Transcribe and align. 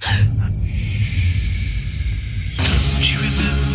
Don't 0.00 0.22
you 3.12 3.18
remember? 3.18 3.65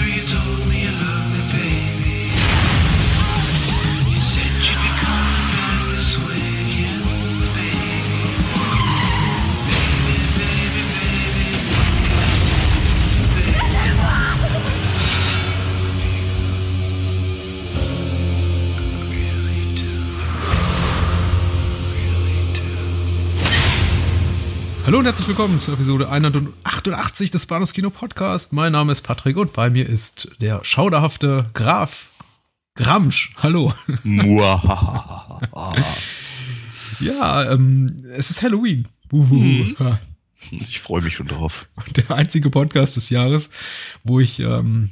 Hallo 24.92 25.00
und 25.00 25.06
herzlich 25.06 25.30
willkommen 25.30 25.62
zur 25.62 25.76
Episode 25.76 26.10
188 26.10 27.32
des 27.32 27.46
Bahnhofs 27.46 27.72
Kino 27.72 27.90
Podcast. 27.90 28.52
Mein 28.52 28.74
Name 28.74 28.92
ist 28.92 29.04
Patrick 29.04 29.38
und 29.38 29.54
bei 29.54 29.70
mir 29.70 29.88
ist 29.88 30.28
der 30.42 30.66
schauderhafte 30.66 31.50
Graf 31.54 32.10
Gramsch. 32.76 33.32
Hallo. 33.38 33.74
ja, 37.00 37.54
ähm, 37.54 38.04
es 38.12 38.32
ist 38.32 38.42
Halloween. 38.42 38.86
Mhm. 39.14 39.78
Ich 40.52 40.82
freue 40.82 41.02
mich 41.02 41.16
schon 41.16 41.28
drauf. 41.28 41.70
Der 41.96 42.12
einzige 42.12 42.50
Podcast 42.50 42.98
des 42.98 43.10
Jahres, 43.10 43.50
wo 44.04 44.20
ich 44.20 44.42
ähm, 44.42 44.90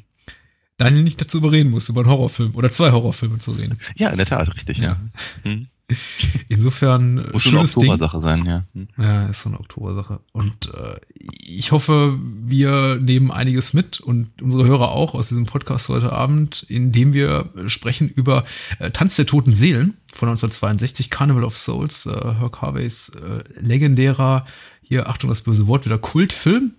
Daniel 0.78 1.04
nicht 1.04 1.20
dazu 1.20 1.40
überreden 1.40 1.72
muss, 1.72 1.90
über 1.90 2.00
einen 2.00 2.10
Horrorfilm 2.10 2.56
oder 2.56 2.72
zwei 2.72 2.92
Horrorfilme 2.92 3.40
zu 3.40 3.52
reden. 3.52 3.78
Ja, 3.98 4.12
in 4.12 4.16
der 4.16 4.28
Tat, 4.28 4.56
richtig. 4.56 4.78
Ja. 4.78 4.98
ja. 5.44 5.52
Hm. 5.52 5.68
Insofern 6.50 7.26
muss 7.32 7.44
so 7.44 7.50
eine 7.50 7.62
Oktobersache 7.62 8.20
sein, 8.20 8.46
ja. 8.46 8.64
Hm. 8.74 8.88
Ja, 8.98 9.26
ist 9.28 9.42
so 9.42 9.50
eine 9.50 9.60
Oktobersache. 9.60 10.20
Und 10.32 10.72
äh, 10.74 11.00
ich 11.46 11.72
hoffe, 11.72 12.18
wir 12.22 12.96
nehmen 12.96 13.32
einiges 13.32 13.74
mit 13.74 14.00
und 14.00 14.42
unsere 14.42 14.66
Hörer 14.66 14.90
auch 14.90 15.16
aus 15.16 15.30
diesem 15.30 15.46
Podcast 15.46 15.90
heute 15.90 16.12
Abend, 16.12 16.66
indem 16.68 17.14
wir 17.14 17.50
sprechen 17.68 18.10
über 18.10 18.46
äh, 18.80 18.92
Tanz 18.92 19.16
der 19.16 19.26
toten 19.26 19.54
Seelen 19.54 19.98
von 20.14 20.30
1962, 20.30 21.10
Carnival 21.10 21.44
of 21.44 21.58
Souls, 21.58 22.06
äh, 22.06 22.36
Herc 22.40 22.62
Harveys 22.62 23.10
äh, 23.10 23.44
legendärer, 23.60 24.46
hier 24.82 25.08
Achtung 25.08 25.30
das 25.30 25.42
böse 25.42 25.68
Wort, 25.68 25.86
wieder 25.86 25.98
Kultfilm. 25.98 26.74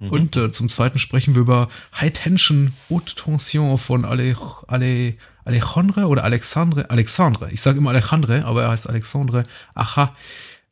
Mhm. 0.00 0.10
Und 0.10 0.36
äh, 0.36 0.50
zum 0.50 0.68
Zweiten 0.68 0.98
sprechen 0.98 1.34
wir 1.34 1.42
über 1.42 1.68
High 1.98 2.12
Tension 2.12 2.72
Haute 2.90 3.14
Tension 3.14 3.78
von 3.78 4.04
Ale, 4.04 4.36
Ale 4.66 5.14
Alejandre 5.44 6.06
oder 6.06 6.24
Alexandre, 6.24 6.88
Alexandre, 6.90 7.50
ich 7.50 7.60
sage 7.60 7.78
immer 7.78 7.90
Alejandre, 7.90 8.44
aber 8.44 8.62
er 8.64 8.70
heißt 8.70 8.88
Alexandre 8.88 9.44
Aha, 9.74 10.14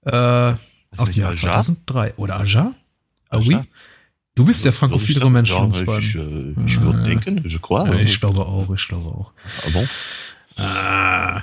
äh, 0.05 0.55
aus 0.97 1.12
dem 1.12 1.23
Jahr 1.23 1.37
2003. 1.37 2.15
Oder 2.17 2.41
Aja? 2.41 2.73
Ah, 3.28 3.39
oui. 3.39 3.59
Du 4.34 4.47
bist 4.47 4.65
der 4.65 4.73
frankophilere 4.73 5.31
Mensch 5.31 5.53
von 5.53 5.67
uns 5.67 5.84
beiden. 5.84 6.03
Ich, 6.03 6.15
äh, 6.15 6.65
ich 6.67 6.81
würde 6.81 7.03
denken, 7.05 7.43
je 7.47 7.59
crois. 7.59 7.87
Ja, 7.87 7.95
ich 7.97 8.19
glaube 8.19 8.47
auch, 8.47 8.73
ich 8.75 8.89
glaube 8.89 9.09
auch. 9.11 9.33
Ah, 9.67 9.70
bon? 9.73 9.89
Ah, 10.56 11.43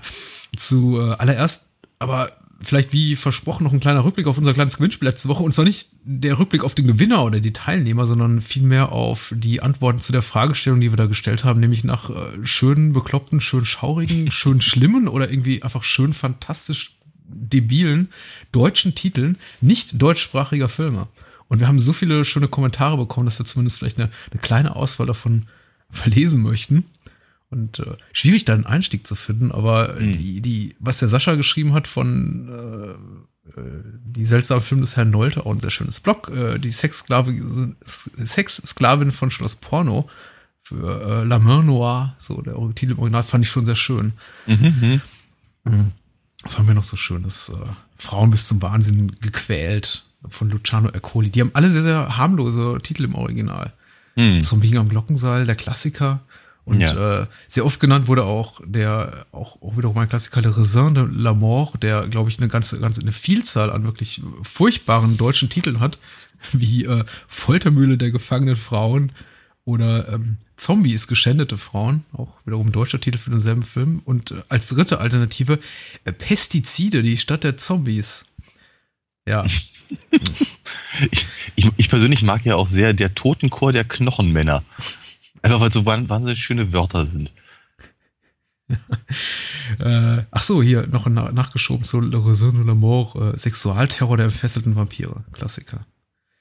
zu 0.55 0.99
äh, 0.99 1.15
allererst, 1.17 1.67
aber 1.99 2.31
vielleicht 2.61 2.93
wie 2.93 3.15
versprochen 3.15 3.63
noch 3.63 3.73
ein 3.73 3.79
kleiner 3.79 4.03
Rückblick 4.03 4.27
auf 4.27 4.37
unser 4.37 4.53
kleines 4.53 4.77
Gewinnspiel 4.77 5.07
letzte 5.07 5.29
Woche. 5.29 5.43
Und 5.43 5.53
zwar 5.53 5.65
nicht 5.65 5.89
der 6.03 6.39
Rückblick 6.39 6.63
auf 6.63 6.75
den 6.75 6.87
Gewinner 6.87 7.23
oder 7.23 7.39
die 7.39 7.53
Teilnehmer, 7.53 8.05
sondern 8.05 8.41
vielmehr 8.41 8.91
auf 8.91 9.33
die 9.35 9.61
Antworten 9.61 9.99
zu 9.99 10.11
der 10.11 10.21
Fragestellung, 10.21 10.79
die 10.79 10.91
wir 10.91 10.97
da 10.97 11.05
gestellt 11.05 11.43
haben, 11.43 11.59
nämlich 11.59 11.83
nach 11.83 12.09
äh, 12.09 12.45
schönen, 12.45 12.93
bekloppten, 12.93 13.39
schön 13.39 13.65
schaurigen, 13.65 14.31
schön 14.31 14.61
schlimmen 14.61 15.07
oder 15.07 15.29
irgendwie 15.29 15.63
einfach 15.63 15.83
schön 15.83 16.13
fantastisch 16.13 16.95
debilen 17.31 18.09
deutschen 18.51 18.95
Titeln 18.95 19.37
nicht 19.61 20.01
deutschsprachiger 20.01 20.67
Filme. 20.67 21.07
Und 21.47 21.59
wir 21.59 21.67
haben 21.67 21.81
so 21.81 21.93
viele 21.93 22.25
schöne 22.25 22.47
Kommentare 22.47 22.97
bekommen, 22.97 23.25
dass 23.25 23.39
wir 23.39 23.45
zumindest 23.45 23.79
vielleicht 23.79 23.97
eine, 23.97 24.09
eine 24.31 24.41
kleine 24.41 24.75
Auswahl 24.75 25.07
davon 25.07 25.45
verlesen 25.91 26.41
möchten. 26.41 26.85
Und 27.51 27.79
äh, 27.79 27.97
schwierig 28.13 28.45
da 28.45 28.53
einen 28.53 28.65
Einstieg 28.65 29.07
zu 29.07 29.15
finden, 29.15 29.51
aber 29.51 29.95
mhm. 29.99 30.13
die, 30.13 30.41
die, 30.41 30.75
was 30.79 30.99
der 30.99 31.07
Sascha 31.07 31.35
geschrieben 31.35 31.73
hat 31.73 31.87
von 31.87 32.47
äh, 32.47 33.49
äh, 33.59 33.83
die 34.05 34.25
seltsame 34.25 34.61
Film 34.61 34.81
des 34.81 34.95
Herrn 34.97 35.09
Nolte, 35.09 35.45
auch 35.45 35.53
ein 35.53 35.59
sehr 35.59 35.71
schönes 35.71 35.99
Blog, 35.99 36.29
äh, 36.29 36.59
die 36.59 36.71
Sexsklavin, 36.71 37.75
Sexsklavin 37.85 39.11
von 39.11 39.31
Schloss 39.31 39.55
Porno 39.55 40.09
für 40.61 41.21
äh, 41.21 41.23
La 41.23 41.39
Main 41.39 41.65
Noire, 41.65 42.15
so 42.19 42.41
der 42.41 42.55
Titel 42.75 42.91
im 42.91 42.99
Original 42.99 43.23
fand 43.23 43.45
ich 43.45 43.51
schon 43.51 43.65
sehr 43.65 43.75
schön. 43.75 44.13
Mhm. 44.45 45.01
Mhm. 45.63 45.91
Was 46.43 46.57
haben 46.57 46.67
wir 46.67 46.75
noch 46.75 46.83
so 46.83 46.97
schönes? 46.97 47.49
Äh, 47.49 47.67
Frauen 47.97 48.29
bis 48.29 48.47
zum 48.47 48.61
Wahnsinn 48.61 49.15
gequält 49.19 50.05
von 50.29 50.49
Luciano 50.49 50.89
Ercoli. 50.89 51.29
Die 51.29 51.41
haben 51.41 51.51
alle 51.53 51.69
sehr, 51.69 51.83
sehr 51.83 52.17
harmlose 52.17 52.77
Titel 52.83 53.05
im 53.05 53.15
Original. 53.15 53.73
Mhm. 54.15 54.41
Zombie 54.41 54.77
am 54.77 54.89
Glockenseil, 54.89 55.45
der 55.45 55.55
Klassiker. 55.55 56.21
Und 56.69 56.81
ja. 56.81 57.21
äh, 57.21 57.25
sehr 57.47 57.65
oft 57.65 57.79
genannt 57.79 58.07
wurde 58.07 58.25
auch 58.25 58.61
der, 58.63 59.25
auch, 59.31 59.59
auch 59.59 59.75
wiederum 59.75 59.97
ein 59.97 60.07
Klassiker, 60.07 60.43
der 60.43 60.55
Raisin 60.55 60.93
de 60.93 61.07
la 61.11 61.33
Mort, 61.33 61.81
der, 61.81 62.07
glaube 62.07 62.29
ich, 62.29 62.37
eine 62.37 62.47
ganze, 62.47 62.79
ganze, 62.79 63.01
eine 63.01 63.11
Vielzahl 63.11 63.71
an 63.71 63.85
wirklich 63.85 64.21
furchtbaren 64.43 65.17
deutschen 65.17 65.49
Titeln 65.49 65.79
hat, 65.79 65.97
wie 66.51 66.85
äh, 66.85 67.05
Foltermühle 67.27 67.97
der 67.97 68.11
gefangenen 68.11 68.55
Frauen 68.55 69.11
oder 69.65 70.09
ähm, 70.09 70.37
Zombies, 70.57 71.07
geschändete 71.07 71.57
Frauen, 71.57 72.05
auch 72.13 72.35
wiederum 72.45 72.71
deutscher 72.71 73.01
Titel 73.01 73.17
für 73.17 73.31
denselben 73.31 73.63
Film. 73.63 74.03
Und 74.05 74.29
äh, 74.29 74.43
als 74.47 74.67
dritte 74.67 74.99
Alternative 74.99 75.57
äh, 76.05 76.13
Pestizide, 76.13 77.01
die 77.01 77.17
Stadt 77.17 77.43
der 77.43 77.57
Zombies. 77.57 78.25
Ja. 79.27 79.43
ich, 79.45 79.81
ich, 81.55 81.71
ich 81.77 81.89
persönlich 81.89 82.21
mag 82.21 82.45
ja 82.45 82.57
auch 82.57 82.67
sehr 82.67 82.93
der 82.93 83.15
Totenchor 83.15 83.73
der 83.73 83.85
Knochenmänner. 83.85 84.63
Einfach 85.41 85.59
weil 85.59 85.71
so 85.71 85.85
wahnsinnig 85.85 86.41
schöne 86.41 86.73
Wörter 86.73 87.05
sind. 87.05 87.33
äh, 89.79 90.23
ach 90.31 90.43
so, 90.43 90.61
hier 90.61 90.87
noch 90.87 91.07
nachgeschoben 91.07 91.83
zu 91.83 91.99
Le 91.99 92.23
Raison 92.23 92.53
de 92.53 92.63
la 92.63 92.75
Mort, 92.75 93.15
äh, 93.15 93.37
Sexualterror 93.37 94.17
der 94.17 94.27
entfesselten 94.27 94.75
Vampire. 94.75 95.23
Klassiker. 95.33 95.85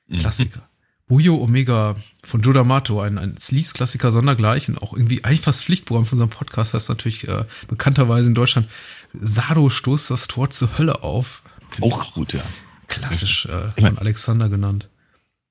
Mhm. 0.09 0.19
Klassiker. 0.19 0.69
Buyo 1.07 1.37
Omega 1.37 1.97
von 2.23 2.43
Joe 2.43 2.55
D'Amato, 2.55 3.03
ein, 3.03 3.17
ein 3.17 3.39
Sleaze-Klassiker 3.39 4.13
sondergleichen, 4.13 4.77
auch 4.77 4.93
irgendwie 4.93 5.25
eigentlich 5.25 5.41
fast 5.41 5.65
Pflichtprogramm 5.65 6.05
von 6.05 6.17
unserem 6.17 6.31
Podcast, 6.31 6.75
das 6.75 6.91
natürlich 6.91 7.27
äh, 7.27 7.47
bekannterweise 7.67 8.29
in 8.29 8.35
Deutschland 8.35 8.69
Sado 9.19 9.71
stoßt 9.71 10.11
das 10.11 10.29
Tor 10.29 10.51
zur 10.51 10.77
Hölle 10.77 11.03
auf. 11.03 11.43
Auch, 11.81 12.03
auch 12.03 12.13
gut, 12.13 12.35
ja. 12.35 12.43
Klassisch 12.89 13.47
äh, 13.47 13.81
von 13.81 13.97
Alexander 13.97 14.51
genannt. 14.51 14.89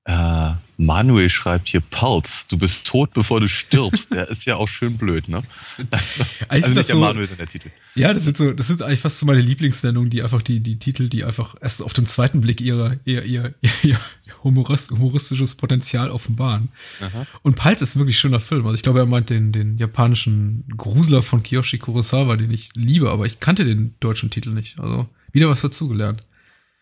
Äh, 0.07 0.53
Manuel 0.77 1.29
schreibt 1.29 1.67
hier 1.67 1.81
Pulse, 1.81 2.45
du 2.47 2.57
bist 2.57 2.87
tot, 2.87 3.11
bevor 3.13 3.41
du 3.41 3.49
stirbst. 3.49 4.11
Der 4.13 4.29
ist 4.29 4.45
ja 4.45 4.55
auch 4.55 4.69
schön 4.69 4.95
blöd, 4.95 5.27
ne? 5.27 5.43
also 6.47 6.67
nicht 6.67 6.77
der 6.77 6.83
so, 6.83 6.99
Manuel, 6.99 7.27
sondern 7.27 7.39
der 7.39 7.47
Titel. 7.47 7.71
Ja, 7.93 8.13
das 8.13 8.23
sind 8.23 8.37
so, 8.37 8.53
das 8.53 8.67
sind 8.67 8.81
eigentlich 8.81 9.01
fast 9.01 9.19
so 9.19 9.25
meine 9.25 9.41
Lieblingssendungen, 9.41 10.09
die 10.09 10.23
einfach 10.23 10.41
die, 10.41 10.61
die 10.61 10.79
Titel, 10.79 11.09
die 11.09 11.25
einfach 11.25 11.55
erst 11.59 11.81
auf 11.81 11.91
dem 11.91 12.05
zweiten 12.05 12.39
Blick 12.39 12.61
ihre, 12.61 12.99
ihr, 13.03 13.25
ihr, 13.25 13.53
ihr, 13.83 13.99
humoristisches 14.43 15.55
Potenzial 15.55 16.09
offenbaren. 16.09 16.69
Aha. 17.01 17.27
Und 17.41 17.57
Pulse 17.57 17.83
ist 17.83 17.95
ein 17.95 17.99
wirklich 17.99 18.19
schöner 18.19 18.39
Film. 18.39 18.65
Also 18.65 18.75
ich 18.75 18.83
glaube, 18.83 18.99
er 18.99 19.07
meint 19.07 19.29
den, 19.29 19.51
den 19.51 19.77
japanischen 19.77 20.63
Grusler 20.77 21.21
von 21.21 21.43
Kiyoshi 21.43 21.79
Kurosawa, 21.79 22.37
den 22.37 22.51
ich 22.51 22.69
liebe, 22.75 23.09
aber 23.09 23.25
ich 23.25 23.41
kannte 23.41 23.65
den 23.65 23.95
deutschen 23.99 24.29
Titel 24.29 24.51
nicht. 24.51 24.79
Also 24.79 25.09
wieder 25.33 25.49
was 25.49 25.61
dazugelernt. 25.61 26.23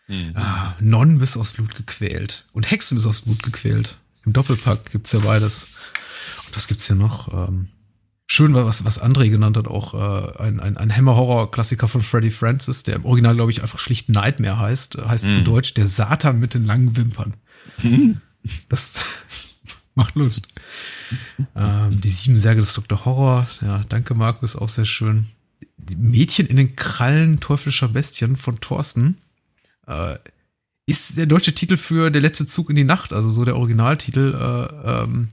Mhm. 0.08 0.32
Ah, 0.34 0.76
Nonnen 0.80 1.18
bis 1.18 1.36
aufs 1.36 1.52
Blut 1.52 1.74
gequält. 1.74 2.46
Und 2.52 2.70
Hexen 2.70 2.96
bis 2.96 3.06
aufs 3.06 3.22
Blut 3.22 3.42
gequält. 3.42 3.98
Im 4.24 4.32
Doppelpack 4.32 4.90
gibt's 4.90 5.12
ja 5.12 5.20
beides. 5.20 5.66
Und 6.46 6.56
was 6.56 6.68
gibt's 6.68 6.86
hier 6.86 6.96
noch? 6.96 7.32
Ähm, 7.32 7.68
schön, 8.26 8.54
was, 8.54 8.84
was 8.84 9.02
André 9.02 9.30
genannt 9.30 9.56
hat, 9.56 9.66
auch 9.66 9.94
äh, 9.94 10.42
ein, 10.42 10.60
ein, 10.60 10.76
ein 10.76 10.94
Hammer-Horror-Klassiker 10.94 11.88
von 11.88 12.02
Freddie 12.02 12.30
Francis, 12.30 12.82
der 12.82 12.96
im 12.96 13.04
Original, 13.04 13.34
glaube 13.34 13.50
ich, 13.50 13.62
einfach 13.62 13.78
schlicht 13.78 14.08
Nightmare 14.08 14.58
heißt. 14.58 14.98
Heißt 15.06 15.26
mhm. 15.26 15.32
zu 15.32 15.40
Deutsch 15.42 15.74
der 15.74 15.86
Satan 15.86 16.38
mit 16.38 16.54
den 16.54 16.64
langen 16.64 16.96
Wimpern. 16.96 17.34
Mhm. 17.82 18.20
Das 18.68 19.22
macht 19.94 20.14
Lust. 20.14 20.46
Ähm, 21.56 22.00
die 22.00 22.10
sieben 22.10 22.38
Särge 22.38 22.60
des 22.60 22.74
Dr. 22.74 23.04
Horror. 23.04 23.48
Ja, 23.60 23.84
danke, 23.88 24.14
Markus, 24.14 24.54
auch 24.54 24.68
sehr 24.68 24.84
schön. 24.84 25.26
Die 25.78 25.96
Mädchen 25.96 26.46
in 26.46 26.56
den 26.56 26.76
Krallen 26.76 27.40
teuflischer 27.40 27.88
Bestien 27.88 28.36
von 28.36 28.60
Thorsten 28.60 29.18
äh, 29.86 30.16
ist 30.86 31.16
der 31.16 31.26
deutsche 31.26 31.54
Titel 31.54 31.76
für 31.76 32.10
Der 32.10 32.22
letzte 32.22 32.46
Zug 32.46 32.70
in 32.70 32.76
die 32.76 32.84
Nacht, 32.84 33.12
also 33.12 33.28
so 33.30 33.44
der 33.44 33.56
Originaltitel, 33.56 34.34
äh, 34.34 35.02
ähm, 35.02 35.28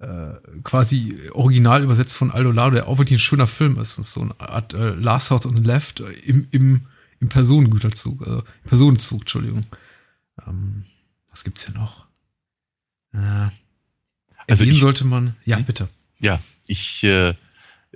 äh, 0.00 0.34
quasi 0.62 1.16
original 1.32 1.82
übersetzt 1.82 2.16
von 2.16 2.30
Aldo 2.30 2.50
Lado, 2.50 2.74
der 2.74 2.88
auch 2.88 2.98
wirklich 2.98 3.18
ein 3.18 3.20
schöner 3.20 3.46
Film 3.46 3.78
ist. 3.78 3.98
Das 3.98 4.08
ist 4.08 4.12
so 4.12 4.22
eine 4.22 4.38
Art 4.40 4.74
äh, 4.74 4.90
Last 4.90 5.30
House 5.30 5.46
on 5.46 5.56
the 5.56 5.62
Left 5.62 6.00
äh, 6.00 6.12
im, 6.24 6.48
im, 6.50 6.86
im 7.20 7.28
Personengüterzug, 7.28 8.26
also 8.26 8.42
Personenzug, 8.64 9.20
Entschuldigung. 9.20 9.66
Ähm, 10.46 10.84
was 11.30 11.44
gibt's 11.44 11.64
hier 11.64 11.74
noch? 11.74 12.06
Äh, 13.14 13.48
also 14.48 14.64
ich, 14.64 14.80
sollte 14.80 15.04
man, 15.04 15.36
ja, 15.44 15.58
bitte. 15.58 15.88
Ja, 16.18 16.40
ich 16.66 17.02
äh, 17.04 17.34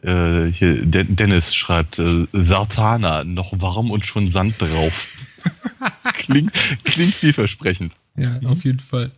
äh, 0.03 0.47
hier, 0.47 0.87
Dennis 0.87 1.55
schreibt, 1.55 1.99
äh, 1.99 2.27
Sartana, 2.33 3.25
noch 3.25 3.61
warm 3.61 3.91
und 3.91 4.07
schon 4.07 4.29
Sand 4.31 4.61
drauf. 4.61 5.19
klingt, 6.15 6.53
klingt 6.85 7.15
vielversprechend. 7.15 7.93
Ja, 8.17 8.41
auf 8.47 8.65
jeden 8.65 8.81
Fall. 8.81 9.13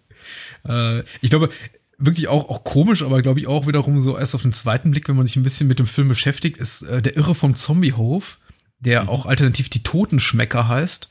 Äh, 0.67 1.01
ich 1.21 1.31
glaube, 1.31 1.51
wirklich 1.99 2.29
auch, 2.29 2.49
auch 2.49 2.65
komisch, 2.65 3.03
aber 3.03 3.23
glaube 3.23 3.41
ich 3.41 3.47
auch 3.47 3.67
wiederum 3.67 4.01
so 4.01 4.17
erst 4.17 4.35
auf 4.35 4.43
den 4.43 4.53
zweiten 4.53 4.91
Blick, 4.91 5.09
wenn 5.09 5.17
man 5.17 5.27
sich 5.27 5.37
ein 5.37 5.43
bisschen 5.43 5.69
mit 5.69 5.79
dem 5.79 5.87
Film 5.87 6.09
beschäftigt, 6.09 6.57
ist 6.57 6.83
äh, 6.83 7.03
der 7.03 7.17
Irre 7.17 7.35
vom 7.35 7.55
Zombiehof, 7.55 8.39
der 8.81 9.05
mhm. 9.05 9.09
auch 9.09 9.27
alternativ 9.27 9.69
die 9.69 9.83
Totenschmecker 9.83 10.69
heißt, 10.69 11.11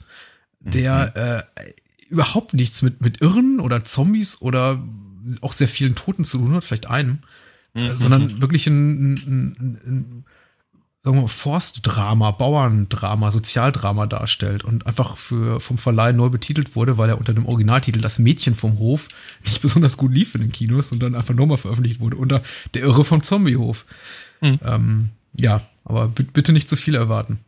der 0.59 1.13
mhm. 1.15 1.21
äh, 1.21 1.73
überhaupt 2.09 2.53
nichts 2.53 2.81
mit, 2.81 3.01
mit 3.01 3.21
Irren 3.21 3.59
oder 3.59 3.83
Zombies 3.83 4.41
oder 4.41 4.83
auch 5.41 5.53
sehr 5.53 5.67
vielen 5.67 5.95
Toten 5.95 6.25
zu 6.25 6.37
tun 6.37 6.53
hat, 6.53 6.63
vielleicht 6.63 6.89
einem, 6.89 7.19
äh, 7.73 7.89
mhm. 7.89 7.97
sondern 7.97 8.41
wirklich 8.41 8.67
ein, 8.67 9.03
ein, 9.03 9.15
ein, 9.15 9.81
ein 9.85 10.25
sagen 11.03 11.17
wir 11.17 11.21
mal, 11.21 11.27
Forstdrama, 11.27 12.31
Bauerndrama, 12.31 13.31
Sozialdrama 13.31 14.05
darstellt 14.05 14.63
und 14.63 14.85
einfach 14.85 15.17
für, 15.17 15.59
vom 15.59 15.77
Verleih 15.77 16.13
neu 16.13 16.29
betitelt 16.29 16.75
wurde, 16.75 16.97
weil 16.97 17.09
er 17.09 17.17
unter 17.17 17.33
dem 17.33 17.47
Originaltitel 17.47 18.01
Das 18.01 18.19
Mädchen 18.19 18.53
vom 18.53 18.77
Hof 18.77 19.07
nicht 19.43 19.61
besonders 19.61 19.97
gut 19.97 20.13
lief 20.13 20.35
in 20.35 20.41
den 20.41 20.51
Kinos 20.51 20.91
und 20.91 21.01
dann 21.01 21.15
einfach 21.15 21.33
nochmal 21.33 21.57
veröffentlicht 21.57 21.99
wurde 21.99 22.17
unter 22.17 22.41
Der 22.73 22.83
Irre 22.83 23.03
vom 23.03 23.23
Zombiehof. 23.23 23.85
Mhm. 24.41 24.59
Ähm, 24.63 25.09
ja, 25.33 25.61
aber 25.85 26.07
bitte 26.07 26.53
nicht 26.53 26.69
zu 26.69 26.75
viel 26.75 26.95
erwarten. 26.95 27.39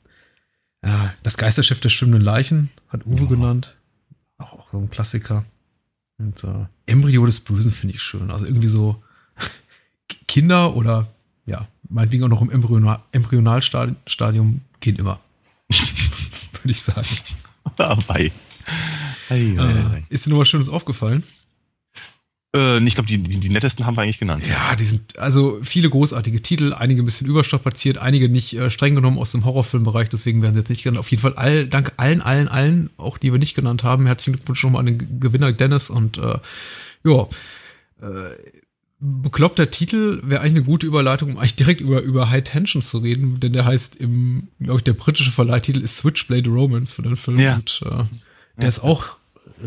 Ja, 0.83 1.13
das 1.21 1.37
Geisterschiff 1.37 1.79
der 1.79 1.89
schwimmenden 1.89 2.23
Leichen 2.23 2.71
hat 2.89 3.05
Uwe 3.05 3.23
oh. 3.23 3.27
genannt. 3.27 3.75
Auch, 4.37 4.53
auch 4.53 4.71
so 4.71 4.79
ein 4.79 4.89
Klassiker. 4.89 5.45
Und 6.17 6.43
äh, 6.43 6.65
Embryo 6.87 7.25
des 7.25 7.39
Bösen 7.39 7.71
finde 7.71 7.95
ich 7.95 8.01
schön. 8.01 8.31
Also 8.31 8.45
irgendwie 8.45 8.67
so 8.67 9.03
Kinder 10.27 10.75
oder 10.75 11.07
ja, 11.45 11.67
meinetwegen 11.89 12.23
auch 12.23 12.29
noch 12.29 12.41
im 12.41 12.49
Embryonal 12.49 12.99
Embryonalstadium 13.11 14.61
gehen 14.79 14.95
immer. 14.97 15.19
Würde 15.69 16.71
ich 16.71 16.81
sagen. 16.81 17.07
Dabei. 17.77 18.31
Hey, 19.27 19.55
hey, 19.57 19.83
hey. 19.91 20.03
Ist 20.09 20.25
dir 20.25 20.29
noch 20.29 20.39
was 20.39 20.49
Schönes 20.49 20.69
aufgefallen? 20.69 21.23
Äh, 22.55 22.83
ich 22.83 22.93
glaube, 22.93 23.07
die, 23.07 23.17
die, 23.17 23.39
die, 23.39 23.49
nettesten 23.49 23.85
haben 23.85 23.97
wir 23.97 24.03
eigentlich 24.03 24.19
genannt. 24.19 24.45
Ja, 24.47 24.75
die 24.75 24.85
sind 24.85 25.17
also 25.17 25.59
viele 25.63 25.89
großartige 25.89 26.41
Titel, 26.41 26.73
einige 26.73 27.01
ein 27.01 27.05
bisschen 27.05 27.27
überstrapaziert, 27.27 27.97
einige 27.97 28.29
nicht 28.29 28.53
äh, 28.53 28.69
streng 28.69 28.95
genommen 28.95 29.17
aus 29.17 29.31
dem 29.31 29.43
Horrorfilmbereich, 29.43 30.09
deswegen 30.09 30.41
werden 30.41 30.53
sie 30.53 30.59
jetzt 30.59 30.69
nicht 30.69 30.83
genannt. 30.83 30.99
Auf 30.99 31.09
jeden 31.09 31.21
Fall 31.21 31.33
all, 31.33 31.65
danke 31.67 31.93
allen, 31.97 32.21
allen, 32.21 32.47
allen, 32.47 32.89
auch 32.97 33.17
die 33.17 33.31
wir 33.31 33.39
nicht 33.39 33.55
genannt 33.55 33.83
haben. 33.83 34.05
Herzlichen 34.05 34.37
Glückwunsch 34.37 34.63
nochmal 34.63 34.81
an 34.81 34.85
den 34.85 35.19
Gewinner 35.19 35.51
Dennis 35.51 35.89
und 35.89 36.17
äh, 36.19 36.37
ja, 37.03 37.27
äh, 38.01 38.35
bekloppter 39.03 39.69
Titel 39.69 40.21
wäre 40.23 40.41
eigentlich 40.41 40.55
eine 40.55 40.63
gute 40.63 40.87
Überleitung, 40.87 41.31
um 41.31 41.37
eigentlich 41.37 41.57
direkt 41.57 41.81
über, 41.81 42.01
über 42.01 42.29
High 42.29 42.43
Tension 42.43 42.81
zu 42.81 42.99
reden, 42.99 43.39
denn 43.41 43.51
der 43.51 43.65
heißt 43.65 43.97
im, 43.97 44.47
glaube 44.59 44.79
ich, 44.79 44.83
der 44.83 44.93
britische 44.93 45.31
Verleihtitel 45.31 45.81
ist 45.81 45.97
Switchblade 45.97 46.49
Romance 46.49 46.93
für 46.93 47.01
den 47.01 47.17
Film. 47.17 47.39
Ja. 47.39 47.55
Und 47.55 47.81
äh, 47.85 47.89
der 47.89 48.07
ja. 48.63 48.67
ist 48.67 48.79
auch 48.79 49.17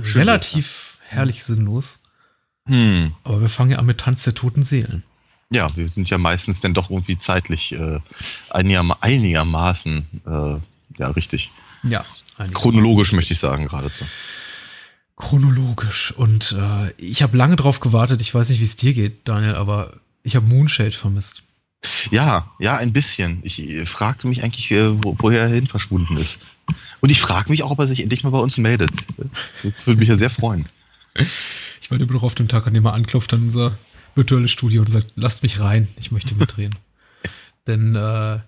Schön 0.02 0.22
relativ 0.22 0.98
herrlich 1.06 1.44
sinnlos. 1.44 1.98
Hm. 2.64 3.12
Aber 3.24 3.42
wir 3.42 3.50
fangen 3.50 3.72
ja 3.72 3.78
an 3.78 3.86
mit 3.86 3.98
Tanz 3.98 4.24
der 4.24 4.34
toten 4.34 4.62
Seelen. 4.62 5.02
Ja, 5.50 5.68
wir 5.76 5.86
sind 5.88 6.08
ja 6.08 6.18
meistens 6.18 6.60
dann 6.60 6.74
doch 6.74 6.90
irgendwie 6.90 7.18
zeitlich 7.18 7.72
äh, 7.72 8.00
einiger, 8.50 8.96
einigermaßen 9.02 10.06
äh, 10.26 10.98
ja 10.98 11.10
richtig. 11.10 11.50
Ja. 11.82 12.04
Chronologisch 12.54 13.12
möchte 13.12 13.34
ich 13.34 13.38
sagen 13.38 13.68
geradezu 13.68 14.04
chronologisch. 15.16 16.12
Und 16.12 16.54
äh, 16.58 16.92
ich 16.98 17.22
habe 17.22 17.36
lange 17.36 17.56
drauf 17.56 17.80
gewartet. 17.80 18.20
Ich 18.20 18.34
weiß 18.34 18.50
nicht, 18.50 18.60
wie 18.60 18.64
es 18.64 18.76
dir 18.76 18.94
geht, 18.94 19.26
Daniel, 19.26 19.54
aber 19.54 19.94
ich 20.22 20.36
habe 20.36 20.46
Moonshade 20.46 20.92
vermisst. 20.92 21.42
Ja, 22.10 22.52
ja, 22.58 22.76
ein 22.76 22.92
bisschen. 22.92 23.40
Ich 23.42 23.60
äh, 23.60 23.86
fragte 23.86 24.26
mich 24.26 24.42
eigentlich, 24.42 24.70
äh, 24.70 25.02
wo, 25.02 25.16
woher 25.18 25.42
er 25.42 25.48
hin 25.48 25.66
verschwunden 25.66 26.16
ist. 26.16 26.38
Und 27.00 27.10
ich 27.10 27.20
frage 27.20 27.50
mich 27.50 27.62
auch, 27.62 27.70
ob 27.70 27.78
er 27.78 27.86
sich 27.86 28.02
endlich 28.02 28.24
mal 28.24 28.30
bei 28.30 28.38
uns 28.38 28.58
meldet. 28.58 28.90
Das 29.62 29.86
würde 29.86 30.00
mich 30.00 30.08
ja 30.08 30.16
sehr 30.16 30.30
freuen. 30.30 30.66
Ich 31.80 31.90
warte 31.90 32.04
immer 32.04 32.14
noch 32.14 32.22
auf 32.22 32.34
den 32.34 32.48
Tag, 32.48 32.66
an 32.66 32.74
dem 32.74 32.84
er 32.84 32.94
anklopft 32.94 33.32
an 33.32 33.44
unser 33.44 33.78
virtuelles 34.14 34.50
Studio 34.50 34.80
und 34.80 34.90
sagt, 34.90 35.12
lasst 35.14 35.42
mich 35.42 35.60
rein, 35.60 35.88
ich 35.98 36.10
möchte 36.10 36.34
mitreden. 36.34 36.76
Denn 37.66 37.94
äh, 37.94 38.38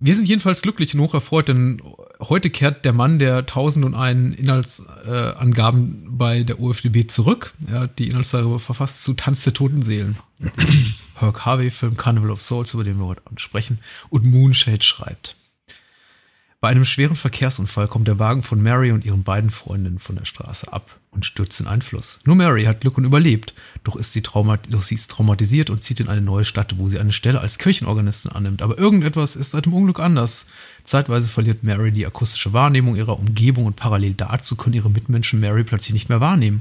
wir 0.00 0.16
sind 0.16 0.26
jedenfalls 0.26 0.62
glücklich 0.62 0.94
und 0.94 1.00
hocherfreut, 1.00 1.48
denn 1.48 1.82
heute 2.20 2.48
kehrt 2.48 2.84
der 2.84 2.94
Mann 2.94 3.18
der 3.18 3.38
1001 3.38 4.36
Inhaltsangaben 4.36 6.04
äh, 6.04 6.08
bei 6.08 6.42
der 6.42 6.58
UFDB 6.58 7.06
zurück. 7.06 7.54
Er 7.70 7.80
hat 7.80 7.98
die 7.98 8.08
Inhaltsangabe 8.08 8.58
verfasst 8.58 9.04
zu 9.04 9.12
Tanz 9.14 9.44
der 9.44 9.52
toten 9.52 9.82
Seelen. 9.82 10.16
Herc 11.16 11.44
Harvey-Film 11.44 11.98
Carnival 11.98 12.30
of 12.30 12.40
Souls, 12.40 12.72
über 12.72 12.82
den 12.82 12.98
wir 12.98 13.06
heute 13.06 13.22
sprechen, 13.36 13.78
und 14.08 14.24
Moonshade 14.24 14.82
schreibt. 14.82 15.36
Bei 16.62 16.68
einem 16.68 16.84
schweren 16.84 17.16
Verkehrsunfall 17.16 17.88
kommt 17.88 18.06
der 18.06 18.18
Wagen 18.18 18.42
von 18.42 18.62
Mary 18.62 18.92
und 18.92 19.06
ihren 19.06 19.22
beiden 19.22 19.48
Freundinnen 19.48 19.98
von 19.98 20.16
der 20.16 20.26
Straße 20.26 20.70
ab 20.70 21.00
und 21.10 21.24
stürzt 21.24 21.58
in 21.58 21.66
einen 21.66 21.80
Fluss. 21.80 22.20
Nur 22.26 22.36
Mary 22.36 22.64
hat 22.64 22.82
Glück 22.82 22.98
und 22.98 23.06
überlebt, 23.06 23.54
doch 23.82 23.96
ist 23.96 24.12
sie, 24.12 24.20
doch 24.20 24.82
sie 24.82 24.94
ist 24.94 25.10
traumatisiert 25.10 25.70
und 25.70 25.82
zieht 25.82 26.00
in 26.00 26.08
eine 26.08 26.20
neue 26.20 26.44
Stadt, 26.44 26.76
wo 26.76 26.90
sie 26.90 26.98
eine 26.98 27.14
Stelle 27.14 27.40
als 27.40 27.56
Kirchenorganistin 27.56 28.32
annimmt. 28.32 28.60
Aber 28.60 28.76
irgendetwas 28.76 29.36
ist 29.36 29.52
seit 29.52 29.64
dem 29.64 29.72
Unglück 29.72 30.00
anders. 30.00 30.44
Zeitweise 30.84 31.28
verliert 31.28 31.62
Mary 31.62 31.92
die 31.92 32.06
akustische 32.06 32.52
Wahrnehmung 32.52 32.94
ihrer 32.94 33.18
Umgebung 33.18 33.64
und 33.64 33.76
parallel 33.76 34.12
dazu 34.12 34.54
können 34.54 34.74
ihre 34.74 34.90
Mitmenschen 34.90 35.40
Mary 35.40 35.64
plötzlich 35.64 35.94
nicht 35.94 36.10
mehr 36.10 36.20
wahrnehmen. 36.20 36.60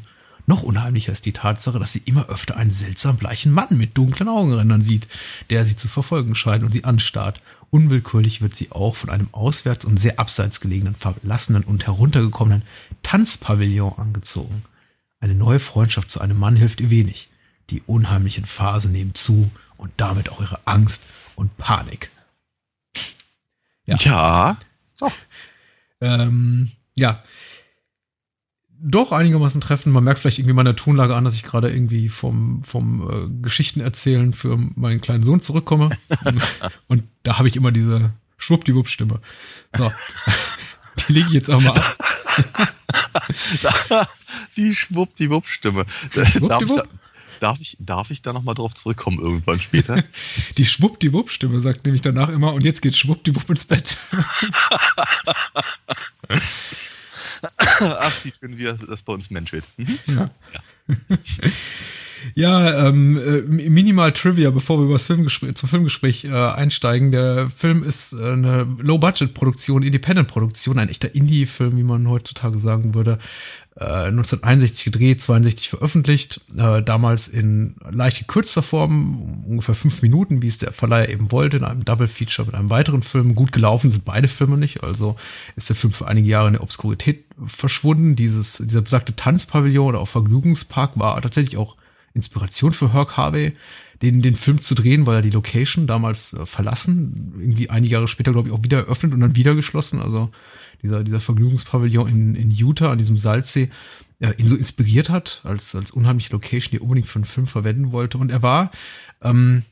Noch 0.50 0.64
unheimlicher 0.64 1.12
ist 1.12 1.28
die 1.28 1.32
Tatsache, 1.32 1.78
dass 1.78 1.94
sie 1.94 2.02
immer 2.06 2.28
öfter 2.28 2.58
einen 2.58 2.72
seltsam 2.72 3.18
bleichen 3.18 3.52
Mann 3.52 3.78
mit 3.78 3.96
dunklen 3.96 4.28
Augenrändern 4.28 4.82
sieht, 4.82 5.08
der 5.52 5.64
sie 5.64 5.76
zu 5.76 5.88
verfolgen 5.88 6.34
scheint 6.34 6.64
und 6.64 6.72
sie 6.72 6.86
anstarrt 6.86 7.44
Unwillkürlich 7.70 8.42
wird 8.42 8.56
sie 8.56 8.72
auch 8.72 8.96
von 8.96 9.12
einem 9.12 9.28
auswärts 9.32 9.86
und 9.86 10.00
sehr 10.00 10.18
abseits 10.18 10.60
gelegenen, 10.60 10.96
verlassenen 10.96 11.64
und 11.64 11.86
heruntergekommenen 11.86 12.64
Tanzpavillon 13.04 13.94
angezogen. 14.00 14.64
Eine 15.20 15.36
neue 15.36 15.60
Freundschaft 15.60 16.10
zu 16.10 16.20
einem 16.20 16.40
Mann 16.40 16.56
hilft 16.56 16.82
ihr 16.82 16.90
wenig. 16.90 17.30
Die 17.70 17.84
unheimlichen 17.86 18.46
Phasen 18.46 18.92
nehmen 18.92 19.14
zu 19.14 19.52
und 19.78 19.92
damit 19.98 20.30
auch 20.30 20.42
ihre 20.42 20.66
Angst 20.66 21.04
und 21.36 21.56
Panik. 21.60 22.10
Ja. 23.86 23.98
Ja. 24.00 24.58
Ähm, 26.02 26.72
ja 26.96 27.22
doch 28.82 29.12
einigermaßen 29.12 29.62
treffen. 29.62 29.92
Man 29.92 30.04
merkt 30.04 30.20
vielleicht 30.20 30.40
irgendwie 30.40 30.54
meiner 30.54 30.76
Tonlage 30.76 31.16
an, 31.16 31.26
dass 31.26 31.36
ich 31.36 31.44
gerade 31.44 31.70
irgendwie 31.70 32.10
vom, 32.10 32.64
vom 32.64 33.10
äh, 33.10 33.44
Geschichten 33.44 33.82
erzählen 33.82 34.34
für 34.34 34.58
meinen 34.58 35.02
kleinen 35.02 35.24
Sohn 35.24 35.42
zurückkomme. 35.42 35.90
und 36.88 37.04
da 37.24 37.38
habe 37.38 37.48
ich 37.48 37.56
immer 37.56 37.72
diese 37.72 38.12
Schwuppdiwupp-Stimme. 38.38 39.20
So, 39.76 39.92
die 41.08 41.14
lege 41.14 41.28
ich 41.28 41.34
jetzt 41.34 41.50
auch 41.50 41.62
mal 41.62 41.78
ab. 41.78 41.98
die 44.58 44.76
Schwuppdiwupp-Stimme. 44.76 45.86
Schwuppdiwupp? 46.12 46.88
Darf 47.40 47.60
ich, 47.62 47.78
darf 47.80 48.12
ich 48.12 48.22
da 48.22 48.34
nochmal 48.34 48.56
drauf 48.56 48.76
zurückkommen 48.76 49.20
irgendwann 49.20 49.62
später? 49.62 50.04
Die 50.58 50.66
Schwuppdiwupp-Stimme 50.66 51.62
sagt 51.62 51.86
nämlich 51.86 52.02
danach 52.02 52.30
immer, 52.30 52.54
und 52.54 52.66
jetzt 52.66 52.82
geht 52.82 52.98
Schwuppdiwupp 52.98 53.50
ins 53.50 53.64
Bett. 53.66 53.96
Ach, 57.80 58.26
wie 58.26 58.32
schön, 58.32 58.58
wie 58.58 58.64
das, 58.64 59.02
bei 59.02 59.14
uns 59.14 59.30
menschelt. 59.30 59.64
Mhm. 59.78 60.00
Ja. 60.08 60.30
ja. 60.54 60.98
Ja, 62.36 62.88
ähm, 62.88 63.18
äh, 63.18 63.42
minimal 63.70 64.12
Trivia, 64.12 64.52
bevor 64.52 64.78
wir 64.78 64.86
über 64.86 64.94
das 64.94 65.06
Filmgespräch, 65.06 65.56
zum 65.56 65.70
Filmgespräch 65.70 66.26
äh, 66.26 66.30
einsteigen. 66.32 67.12
Der 67.12 67.50
Film 67.50 67.84
ist 67.84 68.14
äh, 68.14 68.34
eine 68.34 68.68
Low-Budget-Produktion, 68.80 69.84
Independent-Produktion, 69.84 70.80
ein 70.80 70.90
echter 70.90 71.14
Indie-Film, 71.16 71.78
wie 71.78 71.84
man 71.84 72.10
heutzutage 72.10 72.60
sagen 72.60 72.94
würde. 72.94 73.20
1961 73.80 74.88
äh, 74.88 74.92
gedreht, 74.92 75.22
62 75.22 75.70
veröffentlicht, 75.70 76.42
äh, 76.58 76.82
damals 76.84 77.30
in 77.30 77.76
leicht 77.90 78.20
gekürzter 78.20 78.62
Form, 78.62 79.44
ungefähr 79.48 79.76
fünf 79.76 80.02
Minuten, 80.02 80.42
wie 80.42 80.48
es 80.48 80.58
der 80.58 80.74
Verleiher 80.74 81.10
eben 81.10 81.32
wollte, 81.32 81.58
in 81.58 81.64
einem 81.64 81.86
Double 81.86 82.10
Feature 82.10 82.46
mit 82.46 82.56
einem 82.56 82.70
weiteren 82.70 83.04
Film. 83.04 83.36
Gut 83.36 83.52
gelaufen 83.54 83.90
sind 83.90 84.04
beide 84.04 84.28
Filme 84.28 84.58
nicht, 84.58 84.84
also 84.84 85.16
ist 85.56 85.70
der 85.70 85.78
Film 85.78 85.94
für 85.94 86.08
einige 86.08 86.28
Jahre 86.28 86.48
in 86.48 86.54
der 86.54 86.64
Obskurität 86.64 87.24
verschwunden. 87.48 88.16
Dieses, 88.18 88.58
dieser 88.58 88.82
besagte 88.82 89.16
Tanzpavillon 89.16 89.90
oder 89.90 90.00
auch 90.00 90.10
Vergnügungspark 90.10 91.00
war 91.00 91.22
tatsächlich 91.22 91.58
auch 91.58 91.78
Inspiration 92.14 92.74
für 92.74 92.92
Herc 92.92 93.16
Harvey, 93.16 93.54
den, 94.02 94.22
den 94.22 94.36
Film 94.36 94.60
zu 94.60 94.76
drehen, 94.76 95.06
weil 95.06 95.18
er 95.18 95.22
die 95.22 95.30
Location 95.30 95.88
damals 95.88 96.34
äh, 96.34 96.46
verlassen, 96.46 97.34
irgendwie 97.40 97.70
einige 97.70 97.94
Jahre 97.94 98.08
später, 98.08 98.32
glaube 98.34 98.50
ich, 98.50 98.54
auch 98.54 98.64
wieder 98.64 98.80
eröffnet 98.80 99.14
und 99.14 99.20
dann 99.22 99.36
wieder 99.36 99.56
geschlossen. 99.56 100.02
Also 100.02 100.32
dieser, 100.82 101.04
dieser 101.04 101.20
Vergnügungspavillon 101.20 102.08
in, 102.08 102.36
in 102.36 102.52
Utah, 102.52 102.92
an 102.92 102.98
diesem 102.98 103.20
Salzsee, 103.20 103.70
äh, 104.20 104.34
ihn 104.38 104.48
so 104.48 104.56
inspiriert 104.56 105.10
hat, 105.10 105.42
als, 105.44 105.76
als 105.76 105.92
unheimliche 105.92 106.32
Location, 106.34 106.72
die 106.72 106.78
er 106.78 106.84
unbedingt 106.84 107.08
für 107.08 107.18
einen 107.18 107.26
Film 107.26 107.48
verwenden 107.48 107.92
wollte. 107.92 108.18
Und 108.18 108.32
er 108.32 108.42
war, 108.42 108.72
ähm, 109.22 109.64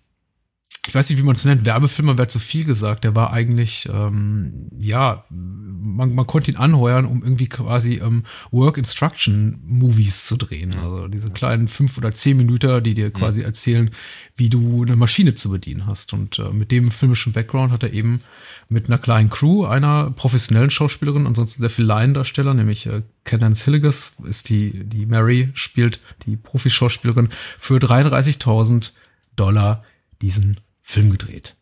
ich 0.88 0.96
weiß 0.96 1.10
nicht, 1.10 1.20
wie 1.20 1.24
man 1.24 1.36
es 1.36 1.44
nennt, 1.44 1.66
Werbefilmer 1.66 2.18
wäre 2.18 2.30
zu 2.30 2.40
viel 2.40 2.64
gesagt. 2.64 3.04
Der 3.04 3.14
war 3.14 3.34
eigentlich, 3.34 3.90
ähm, 3.94 4.70
ja, 4.80 5.26
man, 5.30 6.16
man 6.16 6.26
konnte 6.26 6.50
ihn 6.50 6.58
anheuern, 6.58 7.06
um 7.06 7.24
irgendwie 7.24 7.50
quasi 7.50 7.96
ähm, 7.96 8.24
Work 8.52 8.78
Instruction 8.78 9.60
Movies 9.66 10.26
zu 10.28 10.38
drehen. 10.38 10.76
Also 10.80 11.10
diese 11.10 11.30
kleinen 11.30 11.68
fünf 11.68 11.98
oder 11.98 12.14
zehn 12.14 12.38
Minuten, 12.38 12.82
die 12.84 12.94
dir 12.94 13.12
quasi 13.12 13.42
erzählen, 13.42 13.92
wie 14.38 14.50
du 14.50 14.84
eine 14.84 14.96
Maschine 14.96 15.36
zu 15.36 15.50
bedienen 15.50 15.88
hast. 15.88 16.14
Und 16.14 16.40
äh, 16.40 16.54
mit 16.54 16.72
dem 16.72 16.90
filmischen 16.90 17.34
Background 17.34 17.74
hat 17.74 17.84
er 17.84 17.92
eben 17.92 18.22
mit 18.70 18.88
einer 18.88 18.98
kleinen 18.98 19.30
Crew, 19.30 19.66
einer 19.66 20.12
professionellen 20.12 20.72
Schauspielerin, 20.72 21.28
ansonsten 21.28 21.62
sehr 21.62 21.70
viel 21.70 21.86
Laiendarsteller, 21.86 22.54
nämlich 22.54 22.86
äh, 22.86 23.02
Cadence 23.26 23.66
Hilligas 23.66 24.14
ist 24.24 24.48
die, 24.48 24.86
die 24.86 25.06
Mary 25.06 25.50
spielt, 25.54 26.00
die 26.26 26.38
Profischauspielerin, 26.38 27.28
für 27.60 27.76
33.000 27.78 28.92
Dollar 29.36 29.84
diesen 30.22 30.60
Film 30.90 31.10
gedreht. 31.12 31.56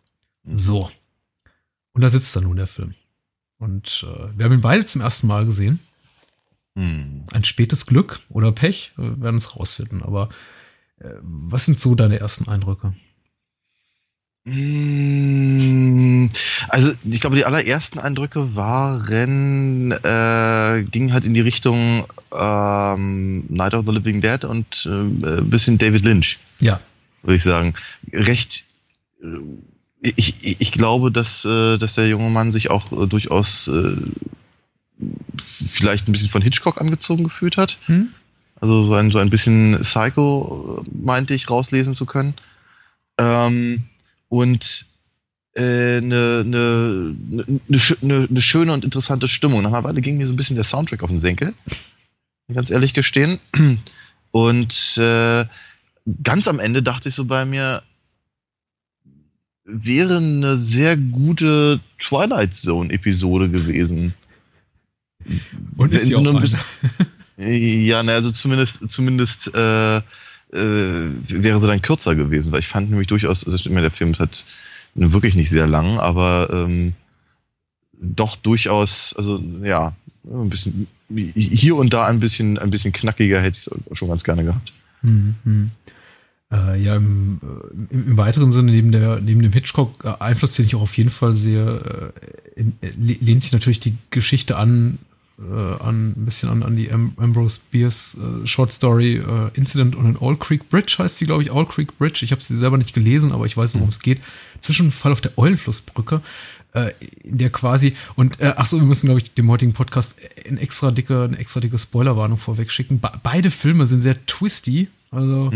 So. 0.45 0.91
Und 1.93 2.01
da 2.01 2.09
sitzt 2.11 2.35
dann 2.35 2.43
nun 2.43 2.57
der 2.57 2.67
Film. 2.67 2.93
Und 3.57 4.05
äh, 4.07 4.37
wir 4.37 4.45
haben 4.45 4.53
ihn 4.53 4.61
beide 4.61 4.85
zum 4.85 5.01
ersten 5.01 5.25
Mal 5.27 5.45
gesehen. 5.45 5.79
Hm. 6.75 7.23
Ein 7.33 7.43
spätes 7.43 7.85
Glück 7.87 8.19
oder 8.29 8.51
Pech, 8.51 8.91
äh, 8.97 9.01
wir 9.01 9.21
werden 9.21 9.37
es 9.37 9.55
rausfinden. 9.55 10.03
Aber 10.03 10.29
äh, 10.99 11.09
was 11.21 11.65
sind 11.65 11.79
so 11.79 11.95
deine 11.95 12.19
ersten 12.19 12.47
Eindrücke? 12.47 12.93
Mm, 15.05 16.29
Also 16.69 16.93
ich 17.03 17.19
glaube, 17.19 17.35
die 17.35 17.45
allerersten 17.45 17.97
Eindrücke 17.97 18.55
waren, 18.55 19.91
äh, 19.91 20.83
gingen 20.91 21.13
halt 21.13 21.25
in 21.25 21.33
die 21.33 21.41
Richtung 21.41 22.05
ähm, 22.31 23.45
Night 23.49 23.73
of 23.73 23.85
the 23.87 23.91
Living 23.91 24.21
Dead 24.21 24.43
und 24.43 24.85
äh, 24.85 24.89
ein 24.89 25.49
bisschen 25.49 25.77
David 25.79 26.03
Lynch, 26.03 26.37
Ja. 26.59 26.79
würde 27.23 27.37
ich 27.37 27.43
sagen. 27.43 27.73
Recht, 28.13 28.65
äh, 28.73 28.74
ich, 30.01 30.43
ich, 30.43 30.61
ich 30.61 30.71
glaube, 30.71 31.11
dass, 31.11 31.45
äh, 31.45 31.77
dass 31.77 31.95
der 31.95 32.07
junge 32.07 32.29
Mann 32.29 32.51
sich 32.51 32.69
auch 32.69 32.91
äh, 32.91 33.07
durchaus 33.07 33.67
äh, 33.67 33.95
vielleicht 35.41 36.07
ein 36.07 36.11
bisschen 36.11 36.29
von 36.29 36.41
Hitchcock 36.41 36.79
angezogen 36.81 37.23
gefühlt 37.23 37.57
hat. 37.57 37.77
Hm? 37.85 38.09
Also 38.61 38.85
so 38.85 38.93
ein, 38.93 39.11
so 39.11 39.19
ein 39.19 39.29
bisschen 39.29 39.79
Psycho 39.81 40.83
äh, 40.85 40.89
meinte 40.93 41.33
ich 41.33 41.49
rauslesen 41.49 41.95
zu 41.95 42.05
können. 42.05 42.35
Ähm, 43.17 43.83
und 44.29 44.85
äh, 45.55 45.97
eine, 45.97 46.43
eine, 46.45 47.15
eine, 47.31 47.45
eine, 48.01 48.27
eine 48.29 48.41
schöne 48.41 48.73
und 48.73 48.85
interessante 48.85 49.27
Stimmung. 49.27 49.61
Nach 49.61 49.71
einer 49.71 49.83
Weile 49.83 50.01
ging 50.01 50.17
mir 50.17 50.27
so 50.27 50.33
ein 50.33 50.37
bisschen 50.37 50.55
der 50.55 50.65
Soundtrack 50.65 51.03
auf 51.03 51.09
den 51.09 51.19
Senkel. 51.19 51.53
Ganz 52.53 52.69
ehrlich 52.69 52.93
gestehen. 52.93 53.39
Und 54.31 54.97
äh, 54.97 55.45
ganz 56.23 56.47
am 56.47 56.59
Ende 56.59 56.83
dachte 56.83 57.09
ich 57.09 57.15
so 57.15 57.25
bei 57.25 57.45
mir, 57.45 57.83
wäre 59.65 60.17
eine 60.17 60.57
sehr 60.57 60.95
gute 60.95 61.79
Twilight 61.99 62.55
Zone-Episode 62.55 63.49
gewesen. 63.49 64.13
Und 65.77 65.93
ist 65.93 66.05
sie 66.05 66.13
so 66.13 66.19
auch 66.19 66.21
einem 66.27 66.37
eine. 66.37 66.41
bis- 66.41 66.57
Ja, 67.37 68.01
na, 68.03 68.13
also 68.13 68.31
zumindest, 68.31 68.89
zumindest 68.89 69.53
äh, 69.53 69.97
äh, 69.97 70.01
wäre 70.53 71.59
sie 71.59 71.67
dann 71.67 71.81
kürzer 71.81 72.15
gewesen, 72.15 72.51
weil 72.53 72.59
ich 72.59 72.67
fand 72.67 72.89
nämlich 72.89 73.07
durchaus, 73.07 73.43
also 73.45 73.57
der 73.69 73.91
Film 73.91 74.17
hat 74.19 74.45
wirklich 74.93 75.35
nicht 75.35 75.49
sehr 75.49 75.67
lang, 75.67 75.99
aber 75.99 76.49
ähm, 76.53 76.93
doch 78.01 78.37
durchaus, 78.37 79.13
also 79.17 79.43
ja, 79.63 79.93
ein 80.23 80.49
bisschen 80.49 80.87
hier 81.35 81.75
und 81.75 81.93
da 81.93 82.05
ein 82.05 82.21
bisschen, 82.21 82.57
ein 82.57 82.69
bisschen 82.69 82.93
knackiger 82.93 83.41
hätte 83.41 83.57
ich 83.57 83.67
es 83.67 83.97
schon 83.97 84.07
ganz 84.07 84.23
gerne 84.23 84.45
gehabt. 84.45 84.71
Hm, 85.01 85.35
hm. 85.43 85.71
Äh, 86.53 86.79
ja, 86.81 86.95
im, 86.95 87.39
äh, 87.41 87.93
im, 87.93 88.07
im 88.09 88.17
weiteren 88.17 88.51
Sinne, 88.51 88.71
neben, 88.71 88.91
der, 88.91 89.19
neben 89.19 89.41
dem 89.41 89.51
Hitchcock-Einfluss, 89.51 90.53
den 90.53 90.65
ich 90.65 90.75
auch 90.75 90.81
auf 90.81 90.95
jeden 90.95 91.09
Fall 91.09 91.33
sehe, 91.33 92.13
äh, 92.55 92.59
in, 92.59 92.73
äh, 92.81 92.91
le- 92.97 93.17
lehnt 93.19 93.41
sich 93.41 93.51
natürlich 93.51 93.79
die 93.79 93.95
Geschichte 94.11 94.55
an, 94.55 94.99
äh, 95.39 95.83
an 95.83 96.13
ein 96.15 96.25
bisschen 96.25 96.49
an, 96.49 96.61
an 96.61 96.75
die 96.75 96.91
Am 96.91 97.13
Ambrose 97.17 97.59
Bierce 97.71 98.15
äh, 98.15 98.45
Short 98.45 98.71
Story 98.71 99.15
äh, 99.17 99.49
Incident 99.55 99.95
on 99.95 100.05
an 100.05 100.17
Owl 100.17 100.37
Creek 100.37 100.69
Bridge, 100.69 100.97
heißt 100.99 101.17
sie, 101.17 101.25
glaube 101.25 101.41
ich, 101.41 101.51
Owl 101.51 101.65
Creek 101.65 101.97
Bridge. 101.97 102.19
Ich 102.23 102.31
habe 102.31 102.43
sie 102.43 102.55
selber 102.55 102.77
nicht 102.77 102.93
gelesen, 102.93 103.31
aber 103.31 103.47
ich 103.47 103.57
weiß, 103.57 103.73
worum 103.73 103.89
es 103.89 103.99
geht. 103.99 104.21
Zwischenfall 104.61 105.11
auf 105.13 105.21
der 105.21 105.35
Eulenflussbrücke, 105.37 106.21
äh, 106.73 106.91
in 107.23 107.39
der 107.39 107.49
quasi, 107.49 107.95
und 108.15 108.39
äh, 108.39 108.53
ach 108.55 108.67
so, 108.67 108.77
wir 108.77 108.85
müssen, 108.85 109.07
glaube 109.07 109.21
ich, 109.21 109.33
dem 109.33 109.49
heutigen 109.49 109.73
Podcast 109.73 110.19
ein 110.47 110.57
extra 110.59 110.91
dicke, 110.91 111.23
eine 111.23 111.39
extra 111.39 111.59
dicke 111.59 111.79
Spoilerwarnung 111.79 112.37
vorweg 112.37 112.69
schicken. 112.69 112.99
Be 113.01 113.11
beide 113.23 113.49
Filme 113.49 113.87
sind 113.87 114.01
sehr 114.01 114.23
twisty, 114.27 114.89
also 115.09 115.51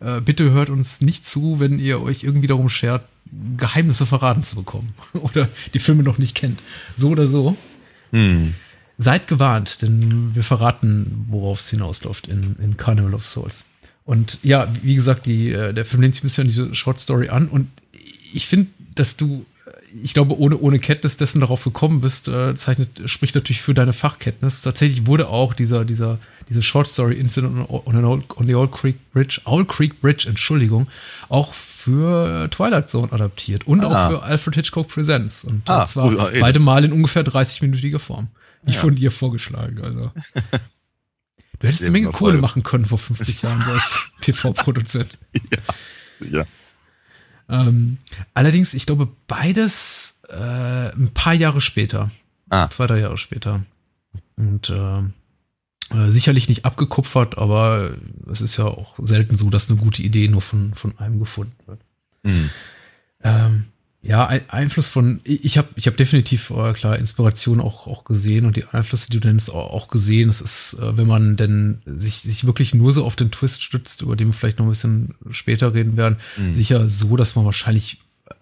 äh, 0.00 0.20
bitte 0.20 0.50
hört 0.50 0.70
uns 0.70 1.00
nicht 1.00 1.24
zu, 1.24 1.60
wenn 1.60 1.78
ihr 1.78 2.02
euch 2.02 2.24
irgendwie 2.24 2.46
darum 2.46 2.68
schert, 2.68 3.06
Geheimnisse 3.56 4.06
verraten 4.06 4.42
zu 4.42 4.56
bekommen 4.56 4.94
oder 5.14 5.48
die 5.72 5.78
Filme 5.78 6.02
noch 6.02 6.18
nicht 6.18 6.34
kennt. 6.34 6.60
So 6.96 7.10
oder 7.10 7.26
so. 7.26 7.56
Hm. 8.10 8.54
Seid 8.96 9.26
gewarnt, 9.26 9.82
denn 9.82 10.34
wir 10.34 10.44
verraten, 10.44 11.26
worauf 11.28 11.58
es 11.58 11.70
hinausläuft 11.70 12.28
in, 12.28 12.56
in 12.62 12.76
Carnival 12.76 13.14
of 13.14 13.26
Souls. 13.26 13.64
Und 14.04 14.38
ja, 14.42 14.68
wie 14.82 14.94
gesagt, 14.94 15.26
die, 15.26 15.50
äh, 15.50 15.72
der 15.72 15.84
Film 15.84 16.02
lehnt 16.02 16.14
sich 16.14 16.22
ein 16.22 16.26
bisschen 16.26 16.42
an 16.42 16.48
diese 16.48 16.74
Short 16.74 17.00
Story 17.00 17.28
an 17.28 17.48
und 17.48 17.68
ich 18.32 18.46
finde, 18.46 18.70
dass 18.94 19.16
du, 19.16 19.46
ich 20.02 20.12
glaube, 20.14 20.38
ohne, 20.38 20.58
ohne 20.58 20.78
Kenntnis 20.78 21.16
dessen 21.16 21.40
darauf 21.40 21.64
gekommen 21.64 22.00
bist, 22.00 22.28
äh, 22.28 22.54
zeichnet, 22.54 23.02
spricht 23.06 23.34
natürlich 23.34 23.62
für 23.62 23.74
deine 23.74 23.92
Fachkenntnis. 23.92 24.62
Tatsächlich 24.62 25.06
wurde 25.06 25.28
auch 25.28 25.54
dieser, 25.54 25.84
dieser, 25.84 26.18
diese 26.48 26.62
Short 26.62 26.88
Story 26.88 27.14
Incident 27.14 27.68
on, 27.70 27.82
on, 27.94 28.04
Old, 28.04 28.24
on 28.36 28.46
the 28.46 28.54
Old 28.54 28.72
Creek 28.72 28.96
Bridge, 29.12 29.40
Owl 29.44 29.64
Creek 29.64 30.00
Bridge, 30.00 30.28
Entschuldigung, 30.28 30.88
auch 31.28 31.54
für 31.54 32.48
Twilight 32.50 32.88
Zone 32.88 33.12
adaptiert 33.12 33.66
und 33.66 33.82
Ah. 33.84 34.06
auch 34.06 34.10
für 34.10 34.22
Alfred 34.24 34.54
Hitchcock 34.56 34.88
Presents. 34.88 35.44
Und 35.44 35.68
Ah, 35.70 35.84
zwar 35.84 36.12
ja, 36.12 36.30
eben. 36.30 36.40
beide 36.40 36.58
Mal 36.58 36.84
in 36.84 36.92
ungefähr 36.92 37.22
30-minütiger 37.24 37.98
Form. 37.98 38.28
Nicht 38.64 38.76
Ja. 38.76 38.80
von 38.80 38.94
dir 38.94 39.10
vorgeschlagen, 39.10 39.82
also. 39.82 40.10
Du 41.60 41.68
hättest 41.68 41.82
eine 41.84 41.92
Menge. 41.92 42.10
Kohle 42.10 42.38
machen 42.38 42.62
können 42.64 42.84
vor 42.84 42.98
50 42.98 43.40
Jahren 43.42 43.62
so 43.64 43.70
als 43.70 44.00
TV-Produzent. 44.20 45.16
Ja. 46.20 46.44
Ähm, 47.48 47.98
allerdings, 48.32 48.74
ich 48.74 48.86
glaube, 48.86 49.08
beides 49.26 50.20
äh, 50.28 50.90
ein 50.92 51.10
paar 51.12 51.34
Jahre 51.34 51.60
später. 51.60 52.10
Ah. 52.48 52.68
Zwei, 52.70 52.86
drei 52.86 53.00
Jahre 53.00 53.18
später. 53.18 53.64
Und 54.36 54.70
äh, 54.70 55.00
äh, 55.90 56.10
sicherlich 56.10 56.48
nicht 56.48 56.64
abgekupfert, 56.64 57.38
aber 57.38 57.92
es 58.30 58.40
ist 58.40 58.56
ja 58.56 58.64
auch 58.64 58.94
selten 58.98 59.36
so, 59.36 59.50
dass 59.50 59.70
eine 59.70 59.78
gute 59.78 60.02
Idee 60.02 60.28
nur 60.28 60.42
von, 60.42 60.74
von 60.74 60.98
einem 60.98 61.18
gefunden 61.18 61.56
wird. 61.66 61.80
Hm. 62.24 62.50
Ähm, 63.22 63.64
ja, 64.06 64.26
ein 64.26 64.42
Einfluss 64.50 64.88
von, 64.88 65.20
ich 65.24 65.56
habe 65.56 65.68
ich 65.76 65.86
hab 65.86 65.96
definitiv 65.96 66.50
äh, 66.50 66.72
klar 66.74 66.98
Inspiration 66.98 67.60
auch, 67.60 67.86
auch 67.86 68.04
gesehen 68.04 68.44
und 68.44 68.56
die 68.56 68.64
Einflüsse, 68.66 69.10
die 69.10 69.18
du 69.18 69.28
nennst, 69.28 69.50
auch, 69.50 69.70
auch 69.72 69.88
gesehen. 69.88 70.28
Es 70.28 70.40
ist, 70.40 70.74
äh, 70.74 70.96
wenn 70.98 71.06
man 71.06 71.36
denn 71.36 71.80
sich, 71.86 72.20
sich 72.20 72.44
wirklich 72.46 72.74
nur 72.74 72.92
so 72.92 73.04
auf 73.04 73.16
den 73.16 73.30
Twist 73.30 73.62
stützt, 73.62 74.02
über 74.02 74.14
den 74.16 74.28
wir 74.28 74.34
vielleicht 74.34 74.58
noch 74.58 74.66
ein 74.66 74.70
bisschen 74.70 75.14
später 75.30 75.72
reden 75.74 75.96
werden, 75.96 76.16
Mhm. 76.36 76.52
sicher 76.52 76.88
so, 76.88 77.16
dass 77.16 77.34
man 77.34 77.44
wahrscheinlich 77.46 78.00
äh, 78.28 78.34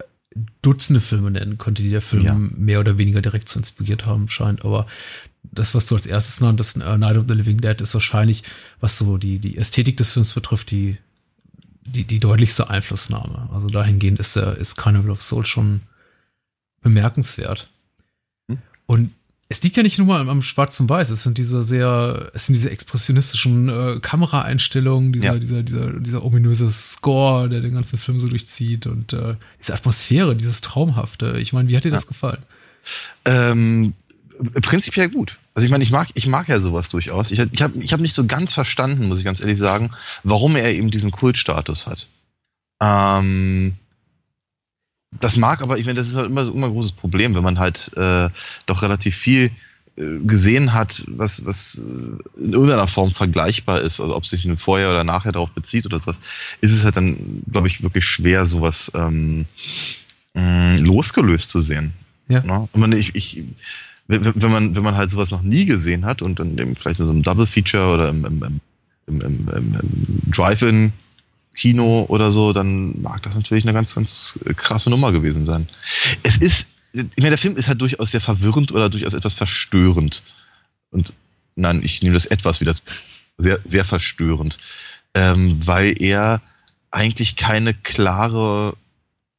Dutzende 0.61 0.99
Filme 0.99 1.31
nennen 1.31 1.57
könnte, 1.57 1.81
die 1.83 1.91
der 1.91 2.01
Film 2.01 2.23
Ja. 2.23 2.33
mehr 2.35 2.79
oder 2.79 2.97
weniger 2.97 3.21
direkt 3.21 3.47
zu 3.49 3.59
inspiriert 3.59 4.05
haben 4.05 4.29
scheint. 4.29 4.65
Aber 4.65 4.85
das, 5.51 5.75
was 5.75 5.85
du 5.87 5.95
als 5.95 6.05
erstes 6.05 6.41
nanntest, 6.41 6.77
äh, 6.77 6.97
Night 6.97 7.17
of 7.17 7.25
the 7.27 7.35
Living 7.35 7.61
Dead, 7.61 7.79
ist 7.81 7.93
wahrscheinlich, 7.93 8.43
was 8.79 8.97
so 8.97 9.17
die, 9.17 9.39
die 9.39 9.57
Ästhetik 9.57 9.97
des 9.97 10.11
Films 10.13 10.33
betrifft, 10.33 10.71
die, 10.71 10.97
die, 11.85 12.03
die 12.03 12.19
deutlichste 12.19 12.69
Einflussnahme. 12.69 13.49
Also 13.53 13.67
dahingehend 13.67 14.19
ist 14.19 14.35
der, 14.35 14.57
ist 14.57 14.75
Carnival 14.75 15.11
of 15.11 15.21
Souls 15.21 15.49
schon 15.49 15.81
bemerkenswert. 16.81 17.69
Hm. 18.47 18.59
Und 18.85 19.11
es 19.49 19.61
liegt 19.61 19.77
ja 19.77 19.83
nicht 19.83 19.99
nur 19.99 20.07
mal 20.07 20.19
am, 20.21 20.29
am 20.29 20.41
Schwarz 20.41 20.79
und 20.79 20.89
Weiß, 20.89 21.09
es 21.11 21.23
sind 21.23 21.37
diese 21.37 21.63
sehr, 21.63 22.31
es 22.33 22.47
sind 22.47 22.55
diese 22.55 22.71
expressionistischen 22.71 23.69
äh, 23.69 23.99
Kameraeinstellungen, 24.01 25.13
dieser, 25.13 25.33
Ja. 25.33 25.39
dieser, 25.39 25.61
dieser, 25.61 25.99
dieser 25.99 26.23
ominöse 26.25 26.69
Score, 26.71 27.49
der 27.49 27.61
den 27.61 27.73
ganzen 27.73 27.99
Film 27.99 28.19
so 28.19 28.27
durchzieht 28.27 28.87
und 28.87 29.13
äh, 29.13 29.35
diese 29.59 29.73
Atmosphäre, 29.75 30.35
dieses 30.35 30.61
Traumhafte. 30.61 31.37
Ich 31.39 31.53
meine, 31.53 31.69
wie 31.69 31.77
hat 31.77 31.83
dir 31.83 31.91
das 31.91 32.07
gefallen? 32.07 32.43
Ähm, 33.25 33.93
prinzipiell 34.61 35.09
gut. 35.09 35.37
Also 35.53 35.65
ich 35.65 35.71
meine, 35.71 35.83
ich 35.83 35.91
mag, 35.91 36.09
ich 36.13 36.27
mag 36.27 36.47
ja 36.47 36.59
sowas 36.59 36.89
durchaus. 36.89 37.31
Ich, 37.31 37.39
ich 37.39 37.61
habe 37.61 37.81
ich 37.81 37.93
hab 37.93 37.99
nicht 37.99 38.13
so 38.13 38.25
ganz 38.25 38.53
verstanden, 38.53 39.07
muss 39.07 39.19
ich 39.19 39.25
ganz 39.25 39.39
ehrlich 39.39 39.57
sagen, 39.57 39.91
warum 40.23 40.55
er 40.55 40.73
eben 40.73 40.91
diesen 40.91 41.11
Kultstatus 41.11 41.87
hat. 41.87 42.07
Ähm, 42.81 43.73
das 45.19 45.37
mag 45.37 45.61
aber, 45.61 45.77
ich 45.77 45.85
meine, 45.85 45.97
das 45.97 46.07
ist 46.07 46.15
halt 46.15 46.27
immer, 46.27 46.47
immer 46.47 46.67
ein 46.67 46.73
großes 46.73 46.93
Problem, 46.93 47.35
wenn 47.35 47.43
man 47.43 47.59
halt 47.59 47.91
äh, 47.95 48.29
doch 48.65 48.81
relativ 48.81 49.15
viel 49.15 49.51
äh, 49.95 50.19
gesehen 50.25 50.73
hat, 50.73 51.03
was, 51.07 51.45
was 51.45 51.77
äh, 51.77 52.41
in 52.41 52.53
irgendeiner 52.53 52.87
Form 52.87 53.11
vergleichbar 53.11 53.81
ist, 53.81 53.99
also 53.99 54.15
ob 54.15 54.23
es 54.23 54.31
sich 54.31 54.47
vorher 54.57 54.89
oder 54.89 55.03
nachher 55.03 55.31
darauf 55.31 55.51
bezieht 55.51 55.85
oder 55.85 55.99
sowas, 55.99 56.19
ist 56.61 56.71
es 56.71 56.83
halt 56.83 56.97
dann, 56.97 57.43
glaube 57.49 57.67
ich, 57.67 57.83
wirklich 57.83 58.05
schwer, 58.05 58.45
sowas 58.45 58.91
ähm, 58.95 59.45
mh, 60.33 60.77
losgelöst 60.77 61.49
zu 61.49 61.59
sehen. 61.59 61.93
Ja. 62.27 62.41
Ne? 62.43 62.67
Und 62.71 62.81
man, 62.81 62.91
ich, 62.93 63.15
ich, 63.15 63.43
wenn, 64.07 64.51
man, 64.51 64.75
wenn 64.75 64.83
man 64.83 64.95
halt 64.95 65.11
sowas 65.11 65.31
noch 65.31 65.41
nie 65.41 65.65
gesehen 65.65 66.05
hat 66.05 66.21
und 66.21 66.39
dann 66.39 66.57
eben 66.57 66.75
vielleicht 66.75 66.99
in 66.99 67.05
so 67.05 67.11
einem 67.11 67.23
Double 67.23 67.47
Feature 67.47 67.93
oder 67.93 68.09
im, 68.09 68.25
im, 68.25 68.43
im, 68.43 68.61
im, 69.07 69.21
im, 69.21 69.49
im 69.49 70.31
Drive-In 70.31 70.93
Kino 71.55 72.05
oder 72.09 72.31
so, 72.31 72.51
dann 72.51 73.01
mag 73.01 73.21
das 73.23 73.35
natürlich 73.35 73.63
eine 73.63 73.73
ganz, 73.73 73.95
ganz 73.95 74.39
krasse 74.55 74.89
Nummer 74.89 75.11
gewesen 75.11 75.45
sein. 75.45 75.69
Es 76.23 76.37
ist, 76.37 76.67
ich 76.93 77.03
meine, 77.17 77.29
der 77.29 77.37
Film 77.37 77.57
ist 77.57 77.67
halt 77.67 77.81
durchaus 77.81 78.11
sehr 78.11 78.21
verwirrend 78.21 78.71
oder 78.71 78.89
durchaus 78.89 79.13
etwas 79.13 79.33
verstörend. 79.33 80.23
Und 80.91 81.13
nein, 81.55 81.81
ich 81.83 82.01
nehme 82.01 82.15
das 82.15 82.25
etwas 82.25 82.59
wieder 82.59 82.73
sehr, 83.37 83.59
sehr 83.65 83.85
verstörend, 83.85 84.57
ähm, 85.13 85.65
weil 85.65 85.95
er 86.01 86.41
eigentlich 86.91 87.35
keine 87.35 87.73
klare, 87.73 88.75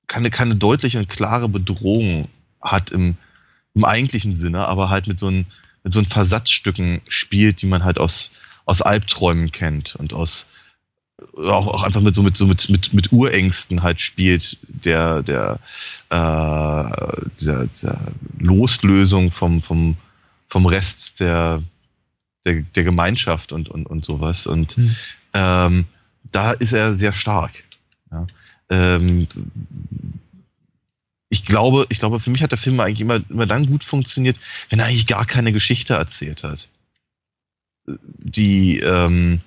keine, 0.06 0.30
keine 0.30 0.56
deutliche 0.56 0.98
und 0.98 1.08
klare 1.08 1.48
Bedrohung 1.48 2.28
hat 2.60 2.90
im, 2.90 3.16
im 3.74 3.84
eigentlichen 3.84 4.36
Sinne, 4.36 4.68
aber 4.68 4.90
halt 4.90 5.06
mit 5.06 5.18
so, 5.18 5.28
ein, 5.28 5.46
mit 5.82 5.92
so 5.92 6.00
ein 6.00 6.06
Versatzstücken 6.06 7.00
spielt, 7.08 7.62
die 7.62 7.66
man 7.66 7.84
halt 7.84 7.98
aus, 7.98 8.30
aus 8.64 8.82
Albträumen 8.82 9.52
kennt 9.52 9.96
und 9.96 10.12
aus 10.12 10.46
auch, 11.36 11.66
auch 11.68 11.84
einfach 11.84 12.00
mit 12.00 12.14
so 12.14 12.22
mit 12.22 12.36
so 12.36 12.46
mit, 12.46 12.68
mit, 12.68 12.92
mit 12.92 13.12
Urängsten 13.12 13.82
halt 13.82 14.00
spielt, 14.00 14.58
der, 14.62 15.22
der, 15.22 15.58
äh, 16.10 17.26
dieser, 17.38 17.66
dieser 17.66 18.00
Loslösung 18.38 19.30
vom, 19.30 19.62
vom, 19.62 19.96
vom 20.48 20.66
Rest 20.66 21.20
der, 21.20 21.62
der, 22.44 22.62
der 22.62 22.84
Gemeinschaft 22.84 23.52
und, 23.52 23.68
und, 23.68 23.86
und 23.86 24.04
sowas. 24.04 24.46
Und 24.46 24.72
hm. 24.76 24.96
ähm, 25.34 25.84
da 26.32 26.52
ist 26.52 26.72
er 26.72 26.94
sehr 26.94 27.12
stark. 27.12 27.52
Ja. 28.10 28.26
Ähm, 28.70 29.28
ich 31.28 31.44
glaube, 31.44 31.86
ich 31.88 31.98
glaube, 31.98 32.20
für 32.20 32.30
mich 32.30 32.42
hat 32.42 32.52
der 32.52 32.58
Film 32.58 32.78
eigentlich 32.80 33.00
immer, 33.00 33.20
immer 33.28 33.46
dann 33.46 33.66
gut 33.66 33.84
funktioniert, 33.84 34.36
wenn 34.68 34.78
er 34.78 34.86
eigentlich 34.86 35.06
gar 35.06 35.26
keine 35.26 35.52
Geschichte 35.52 35.94
erzählt 35.94 36.44
hat. 36.44 36.68
Die, 37.86 38.78
ähm, 38.78 39.40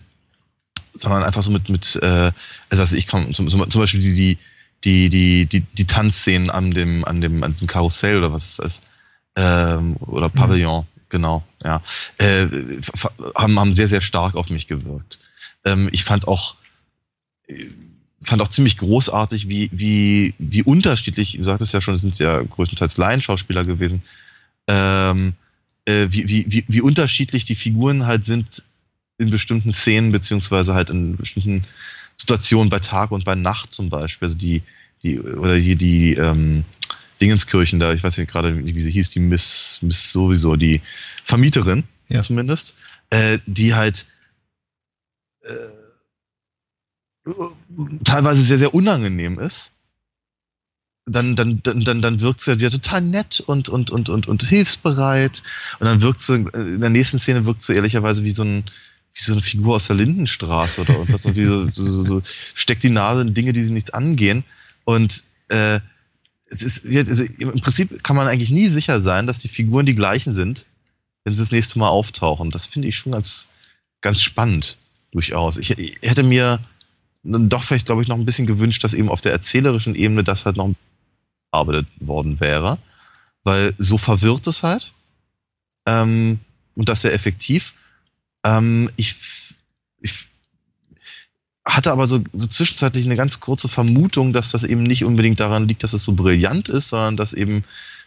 sondern 0.94 1.24
einfach 1.24 1.44
so 1.44 1.52
mit, 1.52 1.70
mit 1.70 1.96
äh, 2.02 2.32
also 2.70 2.96
ich 2.96 3.08
kann, 3.08 3.34
zum, 3.34 3.50
zum 3.50 3.82
Beispiel 3.82 4.02
die, 4.02 4.14
die, 4.14 4.38
die, 4.84 5.10
die, 5.10 5.46
die, 5.46 5.62
die 5.62 5.88
Tanzszenen 5.88 6.50
an 6.50 6.72
dem, 6.72 7.06
an 7.06 7.22
dem, 7.22 7.44
an 7.44 7.54
diesem 7.54 7.68
Karussell 7.68 8.18
oder 8.18 8.32
was 8.32 8.46
ist 8.46 8.60
das? 8.60 8.82
Ähm, 9.36 9.96
oder 9.98 10.30
Pavillon, 10.30 10.82
mhm. 10.82 11.02
genau, 11.10 11.44
ja. 11.64 11.82
Äh, 12.18 12.48
haben, 13.36 13.60
haben 13.60 13.76
sehr, 13.76 13.88
sehr 13.88 14.02
stark 14.02 14.36
auf 14.36 14.50
mich 14.50 14.68
gewirkt. 14.68 15.20
Ähm, 15.64 15.90
ich 15.92 16.04
fand 16.04 16.28
auch, 16.28 16.56
fand 18.24 18.42
auch 18.42 18.48
ziemlich 18.48 18.78
großartig, 18.78 19.48
wie, 19.48 19.70
wie, 19.72 20.34
wie 20.40 20.64
unterschiedlich, 20.64 21.34
du 21.38 21.44
sagtest 21.44 21.74
ja 21.74 21.82
schon, 21.82 21.96
es 21.96 22.02
sind 22.02 22.18
ja 22.20 22.42
größtenteils 22.42 22.98
Laienschauspieler 22.98 23.64
gewesen, 23.64 24.02
ähm, 24.68 25.34
äh, 25.86 26.08
wie, 26.10 26.28
wie, 26.28 26.46
wie, 26.48 26.66
wie 26.68 26.82
unterschiedlich 26.82 27.46
die 27.46 27.56
Figuren 27.56 28.06
halt 28.06 28.26
sind 28.26 28.64
in 29.18 29.30
bestimmten 29.30 29.72
Szenen, 29.72 30.12
beziehungsweise 30.12 30.74
halt 30.74 30.90
in 30.90 31.16
bestimmten 31.16 31.66
Situationen 32.18 32.70
bei 32.70 32.80
Tag 32.80 33.12
und 33.12 33.26
bei 33.26 33.36
Nacht 33.36 33.74
zum 33.74 33.90
Beispiel. 33.90 34.28
Also 34.28 34.38
die, 34.38 34.64
die, 35.04 35.20
oder 35.20 35.56
hier 35.56 35.76
die 35.76 36.14
ähm, 36.14 36.66
Dingenskirchen 37.22 37.80
da, 37.80 37.94
ich 37.94 38.04
weiß 38.04 38.18
nicht 38.18 38.30
gerade, 38.30 38.66
wie 38.66 38.82
sie 38.82 38.92
hieß, 38.92 39.10
die 39.10 39.20
Miss, 39.20 39.80
Miss 39.82 40.12
sowieso, 40.12 40.56
die 40.56 40.82
Vermieterin 41.24 41.84
ja. 42.10 42.22
zumindest, 42.22 42.76
äh, 43.10 43.40
die 43.46 43.74
halt 43.74 44.06
äh, 45.44 45.54
teilweise 48.04 48.42
sehr, 48.42 48.58
sehr 48.58 48.74
unangenehm 48.74 49.40
ist. 49.40 49.72
Dann, 51.06 51.38
dann, 51.38 51.62
dann, 51.64 51.86
dann, 51.86 52.02
dann 52.02 52.20
wirkt 52.20 52.42
sie 52.42 52.52
ja 52.54 52.70
total 52.70 53.02
nett 53.02 53.40
und, 53.40 53.70
und, 53.70 53.92
und, 53.92 54.10
und, 54.10 54.28
und 54.28 54.44
hilfsbereit. 54.44 55.42
Und 55.80 55.86
dann 55.86 56.02
wirkt 56.02 56.22
sie, 56.22 56.36
in 56.36 56.82
der 56.82 56.90
nächsten 56.90 57.20
Szene 57.20 57.46
wirkt 57.46 57.62
sie 57.62 57.76
ehrlicherweise 57.76 58.24
wie 58.26 58.32
so 58.32 58.44
ein, 58.44 58.66
wie 59.14 59.24
so 59.24 59.32
eine 59.32 59.42
Figur 59.42 59.78
aus 59.78 59.88
der 59.88 59.96
Lindenstraße 59.96 60.82
oder 60.82 60.94
irgendwas 60.94 61.26
und 61.26 61.36
wie 61.36 61.46
so, 61.46 61.70
so, 61.72 62.06
so, 62.06 62.22
steckt 62.54 62.84
die 62.84 62.90
Nase 62.90 63.22
in 63.22 63.34
Dinge, 63.34 63.54
die 63.54 63.64
sie 63.64 63.72
nichts 63.72 63.92
angehen. 63.92 64.44
Und 64.84 65.24
äh, 65.48 65.80
es 66.50 66.62
ist, 66.64 66.86
also 66.86 67.24
im 67.24 67.62
Prinzip 67.62 68.04
kann 68.04 68.16
man 68.16 68.28
eigentlich 68.28 68.52
nie 68.52 68.68
sicher 68.68 69.02
sein, 69.02 69.28
dass 69.28 69.40
die 69.40 69.48
Figuren 69.48 69.86
die 69.86 69.96
gleichen 69.96 70.34
sind, 70.34 70.66
wenn 71.24 71.36
sie 71.36 71.42
das 71.42 71.52
nächste 71.52 71.80
Mal 71.80 71.90
auftauchen. 71.90 72.52
Das 72.52 72.66
finde 72.66 72.90
ich 72.90 72.98
schon 72.98 73.14
ganz, 73.14 73.48
ganz 74.02 74.22
spannend, 74.22 74.78
durchaus. 75.12 75.58
Ich, 75.58 75.72
ich 75.72 75.98
hätte 76.02 76.24
mir 76.24 76.60
doch 77.28 77.64
vielleicht, 77.64 77.86
glaube 77.86 78.02
ich, 78.02 78.08
noch 78.08 78.18
ein 78.18 78.26
bisschen 78.26 78.48
gewünscht, 78.48 78.84
dass 78.84 78.94
eben 78.94 79.10
auf 79.10 79.22
der 79.22 79.32
erzählerischen 79.32 79.96
Ebene 79.96 80.24
das 80.24 80.46
halt 80.46 80.58
noch 80.58 80.74
arbeitet 81.52 81.88
worden 82.00 82.40
wäre. 82.40 82.78
Weil 83.44 83.74
so 83.78 83.98
verwirrt 83.98 84.48
es 84.48 84.64
halt. 84.64 84.94
Ähm, 85.86 86.40
und 86.76 86.90
das 86.90 87.02
sehr 87.02 87.14
effektiv. 87.14 87.74
Ähm, 88.44 88.90
ich, 88.96 89.16
ich 90.02 90.28
hatte 91.66 91.92
aber 91.92 92.08
so, 92.08 92.24
so 92.34 92.48
zwischenzeitlich 92.48 93.06
eine 93.06 93.16
ganz 93.16 93.40
kurze 93.40 93.68
Vermutung, 93.68 94.34
dass 94.34 94.52
das 94.52 94.64
eben 94.64 94.84
nicht 94.84 95.04
unbedingt 95.04 95.40
daran 95.40 95.68
liegt, 95.68 95.84
dass 95.84 95.94
es 95.94 96.04
so 96.04 96.14
brillant 96.14 96.70
ist, 96.70 96.90
sondern 96.90 97.18
dass 97.18 97.34
eben 97.34 97.64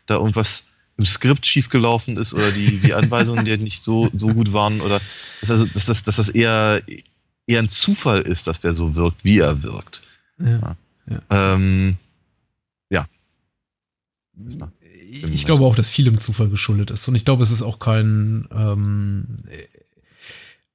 da 0.06 0.16
irgendwas 0.16 0.64
im 0.96 1.06
Skript 1.06 1.46
schiefgelaufen 1.46 2.16
ist 2.16 2.34
oder 2.34 2.50
die, 2.52 2.78
die 2.78 2.94
Anweisungen 2.94 3.44
die 3.44 3.56
nicht 3.56 3.82
so, 3.82 4.10
so 4.14 4.28
gut 4.28 4.52
waren 4.52 4.80
oder 4.80 5.00
dass, 5.40 5.50
also, 5.50 5.64
dass, 5.66 5.86
das, 5.86 6.02
dass 6.02 6.16
das 6.16 6.28
eher, 6.28 6.82
eher 7.46 7.60
ein 7.60 7.68
Zufall 7.68 8.22
ist, 8.22 8.46
dass 8.46 8.60
der 8.60 8.72
so 8.72 8.94
wirkt, 8.94 9.24
wie 9.24 9.38
er 9.38 9.62
wirkt. 9.62 10.02
Ja. 10.38 10.76
ja. 11.06 11.22
Ähm, 11.30 11.96
ja. 12.90 13.06
Ich 15.10 15.44
glaube 15.44 15.64
auch, 15.64 15.74
dass 15.74 15.88
viel 15.88 16.06
im 16.06 16.20
Zufall 16.20 16.48
geschuldet 16.48 16.90
ist. 16.90 17.06
Und 17.08 17.14
ich 17.14 17.24
glaube, 17.24 17.42
es 17.42 17.50
ist 17.50 17.62
auch 17.62 17.78
kein, 17.78 18.48
ähm, 18.52 19.42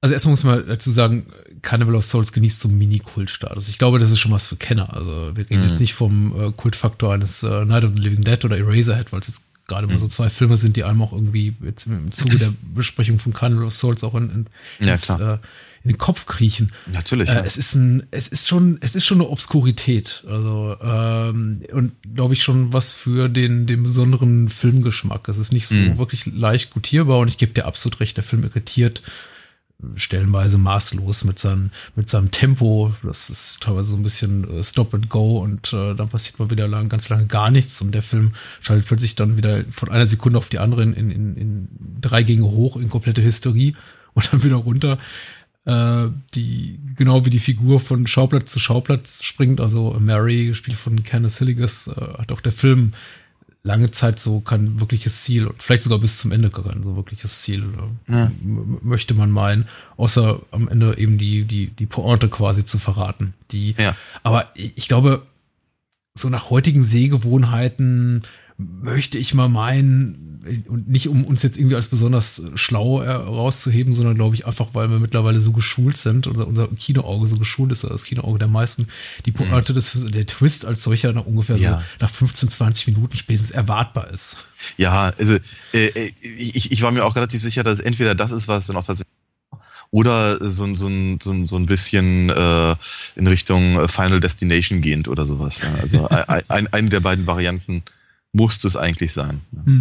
also 0.00 0.14
erstmal 0.14 0.32
muss 0.32 0.44
man 0.44 0.66
dazu 0.66 0.92
sagen, 0.92 1.26
Carnival 1.62 1.96
of 1.96 2.04
Souls 2.04 2.32
genießt 2.32 2.60
so 2.60 2.68
einen 2.68 2.78
Mini-Kult-Status. 2.78 3.68
Ich 3.68 3.78
glaube, 3.78 3.98
das 3.98 4.10
ist 4.10 4.20
schon 4.20 4.32
was 4.32 4.46
für 4.46 4.56
Kenner. 4.56 4.94
Also 4.94 5.32
wir 5.34 5.50
reden 5.50 5.62
mhm. 5.62 5.68
jetzt 5.68 5.80
nicht 5.80 5.94
vom 5.94 6.32
äh, 6.38 6.52
Kultfaktor 6.52 7.12
eines 7.12 7.42
äh, 7.42 7.64
Night 7.64 7.84
of 7.84 7.92
the 7.96 8.02
Living 8.02 8.22
Dead 8.22 8.44
oder 8.44 8.58
Eraserhead, 8.58 9.12
weil 9.12 9.20
es 9.20 9.28
jetzt 9.28 9.44
gerade 9.66 9.86
mhm. 9.86 9.94
mal 9.94 9.98
so 9.98 10.06
zwei 10.06 10.30
Filme 10.30 10.56
sind, 10.56 10.76
die 10.76 10.84
einem 10.84 11.02
auch 11.02 11.12
irgendwie 11.12 11.56
jetzt 11.64 11.86
im 11.86 12.12
Zuge 12.12 12.38
der 12.38 12.52
Besprechung 12.74 13.18
von 13.18 13.32
Carnival 13.32 13.64
of 13.64 13.74
Souls 13.74 14.04
auch 14.04 14.14
in, 14.14 14.30
in, 14.78 14.86
ja, 14.86 14.92
ins, 14.92 15.08
äh, 15.08 15.38
in 15.86 15.92
den 15.92 15.98
Kopf 15.98 16.26
kriechen. 16.26 16.72
Natürlich. 16.92 17.28
Äh, 17.28 17.34
ja. 17.34 17.40
Es 17.40 17.56
ist 17.56 17.74
ein, 17.74 18.06
es 18.10 18.26
ist 18.26 18.48
schon, 18.48 18.78
es 18.80 18.96
ist 18.96 19.06
schon 19.06 19.20
eine 19.20 19.30
Obskurität. 19.30 20.24
Also 20.26 20.76
ähm, 20.82 21.62
und 21.72 21.92
glaube 22.14 22.34
ich 22.34 22.42
schon 22.42 22.72
was 22.72 22.92
für 22.92 23.28
den, 23.28 23.66
den 23.66 23.84
besonderen 23.84 24.48
Filmgeschmack. 24.48 25.28
Es 25.28 25.38
ist 25.38 25.52
nicht 25.52 25.68
so 25.68 25.76
mhm. 25.76 25.98
wirklich 25.98 26.26
leicht 26.26 26.70
gutierbar 26.70 27.20
und 27.20 27.28
ich 27.28 27.38
gebe 27.38 27.52
dir 27.52 27.66
absolut 27.66 28.00
recht, 28.00 28.16
der 28.16 28.24
Film 28.24 28.42
irritiert 28.42 29.02
stellenweise 29.96 30.56
maßlos 30.56 31.24
mit 31.24 31.38
seinem, 31.38 31.70
mit 31.94 32.08
seinem 32.08 32.30
Tempo. 32.30 32.94
Das 33.02 33.28
ist 33.28 33.60
teilweise 33.60 33.90
so 33.90 33.96
ein 33.96 34.02
bisschen 34.02 34.48
äh, 34.50 34.64
Stop 34.64 34.94
and 34.94 35.10
Go 35.10 35.38
und 35.38 35.72
äh, 35.72 35.94
dann 35.94 36.08
passiert 36.08 36.38
mal 36.38 36.50
wieder 36.50 36.66
lang, 36.66 36.88
ganz 36.88 37.10
lange 37.10 37.26
gar 37.26 37.50
nichts 37.50 37.80
und 37.82 37.92
der 37.92 38.02
Film 38.02 38.32
schaltet 38.62 38.86
plötzlich 38.86 39.16
dann 39.16 39.36
wieder 39.36 39.64
von 39.70 39.90
einer 39.90 40.06
Sekunde 40.06 40.38
auf 40.38 40.48
die 40.48 40.58
andere 40.58 40.82
in, 40.82 40.94
in, 40.94 41.36
in 41.36 41.68
drei 42.00 42.22
Gänge 42.22 42.44
hoch 42.44 42.76
in 42.76 42.88
komplette 42.88 43.22
Hysterie 43.22 43.74
und 44.14 44.32
dann 44.32 44.42
wieder 44.42 44.56
runter. 44.56 44.98
Äh, 45.66 46.10
die, 46.34 46.78
genau 46.94 47.24
wie 47.24 47.30
die 47.30 47.40
Figur 47.40 47.80
von 47.80 48.06
Schauplatz 48.06 48.52
zu 48.52 48.60
Schauplatz 48.60 49.24
springt, 49.24 49.60
also 49.60 49.96
Mary, 49.98 50.46
gespielt 50.46 50.76
von 50.76 51.02
Candice 51.02 51.38
Hilliges, 51.38 51.88
äh, 51.88 52.18
hat 52.18 52.30
auch 52.30 52.40
der 52.40 52.52
Film 52.52 52.92
lange 53.64 53.90
Zeit 53.90 54.20
so 54.20 54.38
kein 54.38 54.80
wirkliches 54.80 55.24
Ziel 55.24 55.48
und 55.48 55.60
vielleicht 55.60 55.82
sogar 55.82 55.98
bis 55.98 56.18
zum 56.18 56.30
Ende 56.30 56.50
kein 56.50 56.84
so 56.84 56.94
wirkliches 56.94 57.42
Ziel 57.42 57.64
ja. 58.06 58.30
möchte 58.80 59.12
man 59.14 59.32
meinen, 59.32 59.66
außer 59.96 60.40
am 60.52 60.68
Ende 60.68 60.96
eben 60.98 61.18
die 61.18 61.42
die 61.42 61.66
die 61.66 61.86
Pointe 61.86 62.28
quasi 62.28 62.64
zu 62.64 62.78
verraten. 62.78 63.34
Die, 63.50 63.74
ja. 63.76 63.96
aber 64.22 64.52
ich 64.54 64.86
glaube, 64.86 65.26
so 66.14 66.28
nach 66.28 66.48
heutigen 66.48 66.84
Sehgewohnheiten 66.84 68.22
möchte 68.56 69.18
ich 69.18 69.34
mal 69.34 69.48
meinen, 69.48 70.35
und 70.68 70.88
nicht 70.88 71.08
um 71.08 71.24
uns 71.24 71.42
jetzt 71.42 71.56
irgendwie 71.56 71.76
als 71.76 71.88
besonders 71.88 72.42
schlau 72.54 73.02
herauszuheben, 73.02 73.94
sondern 73.94 74.14
glaube 74.14 74.34
ich 74.34 74.46
einfach, 74.46 74.68
weil 74.72 74.90
wir 74.90 74.98
mittlerweile 74.98 75.40
so 75.40 75.52
geschult 75.52 75.96
sind, 75.96 76.26
unser, 76.26 76.46
unser 76.46 76.68
Kinoauge 76.68 77.26
so 77.26 77.36
geschult 77.36 77.72
ist, 77.72 77.84
das 77.84 78.04
Kinoauge 78.04 78.38
der 78.38 78.48
meisten, 78.48 78.88
die 79.24 79.32
Pointe 79.32 79.72
mhm. 79.72 79.76
des, 79.76 79.98
der 80.08 80.26
Twist 80.26 80.64
als 80.64 80.82
solcher 80.82 81.12
nach 81.12 81.26
ungefähr 81.26 81.56
ja. 81.56 81.78
so 81.78 82.04
nach 82.04 82.10
15, 82.10 82.48
20 82.48 82.86
Minuten 82.88 83.16
spätestens 83.16 83.50
erwartbar 83.50 84.10
ist. 84.10 84.36
Ja, 84.76 85.12
also 85.18 85.36
äh, 85.72 85.86
äh, 85.86 86.12
ich, 86.20 86.72
ich 86.72 86.82
war 86.82 86.92
mir 86.92 87.04
auch 87.04 87.16
relativ 87.16 87.42
sicher, 87.42 87.64
dass 87.64 87.80
es 87.80 87.84
entweder 87.84 88.14
das 88.14 88.30
ist, 88.32 88.48
was 88.48 88.66
dann 88.66 88.76
auch 88.76 88.86
tatsächlich 88.86 89.12
oder 89.90 90.38
so, 90.50 90.74
so, 90.74 90.90
so, 91.22 91.46
so 91.46 91.56
ein 91.56 91.66
bisschen 91.66 92.28
äh, 92.28 92.74
in 93.14 93.26
Richtung 93.26 93.88
Final 93.88 94.20
Destination 94.20 94.80
gehend 94.80 95.08
oder 95.08 95.26
sowas. 95.26 95.60
Ja. 95.62 95.74
Also 95.80 96.08
ein, 96.08 96.42
ein, 96.48 96.66
eine 96.72 96.88
der 96.88 97.00
beiden 97.00 97.26
Varianten 97.26 97.82
muss 98.32 98.62
es 98.64 98.76
eigentlich 98.76 99.12
sein. 99.12 99.40
Ja. 99.52 99.72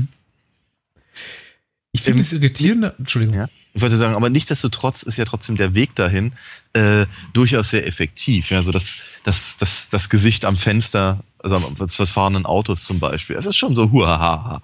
Ich 1.91 2.01
finde 2.01 2.21
es 2.21 2.33
irritierend. 2.33 2.93
Entschuldigung. 2.99 3.35
Ja, 3.37 3.47
ich 3.73 3.81
wollte 3.81 3.97
sagen, 3.97 4.15
aber 4.15 4.29
nichtsdestotrotz 4.29 5.03
ist 5.03 5.17
ja 5.17 5.25
trotzdem 5.25 5.55
der 5.55 5.75
Weg 5.75 5.95
dahin 5.95 6.33
äh, 6.73 7.05
durchaus 7.33 7.69
sehr 7.69 7.87
effektiv. 7.87 8.51
Ja, 8.51 8.63
so 8.63 8.71
das, 8.71 8.95
das, 9.23 9.57
das, 9.57 9.89
das 9.89 10.09
Gesicht 10.09 10.43
am 10.45 10.57
Fenster, 10.57 11.23
also 11.39 11.73
was, 11.77 11.97
was 11.97 12.09
fahrenden 12.09 12.45
Autos 12.45 12.83
zum 12.83 12.99
Beispiel, 12.99 13.35
das 13.35 13.45
ist 13.45 13.55
schon 13.55 13.75
so 13.75 13.91
huahaha. 13.91 14.61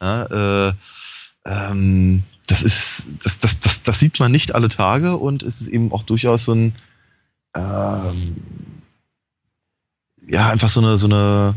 Ja, 0.00 0.68
äh, 0.68 0.74
ähm, 1.44 2.22
das 2.46 2.62
ist, 2.62 3.06
das, 3.22 3.38
das, 3.38 3.58
das, 3.58 3.82
das 3.82 3.98
sieht 3.98 4.20
man 4.20 4.32
nicht 4.32 4.54
alle 4.54 4.68
Tage 4.68 5.16
und 5.16 5.42
es 5.42 5.60
ist 5.60 5.68
eben 5.68 5.92
auch 5.92 6.02
durchaus 6.02 6.44
so 6.44 6.52
ein, 6.52 6.74
ähm, 7.54 8.36
ja, 10.30 10.48
einfach 10.48 10.68
so 10.68 10.80
eine, 10.80 10.96
so 10.96 11.06
eine, 11.06 11.54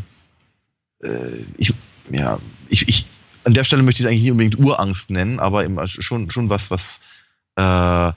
äh, 1.04 1.46
ich, 1.58 1.74
ja, 2.10 2.40
ich, 2.70 2.88
ich, 2.88 3.06
an 3.44 3.54
der 3.54 3.64
Stelle 3.64 3.84
möchte 3.84 4.02
ich 4.02 4.06
es 4.06 4.10
eigentlich 4.10 4.24
nicht 4.24 4.32
unbedingt 4.32 4.60
Urangst 4.60 5.10
nennen, 5.10 5.40
aber 5.40 5.64
eben 5.66 5.80
schon, 5.88 6.30
schon 6.30 6.50
was, 6.50 6.72
was, 6.72 7.00
äh, 7.56 8.12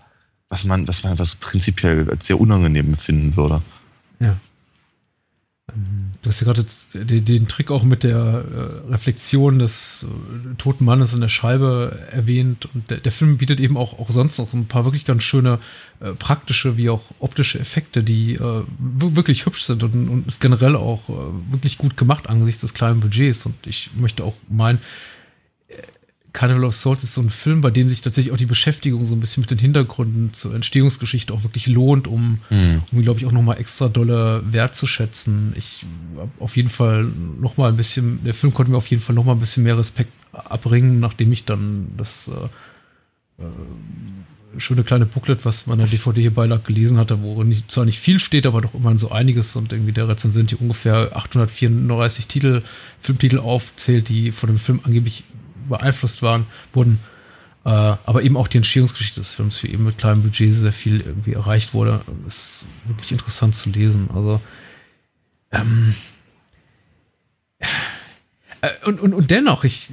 was 0.49 0.65
man, 0.65 0.87
was 0.87 1.03
man 1.03 1.19
was 1.19 1.35
prinzipiell 1.35 2.09
als 2.11 2.27
sehr 2.27 2.41
unangenehm 2.41 2.89
empfinden 2.89 3.37
würde. 3.37 3.63
Ja. 4.21 4.37
Du 6.23 6.31
hast 6.31 6.41
ja 6.41 6.47
gerade 6.47 6.65
den, 6.95 7.25
den, 7.25 7.49
Trick 7.49 7.71
auch 7.71 7.85
mit 7.85 8.03
der 8.05 8.17
äh, 8.17 8.91
Reflexion 8.93 9.59
des 9.59 10.07
äh, 10.09 10.55
toten 10.57 10.85
Mannes 10.85 11.13
in 11.13 11.21
der 11.21 11.29
Scheibe 11.29 12.07
erwähnt. 12.11 12.69
Und 12.73 12.91
der, 12.91 12.99
der, 12.99 13.13
Film 13.13 13.39
bietet 13.39 13.61
eben 13.61 13.77
auch, 13.77 13.99
auch 13.99 14.11
sonst 14.11 14.39
noch 14.39 14.53
ein 14.53 14.67
paar 14.67 14.85
wirklich 14.85 15.05
ganz 15.05 15.23
schöne 15.23 15.59
äh, 16.01 16.13
praktische 16.13 16.77
wie 16.77 16.91
auch 16.91 17.03
optische 17.19 17.59
Effekte, 17.59 18.03
die 18.03 18.35
äh, 18.35 18.63
wirklich 18.79 19.47
hübsch 19.47 19.63
sind 19.63 19.83
und, 19.83 20.09
und 20.09 20.29
ist 20.29 20.41
generell 20.41 20.77
auch 20.77 21.09
äh, 21.09 21.53
wirklich 21.53 21.77
gut 21.77 21.97
gemacht 21.97 22.29
angesichts 22.29 22.61
des 22.61 22.75
kleinen 22.75 23.01
Budgets. 23.01 23.45
Und 23.45 23.67
ich 23.67 23.91
möchte 23.97 24.25
auch 24.25 24.37
meinen, 24.49 24.79
Carnival 26.35 26.65
of 26.65 26.75
Souls 26.75 27.05
ist 27.05 27.15
so 27.15 27.21
ein 27.21 27.31
Film, 27.31 27.61
bei 27.61 27.71
dem 27.71 27.89
sich 27.89 28.01
tatsächlich 28.01 28.33
auch 28.33 28.37
die 28.37 28.45
Beschäftigung 28.45 29.07
so 29.07 29.15
ein 29.15 29.21
bisschen 29.21 29.43
mit 29.43 29.53
den 29.53 29.59
Hintergründen 29.59 30.35
zur 30.35 30.53
Entstehungsgeschichte 30.53 31.33
auch 31.33 31.45
wirklich 31.45 31.69
lohnt, 31.69 32.09
um, 32.09 32.41
mhm. 32.51 32.83
um 32.91 33.03
glaube 33.03 33.21
ich, 33.21 33.27
auch 33.27 33.33
nochmal 33.33 33.59
extra 33.59 33.89
dolle 33.89 34.43
wertzuschätzen. 34.45 35.53
Ich 35.57 35.87
habe 36.17 36.31
auf 36.41 36.57
jeden 36.57 36.69
Fall 36.71 37.07
nochmal 37.41 37.71
ein 37.71 37.77
bisschen, 37.77 38.19
der 38.25 38.35
Film 38.35 38.53
konnte 38.53 38.73
mir 38.73 38.79
auf 38.79 38.89
jeden 38.89 39.01
Fall 39.01 39.15
nochmal 39.15 39.37
ein 39.37 39.41
bisschen 39.41 39.63
mehr 39.63 39.79
Respekt 39.79 40.13
abbringen, 40.33 40.99
nachdem 40.99 41.31
ich 41.31 41.45
dann 41.45 41.93
das 41.97 42.29
äh, 42.29 43.43
äh, 43.43 44.61
schöne 44.61 44.83
kleine 44.83 45.07
Booklet, 45.07 45.45
was 45.45 45.69
meiner 45.69 45.87
DVD 45.87 46.21
hier 46.21 46.35
beilag, 46.35 46.65
gelesen 46.65 46.99
hatte, 46.99 47.23
wo 47.23 47.45
nicht, 47.45 47.71
zwar 47.71 47.85
nicht 47.85 48.01
viel 48.01 48.19
steht, 48.19 48.45
aber 48.45 48.61
doch 48.61 48.75
immerhin 48.75 48.99
so 48.99 49.13
einiges 49.13 49.55
und 49.55 49.73
irgendwie 49.73 49.93
der 49.93 50.09
Rezensent 50.09 50.51
hier 50.51 50.61
ungefähr 50.61 51.17
834 51.17 52.27
Titel, 52.27 52.63
Filmtitel 53.01 53.39
aufzählt, 53.39 54.09
die 54.09 54.33
von 54.33 54.49
dem 54.49 54.59
Film 54.59 54.81
angeblich 54.83 55.23
beeinflusst 55.69 56.23
waren, 56.23 56.47
wurden. 56.73 57.01
Äh, 57.65 57.71
aber 57.71 58.23
eben 58.23 58.37
auch 58.37 58.49
die 58.49 58.59
Entstehungsgeschichte 58.59 59.21
des 59.21 59.33
Films, 59.33 59.63
wie 59.63 59.69
eben 59.69 59.85
mit 59.85 59.97
kleinem 59.97 60.23
Budget 60.23 60.53
sehr 60.53 60.73
viel 60.73 61.01
irgendwie 61.01 61.33
erreicht 61.33 61.73
wurde, 61.73 62.03
ist 62.29 62.67
wirklich 62.87 63.13
interessant 63.13 63.55
zu 63.55 63.71
lesen. 63.71 64.11
Also 64.13 64.41
ähm, 65.51 65.95
äh, 68.61 68.87
und, 68.87 69.01
und, 69.01 69.15
und 69.15 69.31
dennoch, 69.31 69.65
ich, 69.65 69.91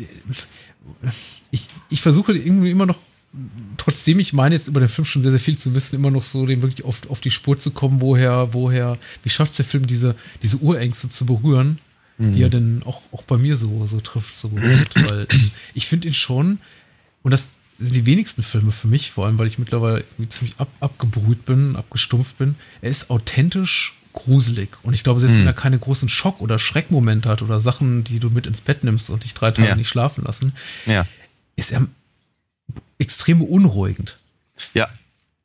ich, 1.51 1.67
ich 1.89 2.01
versuche 2.01 2.35
irgendwie 2.35 2.71
immer 2.71 2.85
noch, 2.85 2.97
trotzdem 3.77 4.19
ich 4.19 4.33
meine, 4.33 4.55
jetzt 4.55 4.67
über 4.67 4.81
den 4.81 4.89
Film 4.89 5.05
schon 5.05 5.21
sehr, 5.21 5.31
sehr 5.31 5.39
viel 5.39 5.57
zu 5.57 5.73
wissen, 5.73 5.95
immer 5.95 6.11
noch 6.11 6.23
so 6.23 6.45
dem 6.45 6.61
wirklich 6.61 6.83
auf, 6.83 7.09
auf 7.09 7.21
die 7.21 7.31
Spur 7.31 7.57
zu 7.57 7.71
kommen, 7.71 8.01
woher, 8.01 8.53
woher, 8.53 8.97
wie 9.23 9.29
schafft 9.29 9.51
es 9.51 9.57
der 9.57 9.65
Film, 9.65 9.87
diese, 9.87 10.15
diese 10.43 10.57
Urängste 10.57 11.07
zu 11.07 11.25
berühren 11.25 11.79
mhm. 12.21 12.33
die 12.33 12.43
er 12.43 12.49
dann 12.49 12.83
auch, 12.85 13.01
auch 13.11 13.23
bei 13.23 13.37
mir 13.37 13.55
so, 13.55 13.85
so 13.85 13.99
trifft, 13.99 14.35
so 14.35 14.49
berührt, 14.49 14.95
weil 15.03 15.27
ähm, 15.29 15.51
ich 15.73 15.87
finde 15.87 16.07
ihn 16.07 16.13
schon, 16.13 16.59
und 17.23 17.31
das 17.31 17.51
sind 17.77 17.95
die 17.95 18.05
wenigsten 18.05 18.43
Filme 18.43 18.71
für 18.71 18.87
mich, 18.87 19.11
vor 19.11 19.25
allem, 19.25 19.39
weil 19.39 19.47
ich 19.47 19.57
mittlerweile 19.57 20.03
ziemlich 20.29 20.55
ab, 20.59 20.69
abgebrüht 20.79 21.45
bin, 21.45 21.75
abgestumpft 21.75 22.37
bin. 22.37 22.55
Er 22.81 22.91
ist 22.91 23.09
authentisch 23.09 23.95
gruselig. 24.13 24.69
Und 24.83 24.93
ich 24.93 25.03
glaube, 25.03 25.19
selbst 25.19 25.35
wenn 25.35 25.41
hm. 25.41 25.47
er 25.47 25.53
keine 25.53 25.79
großen 25.79 26.09
Schock- 26.09 26.41
oder 26.41 26.59
Schreckmomente 26.59 27.29
hat 27.29 27.41
oder 27.41 27.59
Sachen, 27.59 28.03
die 28.03 28.19
du 28.19 28.29
mit 28.29 28.45
ins 28.45 28.61
Bett 28.61 28.83
nimmst 28.83 29.09
und 29.09 29.23
dich 29.23 29.33
drei 29.33 29.51
Tage 29.51 29.69
ja. 29.69 29.75
nicht 29.75 29.89
schlafen 29.89 30.23
lassen, 30.25 30.53
ja. 30.85 31.07
ist 31.55 31.71
er 31.71 31.87
extrem 32.99 33.39
beunruhigend. 33.39 34.19
Ja, 34.73 34.89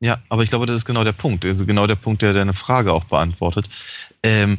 ja, 0.01 0.19
aber 0.29 0.43
ich 0.43 0.51
glaube, 0.51 0.67
das 0.67 0.77
ist 0.77 0.85
genau 0.85 1.05
der 1.05 1.13
Punkt. 1.13 1.45
Also 1.45 1.65
genau 1.65 1.87
der 1.87 1.95
Punkt, 1.95 2.23
der 2.23 2.35
deine 2.35 2.53
Frage 2.53 2.93
auch 2.93 3.05
beantwortet. 3.05 3.69
Ähm, 4.23 4.59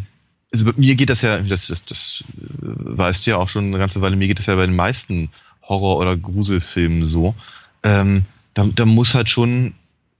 also 0.52 0.66
mir 0.78 0.96
geht 0.96 1.10
das 1.10 1.22
ja, 1.22 1.40
das, 1.40 1.68
das, 1.68 1.86
das 1.86 2.24
äh, 2.38 2.44
weißt 2.62 3.26
du 3.26 3.32
ja 3.32 3.38
auch 3.38 3.50
schon 3.50 3.66
eine 3.66 3.78
ganze 3.78 4.02
Weile, 4.02 4.16
mir 4.16 4.28
geht 4.28 4.40
das 4.40 4.46
ja 4.46 4.56
bei 4.56 4.66
den 4.66 4.76
meisten 4.76 5.30
Horror- 5.64 5.98
oder 5.98 6.16
Gruselfilmen 6.16 7.06
so. 7.06 7.36
Ähm, 7.84 8.26
da, 8.54 8.66
da 8.74 8.86
muss 8.86 9.14
halt 9.14 9.30
schon 9.30 9.74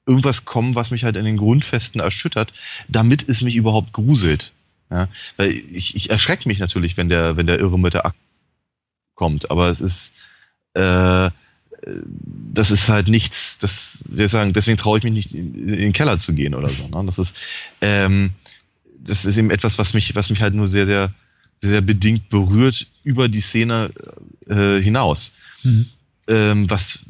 irgendwas 0.06 0.46
kommen, 0.46 0.76
was 0.76 0.92
mich 0.92 1.04
halt 1.04 1.16
in 1.16 1.26
den 1.26 1.38
Grundfesten 1.38 2.02
erschüttert, 2.02 2.54
damit 2.88 3.28
es 3.28 3.42
mich 3.42 3.56
überhaupt 3.56 3.94
gruselt. 3.94 4.54
Ja? 4.90 5.10
Weil 5.36 5.52
ich, 5.52 5.96
ich 5.96 6.10
erschrecke 6.10 6.48
mich 6.48 6.60
natürlich, 6.60 6.98
wenn 6.98 7.10
der, 7.10 7.38
wenn 7.38 7.48
der 7.48 7.60
Irre 7.60 7.80
mit 7.80 7.94
der 7.94 8.06
Akt 8.06 8.18
kommt, 9.16 9.52
aber 9.52 9.70
es 9.70 9.82
ist, 9.82 10.13
äh, 10.74 11.30
das 12.54 12.72
ist 12.72 12.90
halt 12.90 13.08
nichts, 13.08 13.58
das, 13.60 14.04
wir 14.10 14.30
sagen, 14.30 14.54
deswegen 14.54 14.78
traue 14.78 14.98
ich 14.98 15.04
mich 15.04 15.13
nicht 15.13 15.34
in, 15.34 15.70
in, 15.70 15.78
den 15.78 15.94
Keller 15.94 16.18
zu 16.18 16.34
gehen 16.34 16.56
oder 16.56 16.70
so. 16.70 16.88
Ne? 16.88 17.06
Das 17.06 17.18
ist, 17.18 17.36
ähm, 17.82 18.32
das 19.00 19.26
ist 19.26 19.38
eben 19.38 19.52
etwas, 19.52 19.78
was 19.78 19.94
mich, 19.94 20.16
was 20.16 20.30
mich 20.30 20.42
halt 20.42 20.54
nur 20.54 20.68
sehr, 20.68 20.86
sehr, 20.86 21.14
sehr, 21.60 21.72
sehr 21.72 21.82
bedingt 21.82 22.30
berührt 22.30 22.88
über 23.04 23.28
die 23.28 23.42
Szene 23.42 23.92
äh, 24.48 24.82
hinaus. 24.82 25.32
Mhm. 25.64 25.88
Ähm, 26.28 26.70
was 26.70 27.06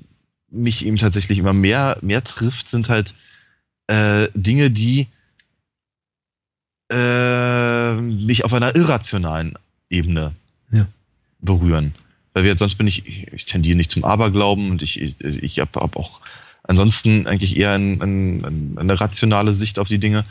mich 0.50 0.86
eben 0.86 0.98
tatsächlich 0.98 1.38
immer 1.40 1.54
mehr, 1.54 1.98
mehr 2.02 2.24
trifft, 2.24 2.70
sind 2.70 2.90
halt 2.90 3.16
äh, 3.88 4.28
Dinge, 4.34 4.72
die 4.72 5.08
äh, 6.92 7.94
mich 7.96 8.46
auf 8.46 8.54
einer 8.54 8.76
irrationalen 8.76 9.56
Ebene 9.90 10.34
ja. 10.72 10.88
berühren. 11.40 11.96
Weil 12.34 12.44
wir 12.44 12.58
sonst 12.58 12.76
bin 12.76 12.88
ich, 12.88 13.06
ich, 13.06 13.28
ich 13.34 13.46
tendiere 13.46 13.76
nicht 13.76 13.92
zum 13.92 14.04
Aberglauben 14.04 14.70
und 14.72 14.82
ich, 14.82 15.02
ich, 15.02 15.16
ich 15.22 15.60
habe 15.60 15.80
hab 15.80 15.96
auch 15.96 16.22
ansonsten 16.64 17.28
eigentlich 17.28 17.58
eher 17.58 17.74
ein, 17.74 18.02
ein, 18.02 18.78
eine 18.78 19.00
rationale 19.00 19.54
Sicht 19.54 19.80
auf 19.80 19.88
die 19.88 20.00
Dinge. 20.00 20.26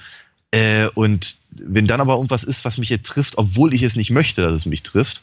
Äh, 0.53 0.89
und 0.95 1.37
wenn 1.51 1.87
dann 1.87 2.01
aber 2.01 2.15
irgendwas 2.15 2.45
ist, 2.45 2.65
was 2.65 2.79
mich 2.79 2.89
jetzt 2.89 3.07
trifft, 3.07 3.39
obwohl 3.39 3.75
ich 3.75 3.83
es 3.83 3.97
nicht 3.97 4.11
möchte, 4.11 4.43
dass 4.43 4.55
es 4.55 4.67
mich 4.67 4.83
trifft, 4.83 5.23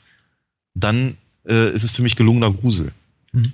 dann 0.73 1.17
äh, 1.47 1.71
ist 1.73 1.83
es 1.83 1.91
für 1.91 2.01
mich 2.01 2.15
gelungener 2.15 2.51
Grusel. 2.51 2.91
Mhm. 3.31 3.53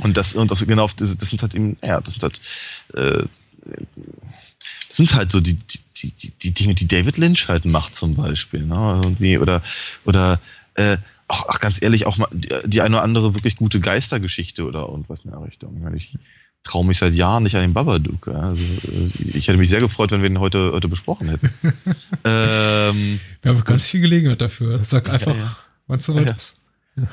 Und 0.00 0.16
das, 0.16 0.34
und 0.34 0.52
auf, 0.52 0.66
genau, 0.66 0.88
das, 0.96 1.16
das 1.16 1.30
sind 1.30 1.42
halt 1.42 1.54
eben, 1.54 1.76
ja, 1.82 2.00
das 2.00 2.14
sind 2.14 2.22
halt, 2.22 2.40
äh, 2.94 3.26
das 4.88 4.96
sind 4.96 5.14
halt 5.14 5.30
so 5.30 5.40
die, 5.40 5.58
die, 5.96 6.12
die, 6.12 6.30
die 6.30 6.54
Dinge, 6.54 6.74
die 6.74 6.88
David 6.88 7.18
Lynch 7.18 7.48
halt 7.48 7.64
macht, 7.64 7.96
zum 7.96 8.14
Beispiel, 8.14 8.64
ne? 8.64 9.00
Irgendwie, 9.02 9.38
oder, 9.38 9.62
oder, 10.04 10.40
äh, 10.74 10.96
auch, 11.28 11.46
ach, 11.48 11.60
ganz 11.60 11.80
ehrlich, 11.80 12.06
auch 12.06 12.16
mal 12.16 12.28
die, 12.32 12.48
die 12.64 12.80
eine 12.80 12.96
oder 12.96 13.04
andere 13.04 13.34
wirklich 13.34 13.56
gute 13.56 13.80
Geistergeschichte 13.80 14.64
oder 14.64 14.80
irgendwas 14.80 15.20
in 15.24 15.30
der 15.30 15.42
Richtung. 15.42 15.94
Ich 15.94 16.16
traue 16.64 16.86
mich 16.86 16.98
seit 16.98 17.14
Jahren 17.14 17.42
nicht 17.42 17.56
an 17.56 17.62
den 17.62 17.74
Babadook. 17.74 18.28
Also, 18.28 18.62
äh, 18.62 19.28
ich 19.28 19.48
hätte 19.48 19.58
mich 19.58 19.70
sehr 19.70 19.80
gefreut, 19.80 20.10
wenn 20.10 20.22
wir 20.22 20.30
ihn 20.30 20.40
heute, 20.40 20.72
heute 20.72 20.88
besprochen 20.88 21.28
hätten. 21.28 21.50
ähm, 22.24 23.20
wir 23.42 23.50
haben 23.50 23.64
ganz 23.64 23.88
viel 23.88 24.00
Gelegenheit 24.00 24.40
dafür. 24.40 24.78
Sag 24.84 25.08
einfach, 25.10 25.34
ja, 25.34 25.42
ja. 25.42 25.56
wann 25.86 25.98
es 25.98 26.06
soweit 26.06 26.28
ja. 26.28 26.34
ist. 26.34 26.56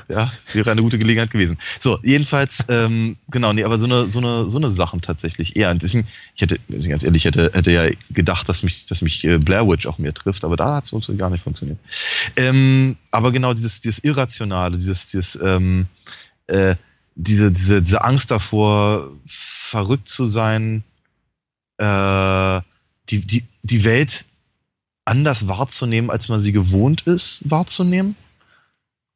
Ja, 0.08 0.30
wäre 0.52 0.70
eine 0.70 0.82
gute 0.82 0.98
Gelegenheit 0.98 1.30
gewesen. 1.30 1.56
So, 1.80 1.98
jedenfalls, 2.02 2.62
ähm, 2.68 3.16
genau, 3.30 3.54
nee, 3.54 3.64
aber 3.64 3.78
so 3.78 3.86
eine, 3.86 4.08
so 4.08 4.18
eine, 4.18 4.50
so 4.50 4.58
eine 4.58 4.70
Sachen 4.70 5.00
tatsächlich 5.00 5.56
eher. 5.56 5.70
Und 5.70 5.82
deswegen, 5.82 6.06
ich 6.34 6.42
hätte, 6.42 6.58
ganz 6.68 7.02
ehrlich, 7.02 7.24
hätte, 7.24 7.52
hätte 7.54 7.70
ja 7.70 7.88
gedacht, 8.10 8.46
dass 8.50 8.62
mich, 8.62 8.84
dass 8.84 9.00
mich 9.00 9.24
äh, 9.24 9.38
Blair 9.38 9.66
Witch 9.66 9.86
auch 9.86 9.96
mehr 9.96 10.12
trifft, 10.12 10.44
aber 10.44 10.56
da 10.56 10.74
hat 10.76 10.84
es 10.84 10.92
uns 10.92 11.10
gar 11.16 11.30
nicht 11.30 11.42
funktioniert. 11.42 11.78
Ähm, 12.36 12.98
aber 13.10 13.32
genau 13.32 13.54
dieses, 13.54 13.80
dieses 13.80 14.04
Irrationale, 14.04 14.76
dieses, 14.76 15.10
dieses, 15.10 15.38
ähm, 15.42 15.86
äh, 16.46 16.76
diese, 17.22 17.52
diese, 17.52 17.82
diese 17.82 18.02
Angst 18.02 18.30
davor, 18.30 19.12
verrückt 19.26 20.08
zu 20.08 20.24
sein, 20.24 20.84
äh, 21.76 22.60
die, 23.08 23.26
die, 23.26 23.44
die 23.62 23.84
Welt 23.84 24.24
anders 25.04 25.48
wahrzunehmen, 25.48 26.10
als 26.10 26.28
man 26.28 26.40
sie 26.40 26.52
gewohnt 26.52 27.02
ist, 27.02 27.48
wahrzunehmen. 27.50 28.16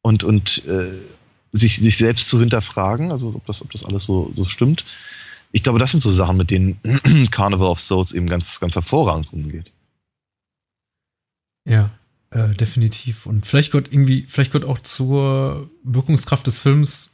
Und, 0.02 0.22
und 0.22 0.64
äh, 0.66 1.00
sich, 1.52 1.76
sich 1.76 1.96
selbst 1.96 2.28
zu 2.28 2.38
hinterfragen, 2.38 3.10
also 3.10 3.28
ob 3.28 3.46
das, 3.46 3.62
ob 3.62 3.70
das 3.70 3.84
alles 3.84 4.04
so, 4.04 4.32
so 4.36 4.44
stimmt. 4.44 4.84
Ich 5.52 5.62
glaube, 5.62 5.78
das 5.78 5.92
sind 5.92 6.02
so 6.02 6.10
Sachen, 6.10 6.36
mit 6.36 6.50
denen 6.50 6.80
Carnival 7.30 7.68
of 7.68 7.80
Souls 7.80 8.12
eben 8.12 8.26
ganz, 8.26 8.60
ganz 8.60 8.74
hervorragend 8.74 9.32
umgeht. 9.32 9.72
Ja, 11.66 11.90
äh, 12.30 12.52
definitiv. 12.54 13.24
Und 13.24 13.46
vielleicht 13.46 13.70
gehört 13.70 13.90
irgendwie, 13.90 14.26
vielleicht 14.28 14.52
gehört 14.52 14.68
auch 14.68 14.80
zur 14.80 15.70
Wirkungskraft 15.84 16.46
des 16.46 16.58
Films 16.58 17.13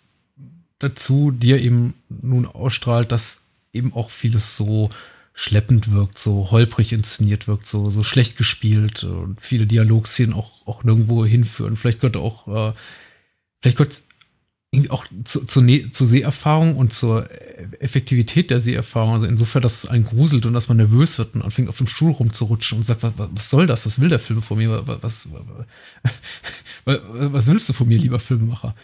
dazu, 0.81 1.31
die 1.31 1.53
er 1.53 1.61
eben 1.61 1.95
nun 2.09 2.47
ausstrahlt, 2.47 3.13
dass 3.13 3.45
eben 3.73 3.93
auch 3.93 4.11
vieles 4.11 4.57
so 4.57 4.91
schleppend 5.33 5.93
wirkt, 5.93 6.19
so 6.19 6.51
holprig 6.51 6.93
inszeniert 6.93 7.47
wirkt, 7.47 7.67
so, 7.67 7.89
so 7.89 8.03
schlecht 8.03 8.37
gespielt 8.37 9.05
und 9.05 9.39
viele 9.41 9.67
Dialogszenen 9.67 10.35
auch, 10.35 10.67
auch 10.67 10.83
nirgendwo 10.83 11.25
hinführen. 11.25 11.77
Vielleicht 11.77 12.01
gehört 12.01 12.17
auch, 12.17 12.49
äh, 12.49 12.73
vielleicht 13.61 13.79
gehört 13.79 14.03
irgendwie 14.73 14.91
auch 14.91 15.05
zu, 15.25 15.45
zu, 15.47 15.61
ne 15.63 15.91
zur 15.91 16.07
Seherfahrung 16.07 16.77
und 16.77 16.93
zur 16.93 17.29
Effektivität 17.81 18.51
der 18.51 18.61
Seherfahrung. 18.61 19.15
Also 19.15 19.27
insofern, 19.27 19.63
dass 19.63 19.85
es 19.85 19.91
einen 19.91 20.05
gruselt 20.05 20.47
und 20.47 20.53
dass 20.53 20.69
man 20.69 20.77
nervös 20.77 21.19
wird 21.19 21.35
und 21.35 21.43
anfängt 21.43 21.69
auf 21.69 21.79
dem 21.79 21.89
Stuhl 21.89 22.13
rumzurutschen 22.13 22.79
und 22.79 22.85
sagt, 22.85 23.03
was, 23.03 23.13
was 23.17 23.51
soll 23.51 23.67
das? 23.67 23.87
Was 23.87 24.01
will 24.01 24.09
der 24.09 24.21
Film 24.21 24.43
von 24.43 24.59
mir? 24.59 24.87
Was, 24.87 25.03
was, 25.03 25.29
was 26.85 27.47
willst 27.47 27.69
du 27.69 27.73
von 27.73 27.89
mir, 27.89 27.99
lieber 27.99 28.21
Filmemacher? 28.21 28.77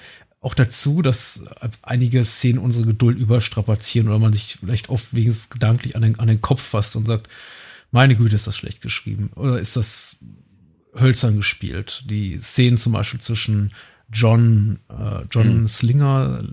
Auch 0.46 0.54
dazu, 0.54 1.02
dass 1.02 1.42
einige 1.82 2.24
Szenen 2.24 2.60
unsere 2.60 2.86
Geduld 2.86 3.18
überstrapazieren 3.18 4.06
oder 4.06 4.20
man 4.20 4.32
sich 4.32 4.58
vielleicht 4.60 4.88
oft 4.90 5.12
wenigstens 5.12 5.50
gedanklich 5.50 5.96
an 5.96 6.02
den, 6.02 6.20
an 6.20 6.28
den 6.28 6.40
Kopf 6.40 6.62
fasst 6.62 6.94
und 6.94 7.04
sagt, 7.04 7.28
meine 7.90 8.14
Güte, 8.14 8.36
ist 8.36 8.46
das 8.46 8.56
schlecht 8.56 8.80
geschrieben. 8.80 9.30
Oder 9.34 9.58
ist 9.58 9.74
das 9.74 10.18
hölzern 10.94 11.36
gespielt? 11.36 12.04
Die 12.08 12.38
Szenen 12.40 12.78
zum 12.78 12.92
Beispiel 12.92 13.20
zwischen 13.20 13.72
John, 14.12 14.78
äh, 14.88 15.24
John 15.32 15.62
mhm. 15.62 15.68
Slinger 15.68 16.44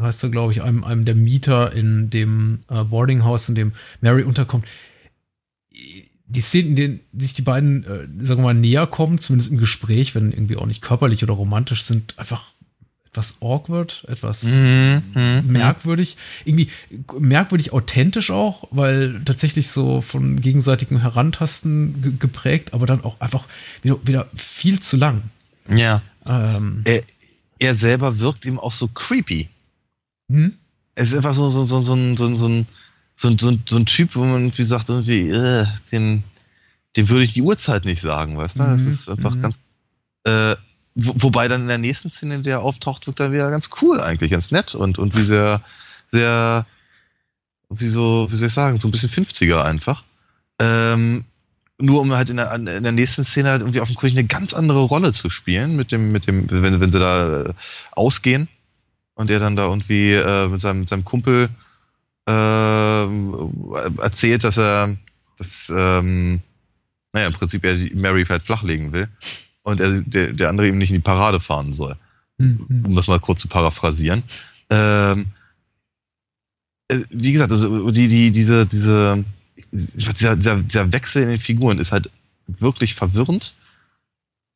heißt 0.00 0.22
er, 0.22 0.30
glaube 0.30 0.52
ich, 0.52 0.62
einem, 0.62 0.84
einem 0.84 1.04
der 1.04 1.16
Mieter 1.16 1.72
in 1.72 2.08
dem 2.08 2.60
äh, 2.68 2.84
Boardinghouse, 2.84 3.48
in 3.48 3.56
dem 3.56 3.72
Mary 4.00 4.22
unterkommt. 4.22 4.64
Die 6.26 6.40
Szenen, 6.40 6.68
in 6.68 6.76
denen 6.76 7.00
sich 7.18 7.34
die 7.34 7.42
beiden, 7.42 7.82
äh, 7.82 8.06
sagen 8.24 8.42
wir 8.42 8.44
mal, 8.44 8.54
näher 8.54 8.86
kommen, 8.86 9.18
zumindest 9.18 9.50
im 9.50 9.58
Gespräch, 9.58 10.14
wenn 10.14 10.30
irgendwie 10.30 10.56
auch 10.56 10.66
nicht 10.66 10.82
körperlich 10.82 11.24
oder 11.24 11.34
romantisch 11.34 11.82
sind, 11.82 12.16
einfach 12.16 12.52
etwas 13.12 13.38
awkward, 13.40 14.04
etwas 14.08 14.44
mhm, 14.44 15.02
mhm, 15.14 15.42
merkwürdig, 15.46 16.16
irgendwie 16.44 16.68
merkwürdig 17.18 17.72
authentisch 17.72 18.30
auch, 18.30 18.68
weil 18.70 19.20
tatsächlich 19.24 19.68
so 19.68 20.00
von 20.00 20.40
gegenseitigem 20.40 21.00
Herantasten 21.00 22.18
geprägt, 22.20 22.72
aber 22.72 22.86
dann 22.86 23.02
auch 23.02 23.20
einfach 23.20 23.46
wieder, 23.82 23.98
wieder 24.06 24.28
viel 24.36 24.78
zu 24.78 24.96
lang. 24.96 25.22
Ja. 25.68 26.02
Ähm, 26.24 26.82
er, 26.84 27.02
er 27.58 27.74
selber 27.74 28.20
wirkt 28.20 28.44
ihm 28.44 28.60
auch 28.60 28.72
so 28.72 28.86
creepy. 28.86 29.48
Hm? 30.30 30.54
Es 30.94 31.08
ist 31.08 31.16
einfach 31.16 31.34
so, 31.34 31.50
so, 31.50 31.66
so, 31.66 31.82
so, 31.82 31.94
so, 31.94 32.14
so, 32.16 32.34
so, 32.34 32.46
ein, 32.46 32.66
so, 33.14 33.36
so, 33.36 33.58
so 33.68 33.76
ein 33.76 33.86
Typ, 33.86 34.14
wo 34.14 34.24
man 34.24 34.56
wie 34.56 34.62
sagt, 34.62 34.88
irgendwie, 34.88 35.28
äh, 35.30 35.66
den, 35.90 36.22
dem 36.96 37.08
würde 37.08 37.24
ich 37.24 37.32
die 37.32 37.42
Uhrzeit 37.42 37.84
nicht 37.84 38.02
sagen, 38.02 38.36
weißt 38.36 38.58
du? 38.58 38.62
Das 38.62 38.82
mhm. 38.82 38.88
ist 38.88 39.08
einfach 39.08 39.34
mhm. 39.34 39.40
ganz. 39.40 39.56
Äh, 40.24 40.56
wo, 40.94 41.12
wobei 41.16 41.48
dann 41.48 41.62
in 41.62 41.68
der 41.68 41.78
nächsten 41.78 42.10
Szene, 42.10 42.40
der 42.40 42.58
er 42.58 42.62
auftaucht, 42.62 43.06
wirkt 43.06 43.20
er 43.20 43.32
wieder 43.32 43.50
ganz 43.50 43.70
cool 43.80 44.00
eigentlich, 44.00 44.30
ganz 44.30 44.50
nett 44.50 44.74
und, 44.74 44.98
und 44.98 45.16
wie 45.16 45.22
sehr, 45.22 45.62
sehr, 46.10 46.66
wie 47.68 47.88
so, 47.88 48.26
wie 48.30 48.36
soll 48.36 48.48
ich 48.48 48.54
sagen, 48.54 48.78
so 48.78 48.88
ein 48.88 48.90
bisschen 48.90 49.10
50er 49.10 49.62
einfach. 49.62 50.04
Ähm, 50.58 51.24
nur 51.78 52.00
um 52.00 52.12
halt 52.12 52.28
in 52.28 52.36
der, 52.36 52.52
in 52.54 52.64
der 52.66 52.92
nächsten 52.92 53.24
Szene 53.24 53.50
halt 53.50 53.62
irgendwie 53.62 53.80
offenkundig 53.80 54.18
eine 54.18 54.26
ganz 54.26 54.52
andere 54.52 54.80
Rolle 54.80 55.12
zu 55.12 55.30
spielen, 55.30 55.76
mit 55.76 55.92
dem, 55.92 56.12
mit 56.12 56.26
dem, 56.26 56.50
wenn, 56.50 56.80
wenn 56.80 56.92
sie 56.92 56.98
da 56.98 57.42
äh, 57.42 57.54
ausgehen 57.92 58.48
und 59.14 59.30
er 59.30 59.38
dann 59.38 59.56
da 59.56 59.66
irgendwie 59.66 60.12
äh, 60.12 60.48
mit, 60.48 60.60
seinem, 60.60 60.86
seinem 60.86 61.04
Kumpel 61.04 61.48
äh, 62.28 64.02
erzählt, 64.02 64.44
dass 64.44 64.58
er, 64.58 64.96
dass, 65.38 65.72
ähm, 65.74 66.40
naja, 67.12 67.28
im 67.28 67.32
Prinzip 67.32 67.64
er 67.64 67.76
die 67.76 67.94
Mary 67.94 68.26
halt 68.26 68.42
flachlegen 68.42 68.92
will 68.92 69.08
und 69.62 69.80
er, 69.80 70.00
der, 70.00 70.32
der 70.32 70.48
andere 70.48 70.68
ihm 70.68 70.78
nicht 70.78 70.90
in 70.90 70.96
die 70.96 71.00
Parade 71.00 71.40
fahren 71.40 71.74
soll. 71.74 71.96
Mhm. 72.38 72.84
Um 72.86 72.96
das 72.96 73.06
mal 73.06 73.20
kurz 73.20 73.40
zu 73.40 73.48
paraphrasieren. 73.48 74.22
Ähm, 74.70 75.26
äh, 76.88 77.00
wie 77.10 77.32
gesagt, 77.32 77.52
also 77.52 77.90
die, 77.90 78.08
die, 78.08 78.32
diese, 78.32 78.66
diese, 78.66 79.24
dieser, 79.72 80.36
dieser, 80.36 80.56
dieser 80.56 80.92
Wechsel 80.92 81.22
in 81.22 81.28
den 81.28 81.40
Figuren 81.40 81.78
ist 81.78 81.92
halt 81.92 82.10
wirklich 82.46 82.94
verwirrend 82.94 83.54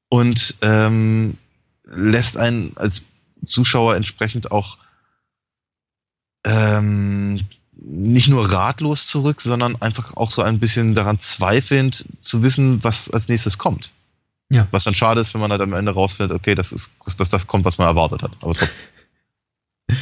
und 0.08 0.56
ähm, 0.62 1.36
lässt 1.84 2.36
einen 2.36 2.76
als 2.76 3.02
Zuschauer 3.46 3.96
entsprechend 3.96 4.50
auch 4.50 4.78
ähm, 6.44 7.40
nicht 7.76 8.28
nur 8.28 8.52
ratlos 8.52 9.06
zurück, 9.06 9.40
sondern 9.40 9.80
einfach 9.82 10.16
auch 10.16 10.30
so 10.30 10.42
ein 10.42 10.60
bisschen 10.60 10.94
daran 10.94 11.18
zweifelnd 11.20 12.06
zu 12.20 12.42
wissen, 12.42 12.82
was 12.82 13.10
als 13.10 13.28
nächstes 13.28 13.58
kommt. 13.58 13.92
Ja. 14.50 14.68
Was 14.70 14.84
dann 14.84 14.94
schade 14.94 15.20
ist, 15.20 15.34
wenn 15.34 15.40
man 15.40 15.50
halt 15.50 15.60
am 15.60 15.72
Ende 15.72 15.92
rausfindet, 15.92 16.36
okay, 16.36 16.54
das 16.54 16.72
ist, 16.72 16.90
dass 17.18 17.28
das 17.28 17.46
kommt, 17.46 17.64
was 17.64 17.78
man 17.78 17.86
erwartet 17.86 18.22
hat. 18.22 18.32
Aber 18.40 18.54
trotzdem. 18.54 18.68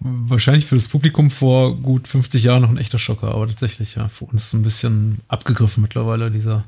Wahrscheinlich 0.00 0.66
für 0.66 0.76
das 0.76 0.86
Publikum 0.86 1.30
vor 1.30 1.76
gut 1.76 2.06
50 2.06 2.44
Jahren 2.44 2.62
noch 2.62 2.70
ein 2.70 2.76
echter 2.76 3.00
Schocker, 3.00 3.34
aber 3.34 3.48
tatsächlich, 3.48 3.96
ja, 3.96 4.08
für 4.08 4.26
uns 4.26 4.52
ein 4.52 4.62
bisschen 4.62 5.20
abgegriffen 5.26 5.82
mittlerweile, 5.82 6.30
dieser, 6.30 6.64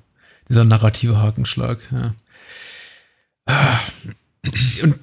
dieser 0.49 0.65
narrative 0.65 1.19
Hakenschlag, 1.19 1.79
ja. 1.93 2.15
Und 4.83 4.99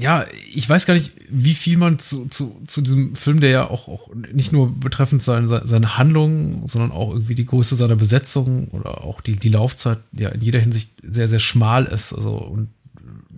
ja, 0.00 0.26
ich 0.52 0.68
weiß 0.68 0.86
gar 0.86 0.94
nicht, 0.94 1.12
wie 1.28 1.54
viel 1.54 1.76
man 1.76 1.98
zu, 1.98 2.26
zu, 2.26 2.60
zu 2.66 2.80
diesem 2.80 3.14
Film, 3.14 3.40
der 3.40 3.50
ja 3.50 3.70
auch, 3.70 3.88
auch 3.88 4.08
nicht 4.32 4.52
nur 4.52 4.72
betreffend 4.78 5.22
seine, 5.22 5.46
seine 5.46 5.98
Handlung, 5.98 6.66
sondern 6.66 6.92
auch 6.92 7.12
irgendwie 7.12 7.34
die 7.34 7.46
Größe 7.46 7.76
seiner 7.76 7.96
Besetzung 7.96 8.68
oder 8.68 9.04
auch 9.04 9.20
die, 9.20 9.36
die 9.36 9.48
Laufzeit 9.48 9.98
ja 10.12 10.30
in 10.30 10.40
jeder 10.40 10.58
Hinsicht 10.58 10.90
sehr, 11.02 11.28
sehr 11.28 11.40
schmal 11.40 11.84
ist. 11.84 12.12
Also 12.12 12.32
und 12.32 12.68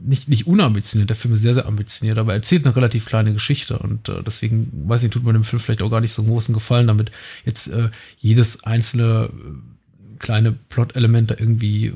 nicht, 0.05 0.29
nicht 0.29 0.47
unambitioniert, 0.47 1.11
der 1.11 1.17
Film 1.17 1.35
ist 1.35 1.43
sehr, 1.43 1.55
sehr 1.55 1.67
ambitioniert, 1.67 2.19
aber 2.19 2.33
er 2.33 2.37
erzählt 2.37 2.65
eine 2.65 2.75
relativ 2.75 3.07
kleine 3.07 3.33
Geschichte 3.33 3.79
und 3.79 4.09
äh, 4.09 4.23
deswegen, 4.25 4.89
weiß 4.89 5.03
ich, 5.05 5.11
tut 5.11 5.25
man 5.25 5.35
dem 5.35 5.45
Film 5.45 5.61
vielleicht 5.61 5.83
auch 5.83 5.91
gar 5.91 6.01
nicht 6.01 6.13
so 6.13 6.23
einen 6.23 6.31
großen 6.31 6.55
Gefallen 6.55 6.89
damit, 6.89 7.13
jetzt 7.45 7.69
äh, 7.69 7.91
jedes 8.19 8.65
einzelne 8.65 9.31
äh, 9.33 10.19
kleine 10.19 10.53
Plot-Element 10.53 11.31
da 11.31 11.37
irgendwie 11.39 11.87
äh, 11.87 11.93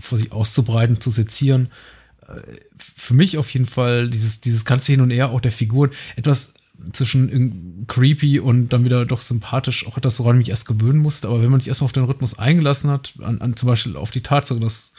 vor 0.00 0.18
sich 0.18 0.32
auszubreiten, 0.32 1.00
zu 1.00 1.10
sezieren. 1.10 1.68
Für 2.78 3.14
mich 3.14 3.38
auf 3.38 3.50
jeden 3.50 3.66
Fall 3.66 4.08
dieses, 4.08 4.40
dieses 4.40 4.64
ganze 4.64 4.92
Hin 4.92 5.00
und 5.00 5.10
Her 5.10 5.30
auch 5.30 5.40
der 5.40 5.52
Figuren 5.52 5.90
etwas 6.16 6.54
zwischen 6.92 7.84
creepy 7.86 8.40
und 8.40 8.70
dann 8.70 8.84
wieder 8.84 9.06
doch 9.06 9.20
sympathisch, 9.20 9.86
auch 9.86 9.96
etwas, 9.96 10.18
woran 10.18 10.36
ich 10.36 10.46
mich 10.46 10.50
erst 10.50 10.66
gewöhnen 10.66 10.98
musste. 10.98 11.28
Aber 11.28 11.42
wenn 11.42 11.50
man 11.50 11.60
sich 11.60 11.68
erstmal 11.68 11.86
auf 11.86 11.92
den 11.92 12.04
Rhythmus 12.04 12.38
eingelassen 12.38 12.90
hat, 12.90 13.14
an, 13.20 13.40
an 13.40 13.56
zum 13.56 13.68
Beispiel 13.68 13.96
auf 13.96 14.10
die 14.10 14.22
Tatsache, 14.22 14.60
dass 14.60 14.92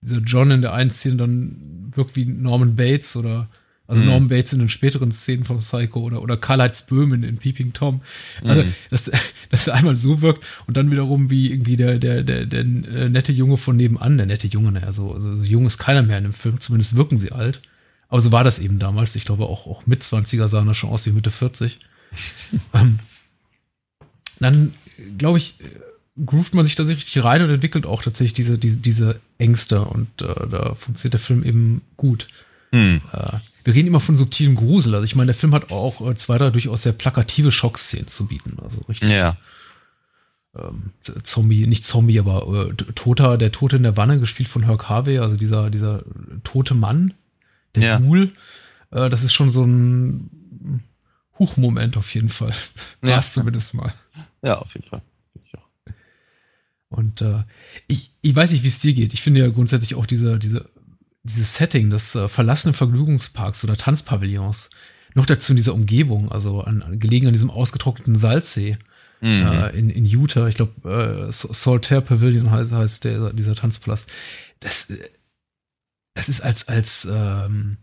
dieser 0.00 0.20
John 0.20 0.50
in 0.50 0.62
der 0.62 0.72
einen 0.72 0.90
Szene 0.90 1.16
dann 1.16 1.92
wirkt 1.94 2.16
wie 2.16 2.24
Norman 2.24 2.76
Bates 2.76 3.16
oder 3.16 3.48
also 3.88 4.02
mhm. 4.02 4.06
Norman 4.06 4.28
Bates 4.28 4.52
in 4.52 4.58
den 4.58 4.68
späteren 4.68 5.10
Szenen 5.10 5.44
von 5.44 5.58
Psycho 5.58 6.00
oder, 6.00 6.22
oder 6.22 6.36
Karl-Heinz 6.36 6.82
Böhmen 6.82 7.22
in 7.22 7.38
Peeping 7.38 7.72
Tom. 7.72 8.02
Also, 8.44 8.62
mhm. 8.62 8.74
dass, 8.90 9.10
dass 9.50 9.66
er 9.66 9.74
einmal 9.74 9.96
so 9.96 10.20
wirkt 10.20 10.44
und 10.66 10.76
dann 10.76 10.90
wiederum 10.90 11.30
wie 11.30 11.50
irgendwie 11.50 11.76
der, 11.76 11.98
der, 11.98 12.22
der, 12.22 12.44
der 12.44 12.64
nette 12.64 13.32
Junge 13.32 13.56
von 13.56 13.76
nebenan, 13.76 14.18
der 14.18 14.26
nette 14.26 14.46
Junge, 14.46 14.72
naja, 14.72 14.92
so, 14.92 15.14
also 15.14 15.36
so 15.36 15.42
jung 15.42 15.66
ist 15.66 15.78
keiner 15.78 16.02
mehr 16.02 16.18
in 16.18 16.24
dem 16.24 16.32
Film, 16.34 16.60
zumindest 16.60 16.96
wirken 16.96 17.16
sie 17.16 17.32
alt. 17.32 17.62
Aber 18.08 18.20
so 18.20 18.30
war 18.30 18.44
das 18.44 18.58
eben 18.58 18.78
damals. 18.78 19.16
Ich 19.16 19.24
glaube, 19.24 19.46
auch, 19.46 19.66
auch 19.66 19.86
mit 19.86 20.02
20er 20.02 20.48
sahen 20.48 20.66
da 20.66 20.74
schon 20.74 20.90
aus 20.90 21.06
wie 21.06 21.10
Mitte 21.10 21.30
40. 21.30 21.78
ähm, 22.74 22.98
dann, 24.38 24.72
glaube 25.16 25.38
ich, 25.38 25.56
groovt 26.24 26.54
man 26.54 26.66
sich 26.66 26.74
da 26.74 26.82
richtig 26.82 27.24
rein 27.24 27.42
und 27.42 27.50
entwickelt 27.50 27.86
auch 27.86 28.02
tatsächlich 28.02 28.34
diese, 28.34 28.58
diese, 28.58 28.78
diese 28.78 29.20
Ängste 29.38 29.82
und 29.82 30.08
äh, 30.20 30.48
da 30.50 30.74
funktioniert 30.74 31.14
der 31.14 31.20
Film 31.20 31.42
eben 31.42 31.82
gut. 31.96 32.28
Hm. 32.72 33.00
Äh, 33.12 33.38
wir 33.68 33.74
reden 33.74 33.88
immer 33.88 34.00
von 34.00 34.16
subtilem 34.16 34.54
Grusel. 34.54 34.94
Also 34.94 35.04
ich 35.04 35.14
meine, 35.14 35.26
der 35.26 35.34
Film 35.34 35.54
hat 35.54 35.70
auch 35.70 36.00
äh, 36.00 36.14
zwei, 36.14 36.38
drei 36.38 36.48
durchaus 36.48 36.84
sehr 36.84 36.94
plakative 36.94 37.52
Schockszenen 37.52 38.06
zu 38.06 38.26
bieten. 38.26 38.56
Also 38.64 38.80
richtig. 38.88 39.10
Ja. 39.10 39.36
Ähm, 40.56 40.94
Zombie, 41.22 41.66
nicht 41.66 41.84
Zombie, 41.84 42.18
aber 42.18 42.70
äh, 42.70 42.74
Toter, 42.94 43.36
der 43.36 43.52
Tote 43.52 43.76
in 43.76 43.82
der 43.82 43.98
Wanne, 43.98 44.18
gespielt 44.18 44.48
von 44.48 44.62
Herc 44.62 44.88
Harvey, 44.88 45.18
also 45.18 45.36
dieser, 45.36 45.68
dieser 45.68 46.02
tote 46.44 46.72
Mann, 46.72 47.12
der 47.74 47.82
ja. 47.82 47.98
Ghoul. 47.98 48.32
Äh, 48.90 49.10
das 49.10 49.22
ist 49.22 49.34
schon 49.34 49.50
so 49.50 49.66
ein 49.66 50.80
Huchmoment 51.38 51.98
auf 51.98 52.14
jeden 52.14 52.30
Fall. 52.30 52.54
Ja. 53.02 53.16
War 53.16 53.22
zumindest 53.22 53.74
mal. 53.74 53.92
Ja, 54.40 54.60
auf 54.60 54.72
jeden 54.72 54.88
Fall. 54.88 55.02
Und 56.88 57.20
äh, 57.20 57.44
ich, 57.86 58.14
ich 58.22 58.34
weiß 58.34 58.50
nicht, 58.50 58.64
wie 58.64 58.68
es 58.68 58.78
dir 58.78 58.94
geht. 58.94 59.12
Ich 59.12 59.20
finde 59.20 59.40
ja 59.40 59.48
grundsätzlich 59.48 59.94
auch 59.94 60.06
diese, 60.06 60.38
diese, 60.38 60.64
dieses 61.22 61.54
Setting 61.54 61.90
des 61.90 62.14
äh, 62.14 62.28
verlassenen 62.28 62.74
Vergnügungsparks 62.74 63.64
oder 63.64 63.76
Tanzpavillons, 63.76 64.70
noch 65.14 65.26
dazu 65.26 65.52
in 65.52 65.56
dieser 65.56 65.74
Umgebung, 65.74 66.30
also 66.30 66.62
an, 66.62 66.82
an, 66.82 67.00
gelegen 67.00 67.26
an 67.26 67.32
diesem 67.32 67.50
ausgetrockneten 67.50 68.16
Salzsee 68.16 68.78
mhm. 69.20 69.46
äh, 69.46 69.70
in, 69.70 69.90
in 69.90 70.04
Utah, 70.04 70.48
ich 70.48 70.54
glaube, 70.54 71.28
äh, 71.28 71.32
Saltaire 71.32 72.02
Pavilion 72.02 72.50
heißt, 72.50 72.72
heißt 72.72 73.04
der, 73.04 73.32
dieser 73.32 73.54
Tanzplatz. 73.54 74.06
Das, 74.60 74.90
äh, 74.90 74.98
das 76.14 76.28
ist 76.28 76.40
als, 76.40 76.68
als, 76.68 77.06
ähm, 77.10 77.78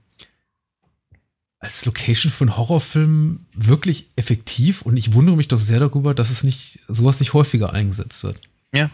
als 1.59 1.85
Location 1.85 2.31
für 2.31 2.43
einen 2.43 2.57
Horrorfilm 2.57 3.45
wirklich 3.53 4.09
effektiv 4.15 4.81
und 4.81 4.97
ich 4.97 5.13
wundere 5.13 5.35
mich 5.35 5.47
doch 5.47 5.59
sehr 5.59 5.79
darüber, 5.79 6.13
dass 6.13 6.29
es 6.29 6.43
nicht, 6.43 6.79
sowas 6.87 7.19
nicht 7.19 7.33
häufiger 7.33 7.73
eingesetzt 7.73 8.23
wird. 8.23 8.39
Ja. 8.73 8.91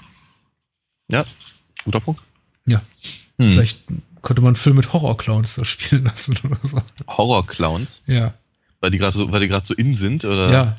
Ja, 1.08 1.26
guter 1.84 2.00
Punkt. 2.00 2.22
Ja. 2.66 2.82
Hm. 3.38 3.52
Vielleicht 3.52 3.84
könnte 4.22 4.42
man 4.42 4.50
einen 4.50 4.56
Film 4.56 4.76
mit 4.76 4.94
Horrorclowns 4.94 5.56
so 5.56 5.64
spielen 5.64 6.06
lassen 6.06 6.38
oder 6.44 6.60
so. 6.64 6.82
Horrorclowns? 7.08 8.04
Ja. 8.08 8.34
Weil 8.80 8.92
die 8.92 8.98
gerade 8.98 9.16
so, 9.16 9.32
weil 9.32 9.42
die 9.42 9.48
gerade 9.48 9.66
so 9.66 9.74
in 9.74 9.96
sind, 9.96 10.26
oder? 10.26 10.52
Ja. 10.52 10.76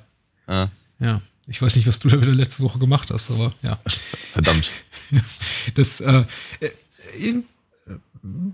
Ah. 0.47 0.69
Ja. 0.99 1.21
Ich 1.49 1.61
weiß 1.61 1.77
nicht, 1.77 1.87
was 1.87 1.99
du 1.99 2.09
da 2.09 2.21
wieder 2.21 2.33
letzte 2.33 2.63
Woche 2.63 2.79
gemacht 2.79 3.11
hast, 3.11 3.31
aber 3.31 3.53
ja. 3.63 3.79
Verdammt. 4.33 4.71
Das, 5.75 6.01
äh, 6.01 6.25
äh 6.61 7.43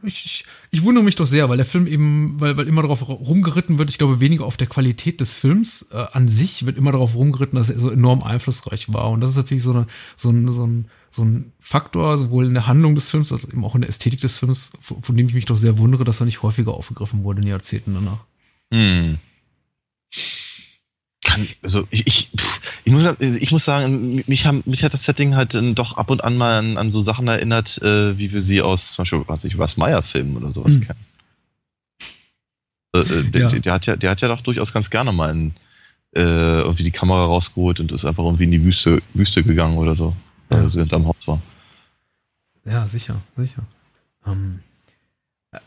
ich, 0.02 0.24
ich, 0.24 0.44
ich, 0.70 0.82
wundere 0.82 1.04
mich 1.04 1.16
doch 1.16 1.26
sehr, 1.26 1.48
weil 1.48 1.58
der 1.58 1.66
Film 1.66 1.86
eben, 1.86 2.40
weil, 2.40 2.56
weil 2.56 2.66
immer 2.66 2.80
darauf 2.80 3.06
rumgeritten 3.06 3.78
wird, 3.78 3.90
ich 3.90 3.98
glaube 3.98 4.20
weniger 4.20 4.46
auf 4.46 4.56
der 4.56 4.66
Qualität 4.66 5.20
des 5.20 5.34
Films 5.34 5.88
äh, 5.92 6.04
an 6.12 6.26
sich, 6.26 6.64
wird 6.64 6.78
immer 6.78 6.92
darauf 6.92 7.14
rumgeritten, 7.14 7.58
dass 7.58 7.68
er 7.68 7.78
so 7.78 7.90
enorm 7.90 8.22
einflussreich 8.22 8.92
war. 8.92 9.10
Und 9.10 9.20
das 9.20 9.30
ist 9.30 9.36
tatsächlich 9.36 9.62
so, 9.62 9.72
eine, 9.72 9.86
so, 10.16 10.30
ein, 10.30 10.50
so, 10.50 10.66
ein, 10.66 10.88
so 11.10 11.22
ein 11.22 11.52
Faktor, 11.60 12.16
sowohl 12.16 12.46
in 12.46 12.54
der 12.54 12.66
Handlung 12.66 12.94
des 12.94 13.10
Films 13.10 13.30
als 13.30 13.44
eben 13.44 13.64
auch 13.64 13.74
in 13.74 13.82
der 13.82 13.90
Ästhetik 13.90 14.20
des 14.20 14.38
Films, 14.38 14.72
von, 14.80 15.02
von 15.02 15.16
dem 15.16 15.28
ich 15.28 15.34
mich 15.34 15.44
doch 15.44 15.58
sehr 15.58 15.76
wundere, 15.76 16.04
dass 16.04 16.20
er 16.20 16.26
nicht 16.26 16.42
häufiger 16.42 16.72
aufgegriffen 16.72 17.22
wurde 17.22 17.40
in 17.40 17.46
den 17.46 17.50
Jahrzehnten 17.50 17.94
danach. 17.94 18.24
Hm. 18.72 19.18
Kann, 21.46 21.48
also 21.62 21.86
ich, 21.90 22.06
ich, 22.06 22.30
Ich 22.88 22.94
muss, 22.94 23.04
ich 23.20 23.52
muss 23.52 23.64
sagen, 23.64 24.22
mich, 24.26 24.46
haben, 24.46 24.62
mich 24.64 24.82
hat 24.82 24.94
das 24.94 25.04
Setting 25.04 25.34
halt 25.34 25.54
doch 25.74 25.98
ab 25.98 26.10
und 26.10 26.24
an 26.24 26.38
mal 26.38 26.58
an, 26.58 26.78
an 26.78 26.90
so 26.90 27.02
Sachen 27.02 27.28
erinnert, 27.28 27.76
äh, 27.82 28.16
wie 28.16 28.32
wir 28.32 28.40
sie 28.40 28.62
aus 28.62 28.92
zum 28.92 29.02
Beispiel, 29.02 29.24
was 29.26 29.44
ich, 29.44 29.58
was 29.58 29.76
Meyer-Filmen 29.76 30.38
oder 30.38 30.54
sowas 30.54 30.76
hm. 30.76 30.86
kennen. 30.86 30.98
Äh, 32.94 33.00
äh, 33.00 33.30
der, 33.30 33.40
ja. 33.42 33.48
der, 33.50 33.72
hat 33.74 33.84
ja, 33.84 33.96
der 33.96 34.10
hat 34.10 34.22
ja 34.22 34.28
doch 34.28 34.40
durchaus 34.40 34.72
ganz 34.72 34.88
gerne 34.88 35.12
mal 35.12 35.30
einen, 35.30 35.54
äh, 36.14 36.22
irgendwie 36.22 36.84
die 36.84 36.90
Kamera 36.90 37.26
rausgeholt 37.26 37.80
und 37.80 37.92
ist 37.92 38.06
einfach 38.06 38.24
irgendwie 38.24 38.44
in 38.44 38.52
die 38.52 38.64
Wüste, 38.64 39.02
Wüste 39.12 39.42
gegangen 39.42 39.76
oder 39.76 39.94
so, 39.94 40.16
ja. 40.50 40.58
als 40.58 40.74
er 40.74 40.80
hinterm 40.80 41.06
Haus 41.06 41.26
war. 41.26 41.42
Ja, 42.64 42.88
sicher, 42.88 43.20
sicher. 43.36 43.64
Ähm, 44.26 44.60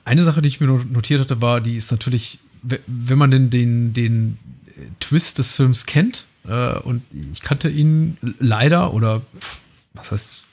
eine 0.06 0.24
Sache, 0.24 0.42
die 0.42 0.48
ich 0.48 0.60
mir 0.60 0.68
notiert 0.68 1.22
hatte, 1.22 1.40
war, 1.40 1.62
die 1.62 1.76
ist 1.76 1.92
natürlich, 1.92 2.40
wenn 2.64 3.18
man 3.20 3.30
denn 3.30 3.52
den, 3.52 3.94
den 3.94 4.40
Twist 5.00 5.38
des 5.38 5.54
Films 5.54 5.86
kennt, 5.86 6.26
äh, 6.48 6.78
und 6.80 7.04
ich 7.34 7.42
kannte 7.42 7.70
ihn 7.70 8.18
leider, 8.40 8.94
oder 8.94 9.22
was 9.94 10.12
heißt 10.12 10.44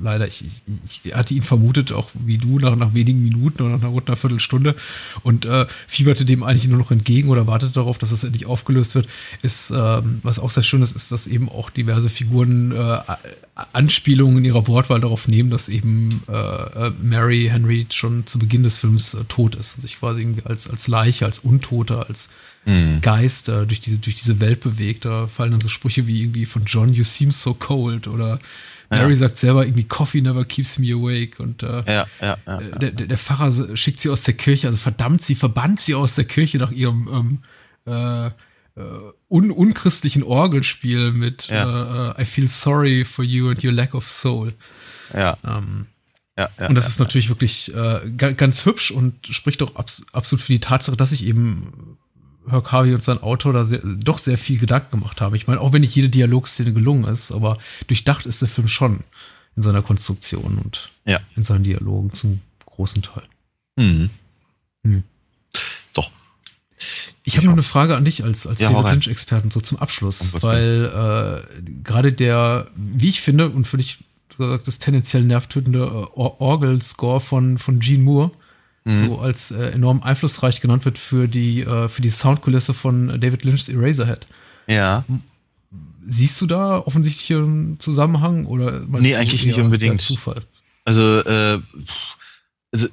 leider, 0.00 0.28
ich, 0.28 0.44
ich, 0.44 1.00
ich, 1.04 1.14
hatte 1.14 1.34
ihn 1.34 1.42
vermutet, 1.42 1.92
auch 1.92 2.08
wie 2.14 2.38
du, 2.38 2.58
nach, 2.58 2.76
nach 2.76 2.94
wenigen 2.94 3.22
Minuten 3.22 3.62
oder 3.62 3.78
nach 3.78 3.88
rund 3.88 4.08
einer 4.08 4.16
Viertelstunde 4.16 4.74
und 5.22 5.44
äh, 5.44 5.66
fieberte 5.86 6.24
dem 6.24 6.42
eigentlich 6.42 6.68
nur 6.68 6.78
noch 6.78 6.90
entgegen 6.90 7.28
oder 7.28 7.46
wartete 7.46 7.72
darauf, 7.72 7.98
dass 7.98 8.12
es 8.12 8.24
endlich 8.24 8.46
aufgelöst 8.46 8.94
wird. 8.94 9.08
Ist, 9.42 9.70
ähm, 9.70 10.20
was 10.22 10.38
auch 10.38 10.50
sehr 10.50 10.62
schön 10.62 10.82
ist, 10.82 10.94
ist, 10.94 11.10
dass 11.10 11.26
eben 11.26 11.48
auch 11.48 11.70
diverse 11.70 12.08
Figuren 12.08 12.72
äh, 12.72 12.98
Anspielungen 13.72 14.38
in 14.38 14.44
ihrer 14.44 14.66
Wortwahl 14.68 15.00
darauf 15.00 15.26
nehmen, 15.26 15.50
dass 15.50 15.68
eben 15.68 16.22
äh, 16.28 16.32
äh 16.32 16.92
Mary 17.02 17.48
Henry 17.50 17.86
schon 17.90 18.24
zu 18.26 18.38
Beginn 18.38 18.62
des 18.62 18.76
Films 18.76 19.14
äh, 19.14 19.24
tot 19.24 19.56
ist 19.56 19.76
und 19.76 19.82
sich 19.82 19.98
quasi 19.98 20.36
als, 20.44 20.70
als 20.70 20.86
Leiche, 20.86 21.24
als 21.24 21.40
Untoter, 21.40 22.08
als 22.08 22.28
mhm. 22.64 23.00
Geist 23.00 23.48
äh, 23.48 23.66
durch, 23.66 23.80
diese, 23.80 23.98
durch 23.98 24.16
diese 24.16 24.40
Welt 24.40 24.60
bewegt. 24.60 25.04
Da 25.04 25.26
fallen 25.26 25.52
dann 25.52 25.60
so 25.60 25.68
Sprüche 25.68 26.06
wie 26.06 26.22
irgendwie 26.22 26.46
von 26.46 26.64
John, 26.64 26.92
you 26.92 27.04
seem 27.04 27.32
so 27.32 27.54
cold 27.54 28.08
oder 28.08 28.38
Mary 28.90 29.10
ja. 29.10 29.16
sagt 29.16 29.36
selber 29.36 29.64
irgendwie 29.64 29.84
Coffee 29.84 30.20
never 30.20 30.44
keeps 30.44 30.78
me 30.78 30.92
awake 30.92 31.42
und 31.42 31.62
äh, 31.62 31.82
ja, 31.86 32.06
ja, 32.20 32.38
äh, 32.46 32.78
der, 32.78 32.90
der, 32.92 33.18
Pfarrer 33.18 33.76
schickt 33.76 34.00
sie 34.00 34.08
aus 34.08 34.22
der 34.22 34.34
Kirche, 34.34 34.66
also 34.66 34.78
verdammt 34.78 35.20
sie, 35.20 35.34
verbannt 35.34 35.80
sie 35.80 35.94
aus 35.94 36.14
der 36.14 36.24
Kirche 36.24 36.58
nach 36.58 36.70
ihrem 36.70 37.40
ähm, 37.86 37.92
äh, 37.92 38.26
äh, 38.28 38.32
un 39.28 39.50
unchristlichen 39.50 40.22
Orgelspiel 40.22 41.12
mit 41.12 41.48
ja. 41.48 42.12
äh, 42.12 42.22
I 42.22 42.24
feel 42.24 42.48
sorry 42.48 43.04
for 43.04 43.24
you 43.24 43.50
and 43.50 43.62
your 43.62 43.72
lack 43.72 43.94
of 43.94 44.10
soul. 44.10 44.54
Ja. 45.12 45.36
Ähm, 45.44 45.86
und 46.68 46.76
das 46.76 46.86
ist 46.86 47.00
natürlich 47.00 47.28
wirklich 47.28 47.74
äh, 47.74 48.12
ganz 48.16 48.64
hübsch 48.64 48.92
und 48.92 49.26
spricht 49.26 49.60
doch 49.60 49.74
abs 49.74 50.06
absolut 50.12 50.40
für 50.40 50.52
die 50.52 50.60
Tatsache, 50.60 50.96
dass 50.96 51.10
ich 51.10 51.26
eben 51.26 51.98
Harvey 52.50 52.94
und 52.94 53.02
sein 53.02 53.22
Autor 53.22 53.52
da 53.52 53.64
sehr, 53.64 53.80
doch 53.84 54.18
sehr 54.18 54.38
viel 54.38 54.58
Gedanken 54.58 54.98
gemacht 54.98 55.20
habe. 55.20 55.36
Ich 55.36 55.46
meine, 55.46 55.60
auch 55.60 55.72
wenn 55.72 55.80
nicht 55.80 55.94
jede 55.94 56.08
Dialogszene 56.08 56.72
gelungen 56.72 57.04
ist, 57.04 57.32
aber 57.32 57.58
durchdacht 57.86 58.26
ist 58.26 58.42
der 58.42 58.48
Film 58.48 58.68
schon 58.68 59.04
in 59.56 59.62
seiner 59.62 59.82
Konstruktion 59.82 60.58
und 60.58 60.90
ja. 61.04 61.20
in 61.36 61.44
seinen 61.44 61.64
Dialogen 61.64 62.12
zum 62.12 62.40
großen 62.64 63.02
Teil. 63.02 63.24
Mhm. 63.76 64.10
Mhm. 64.82 65.02
Doch. 65.92 66.10
Ich, 67.24 67.36
habe 67.36 67.46
noch 67.46 67.54
eine 67.54 67.62
Frage 67.62 67.96
an 67.96 68.04
dich 68.04 68.22
als, 68.22 68.46
als 68.46 68.60
ja, 68.60 68.70
David 68.70 68.92
Lynch-Experten, 68.92 69.50
so 69.50 69.60
zum 69.60 69.78
Abschluss, 69.78 70.40
weil 70.42 70.84
äh, 70.84 71.62
gerade 71.82 72.12
der, 72.12 72.70
wie 72.76 73.08
ich 73.08 73.20
finde, 73.20 73.50
und 73.50 73.66
für 73.66 73.78
dich, 73.78 73.98
du 74.36 74.48
sagtest, 74.48 74.82
tendenziell 74.82 75.24
nervtötende 75.24 75.80
äh, 75.80 76.18
Orgel-Score 76.18 77.20
von, 77.20 77.58
von 77.58 77.80
Gene 77.80 78.04
Moore, 78.04 78.30
mhm. 78.88 79.06
so 79.06 79.18
als 79.18 79.50
äh, 79.50 79.70
enorm 79.70 80.02
einflussreich 80.02 80.60
genannt 80.60 80.84
wird 80.84 80.98
für 80.98 81.28
die, 81.28 81.60
äh, 81.62 81.88
für 81.88 82.02
die 82.02 82.10
Soundkulisse 82.10 82.74
von 82.74 83.20
David 83.20 83.44
Lynch's 83.44 83.68
Eraserhead. 83.68 84.26
Ja. 84.66 85.04
Siehst 86.06 86.40
du 86.40 86.46
da 86.46 86.78
offensichtlich 86.78 87.36
einen 87.36 87.78
Zusammenhang 87.80 88.46
oder 88.46 88.80
Nee, 88.88 89.16
eigentlich 89.16 89.44
nicht 89.44 89.58
unbedingt. 89.58 90.00
Zufall? 90.00 90.42
Also, 90.84 91.20
äh, 91.20 91.58
also, 92.72 92.88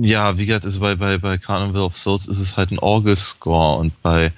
ja, 0.00 0.36
wie 0.38 0.46
gesagt, 0.46 0.64
also 0.64 0.80
bei, 0.80 0.96
bei, 0.96 1.18
bei 1.18 1.38
Carnival 1.38 1.82
of 1.82 1.96
Souls 1.96 2.26
ist 2.26 2.40
es 2.40 2.56
halt 2.56 2.72
ein 2.72 2.78
Orgel-Score 2.78 3.78
und 3.78 4.02
bei, 4.02 4.32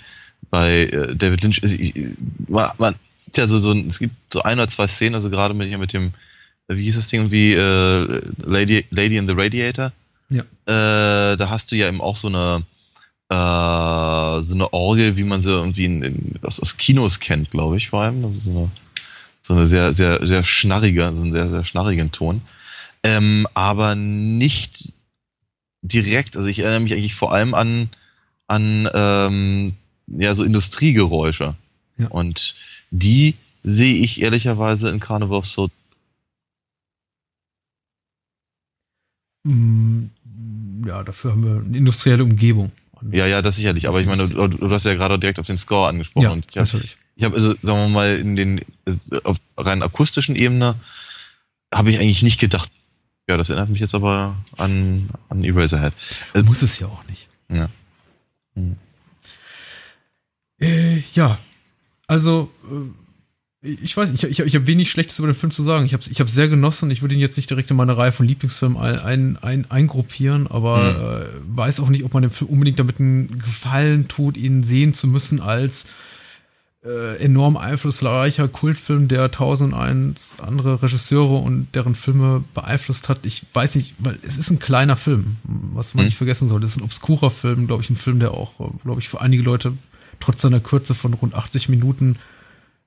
bei 0.51 0.85
äh, 0.85 1.17
David 1.17 1.43
Lynch, 1.43 1.63
also, 1.63 1.77
ich, 1.77 1.95
man, 2.47 2.71
man 2.79 2.95
ja 3.37 3.47
so, 3.47 3.59
so 3.59 3.73
es 3.73 3.99
gibt 3.99 4.15
so 4.33 4.43
ein 4.43 4.59
oder 4.59 4.69
zwei 4.69 4.87
Szenen, 4.87 5.15
also 5.15 5.31
gerade 5.31 5.55
mit, 5.55 5.77
mit 5.79 5.93
dem, 5.93 6.13
wie 6.69 6.85
hieß 6.85 6.97
das 6.97 7.09
Ding, 7.09 7.31
wie 7.31 7.55
äh, 7.55 8.21
Lady, 8.45 8.85
Lady 8.91 9.17
in 9.17 9.27
the 9.27 9.35
Radiator, 9.35 9.93
ja. 10.31 10.43
Äh, 10.67 11.37
da 11.37 11.51
hast 11.51 11.71
du 11.71 11.77
ja 11.77 11.89
eben 11.89 12.01
auch 12.01 12.17
so 12.17 12.29
eine 12.29 12.65
äh, 13.29 14.43
so 14.43 14.55
eine 14.55 14.73
Orgel, 14.73 15.17
wie 15.17 15.25
man 15.25 15.41
sie 15.41 15.51
irgendwie 15.51 15.85
in, 15.87 16.03
in, 16.03 16.35
aus, 16.43 16.61
aus 16.61 16.77
Kinos 16.77 17.21
kennt, 17.21 17.51
glaube 17.51 17.77
ich, 17.77 17.89
vor 17.89 18.03
allem. 18.03 18.23
Das 18.23 18.37
ist 18.37 18.45
so 18.45 18.51
eine, 18.51 18.71
so 19.41 19.55
eine 19.55 19.67
sehr, 19.67 19.93
sehr, 19.93 20.27
sehr 20.27 20.45
schnarrige, 20.45 21.03
so 21.15 21.23
einen 21.23 21.33
sehr, 21.33 21.51
sehr 21.51 21.65
schnarrigen 21.65 22.13
Ton. 22.13 22.43
Ähm, 23.03 23.47
aber 23.55 23.95
nicht 23.95 24.93
direkt, 25.83 26.37
also 26.37 26.49
ich 26.49 26.61
erinnere 26.61 26.81
mich 26.81 26.93
eigentlich 26.93 27.15
vor 27.15 27.33
allem 27.33 27.55
an, 27.55 27.91
an 28.47 28.89
ähm, 28.95 29.75
ja, 30.07 30.35
so 30.35 30.45
Industriegeräusche. 30.45 31.55
Ja. 31.99 32.09
Und 32.09 32.55
die 32.91 33.37
sehe 33.63 33.95
ich 33.97 34.21
ehrlicherweise 34.21 34.91
in 34.91 35.01
Carnival 35.01 35.39
of 35.39 35.47
Soul 35.47 35.71
ja, 39.45 41.03
dafür 41.03 41.33
haben 41.33 41.45
wir 41.45 41.63
eine 41.65 41.77
industrielle 41.77 42.25
Umgebung. 42.25 42.73
Ja, 43.11 43.27
ja, 43.27 43.43
das 43.43 43.57
sicherlich. 43.57 43.89
Aber 43.89 44.01
ich 44.01 44.07
meine, 44.07 44.27
du, 44.27 44.49
du 44.49 44.71
hast 44.71 44.87
ja 44.87 44.95
gerade 44.95 45.19
direkt 45.19 45.39
auf 45.39 45.47
den 45.47 45.59
Score 45.59 45.89
angesprochen. 45.89 46.25
Ja, 46.25 46.31
und 46.31 46.47
ich 46.51 46.57
hab, 46.57 46.65
natürlich. 46.65 46.97
Ich 47.17 47.25
habe, 47.25 47.35
also, 47.35 47.55
sagen 47.63 47.79
wir 47.79 47.89
mal, 47.89 48.17
in 48.17 48.37
den 48.37 48.61
auf 49.25 49.37
rein 49.57 49.83
akustischen 49.83 50.37
Ebene 50.37 50.77
habe 51.73 51.91
ich 51.91 51.99
eigentlich 51.99 52.23
nicht 52.23 52.41
gedacht. 52.41 52.73
Ja, 53.29 53.37
das 53.37 53.49
erinnert 53.51 53.71
mich 53.71 53.81
jetzt 53.81 53.95
aber 53.95 54.37
an, 54.57 55.11
an 55.29 55.45
Eraserhead. 55.45 55.93
Also, 56.33 56.47
Muss 56.47 56.63
es 56.63 56.79
ja 56.79 56.87
auch 56.87 57.05
nicht. 57.07 57.29
Ja. 57.51 57.69
Hm. 58.55 58.77
Äh, 60.61 61.01
ja, 61.15 61.39
also 62.07 62.51
äh, 62.71 63.04
ich 63.65 63.97
weiß 63.97 64.13
nicht, 64.13 64.23
ich, 64.23 64.39
ich, 64.39 64.41
ich 64.41 64.55
habe 64.55 64.67
wenig 64.67 64.91
Schlechtes 64.91 65.19
über 65.19 65.29
den 65.29 65.35
Film 65.35 65.51
zu 65.51 65.63
sagen. 65.63 65.87
Ich 65.87 65.95
habe 65.95 66.03
ich 66.11 66.21
hab 66.21 66.29
sehr 66.29 66.49
genossen. 66.49 66.91
Ich 66.91 67.01
würde 67.01 67.15
ihn 67.15 67.21
jetzt 67.21 67.39
nicht 67.39 67.49
direkt 67.49 67.71
in 67.71 67.79
meine 67.79 67.97
Reihe 67.97 68.13
von 68.13 68.27
Lieblingsfilmen 68.27 68.77
ein, 68.77 68.99
ein, 68.99 69.37
ein, 69.39 69.71
eingruppieren, 69.71 70.47
aber 70.47 70.79
mhm. 70.79 71.55
äh, 71.55 71.59
weiß 71.59 71.81
auch 71.81 71.89
nicht, 71.89 72.05
ob 72.05 72.13
man 72.13 72.23
dem 72.23 72.31
Film 72.31 72.51
unbedingt 72.51 72.79
damit 72.79 73.01
einen 73.01 73.39
Gefallen 73.39 74.07
tut, 74.07 74.37
ihn 74.37 74.65
sehen 74.65 74.93
zu 74.93 75.09
müssen 75.09 75.41
als 75.41 75.87
äh, 76.85 77.17
enorm 77.17 77.57
einflussreicher 77.57 78.49
Kultfilm, 78.49 79.09
der 79.09 79.31
tausend 79.31 79.73
und 79.73 79.79
eins 79.81 80.37
andere 80.43 80.83
Regisseure 80.83 81.37
und 81.37 81.69
deren 81.75 81.95
Filme 81.95 82.45
beeinflusst 82.53 83.09
hat. 83.09 83.21
Ich 83.23 83.47
weiß 83.55 83.77
nicht, 83.77 83.95
weil 83.99 84.19
es 84.21 84.37
ist 84.37 84.51
ein 84.51 84.59
kleiner 84.59 84.99
Film, 84.99 85.39
was 85.73 85.95
man 85.95 86.05
mhm. 86.05 86.09
nicht 86.09 86.19
vergessen 86.19 86.49
sollte. 86.49 86.67
Es 86.67 86.73
ist 86.73 86.83
ein 86.83 86.85
obskurer 86.85 87.31
Film, 87.31 87.67
glaube 87.67 87.83
ich, 87.83 87.89
ein 87.89 87.97
Film, 87.97 88.21
der 88.21 88.33
auch, 88.33 88.53
glaube 88.83 89.01
ich, 89.01 89.09
für 89.09 89.23
einige 89.23 89.43
Leute 89.43 89.73
trotz 90.21 90.43
seiner 90.43 90.61
Kürze 90.61 90.95
von 90.95 91.15
rund 91.15 91.35
80 91.35 91.71
Minuten 91.71 92.19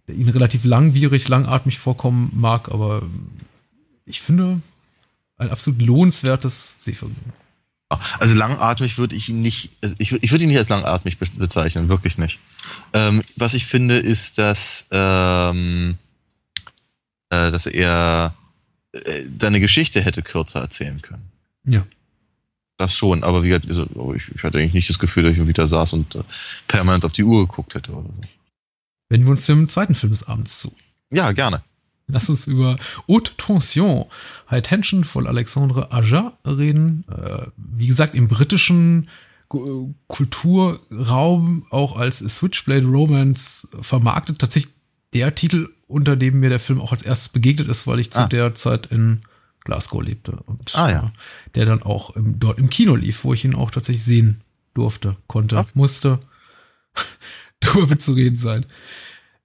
der 0.07 0.15
ihnen 0.15 0.29
relativ 0.29 0.63
langwierig, 0.63 1.27
langatmig 1.27 1.77
vorkommen 1.77 2.31
mag, 2.33 2.69
aber 2.69 3.03
ich 4.05 4.21
finde 4.21 4.61
ein 5.37 5.49
absolut 5.49 5.81
lohnenswertes 5.81 6.75
Sehvergnügen. 6.77 7.33
Also 8.19 8.35
langatmig 8.35 8.97
würde 8.97 9.15
ich 9.15 9.29
ihn 9.29 9.41
nicht, 9.41 9.71
also 9.81 9.95
ich, 9.97 10.11
ich 10.11 10.31
würde 10.31 10.43
ihn 10.43 10.49
nicht 10.49 10.57
als 10.57 10.67
langatmig 10.67 11.17
bezeichnen, 11.17 11.87
wirklich 11.87 12.17
nicht. 12.17 12.39
Ähm, 12.91 13.23
was 13.37 13.53
ich 13.53 13.65
finde, 13.65 13.97
ist, 13.97 14.37
dass, 14.37 14.85
ähm, 14.91 15.97
äh, 17.29 17.49
dass 17.51 17.65
er 17.65 18.35
äh, 18.91 19.23
deine 19.29 19.61
Geschichte 19.61 20.01
hätte 20.01 20.21
kürzer 20.21 20.59
erzählen 20.59 21.01
können. 21.01 21.31
Ja. 21.65 21.85
Das 22.77 22.93
schon, 22.93 23.23
aber 23.23 23.43
wie 23.43 23.49
gesagt, 23.49 23.67
also, 23.67 24.13
ich, 24.15 24.35
ich, 24.35 24.43
hatte 24.43 24.57
eigentlich 24.57 24.73
nicht 24.73 24.89
das 24.89 24.99
Gefühl, 24.99 25.23
dass 25.23 25.33
ich 25.33 25.47
wieder 25.47 25.65
saß 25.65 25.93
und 25.93 26.15
äh, 26.15 26.23
permanent 26.67 27.05
auf 27.05 27.13
die 27.13 27.23
Uhr 27.23 27.47
geguckt 27.47 27.73
hätte 27.73 27.91
oder 27.91 28.09
so. 28.09 28.21
Wenden 29.09 29.27
wir 29.27 29.31
uns 29.31 29.45
dem 29.45 29.69
zweiten 29.69 29.95
Film 29.95 30.11
des 30.11 30.27
Abends 30.27 30.59
zu. 30.59 30.75
Ja, 31.11 31.31
gerne. 31.31 31.63
Lass 32.07 32.29
uns 32.29 32.47
über 32.47 32.77
Haute 33.07 33.33
Tension, 33.35 34.05
High 34.49 34.61
Tension 34.63 35.03
von 35.03 35.27
Alexandre 35.27 35.91
Aja 35.91 36.37
reden. 36.45 37.03
Äh, 37.09 37.47
wie 37.57 37.87
gesagt, 37.87 38.15
im 38.15 38.29
britischen 38.29 39.09
Kulturraum 40.07 41.65
auch 41.69 41.97
als 41.97 42.19
Switchblade 42.19 42.85
Romance 42.85 43.67
vermarktet. 43.81 44.39
Tatsächlich 44.39 44.73
der 45.13 45.35
Titel, 45.35 45.69
unter 45.87 46.15
dem 46.15 46.39
mir 46.39 46.49
der 46.49 46.59
Film 46.59 46.81
auch 46.81 46.91
als 46.91 47.01
erstes 47.01 47.29
begegnet 47.29 47.69
ist, 47.69 47.87
weil 47.87 47.99
ich 47.99 48.11
zu 48.11 48.21
ah. 48.21 48.27
der 48.27 48.55
Zeit 48.55 48.87
in 48.87 49.21
Glasgow 49.63 50.01
lebte 50.01 50.31
und 50.31 50.75
ah, 50.75 50.89
ja. 50.89 50.99
äh, 50.99 51.09
der 51.55 51.65
dann 51.65 51.83
auch 51.83 52.15
im, 52.15 52.39
dort 52.39 52.57
im 52.57 52.69
Kino 52.69 52.95
lief, 52.95 53.23
wo 53.23 53.33
ich 53.33 53.43
ihn 53.43 53.55
auch 53.55 53.71
tatsächlich 53.71 54.03
sehen 54.03 54.41
durfte, 54.73 55.17
konnte, 55.27 55.57
Ach. 55.59 55.75
musste. 55.75 56.19
darüber 57.59 57.89
wird 57.89 58.01
zu 58.01 58.13
reden 58.13 58.35
sein. 58.35 58.65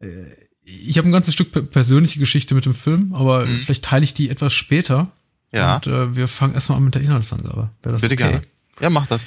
Äh, 0.01 0.25
ich 0.65 0.97
habe 0.99 1.09
ein 1.09 1.13
ganzes 1.13 1.35
Stück 1.35 1.71
persönliche 1.71 2.19
Geschichte 2.19 2.55
mit 2.55 2.65
dem 2.65 2.75
Film, 2.75 3.15
aber 3.15 3.47
mhm. 3.47 3.61
vielleicht 3.61 3.85
teile 3.85 4.05
ich 4.05 4.15
die 4.15 4.31
etwas 4.31 4.53
später. 4.53 5.11
Ja. 5.51 5.77
Und 5.77 5.87
äh, 5.87 6.17
wir 6.17 6.29
fangen 6.29 6.55
erstmal 6.55 6.79
an 6.79 6.85
mit 6.85 6.95
der 6.95 7.03
Inhaltsangabe. 7.03 7.71
Wäre 7.83 7.93
das 7.93 8.03
bitte 8.03 8.15
okay? 8.15 8.23
gerne. 8.23 8.43
Ja, 8.81 8.91
mach 8.91 9.07
das. 9.07 9.23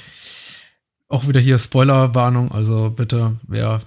Auch 1.08 1.28
wieder 1.28 1.38
hier 1.38 1.58
Spoilerwarnung, 1.58 2.50
also 2.50 2.90
bitte, 2.90 3.38
wer 3.46 3.80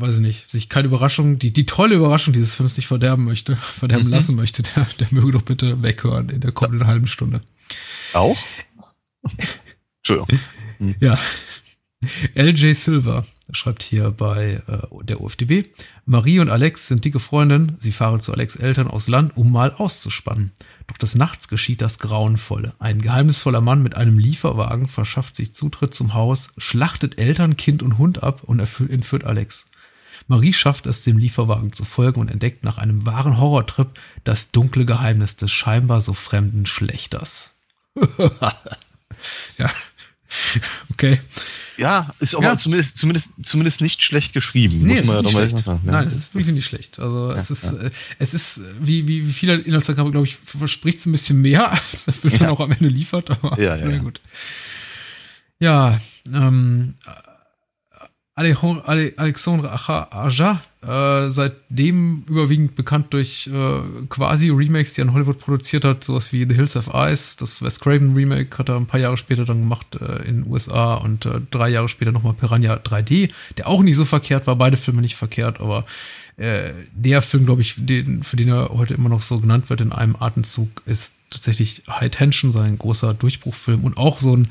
weiß 0.00 0.16
ich 0.16 0.20
nicht, 0.20 0.50
sich 0.50 0.68
keine 0.68 0.88
Überraschung, 0.88 1.38
die, 1.38 1.52
die 1.52 1.66
tolle 1.66 1.94
Überraschung 1.94 2.32
dieses 2.32 2.54
Films 2.54 2.76
nicht 2.76 2.86
verderben 2.86 3.24
möchte, 3.24 3.56
verderben 3.78 4.06
mhm. 4.06 4.12
lassen 4.12 4.34
möchte, 4.34 4.62
der, 4.62 4.86
der 4.98 5.08
möge 5.10 5.32
doch 5.32 5.42
bitte 5.42 5.82
weghören 5.82 6.28
in 6.28 6.40
der 6.40 6.52
kommenden 6.52 6.86
halben 6.86 7.06
Stunde. 7.06 7.42
Auch? 8.12 8.38
Entschuldigung. 9.98 10.40
Ja. 11.00 11.18
LJ 12.34 12.74
Silver 12.74 13.26
schreibt 13.52 13.82
hier 13.82 14.10
bei 14.10 14.62
äh, 14.66 15.04
der 15.04 15.20
UFDB, 15.20 15.66
Marie 16.04 16.40
und 16.40 16.50
Alex 16.50 16.88
sind 16.88 17.04
dicke 17.04 17.20
Freundinnen. 17.20 17.76
Sie 17.78 17.92
fahren 17.92 18.20
zu 18.20 18.32
Alex 18.32 18.56
Eltern 18.56 18.88
aus 18.88 19.08
Land, 19.08 19.36
um 19.36 19.52
mal 19.52 19.72
auszuspannen. 19.72 20.52
Doch 20.86 20.96
des 20.96 21.14
Nachts 21.14 21.48
geschieht 21.48 21.80
das 21.80 21.98
Grauenvolle. 21.98 22.74
Ein 22.78 23.00
geheimnisvoller 23.00 23.60
Mann 23.60 23.82
mit 23.82 23.96
einem 23.96 24.18
Lieferwagen 24.18 24.88
verschafft 24.88 25.36
sich 25.36 25.52
Zutritt 25.52 25.94
zum 25.94 26.14
Haus, 26.14 26.50
schlachtet 26.58 27.18
Eltern, 27.18 27.56
Kind 27.56 27.82
und 27.82 27.98
Hund 27.98 28.22
ab 28.22 28.42
und 28.42 28.58
entführt 28.58 29.24
Alex. 29.24 29.70
Marie 30.26 30.52
schafft 30.52 30.86
es, 30.86 31.02
dem 31.04 31.18
Lieferwagen 31.18 31.72
zu 31.72 31.84
folgen 31.84 32.20
und 32.20 32.28
entdeckt 32.28 32.64
nach 32.64 32.78
einem 32.78 33.06
wahren 33.06 33.38
Horrortrip 33.38 33.98
das 34.24 34.52
dunkle 34.52 34.84
Geheimnis 34.84 35.36
des 35.36 35.50
scheinbar 35.50 36.00
so 36.00 36.12
fremden 36.12 36.66
Schlechters. 36.66 37.56
ja. 39.58 39.70
Okay. 40.92 41.20
Ja, 41.80 42.08
ist 42.18 42.34
aber 42.34 42.44
ja. 42.44 42.58
Zumindest, 42.58 42.98
zumindest, 42.98 43.30
zumindest 43.42 43.80
nicht 43.80 44.02
schlecht 44.02 44.34
geschrieben. 44.34 44.82
Nee, 44.82 44.98
es 44.98 45.08
ist 45.08 45.22
nicht 45.22 45.30
schlecht. 45.30 45.66
Ja. 45.66 45.80
Nein, 45.82 46.06
es 46.06 46.14
ist 46.14 46.34
wirklich 46.34 46.54
nicht 46.54 46.66
schlecht. 46.66 46.98
Also 46.98 47.30
ja, 47.30 47.36
es 47.36 47.50
ist, 47.50 47.72
ja. 47.72 47.82
Äh, 47.84 47.90
es 48.18 48.34
ist, 48.34 48.60
wie, 48.78 49.08
wie, 49.08 49.26
wie 49.26 49.32
viele 49.32 49.56
Inhaltsangaben, 49.56 50.12
glaube 50.12 50.26
ich, 50.26 50.36
verspricht 50.36 50.98
es 50.98 51.06
ein 51.06 51.12
bisschen 51.12 51.40
mehr, 51.40 51.70
als 51.92 52.04
der 52.04 52.14
Film 52.14 52.38
dann 52.38 52.50
auch 52.50 52.60
am 52.60 52.70
Ende 52.70 52.88
liefert, 52.88 53.30
aber 53.30 53.58
ja, 53.58 53.76
ja, 53.76 53.86
na 53.86 53.98
gut. 53.98 54.20
Ja, 55.58 55.98
ähm, 56.32 56.94
Alexandre 58.40 59.70
Aja, 59.70 60.62
äh, 60.82 61.30
seitdem 61.30 62.24
überwiegend 62.26 62.74
bekannt 62.74 63.12
durch 63.12 63.48
äh, 63.52 63.80
quasi 64.08 64.48
Remakes, 64.48 64.94
die 64.94 65.02
er 65.02 65.08
in 65.08 65.12
Hollywood 65.12 65.38
produziert 65.38 65.84
hat, 65.84 66.02
sowas 66.02 66.32
wie 66.32 66.46
The 66.48 66.54
Hills 66.54 66.74
of 66.74 66.88
Ice, 66.94 67.36
das 67.38 67.60
Wes 67.62 67.80
Craven 67.80 68.14
Remake 68.14 68.56
hat 68.56 68.70
er 68.70 68.76
ein 68.76 68.86
paar 68.86 68.98
Jahre 68.98 69.18
später 69.18 69.44
dann 69.44 69.60
gemacht 69.60 69.86
äh, 70.00 70.26
in 70.26 70.42
den 70.42 70.50
USA 70.50 70.94
und 70.94 71.26
äh, 71.26 71.40
drei 71.50 71.68
Jahre 71.68 71.90
später 71.90 72.12
nochmal 72.12 72.32
Piranha 72.32 72.76
3D, 72.76 73.30
der 73.58 73.68
auch 73.68 73.82
nicht 73.82 73.96
so 73.96 74.06
verkehrt 74.06 74.46
war, 74.46 74.56
beide 74.56 74.78
Filme 74.78 75.02
nicht 75.02 75.16
verkehrt, 75.16 75.60
aber 75.60 75.84
äh, 76.38 76.72
der 76.92 77.20
Film, 77.20 77.44
glaube 77.44 77.60
ich, 77.60 77.74
den, 77.76 78.22
für 78.22 78.36
den 78.36 78.48
er 78.48 78.70
heute 78.70 78.94
immer 78.94 79.10
noch 79.10 79.20
so 79.20 79.38
genannt 79.38 79.68
wird 79.68 79.82
in 79.82 79.92
einem 79.92 80.16
Atemzug, 80.18 80.68
ist 80.86 81.16
tatsächlich 81.28 81.82
High 81.90 82.10
Tension, 82.10 82.52
sein 82.52 82.78
großer 82.78 83.12
Durchbruchfilm 83.12 83.84
und 83.84 83.98
auch 83.98 84.20
so 84.20 84.34
ein 84.34 84.46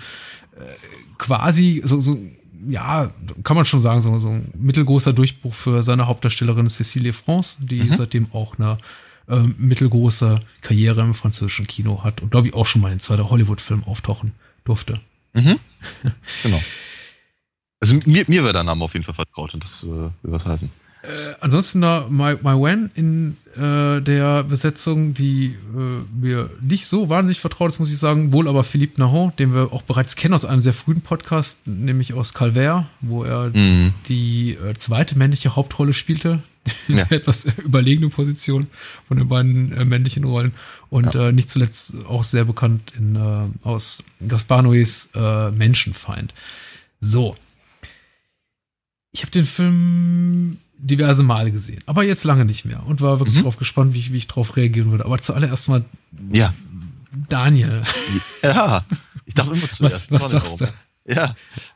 äh, 0.56 1.18
quasi 1.18 1.82
so, 1.84 2.00
so 2.00 2.20
ja, 2.68 3.12
kann 3.44 3.56
man 3.56 3.66
schon 3.66 3.80
sagen, 3.80 4.02
so, 4.02 4.18
so 4.20 4.30
ein 4.30 4.52
mittelgroßer 4.58 5.14
Durchbruch 5.14 5.54
für 5.54 5.84
seine 5.84 6.08
Hauptdarstellerin 6.08 6.68
Cécile 6.68 7.14
France, 7.14 7.58
die 7.62 7.84
mhm. 7.84 7.94
seitdem 7.94 8.28
auch 8.34 8.58
eine 8.58 8.78
äh, 9.28 9.42
mittelgroße 9.58 10.40
Karriere 10.62 11.02
im 11.02 11.14
französischen 11.14 11.68
Kino 11.68 12.04
hat 12.04 12.22
und 12.22 12.32
glaube 12.32 12.48
ich 12.48 12.54
auch 12.54 12.66
schon 12.66 12.82
mal 12.82 12.92
in 12.92 13.00
zweiter 13.00 13.30
Hollywood-Film 13.30 13.84
auftauchen 13.84 14.34
durfte. 14.66 15.00
Mhm. 15.34 15.60
genau. 16.44 16.62
Also 17.80 17.96
mir, 18.06 18.26
mir 18.28 18.44
wäre 18.44 18.54
der 18.54 18.64
Name 18.64 18.84
auf 18.84 18.94
jeden 18.94 19.06
Fall 19.06 19.16
vertraut 19.16 19.54
und 19.54 19.64
das 19.64 19.84
äh, 19.84 19.88
will 19.88 20.12
was 20.24 20.46
heißen. 20.46 20.70
Äh, 21.02 21.36
ansonsten 21.40 21.82
da 21.82 22.08
My, 22.10 22.36
My 22.42 22.62
Wen 22.62 22.92
in 22.94 23.38
äh, 23.56 24.02
der 24.02 24.44
Besetzung, 24.44 25.14
die 25.14 25.56
äh, 25.76 26.04
mir 26.14 26.50
nicht 26.62 26.88
so 26.88 27.08
wahnsinnig 27.08 27.40
vertraut 27.40 27.70
ist, 27.70 27.80
muss 27.80 27.94
ich 27.94 27.98
sagen. 27.98 28.34
Wohl 28.34 28.50
aber 28.50 28.66
Philippe 28.66 29.00
Nahon, 29.00 29.32
den 29.40 29.54
wir 29.54 29.72
auch 29.72 29.82
bereits 29.82 30.18
kennen 30.18 30.34
aus 30.34 30.44
einem 30.44 30.62
sehr 30.62 30.74
frühen 30.74 31.02
Podcast, 31.02 31.66
nämlich 31.66 32.14
aus 32.14 32.34
Calvert, 32.34 32.88
wo 33.00 33.24
er 33.24 33.50
mhm. 33.56 33.94
die 34.10 34.56
äh, 34.56 34.74
zweite 34.74 35.18
männliche 35.18 35.56
Hauptrolle 35.56 35.94
spielte. 35.94 36.44
In 36.90 36.98
ja. 36.98 37.06
der 37.06 37.18
etwas 37.20 37.46
überlegene 37.46 38.10
Position 38.10 38.68
von 39.08 39.18
den 39.18 39.30
beiden 39.30 39.72
äh, 39.72 39.86
männlichen 39.86 40.26
Rollen. 40.26 40.54
Und 40.90 41.16
ja. 41.16 41.30
äh, 41.30 41.32
nicht 41.32 41.50
zuletzt 41.50 41.96
auch 42.08 42.26
sehr 42.26 42.44
bekannt 42.44 42.92
in, 42.98 43.16
äh, 43.16 43.48
aus 43.66 44.04
Gaspar 44.28 44.64
Noés 44.64 45.08
äh, 45.16 45.52
Menschenfeind. 45.52 46.34
So. 47.00 47.36
Ich 49.12 49.22
habe 49.22 49.32
den 49.32 49.46
Film 49.46 50.58
diverse 50.82 51.24
Male 51.24 51.52
gesehen, 51.52 51.84
aber 51.86 52.04
jetzt 52.04 52.24
lange 52.24 52.46
nicht 52.46 52.66
mehr 52.66 52.86
und 52.86 53.02
war 53.02 53.20
wirklich 53.20 53.38
mhm. 53.38 53.44
drauf 53.44 53.58
gespannt, 53.58 53.94
wie 53.94 54.00
ich, 54.00 54.14
wie 54.14 54.18
ich 54.18 54.28
drauf 54.28 54.56
reagieren 54.56 54.92
würde. 54.92 55.06
Aber 55.06 55.20
zuallererst 55.20 55.68
mal 55.68 55.84
ja. 56.32 56.54
Daniel. 57.28 57.84
Ja, 58.42 58.86
ich 59.26 59.34
dachte 59.34 59.56
immer 59.56 59.70
zuerst. 59.70 60.12
Was, 60.12 60.22
was 60.22 60.32
sagst 60.32 60.62
du? 60.62 60.68
Ja, 61.06 61.36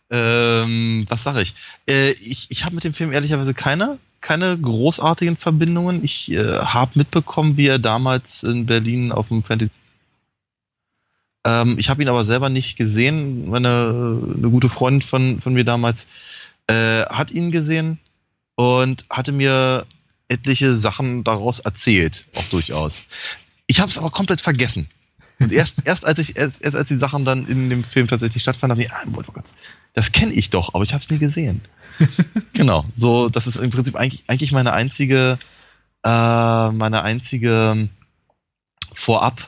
ähm, 0.09 1.05
was 1.09 1.23
sag 1.23 1.37
ich? 1.37 1.53
Äh, 1.89 2.11
ich 2.11 2.47
ich 2.49 2.63
habe 2.63 2.75
mit 2.75 2.83
dem 2.83 2.93
Film 2.93 3.11
ehrlicherweise 3.11 3.53
keine, 3.53 3.97
keine 4.21 4.57
großartigen 4.57 5.37
Verbindungen. 5.37 6.03
Ich 6.03 6.31
äh, 6.31 6.59
habe 6.59 6.91
mitbekommen, 6.95 7.57
wie 7.57 7.67
er 7.67 7.79
damals 7.79 8.43
in 8.43 8.65
Berlin 8.65 9.11
auf 9.11 9.29
dem 9.29 9.43
Fantasy 9.43 9.71
ähm, 11.45 11.75
ich 11.77 11.89
habe 11.89 12.01
ihn 12.01 12.09
aber 12.09 12.25
selber 12.25 12.49
nicht 12.49 12.77
gesehen. 12.77 13.49
Meine 13.49 14.17
eine 14.37 14.49
gute 14.49 14.69
Freundin 14.69 15.01
von, 15.01 15.41
von 15.41 15.53
mir 15.53 15.65
damals 15.65 16.07
äh, 16.67 17.03
hat 17.03 17.31
ihn 17.31 17.51
gesehen 17.51 17.99
und 18.55 19.05
hatte 19.09 19.31
mir 19.31 19.85
etliche 20.27 20.75
Sachen 20.75 21.23
daraus 21.23 21.59
erzählt, 21.59 22.25
auch 22.35 22.43
durchaus. 22.45 23.07
Ich 23.67 23.79
habe 23.79 23.89
es 23.89 23.97
aber 23.97 24.09
komplett 24.09 24.41
vergessen. 24.41 24.87
Und 25.39 25.51
erst, 25.51 25.81
erst 25.85 26.05
als 26.05 26.19
ich, 26.19 26.35
erst, 26.35 26.61
erst 26.61 26.75
als 26.75 26.87
die 26.87 26.97
Sachen 26.97 27.25
dann 27.25 27.47
in 27.47 27.69
dem 27.69 27.83
Film 27.83 28.07
tatsächlich 28.07 28.43
stattfanden, 28.43 28.77
habe 28.77 28.85
ich, 28.85 28.91
ah, 28.91 29.03
oh 29.17 29.31
Gott, 29.31 29.45
das 29.93 30.11
kenne 30.11 30.33
ich 30.33 30.49
doch, 30.49 30.73
aber 30.73 30.83
ich 30.83 30.93
habe 30.93 31.03
es 31.03 31.09
nie 31.09 31.19
gesehen. 31.19 31.61
genau, 32.53 32.85
so, 32.95 33.29
das 33.29 33.45
ist 33.45 33.57
im 33.57 33.69
Prinzip 33.69 33.95
eigentlich, 33.95 34.23
eigentlich 34.27 34.51
meine 34.51 34.73
einzige, 34.73 35.37
äh, 36.03 36.71
meine 36.71 37.03
einzige 37.03 37.89
Vorab, 38.91 39.47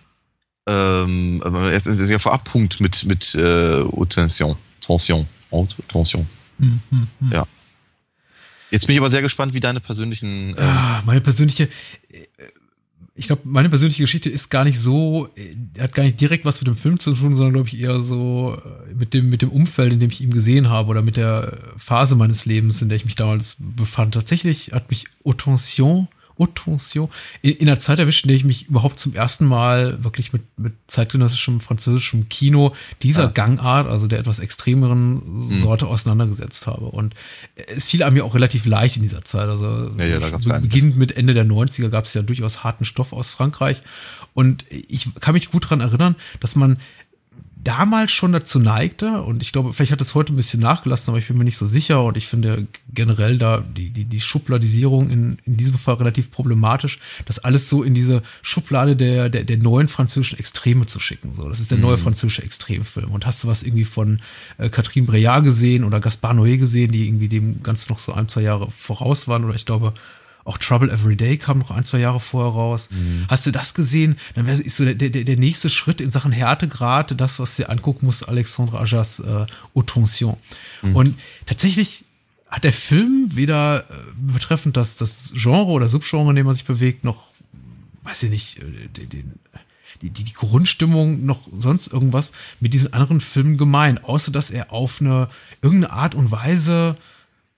ähm, 0.67 1.41
ist 1.71 2.09
ja 2.09 2.19
Vorabpunkt 2.19 2.79
mit, 2.81 3.03
mit 3.05 3.35
äh, 3.35 3.83
Tension. 4.09 4.57
Tension. 4.81 5.27
Tension. 5.87 6.27
Mhm, 6.57 6.81
mhm. 6.89 7.31
Ja. 7.31 7.45
Jetzt 8.71 8.87
bin 8.87 8.95
ich 8.95 8.99
aber 8.99 9.09
sehr 9.09 9.21
gespannt, 9.21 9.53
wie 9.53 9.59
deine 9.59 9.79
persönlichen. 9.79 10.57
Ah, 10.57 11.01
meine 11.05 11.21
persönliche. 11.21 11.69
Äh, 12.09 12.25
ich 13.17 13.27
glaube, 13.27 13.43
meine 13.45 13.69
persönliche 13.69 14.03
Geschichte 14.03 14.29
ist 14.29 14.49
gar 14.49 14.65
nicht 14.65 14.77
so, 14.77 15.29
äh, 15.35 15.55
hat 15.81 15.93
gar 15.93 16.03
nicht 16.03 16.19
direkt 16.19 16.43
was 16.43 16.59
mit 16.59 16.67
dem 16.67 16.75
Film 16.75 16.99
zu 16.99 17.13
tun, 17.13 17.33
sondern 17.33 17.53
glaube 17.53 17.69
ich 17.69 17.79
eher 17.79 17.99
so 18.01 18.61
äh, 18.63 18.93
mit 18.93 19.13
dem, 19.13 19.29
mit 19.29 19.41
dem 19.41 19.49
Umfeld, 19.49 19.93
in 19.93 20.01
dem 20.01 20.09
ich 20.09 20.19
ihn 20.19 20.31
gesehen 20.31 20.69
habe 20.69 20.89
oder 20.89 21.01
mit 21.01 21.15
der 21.15 21.57
Phase 21.77 22.15
meines 22.15 22.45
Lebens, 22.45 22.81
in 22.81 22.89
der 22.89 22.97
ich 22.97 23.05
mich 23.05 23.15
damals 23.15 23.55
befand. 23.59 24.13
Tatsächlich 24.13 24.73
hat 24.73 24.89
mich 24.89 25.05
Autention 25.23 26.09
Attention, 26.39 27.09
in, 27.41 27.53
in 27.53 27.65
der 27.67 27.79
Zeit 27.79 27.99
erwischt, 27.99 28.25
in 28.25 28.29
der 28.29 28.37
ich 28.37 28.43
mich 28.43 28.67
überhaupt 28.67 28.99
zum 28.99 29.13
ersten 29.13 29.45
Mal 29.45 30.03
wirklich 30.03 30.33
mit, 30.33 30.43
mit 30.57 30.73
zeitgenössischem 30.87 31.59
französischem 31.59 32.29
Kino 32.29 32.73
dieser 33.01 33.23
ja. 33.23 33.29
Gangart, 33.29 33.87
also 33.87 34.07
der 34.07 34.19
etwas 34.19 34.39
extremeren 34.39 35.47
mhm. 35.47 35.59
Sorte, 35.59 35.85
mhm. 35.85 35.91
auseinandergesetzt 35.91 36.67
habe. 36.67 36.85
Und 36.85 37.15
es 37.67 37.87
fiel 37.87 38.03
einem 38.03 38.17
ja 38.17 38.23
auch 38.23 38.35
relativ 38.35 38.65
leicht 38.65 38.97
in 38.97 39.01
dieser 39.01 39.23
Zeit. 39.23 39.49
Also 39.49 39.91
ja, 39.97 40.05
ja, 40.05 40.59
beginnend 40.59 40.97
mit 40.97 41.15
Ende 41.17 41.33
der 41.33 41.45
90er 41.45 41.89
gab 41.89 42.05
es 42.05 42.13
ja 42.13 42.21
durchaus 42.21 42.63
harten 42.63 42.85
Stoff 42.85 43.13
aus 43.13 43.29
Frankreich. 43.29 43.81
Und 44.33 44.65
ich 44.69 45.07
kann 45.21 45.33
mich 45.33 45.51
gut 45.51 45.65
daran 45.65 45.79
erinnern, 45.79 46.15
dass 46.39 46.55
man 46.55 46.77
damals 47.65 48.11
schon 48.11 48.31
dazu 48.31 48.59
neigte, 48.59 49.23
und 49.23 49.41
ich 49.41 49.51
glaube, 49.51 49.73
vielleicht 49.73 49.91
hat 49.91 49.99
es 49.99 50.15
heute 50.15 50.31
ein 50.31 50.35
bisschen 50.35 50.61
nachgelassen, 50.61 51.11
aber 51.11 51.17
ich 51.17 51.27
bin 51.27 51.37
mir 51.37 51.43
nicht 51.43 51.57
so 51.57 51.67
sicher 51.67 52.03
und 52.03 52.15
ich 52.15 52.27
finde 52.27 52.67
generell 52.93 53.37
da 53.37 53.59
die, 53.59 53.89
die, 53.89 54.05
die 54.05 54.21
Schubladisierung 54.21 55.09
in, 55.09 55.39
in 55.45 55.57
diesem 55.57 55.75
Fall 55.75 55.95
relativ 55.95 56.31
problematisch, 56.31 56.99
das 57.25 57.39
alles 57.39 57.67
so 57.67 57.83
in 57.83 57.93
diese 57.93 58.21
Schublade 58.43 58.95
der, 58.95 59.29
der, 59.29 59.43
der 59.43 59.57
neuen 59.57 59.87
französischen 59.87 60.37
Extreme 60.37 60.85
zu 60.85 60.99
schicken. 60.99 61.33
So, 61.33 61.49
das 61.49 61.59
ist 61.59 61.71
der 61.71 61.79
neue 61.79 61.97
mhm. 61.97 62.01
französische 62.01 62.43
Extremfilm. 62.43 63.11
Und 63.11 63.25
hast 63.25 63.43
du 63.43 63.47
was 63.47 63.63
irgendwie 63.63 63.85
von 63.85 64.21
äh, 64.57 64.69
Catherine 64.69 65.07
Breillat 65.07 65.43
gesehen 65.43 65.83
oder 65.83 65.99
Gaspar 65.99 66.33
Noé 66.33 66.57
gesehen, 66.57 66.91
die 66.91 67.07
irgendwie 67.07 67.29
dem 67.29 67.63
ganz 67.63 67.89
noch 67.89 67.99
so 67.99 68.13
ein, 68.13 68.27
zwei 68.27 68.41
Jahre 68.41 68.69
voraus 68.69 69.27
waren 69.27 69.43
oder 69.43 69.55
ich 69.55 69.65
glaube, 69.65 69.93
auch 70.45 70.59
Trouble 70.59 70.91
Every 70.91 71.15
Day 71.15 71.37
kam 71.37 71.57
noch 71.57 71.71
ein, 71.71 71.83
zwei 71.83 71.97
Jahre 71.97 72.19
vorher 72.19 72.53
raus. 72.53 72.89
Mhm. 72.91 73.25
Hast 73.27 73.47
du 73.47 73.51
das 73.51 73.73
gesehen? 73.73 74.15
Dann 74.35 74.45
wäre 74.45 74.57
so 74.57 74.85
der, 74.85 74.93
der, 74.93 75.09
der 75.09 75.37
nächste 75.37 75.69
Schritt 75.69 75.99
in 75.99 76.11
Sachen 76.11 76.31
Härtegrad, 76.31 77.19
das, 77.19 77.39
was 77.39 77.57
du 77.57 77.67
angucken 77.67 78.05
musst, 78.05 78.29
Alexandre 78.29 78.79
Ajas 78.79 79.19
äh, 79.19 79.45
Autention. 79.73 80.37
Mhm. 80.83 80.95
Und 80.95 81.19
tatsächlich 81.47 82.05
hat 82.47 82.63
der 82.63 82.73
Film 82.73 83.29
weder 83.31 83.89
äh, 83.89 83.93
betreffend 84.15 84.77
das, 84.77 84.97
das 84.97 85.33
Genre 85.35 85.71
oder 85.71 85.89
Subgenre, 85.89 86.29
in 86.29 86.35
dem 86.35 86.45
man 86.45 86.53
sich 86.53 86.65
bewegt, 86.65 87.03
noch, 87.03 87.31
weiß 88.03 88.23
ich 88.23 88.29
nicht, 88.29 88.59
äh, 88.59 88.87
den, 88.87 89.09
den 89.09 89.33
die, 90.01 90.09
die, 90.09 90.25
die 90.25 90.33
Grundstimmung 90.33 91.25
noch 91.25 91.41
sonst 91.57 91.87
irgendwas 91.87 92.33
mit 92.59 92.73
diesen 92.73 92.93
anderen 92.93 93.21
Filmen 93.21 93.57
gemein, 93.57 93.97
außer 93.97 94.31
dass 94.31 94.51
er 94.51 94.71
auf 94.73 94.99
eine 94.99 95.29
irgendeine 95.61 95.93
Art 95.93 96.15
und 96.15 96.31
Weise 96.31 96.97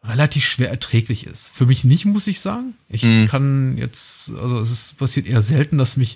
relativ 0.04 0.46
schwer 0.46 0.70
erträglich 0.70 1.26
ist. 1.26 1.50
Für 1.54 1.66
mich 1.66 1.84
nicht, 1.84 2.06
muss 2.06 2.28
ich 2.28 2.40
sagen. 2.40 2.76
Ich 2.90 3.04
mhm. 3.04 3.28
kann 3.28 3.78
jetzt, 3.78 4.32
also 4.42 4.60
es 4.60 4.72
ist, 4.72 4.98
passiert 4.98 5.28
eher 5.28 5.42
selten, 5.42 5.78
dass 5.78 5.98
mich 5.98 6.16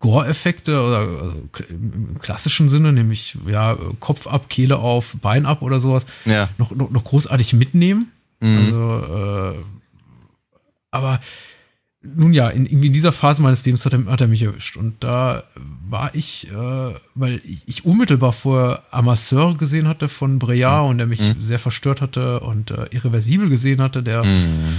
Gore-Effekte 0.00 0.80
oder 0.80 0.98
also 0.98 1.42
im 1.68 2.18
klassischen 2.20 2.68
Sinne, 2.68 2.92
nämlich 2.92 3.36
ja, 3.46 3.76
Kopf 3.98 4.26
ab, 4.28 4.48
Kehle 4.48 4.78
auf, 4.78 5.16
Bein 5.20 5.44
ab 5.44 5.62
oder 5.62 5.80
sowas, 5.80 6.06
ja. 6.24 6.48
noch, 6.56 6.70
noch, 6.70 6.90
noch 6.90 7.04
großartig 7.04 7.52
mitnehmen. 7.52 8.12
Mhm. 8.40 8.58
Also, 8.58 9.54
äh, 9.54 9.64
aber 10.90 11.20
nun 12.00 12.32
ja, 12.32 12.48
in, 12.48 12.66
in 12.66 12.92
dieser 12.92 13.12
Phase 13.12 13.42
meines 13.42 13.64
Lebens 13.64 13.84
hat 13.84 13.92
er, 13.92 14.04
hat 14.06 14.20
er 14.20 14.28
mich 14.28 14.42
erwischt. 14.42 14.76
Und 14.76 15.02
da 15.02 15.42
war 15.88 16.14
ich, 16.14 16.48
äh, 16.50 16.94
weil 17.14 17.40
ich, 17.66 17.84
unmittelbar 17.84 18.32
vor 18.32 18.82
Amasseur 18.90 19.56
gesehen 19.56 19.88
hatte 19.88 20.08
von 20.08 20.38
Breillat 20.38 20.84
mhm. 20.84 20.88
und 20.90 20.98
der 20.98 21.06
mich 21.06 21.20
mhm. 21.20 21.36
sehr 21.40 21.58
verstört 21.58 22.00
hatte 22.00 22.40
und 22.40 22.70
äh, 22.70 22.86
irreversibel 22.90 23.48
gesehen 23.48 23.82
hatte, 23.82 24.02
der 24.02 24.22
mhm. 24.22 24.78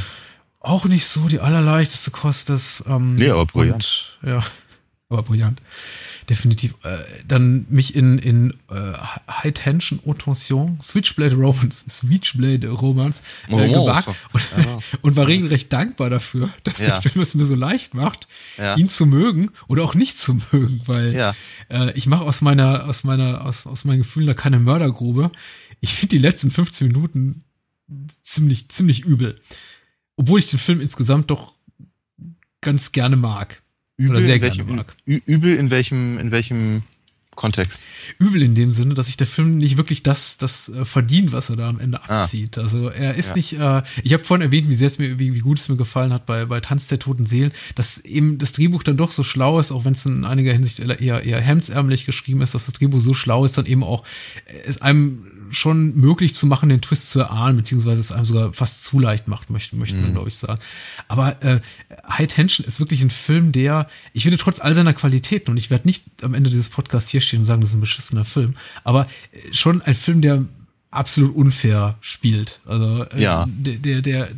auch 0.61 0.85
nicht 0.85 1.07
so 1.07 1.27
die 1.27 1.41
allerleichteste 1.41 2.11
Kost 2.11 2.49
ist. 2.49 2.85
Ähm, 2.87 3.15
nee, 3.15 3.29
aber. 3.29 3.53
Und, 3.53 4.17
ja, 4.25 4.41
aber 5.09 5.23
brillant 5.23 5.61
definitiv. 6.29 6.75
Äh, 6.83 6.99
dann 7.27 7.65
mich 7.69 7.95
in, 7.95 8.19
in 8.19 8.53
äh, 8.69 8.93
High 9.29 9.53
Tension 9.53 9.99
Haute 10.05 10.23
Tension, 10.23 10.79
Switchblade 10.81 11.35
Romance, 11.35 11.85
Switchblade 11.89 12.69
Romance 12.69 13.23
äh, 13.47 13.53
oh, 13.53 13.57
gewagt 13.57 14.05
so. 14.05 14.15
und, 14.33 14.65
ja. 14.65 14.79
und, 15.01 15.15
war 15.15 15.27
regelrecht 15.27 15.73
dankbar 15.73 16.09
dafür, 16.09 16.49
dass 16.63 16.79
ja. 16.79 16.99
der 16.99 17.01
Film 17.01 17.21
es 17.21 17.33
mir 17.33 17.45
so 17.45 17.55
leicht 17.55 17.95
macht, 17.95 18.27
ja. 18.57 18.75
ihn 18.75 18.89
zu 18.89 19.07
mögen 19.07 19.51
oder 19.67 19.83
auch 19.83 19.95
nicht 19.95 20.17
zu 20.17 20.35
mögen, 20.51 20.81
weil 20.85 21.33
äh, 21.69 21.91
ich 21.93 22.05
mache 22.05 22.23
aus 22.23 22.41
meiner, 22.41 22.85
aus 22.85 23.03
meiner, 23.03 23.45
aus, 23.45 23.65
aus 23.65 23.85
meinen 23.85 23.99
Gefühlen 23.99 24.27
da 24.27 24.35
keine 24.35 24.59
Mördergrube. 24.59 25.31
Ich 25.81 25.93
finde 25.93 26.15
die 26.15 26.21
letzten 26.21 26.51
15 26.51 26.87
Minuten 26.87 27.43
ziemlich, 28.21 28.69
ziemlich 28.69 29.01
übel. 29.01 29.41
Obwohl 30.15 30.39
ich 30.39 30.49
den 30.49 30.59
Film 30.59 30.81
insgesamt 30.81 31.31
doch 31.31 31.53
ganz 32.61 32.91
gerne 32.91 33.15
mag. 33.15 33.63
Übel 33.99 34.11
Oder 34.11 34.21
sehr 34.21 34.35
in 34.37 34.41
welchem, 34.41 34.75
mag. 34.75 34.95
Übel 35.05 35.53
in 35.55 35.71
welchem, 35.71 36.17
in 36.19 36.31
welchem 36.31 36.83
Kontext? 37.35 37.83
Übel 38.17 38.41
in 38.41 38.55
dem 38.55 38.71
Sinne, 38.71 38.93
dass 38.93 39.07
sich 39.07 39.17
der 39.17 39.27
Film 39.27 39.57
nicht 39.57 39.75
wirklich 39.75 40.03
das, 40.03 40.37
das 40.37 40.69
äh, 40.69 40.85
verdient, 40.85 41.33
was 41.33 41.49
er 41.49 41.57
da 41.57 41.67
am 41.67 41.81
Ende 41.81 42.01
ah. 42.03 42.19
abzieht. 42.19 42.57
Ah. 42.57 42.61
Also 42.61 42.87
er 42.87 43.15
ist 43.15 43.31
ja. 43.31 43.35
nicht, 43.35 43.53
äh, 43.59 43.81
ich 44.03 44.13
habe 44.13 44.23
vorhin 44.23 44.45
erwähnt, 44.45 44.69
wie 44.69 44.75
sehr 44.75 44.87
es 44.87 44.99
mir, 44.99 45.19
wie, 45.19 45.33
wie 45.33 45.39
gut 45.39 45.59
es 45.59 45.67
mir 45.67 45.75
gefallen 45.75 46.13
hat 46.13 46.25
bei, 46.25 46.45
bei 46.45 46.61
Tanz 46.61 46.87
der 46.87 46.99
toten 46.99 47.25
Seelen, 47.25 47.51
dass 47.75 47.97
eben 47.97 48.37
das 48.37 48.53
Drehbuch 48.53 48.83
dann 48.83 48.95
doch 48.95 49.11
so 49.11 49.25
schlau 49.25 49.59
ist, 49.59 49.73
auch 49.73 49.83
wenn 49.83 49.93
es 49.93 50.05
in 50.05 50.23
einiger 50.23 50.53
Hinsicht 50.53 50.79
eher, 50.79 51.23
eher 51.23 51.41
hemdsärmlich 51.41 52.05
geschrieben 52.05 52.41
ist, 52.41 52.53
dass 52.53 52.67
das 52.67 52.73
Drehbuch 52.75 53.01
so 53.01 53.13
schlau 53.13 53.43
ist, 53.43 53.57
dann 53.57 53.65
eben 53.65 53.83
auch 53.83 54.05
äh, 54.45 54.53
es 54.65 54.81
einem 54.81 55.25
schon 55.51 55.95
möglich 55.95 56.35
zu 56.35 56.45
machen, 56.47 56.69
den 56.69 56.81
Twist 56.81 57.11
zu 57.11 57.19
erahnen, 57.19 57.57
beziehungsweise 57.57 57.99
es 57.99 58.11
einem 58.11 58.25
sogar 58.25 58.53
fast 58.53 58.83
zu 58.83 58.99
leicht 58.99 59.27
macht, 59.27 59.49
möchte, 59.49 59.75
möchte 59.75 59.97
man, 59.97 60.09
mhm. 60.09 60.13
glaube 60.13 60.29
ich, 60.29 60.37
sagen. 60.37 60.59
Aber 61.07 61.41
äh, 61.43 61.59
High 62.09 62.27
Tension 62.27 62.65
ist 62.65 62.79
wirklich 62.79 63.01
ein 63.01 63.09
Film, 63.09 63.51
der, 63.51 63.89
ich 64.13 64.23
finde, 64.23 64.37
trotz 64.37 64.59
all 64.59 64.75
seiner 64.75 64.93
Qualitäten, 64.93 65.51
und 65.51 65.57
ich 65.57 65.69
werde 65.69 65.87
nicht 65.87 66.05
am 66.23 66.33
Ende 66.33 66.49
dieses 66.49 66.69
Podcasts 66.69 67.09
hier 67.09 67.21
stehen 67.21 67.39
und 67.39 67.45
sagen, 67.45 67.61
das 67.61 67.71
ist 67.71 67.75
ein 67.75 67.81
beschissener 67.81 68.25
Film, 68.25 68.55
aber 68.83 69.07
äh, 69.31 69.53
schon 69.53 69.81
ein 69.81 69.95
Film, 69.95 70.21
der 70.21 70.45
absolut 70.91 71.35
unfair 71.35 71.97
spielt. 72.01 72.59
Also 72.65 73.03
äh, 73.05 73.21
ja. 73.21 73.45
der, 73.47 74.01
der, 74.01 74.01
der 74.01 74.29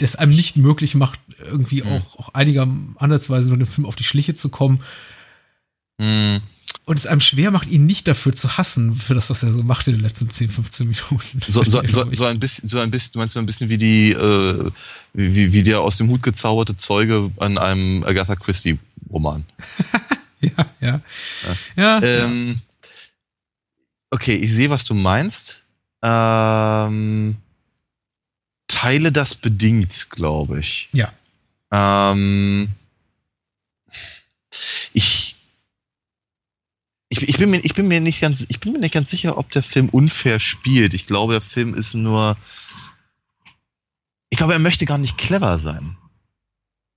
es 0.00 0.16
einem 0.16 0.34
nicht 0.34 0.56
möglich 0.56 0.94
macht, 0.94 1.18
irgendwie 1.38 1.82
mhm. 1.82 1.88
auch, 1.88 2.18
auch 2.18 2.34
einiger 2.34 2.68
andersweise 2.96 3.48
nur 3.48 3.58
dem 3.58 3.66
Film 3.66 3.86
auf 3.86 3.96
die 3.96 4.04
Schliche 4.04 4.34
zu 4.34 4.48
kommen. 4.48 4.80
Mhm 5.98 6.42
und 6.86 6.98
es 6.98 7.06
einem 7.06 7.20
schwer 7.20 7.50
macht, 7.50 7.68
ihn 7.68 7.86
nicht 7.86 8.06
dafür 8.06 8.32
zu 8.32 8.58
hassen, 8.58 8.94
für 8.94 9.14
das, 9.14 9.30
was 9.30 9.42
er 9.42 9.52
so 9.52 9.62
macht 9.62 9.88
in 9.88 9.94
den 9.94 10.02
letzten 10.02 10.28
10, 10.28 10.50
15 10.50 10.86
Minuten. 10.86 11.40
So, 11.48 11.64
so, 11.64 11.82
so, 11.82 12.12
so 12.12 12.24
ein 12.26 12.38
bisschen, 12.38 12.68
so 12.68 12.78
ein 12.78 12.90
bisschen, 12.90 13.12
du 13.12 13.18
meinst 13.20 13.34
so 13.34 13.40
ein 13.40 13.46
bisschen 13.46 13.70
wie 13.70 13.78
die, 13.78 14.12
äh, 14.12 14.70
wie, 15.14 15.52
wie 15.52 15.62
der 15.62 15.80
aus 15.80 15.96
dem 15.96 16.08
Hut 16.08 16.22
gezauberte 16.22 16.76
Zeuge 16.76 17.30
an 17.38 17.56
einem 17.56 18.04
Agatha 18.04 18.36
Christie 18.36 18.78
Roman. 19.10 19.44
ja, 20.40 20.50
ja. 20.80 21.00
Ja. 21.76 22.00
ja, 22.00 22.02
ähm, 22.02 22.60
ja. 22.60 22.88
Okay, 24.10 24.36
ich 24.36 24.52
sehe, 24.52 24.70
was 24.70 24.84
du 24.84 24.94
meinst. 24.94 25.62
Ähm, 26.02 27.36
teile 28.68 29.10
das 29.10 29.34
bedingt, 29.34 30.10
glaube 30.10 30.60
ich. 30.60 30.88
Ja. 30.92 31.12
Ähm, 31.72 32.68
ich 34.92 35.33
ich, 37.22 37.28
ich, 37.28 37.38
bin 37.38 37.50
mir, 37.50 37.58
ich 37.58 37.74
bin 37.74 37.86
mir 37.86 38.00
nicht 38.00 38.20
ganz, 38.20 38.44
ich 38.48 38.60
bin 38.60 38.72
mir 38.72 38.80
nicht 38.80 38.94
ganz 38.94 39.10
sicher, 39.10 39.38
ob 39.38 39.50
der 39.50 39.62
Film 39.62 39.88
unfair 39.88 40.40
spielt. 40.40 40.94
Ich 40.94 41.06
glaube, 41.06 41.34
der 41.34 41.42
Film 41.42 41.74
ist 41.74 41.94
nur, 41.94 42.36
ich 44.30 44.38
glaube, 44.38 44.52
er 44.52 44.58
möchte 44.58 44.86
gar 44.86 44.98
nicht 44.98 45.16
clever 45.16 45.58
sein, 45.58 45.96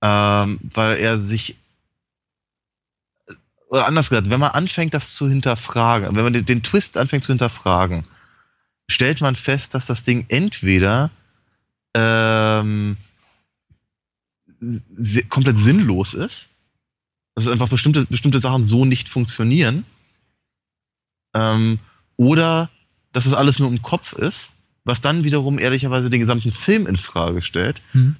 ähm, 0.02 0.58
weil 0.74 0.96
er 0.96 1.18
sich 1.18 1.56
oder 3.68 3.86
anders 3.86 4.08
gesagt, 4.08 4.30
wenn 4.30 4.40
man 4.40 4.52
anfängt, 4.52 4.94
das 4.94 5.14
zu 5.14 5.28
hinterfragen, 5.28 6.16
wenn 6.16 6.24
man 6.24 6.32
den, 6.32 6.46
den 6.46 6.62
Twist 6.62 6.96
anfängt 6.96 7.24
zu 7.24 7.32
hinterfragen, 7.32 8.04
stellt 8.90 9.20
man 9.20 9.36
fest, 9.36 9.74
dass 9.74 9.86
das 9.86 10.04
Ding 10.04 10.24
entweder 10.30 11.10
ähm, 11.94 12.96
komplett 15.28 15.58
sinnlos 15.58 16.14
ist, 16.14 16.48
dass 17.34 17.46
einfach 17.46 17.68
bestimmte, 17.68 18.06
bestimmte 18.06 18.38
Sachen 18.38 18.64
so 18.64 18.86
nicht 18.86 19.10
funktionieren, 19.10 19.84
ähm, 21.38 21.78
oder 22.16 22.70
dass 23.12 23.26
es 23.26 23.34
alles 23.34 23.58
nur 23.58 23.68
im 23.68 23.82
Kopf 23.82 24.12
ist, 24.12 24.52
was 24.84 25.00
dann 25.00 25.24
wiederum 25.24 25.58
ehrlicherweise 25.58 26.10
den 26.10 26.20
gesamten 26.20 26.52
Film 26.52 26.86
in 26.86 26.96
Frage 26.96 27.42
stellt. 27.42 27.80
Mhm. 27.92 28.16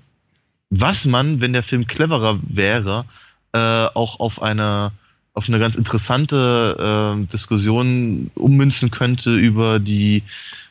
Was 0.70 1.06
man, 1.06 1.40
wenn 1.40 1.52
der 1.52 1.62
Film 1.62 1.86
cleverer 1.86 2.38
wäre, 2.42 3.04
äh, 3.52 3.58
auch 3.58 4.20
auf 4.20 4.42
eine 4.42 4.92
auf 5.34 5.48
eine 5.48 5.60
ganz 5.60 5.76
interessante 5.76 7.20
äh, 7.22 7.26
Diskussion 7.26 8.30
ummünzen 8.34 8.90
könnte 8.90 9.36
über 9.36 9.78
die 9.78 10.24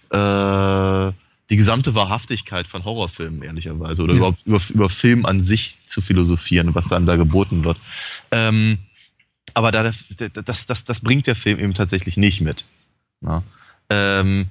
äh, 0.09 1.11
die 1.49 1.55
gesamte 1.55 1.95
Wahrhaftigkeit 1.95 2.67
von 2.67 2.83
Horrorfilmen, 2.83 3.41
ehrlicherweise, 3.41 4.03
oder 4.03 4.13
ja. 4.13 4.17
überhaupt 4.17 4.45
über, 4.45 4.59
über 4.69 4.89
Film 4.89 5.25
an 5.25 5.41
sich 5.41 5.77
zu 5.85 6.01
philosophieren, 6.01 6.75
was 6.75 6.89
dann 6.89 7.05
da 7.05 7.15
geboten 7.15 7.63
wird. 7.63 7.77
Ähm, 8.31 8.79
aber 9.53 9.71
da, 9.71 9.83
das, 9.83 10.65
das, 10.65 10.83
das 10.83 10.99
bringt 10.99 11.27
der 11.27 11.35
Film 11.35 11.59
eben 11.59 11.73
tatsächlich 11.73 12.17
nicht 12.17 12.41
mit. 12.41 12.65
Ähm, 13.89 14.47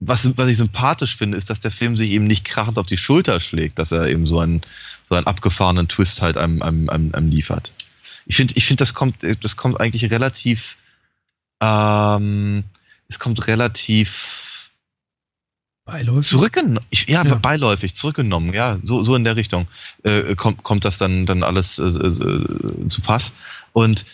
was, 0.00 0.36
was 0.36 0.48
ich 0.48 0.56
sympathisch 0.56 1.16
finde, 1.16 1.36
ist, 1.36 1.48
dass 1.48 1.60
der 1.60 1.70
Film 1.70 1.96
sich 1.96 2.10
eben 2.10 2.26
nicht 2.26 2.44
krachend 2.44 2.78
auf 2.78 2.86
die 2.86 2.96
Schulter 2.96 3.40
schlägt, 3.40 3.78
dass 3.78 3.92
er 3.92 4.08
eben 4.08 4.26
so 4.26 4.40
einen, 4.40 4.62
so 5.08 5.14
einen 5.14 5.26
abgefahrenen 5.26 5.88
Twist 5.88 6.20
halt 6.20 6.36
einem, 6.36 6.60
einem, 6.62 6.88
einem, 6.88 7.14
einem 7.14 7.30
liefert. 7.30 7.72
Ich 8.26 8.36
finde, 8.36 8.54
ich 8.56 8.66
finde, 8.66 8.82
das 8.82 8.94
kommt, 8.94 9.16
das 9.22 9.56
kommt 9.56 9.80
eigentlich 9.80 10.10
relativ, 10.10 10.76
ähm, 11.60 12.64
es 13.08 13.18
kommt 13.18 13.46
relativ 13.46 14.51
Beiläufig? 15.92 16.30
Zurückgenommen, 16.30 16.86
ja, 17.06 17.22
ja, 17.22 17.34
beiläufig, 17.34 17.94
zurückgenommen, 17.94 18.54
ja, 18.54 18.78
so, 18.82 19.04
so 19.04 19.14
in 19.14 19.24
der 19.24 19.36
Richtung 19.36 19.68
äh, 20.04 20.34
kommt, 20.36 20.62
kommt 20.62 20.86
das 20.86 20.96
dann, 20.96 21.26
dann 21.26 21.42
alles 21.42 21.78
äh, 21.78 21.82
äh, 21.82 22.88
zu 22.88 23.02
Pass. 23.02 23.34
Und 23.74 24.06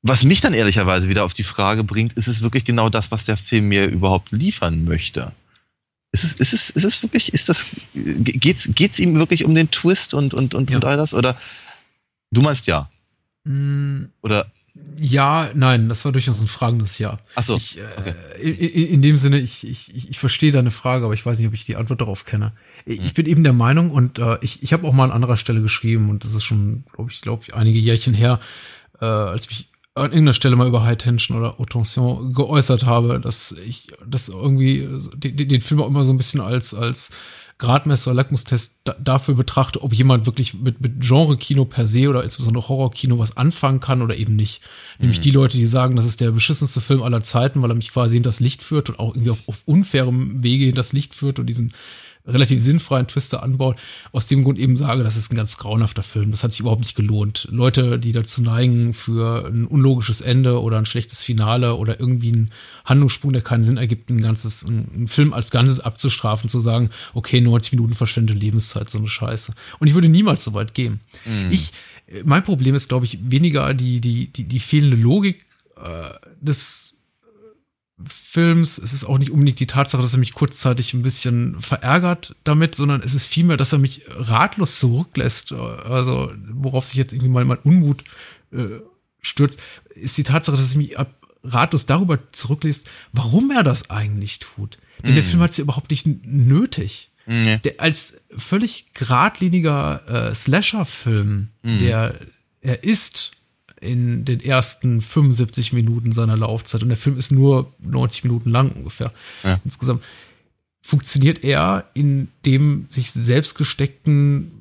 was 0.00 0.24
mich 0.24 0.40
dann 0.40 0.54
ehrlicherweise 0.54 1.10
wieder 1.10 1.24
auf 1.24 1.34
die 1.34 1.44
Frage 1.44 1.84
bringt, 1.84 2.14
ist 2.14 2.26
es 2.26 2.40
wirklich 2.40 2.64
genau 2.64 2.88
das, 2.88 3.10
was 3.10 3.24
der 3.24 3.36
Film 3.36 3.68
mir 3.68 3.84
überhaupt 3.84 4.32
liefern 4.32 4.84
möchte? 4.84 5.32
Ist 6.12 6.24
es, 6.24 6.36
ist 6.36 6.54
es, 6.54 6.70
ist 6.70 6.84
es 6.84 7.02
wirklich, 7.02 7.34
ist 7.34 7.50
das, 7.50 7.76
geht's, 7.92 8.70
geht's 8.74 8.98
ihm 8.98 9.14
wirklich 9.16 9.44
um 9.44 9.54
den 9.54 9.70
Twist 9.70 10.14
und, 10.14 10.32
und, 10.32 10.54
und, 10.54 10.70
ja. 10.70 10.76
und 10.76 10.86
all 10.86 10.96
das? 10.96 11.12
Oder 11.12 11.38
du 12.30 12.40
meinst 12.40 12.66
ja? 12.66 12.88
Mm. 13.44 14.04
Oder 14.22 14.50
ja, 14.98 15.50
nein, 15.54 15.88
das 15.88 16.04
war 16.04 16.12
durchaus 16.12 16.40
ein 16.40 16.48
fragendes 16.48 16.98
Ja. 16.98 17.18
Ach 17.36 17.42
so. 17.42 17.56
Ich, 17.56 17.78
äh, 17.78 17.82
okay. 17.96 18.14
in, 18.40 18.86
in, 18.86 19.02
dem 19.02 19.16
Sinne, 19.16 19.38
ich, 19.38 19.66
ich, 19.66 20.10
ich 20.10 20.18
verstehe 20.18 20.50
deine 20.50 20.70
Frage, 20.70 21.04
aber 21.04 21.14
ich 21.14 21.24
weiß 21.24 21.38
nicht, 21.38 21.48
ob 21.48 21.54
ich 21.54 21.64
die 21.64 21.76
Antwort 21.76 22.00
darauf 22.00 22.24
kenne. 22.24 22.52
Ich 22.84 22.98
hm. 22.98 23.12
bin 23.14 23.26
eben 23.26 23.44
der 23.44 23.52
Meinung 23.52 23.90
und 23.90 24.18
äh, 24.18 24.38
ich, 24.40 24.62
ich 24.62 24.72
habe 24.72 24.86
auch 24.86 24.92
mal 24.92 25.04
an 25.04 25.12
anderer 25.12 25.36
Stelle 25.36 25.62
geschrieben 25.62 26.10
und 26.10 26.24
das 26.24 26.34
ist 26.34 26.44
schon, 26.44 26.84
glaube 26.92 27.10
ich, 27.12 27.20
glaube 27.20 27.42
ich, 27.44 27.54
einige 27.54 27.78
Jährchen 27.78 28.14
her, 28.14 28.40
äh, 29.00 29.04
als 29.04 29.48
mich 29.48 29.68
an 29.96 30.06
irgendeiner 30.06 30.34
Stelle 30.34 30.56
mal 30.56 30.66
über 30.66 30.84
High 30.84 30.98
Tension 30.98 31.38
oder 31.38 31.56
Haute 31.56 31.72
Tension 31.74 32.32
geäußert 32.32 32.84
habe, 32.84 33.20
dass 33.20 33.52
ich 33.52 33.86
das 34.04 34.28
irgendwie 34.28 34.88
den, 35.14 35.48
den 35.48 35.60
Film 35.60 35.80
auch 35.80 35.86
immer 35.86 36.04
so 36.04 36.12
ein 36.12 36.16
bisschen 36.16 36.40
als 36.40 36.74
als 36.74 37.10
Gradmesser, 37.58 38.12
Lackmustest 38.12 38.80
dafür 38.98 39.34
betrachte, 39.34 39.82
ob 39.82 39.92
jemand 39.92 40.26
wirklich 40.26 40.54
mit, 40.54 40.80
mit 40.80 41.00
Genre-Kino 41.00 41.64
per 41.64 41.86
se 41.86 42.08
oder 42.08 42.24
insbesondere 42.24 42.68
Horror-Kino 42.68 43.18
was 43.18 43.36
anfangen 43.36 43.80
kann 43.80 44.02
oder 44.02 44.16
eben 44.16 44.34
nicht. 44.34 44.60
Nämlich 44.98 45.18
mhm. 45.18 45.22
die 45.22 45.30
Leute, 45.30 45.56
die 45.56 45.66
sagen, 45.66 45.94
das 45.94 46.06
ist 46.06 46.20
der 46.20 46.32
beschissenste 46.32 46.80
Film 46.80 47.02
aller 47.02 47.22
Zeiten, 47.22 47.62
weil 47.62 47.70
er 47.70 47.76
mich 47.76 47.92
quasi 47.92 48.16
in 48.16 48.24
das 48.24 48.40
Licht 48.40 48.62
führt 48.62 48.88
und 48.88 48.98
auch 48.98 49.14
irgendwie 49.14 49.30
auf, 49.30 49.38
auf 49.46 49.62
unfairem 49.66 50.42
Wege 50.42 50.68
in 50.68 50.74
das 50.74 50.92
Licht 50.92 51.14
führt 51.14 51.38
und 51.38 51.46
diesen 51.46 51.74
relativ 52.26 52.62
sinnfreien 52.62 53.06
Twister 53.06 53.42
anbaut, 53.42 53.76
aus 54.12 54.26
dem 54.26 54.44
Grund 54.44 54.58
eben 54.58 54.76
sage, 54.76 55.04
das 55.04 55.16
ist 55.16 55.30
ein 55.30 55.36
ganz 55.36 55.58
grauenhafter 55.58 56.02
Film. 56.02 56.30
Das 56.30 56.42
hat 56.42 56.52
sich 56.52 56.60
überhaupt 56.60 56.80
nicht 56.80 56.94
gelohnt. 56.94 57.46
Leute, 57.50 57.98
die 57.98 58.12
dazu 58.12 58.42
neigen, 58.42 58.94
für 58.94 59.46
ein 59.46 59.66
unlogisches 59.66 60.20
Ende 60.22 60.62
oder 60.62 60.78
ein 60.78 60.86
schlechtes 60.86 61.22
Finale 61.22 61.74
oder 61.74 62.00
irgendwie 62.00 62.32
einen 62.32 62.50
Handlungssprung, 62.84 63.32
der 63.32 63.42
keinen 63.42 63.64
Sinn 63.64 63.76
ergibt, 63.76 64.08
ein 64.08 64.22
ganzes, 64.22 64.62
ein 64.62 65.06
Film 65.08 65.34
als 65.34 65.50
Ganzes 65.50 65.80
abzustrafen, 65.80 66.48
zu 66.48 66.60
sagen, 66.60 66.90
okay, 67.12 67.40
90 67.40 67.72
Minuten 67.72 67.94
verschwendete 67.94 68.38
Lebenszeit, 68.38 68.88
so 68.88 68.98
eine 68.98 69.08
Scheiße. 69.08 69.52
Und 69.78 69.88
ich 69.88 69.94
würde 69.94 70.08
niemals 70.08 70.44
so 70.44 70.54
weit 70.54 70.72
gehen. 70.72 71.00
Mhm. 71.26 71.50
Ich, 71.50 71.72
mein 72.24 72.44
Problem 72.44 72.74
ist, 72.74 72.88
glaube 72.88 73.04
ich, 73.04 73.18
weniger 73.22 73.74
die, 73.74 74.00
die, 74.00 74.32
die, 74.32 74.44
die 74.44 74.60
fehlende 74.60 74.96
Logik 74.96 75.44
äh, 75.76 76.10
des 76.40 76.93
Films. 78.06 78.78
Es 78.78 78.92
ist 78.92 79.04
auch 79.04 79.18
nicht 79.18 79.30
unbedingt 79.30 79.60
die 79.60 79.66
Tatsache, 79.66 80.02
dass 80.02 80.12
er 80.12 80.18
mich 80.18 80.34
kurzzeitig 80.34 80.94
ein 80.94 81.02
bisschen 81.02 81.60
verärgert 81.60 82.34
damit, 82.44 82.74
sondern 82.74 83.02
es 83.02 83.14
ist 83.14 83.26
vielmehr, 83.26 83.56
dass 83.56 83.72
er 83.72 83.78
mich 83.78 84.02
ratlos 84.08 84.78
zurücklässt. 84.78 85.52
Also, 85.52 86.32
worauf 86.52 86.86
sich 86.86 86.96
jetzt 86.96 87.12
irgendwie 87.12 87.30
mal 87.30 87.44
mein 87.44 87.58
Unmut 87.58 88.04
äh, 88.52 88.80
stürzt, 89.20 89.60
ist 89.94 90.18
die 90.18 90.24
Tatsache, 90.24 90.56
dass 90.56 90.72
er 90.72 90.78
mich 90.78 90.96
ratlos 91.44 91.86
darüber 91.86 92.18
zurücklässt, 92.30 92.88
warum 93.12 93.50
er 93.50 93.62
das 93.62 93.90
eigentlich 93.90 94.38
tut. 94.38 94.78
Denn 95.02 95.12
mm. 95.12 95.16
der 95.16 95.24
Film 95.24 95.42
hat 95.42 95.50
es 95.50 95.58
ja 95.58 95.64
überhaupt 95.64 95.90
nicht 95.90 96.06
nötig. 96.06 97.10
Nee. 97.26 97.58
Der, 97.58 97.74
als 97.78 98.20
völlig 98.36 98.92
geradliniger 98.92 100.30
äh, 100.30 100.34
Slasher-Film, 100.34 101.48
mm. 101.62 101.78
der 101.78 102.18
er 102.60 102.82
ist 102.82 103.32
in 103.84 104.24
den 104.24 104.40
ersten 104.40 105.00
75 105.00 105.72
Minuten 105.72 106.12
seiner 106.12 106.36
Laufzeit 106.36 106.82
und 106.82 106.88
der 106.88 106.98
Film 106.98 107.16
ist 107.16 107.30
nur 107.30 107.72
90 107.80 108.24
Minuten 108.24 108.50
lang 108.50 108.72
ungefähr 108.72 109.12
ja. 109.42 109.60
insgesamt, 109.64 110.02
funktioniert 110.82 111.44
er 111.44 111.88
in 111.94 112.28
dem 112.44 112.86
sich 112.88 113.10
selbst 113.10 113.54
gesteckten, 113.56 114.52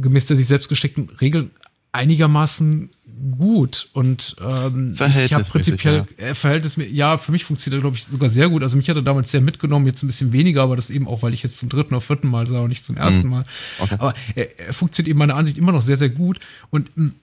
gemäß 0.00 0.26
der 0.26 0.36
sich 0.36 0.46
selbst 0.46 0.68
gesteckten 0.68 1.10
Regeln 1.20 1.50
einigermaßen 1.92 2.90
gut 3.30 3.88
und 3.92 4.36
ähm, 4.40 4.94
ich 5.24 5.32
habe 5.32 5.44
prinzipiell 5.44 6.06
ja. 6.18 6.24
äh, 6.24 6.34
Verhältnis 6.34 6.76
mir 6.76 6.90
ja 6.90 7.18
für 7.18 7.32
mich 7.32 7.44
funktioniert 7.44 7.82
glaube 7.82 7.96
ich 7.96 8.04
sogar 8.04 8.28
sehr 8.28 8.48
gut 8.48 8.62
also 8.62 8.76
mich 8.76 8.88
hat 8.88 8.96
er 8.96 9.02
damals 9.02 9.30
sehr 9.30 9.40
mitgenommen 9.40 9.86
jetzt 9.86 10.02
ein 10.02 10.06
bisschen 10.06 10.32
weniger 10.32 10.62
aber 10.62 10.76
das 10.76 10.90
eben 10.90 11.08
auch 11.08 11.22
weil 11.22 11.34
ich 11.34 11.42
jetzt 11.42 11.58
zum 11.58 11.68
dritten 11.68 11.94
oder 11.94 12.00
vierten 12.00 12.28
Mal 12.28 12.46
sah 12.46 12.60
und 12.60 12.68
nicht 12.68 12.84
zum 12.84 12.96
ersten 12.96 13.24
mhm. 13.24 13.30
Mal 13.30 13.44
okay. 13.78 13.96
aber 13.98 14.14
er, 14.34 14.58
er 14.58 14.72
funktioniert 14.72 15.10
eben 15.10 15.18
meiner 15.18 15.36
Ansicht 15.36 15.58
immer 15.58 15.72
noch 15.72 15.82
sehr 15.82 15.96
sehr 15.96 16.10
gut 16.10 16.40
und 16.70 16.96
mh, 16.96 17.06
hm, 17.06 17.14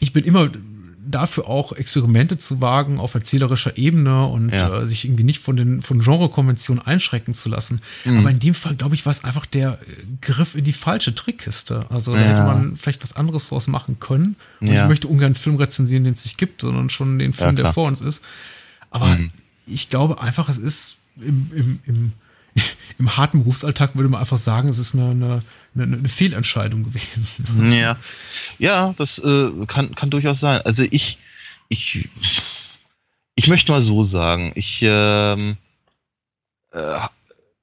ich 0.00 0.12
bin 0.12 0.24
immer 0.24 0.50
dafür 1.04 1.48
auch 1.48 1.72
Experimente 1.72 2.36
zu 2.36 2.60
wagen 2.60 2.98
auf 2.98 3.14
erzählerischer 3.14 3.76
Ebene 3.76 4.26
und 4.26 4.50
ja. 4.50 4.82
äh, 4.82 4.86
sich 4.86 5.04
irgendwie 5.04 5.24
nicht 5.24 5.40
von 5.40 5.56
den 5.56 5.82
von 5.82 6.00
Genrekonventionen 6.00 6.84
einschrecken 6.84 7.34
zu 7.34 7.48
lassen. 7.48 7.80
Mhm. 8.04 8.18
Aber 8.18 8.30
in 8.30 8.38
dem 8.38 8.54
Fall, 8.54 8.74
glaube 8.76 8.94
ich, 8.94 9.04
war 9.04 9.10
es 9.10 9.24
einfach 9.24 9.46
der 9.46 9.78
Griff 10.20 10.54
in 10.54 10.64
die 10.64 10.72
falsche 10.72 11.14
Trickkiste. 11.14 11.86
Also 11.90 12.14
da 12.14 12.20
ja. 12.20 12.28
hätte 12.28 12.42
man 12.42 12.76
vielleicht 12.76 13.02
was 13.02 13.14
anderes 13.14 13.48
draus 13.48 13.66
machen 13.66 13.98
können. 13.98 14.36
Und 14.60 14.68
ja. 14.68 14.82
ich 14.82 14.88
möchte 14.88 15.08
ungern 15.08 15.26
einen 15.26 15.34
Film 15.34 15.56
rezensieren, 15.56 16.04
den 16.04 16.12
es 16.12 16.24
nicht 16.24 16.38
gibt, 16.38 16.60
sondern 16.60 16.90
schon 16.90 17.18
den 17.18 17.32
Film, 17.32 17.56
der 17.56 17.72
vor 17.72 17.88
uns 17.88 18.00
ist. 18.00 18.22
Aber 18.90 19.06
mhm. 19.06 19.30
ich 19.66 19.88
glaube 19.88 20.20
einfach, 20.20 20.48
es 20.48 20.58
ist 20.58 20.98
im, 21.16 21.50
im, 21.54 21.80
im, 21.86 22.12
im 22.98 23.16
harten 23.16 23.40
Berufsalltag 23.40 23.94
würde 23.94 24.08
man 24.08 24.20
einfach 24.20 24.38
sagen, 24.38 24.68
es 24.68 24.78
ist 24.78 24.94
eine, 24.94 25.10
eine 25.10 25.42
eine, 25.74 26.08
Fehlentscheidung 26.08 26.84
gewesen. 26.84 27.72
Ja, 27.72 27.96
ja, 28.58 28.94
das 28.96 29.18
äh, 29.18 29.50
kann, 29.66 29.94
kann 29.94 30.10
durchaus 30.10 30.40
sein. 30.40 30.60
Also 30.62 30.84
ich, 30.90 31.18
ich, 31.68 32.08
ich 33.34 33.48
möchte 33.48 33.72
mal 33.72 33.80
so 33.80 34.02
sagen, 34.02 34.52
ich, 34.54 34.80
ähm, 34.82 35.56
äh, 36.72 37.00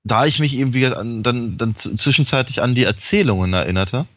da 0.04 0.26
ich 0.26 0.40
mich 0.40 0.56
eben 0.56 0.74
wieder 0.74 0.98
an, 0.98 1.24
dann, 1.24 1.58
dann 1.58 1.76
zwischenzeitlich 1.76 2.62
an 2.62 2.76
die 2.76 2.84
Erzählungen 2.84 3.54
erinnerte, 3.54 4.08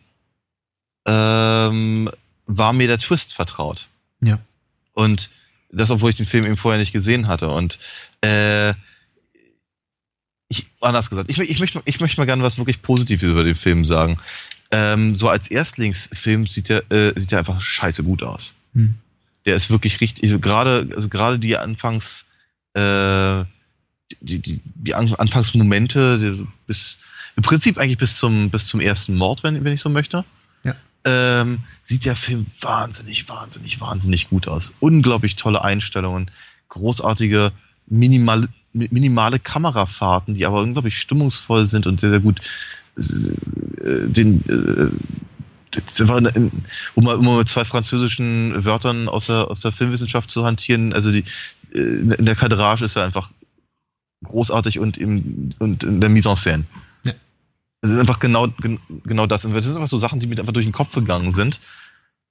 ähm, 1.07 2.11
war 2.47 2.73
mir 2.73 2.87
der 2.87 2.99
Twist 2.99 3.35
vertraut. 3.35 3.89
Ja. 4.20 4.39
Und 4.95 5.31
das, 5.70 5.91
obwohl 5.91 6.11
ich 6.11 6.16
den 6.16 6.27
Film 6.27 6.45
eben 6.45 6.57
vorher 6.57 6.79
nicht 6.79 6.93
gesehen 6.93 7.29
hatte. 7.29 7.49
Und 7.49 7.79
äh, 8.20 8.75
ich, 10.53 10.67
anders 10.81 11.09
gesagt, 11.09 11.31
ich, 11.31 11.39
ich, 11.39 11.59
möchte, 11.59 11.81
ich 11.87 11.99
möchte 12.01 12.21
mal 12.21 12.27
gerne 12.27 12.43
was 12.43 12.59
wirklich 12.59 12.83
Positives 12.83 13.31
über 13.31 13.43
den 13.43 13.57
Film 13.57 13.85
sagen. 13.85 14.19
Ähm, 14.71 15.17
so 15.17 15.29
als 15.29 15.51
Erstlingsfilm 15.51 16.47
sieht 16.47 16.69
der, 16.69 16.91
äh, 16.93 17.19
sieht 17.19 17.31
der 17.31 17.41
einfach 17.41 17.61
scheiße 17.61 18.05
gut 18.05 18.23
aus. 18.23 18.53
Hm. 18.75 18.95
Der 19.47 19.57
ist 19.57 19.71
wirklich 19.71 20.01
richtig, 20.01 20.25
also 20.25 20.39
gerade, 20.39 20.89
also 20.95 21.09
gerade 21.09 21.39
die 21.39 21.57
Anfangs, 21.57 22.27
äh, 22.75 23.45
die, 24.21 24.39
die, 24.39 24.61
die 24.65 24.95
Anfangsmomente, 24.95 26.47
bis, 26.67 26.99
im 27.37 27.43
Prinzip 27.43 27.79
eigentlich 27.79 27.99
bis 27.99 28.17
zum, 28.17 28.51
bis 28.51 28.67
zum 28.67 28.81
ersten 28.81 29.17
Mord, 29.17 29.43
wenn, 29.43 29.65
wenn 29.65 29.73
ich 29.73 29.81
so 29.81 29.89
möchte. 29.89 30.25
Ja. 30.65 30.75
Ähm, 31.05 31.61
sieht 31.83 32.05
der 32.05 32.15
Film 32.15 32.47
wahnsinnig, 32.61 33.29
wahnsinnig, 33.29 33.81
wahnsinnig 33.81 34.29
gut 34.29 34.49
aus. 34.49 34.73
Unglaublich 34.81 35.37
tolle 35.37 35.65
Einstellungen, 35.65 36.31
großartige, 36.69 37.53
minimal, 37.87 38.49
minimale 38.73 39.39
Kamerafahrten, 39.39 40.35
die 40.35 40.47
aber 40.47 40.61
unglaublich 40.62 40.99
stimmungsvoll 40.99 41.66
sind 41.66 41.87
und 41.87 42.01
sehr, 42.01 42.11
sehr 42.11 42.20
gut 42.20 42.41
äh, 42.97 44.09
den 44.09 44.43
äh, 44.49 44.91
in, 46.35 46.53
um, 46.95 47.05
mal, 47.05 47.16
um 47.16 47.25
mal 47.25 47.39
mit 47.39 47.49
zwei 47.49 47.64
französischen 47.64 48.64
Wörtern 48.64 49.09
aus 49.09 49.27
der, 49.27 49.51
aus 49.51 49.61
der 49.61 49.73
Filmwissenschaft 49.73 50.31
zu 50.31 50.45
hantieren, 50.45 50.93
also 50.93 51.11
die, 51.11 51.25
äh, 51.73 51.79
in 51.79 52.27
der 52.27 52.37
Kadrage 52.37 52.85
ist 52.85 52.97
er 52.97 53.05
einfach 53.05 53.31
großartig 54.25 54.79
und, 54.79 54.99
im, 54.99 55.55
und 55.59 55.83
in 55.83 56.01
der 56.01 56.11
Mise 56.11 56.29
en 56.29 56.37
scène. 56.37 56.64
Ja. 57.05 57.14
Das 57.81 57.91
ist 57.91 57.99
einfach 57.99 58.18
genau, 58.18 58.49
genau 59.05 59.27
das. 59.27 59.45
Und 59.45 59.55
das 59.55 59.64
sind 59.64 59.75
einfach 59.75 59.89
so 59.89 59.99
Sachen, 59.99 60.20
die 60.20 60.27
mir 60.27 60.39
einfach 60.39 60.53
durch 60.53 60.66
den 60.66 60.73
Kopf 60.73 60.95
gegangen 60.95 61.33
sind. 61.33 61.61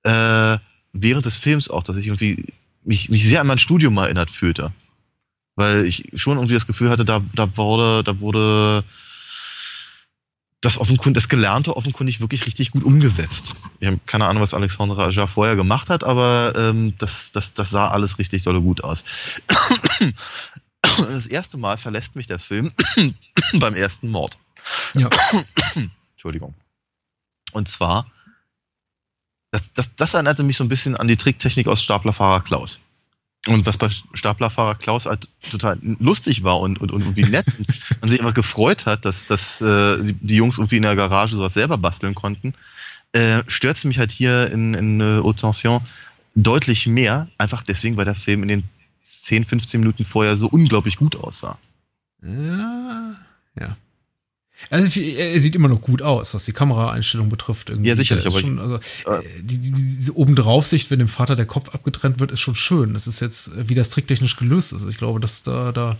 Äh, 0.04 0.58
während 0.94 1.26
des 1.26 1.36
Films 1.36 1.70
auch, 1.70 1.84
dass 1.84 1.98
ich 1.98 2.08
irgendwie 2.08 2.54
mich, 2.84 3.10
mich 3.10 3.28
sehr 3.28 3.42
an 3.42 3.48
mein 3.48 3.58
Studium 3.58 3.98
erinnert 3.98 4.32
fühlte 4.32 4.72
weil 5.62 5.86
ich 5.86 6.09
schon 6.16 6.38
irgendwie 6.38 6.55
das 6.55 6.68
Gefühl 6.68 6.89
hatte, 6.89 7.05
da, 7.05 7.22
da 7.36 7.55
wurde, 7.55 8.03
da 8.03 8.20
wurde 8.20 8.84
das 10.59 10.78
offenkundig, 10.78 11.24
das 11.24 11.30
Gelernte 11.30 11.76
offenkundig 11.76 12.20
wirklich 12.20 12.45
richtig 12.45 12.72
gut 12.72 12.84
umgesetzt. 12.84 13.53
Ich 13.80 13.88
habe 13.88 13.99
keine 14.05 14.28
Ahnung, 14.28 14.41
was 14.41 14.53
Alexandre 14.53 15.05
Ajar 15.05 15.28
vorher 15.28 15.55
gemacht 15.55 15.89
hat, 15.89 16.03
aber 16.03 16.53
ähm, 16.55 16.93
das, 16.97 17.32
das, 17.32 17.53
das 17.53 17.70
sah 17.70 17.89
alles 17.89 18.20
richtig 18.20 18.43
dolle 18.43 18.62
gut 18.62 18.84
aus. 18.84 19.03
Das 20.82 21.28
erste 21.28 21.57
Mal 21.57 21.78
verlässt 21.78 22.16
mich 22.16 22.28
der 22.28 22.39
Film 22.39 22.74
beim 23.53 23.76
ersten 23.76 24.09
Mord. 24.09 24.38
Ja. 24.95 25.09
Entschuldigung. 26.14 26.55
Und 27.51 27.70
zwar, 27.70 28.12
das, 29.51 29.72
das, 29.74 29.95
das 29.95 30.14
erinnerte 30.14 30.43
mich 30.43 30.57
so 30.57 30.64
ein 30.64 30.70
bisschen 30.70 30.95
an 30.95 31.07
die 31.07 31.18
Tricktechnik 31.18 31.68
aus 31.68 31.84
Staplerfahrer 31.84 32.41
Klaus. 32.41 32.80
Und 33.48 33.66
was 33.66 33.78
bei 33.78 33.89
Staplerfahrer 34.14 34.76
Klaus 34.76 35.08
halt 35.08 35.28
total 35.50 35.80
lustig 35.82 36.44
war 36.44 36.60
und, 36.60 36.80
und, 36.80 36.92
und 36.92 37.02
irgendwie 37.02 37.24
nett 37.24 37.48
und 38.02 38.10
sich 38.10 38.20
einfach 38.20 38.36
gefreut 38.36 38.86
hat, 38.86 39.04
dass, 39.04 39.26
dass 39.26 39.62
äh, 39.62 39.98
die 40.02 40.36
Jungs 40.36 40.60
irgendwie 40.60 40.78
in 40.78 40.84
der 40.84 40.96
Garage 40.96 41.36
sowas 41.36 41.56
selber 41.56 41.80
basteln 41.80 42.14
konnten, 42.14 42.54
äh, 43.14 43.44
stört 43.48 43.84
mich 43.84 43.98
halt 43.98 44.12
hier 44.12 44.52
in, 44.52 44.76
in 44.76 45.02
äh, 45.02 45.22
Haute 45.24 45.42
Tension 45.42 45.82
deutlich 46.36 46.86
mehr, 46.86 47.28
einfach 47.38 47.64
deswegen, 47.64 47.98
weil 47.98 48.06
der 48.06 48.16
Film 48.16 48.44
in 48.44 48.50
den 48.50 48.64
10, 49.00 49.46
15 49.46 49.80
Minuten 49.80 50.04
vorher 50.04 50.38
so 50.38 50.48
unglaublich 50.48 50.96
gut 50.96 51.16
aussah. 51.16 51.58
Ja, 52.22 53.16
ja. 53.60 53.78
Also 54.70 54.99
er 54.99 55.39
sieht 55.39 55.55
immer 55.55 55.68
noch 55.68 55.82
gut 55.82 56.01
aus, 56.01 56.34
was 56.34 56.45
die 56.45 56.53
Kameraeinstellung 56.53 57.30
betrifft. 57.30 57.70
Irgendwie. 57.70 57.89
Ja, 57.89 57.95
sicherlich. 57.95 58.26
Aber 58.26 58.39
schon, 58.39 58.59
also, 58.59 58.76
äh, 58.76 59.22
die, 59.41 59.59
die, 59.59 59.72
diese 59.72 60.16
Obendraufsicht, 60.16 60.91
wenn 60.91 60.99
dem 60.99 61.07
Vater 61.07 61.36
der 61.36 61.45
Kopf 61.45 61.70
abgetrennt 61.70 62.20
wird, 62.20 62.32
ist 62.32 62.41
schon 62.41 62.55
schön. 62.55 62.93
Das 62.93 63.07
ist 63.07 63.20
jetzt, 63.20 63.51
wie 63.68 63.76
das 63.76 63.89
tricktechnisch 63.89 64.38
gelöst 64.38 64.74
ist. 64.74 64.88
Ich 64.88 64.97
glaube, 64.97 65.20
dass 65.20 65.43
da, 65.43 65.72
da, 65.72 65.97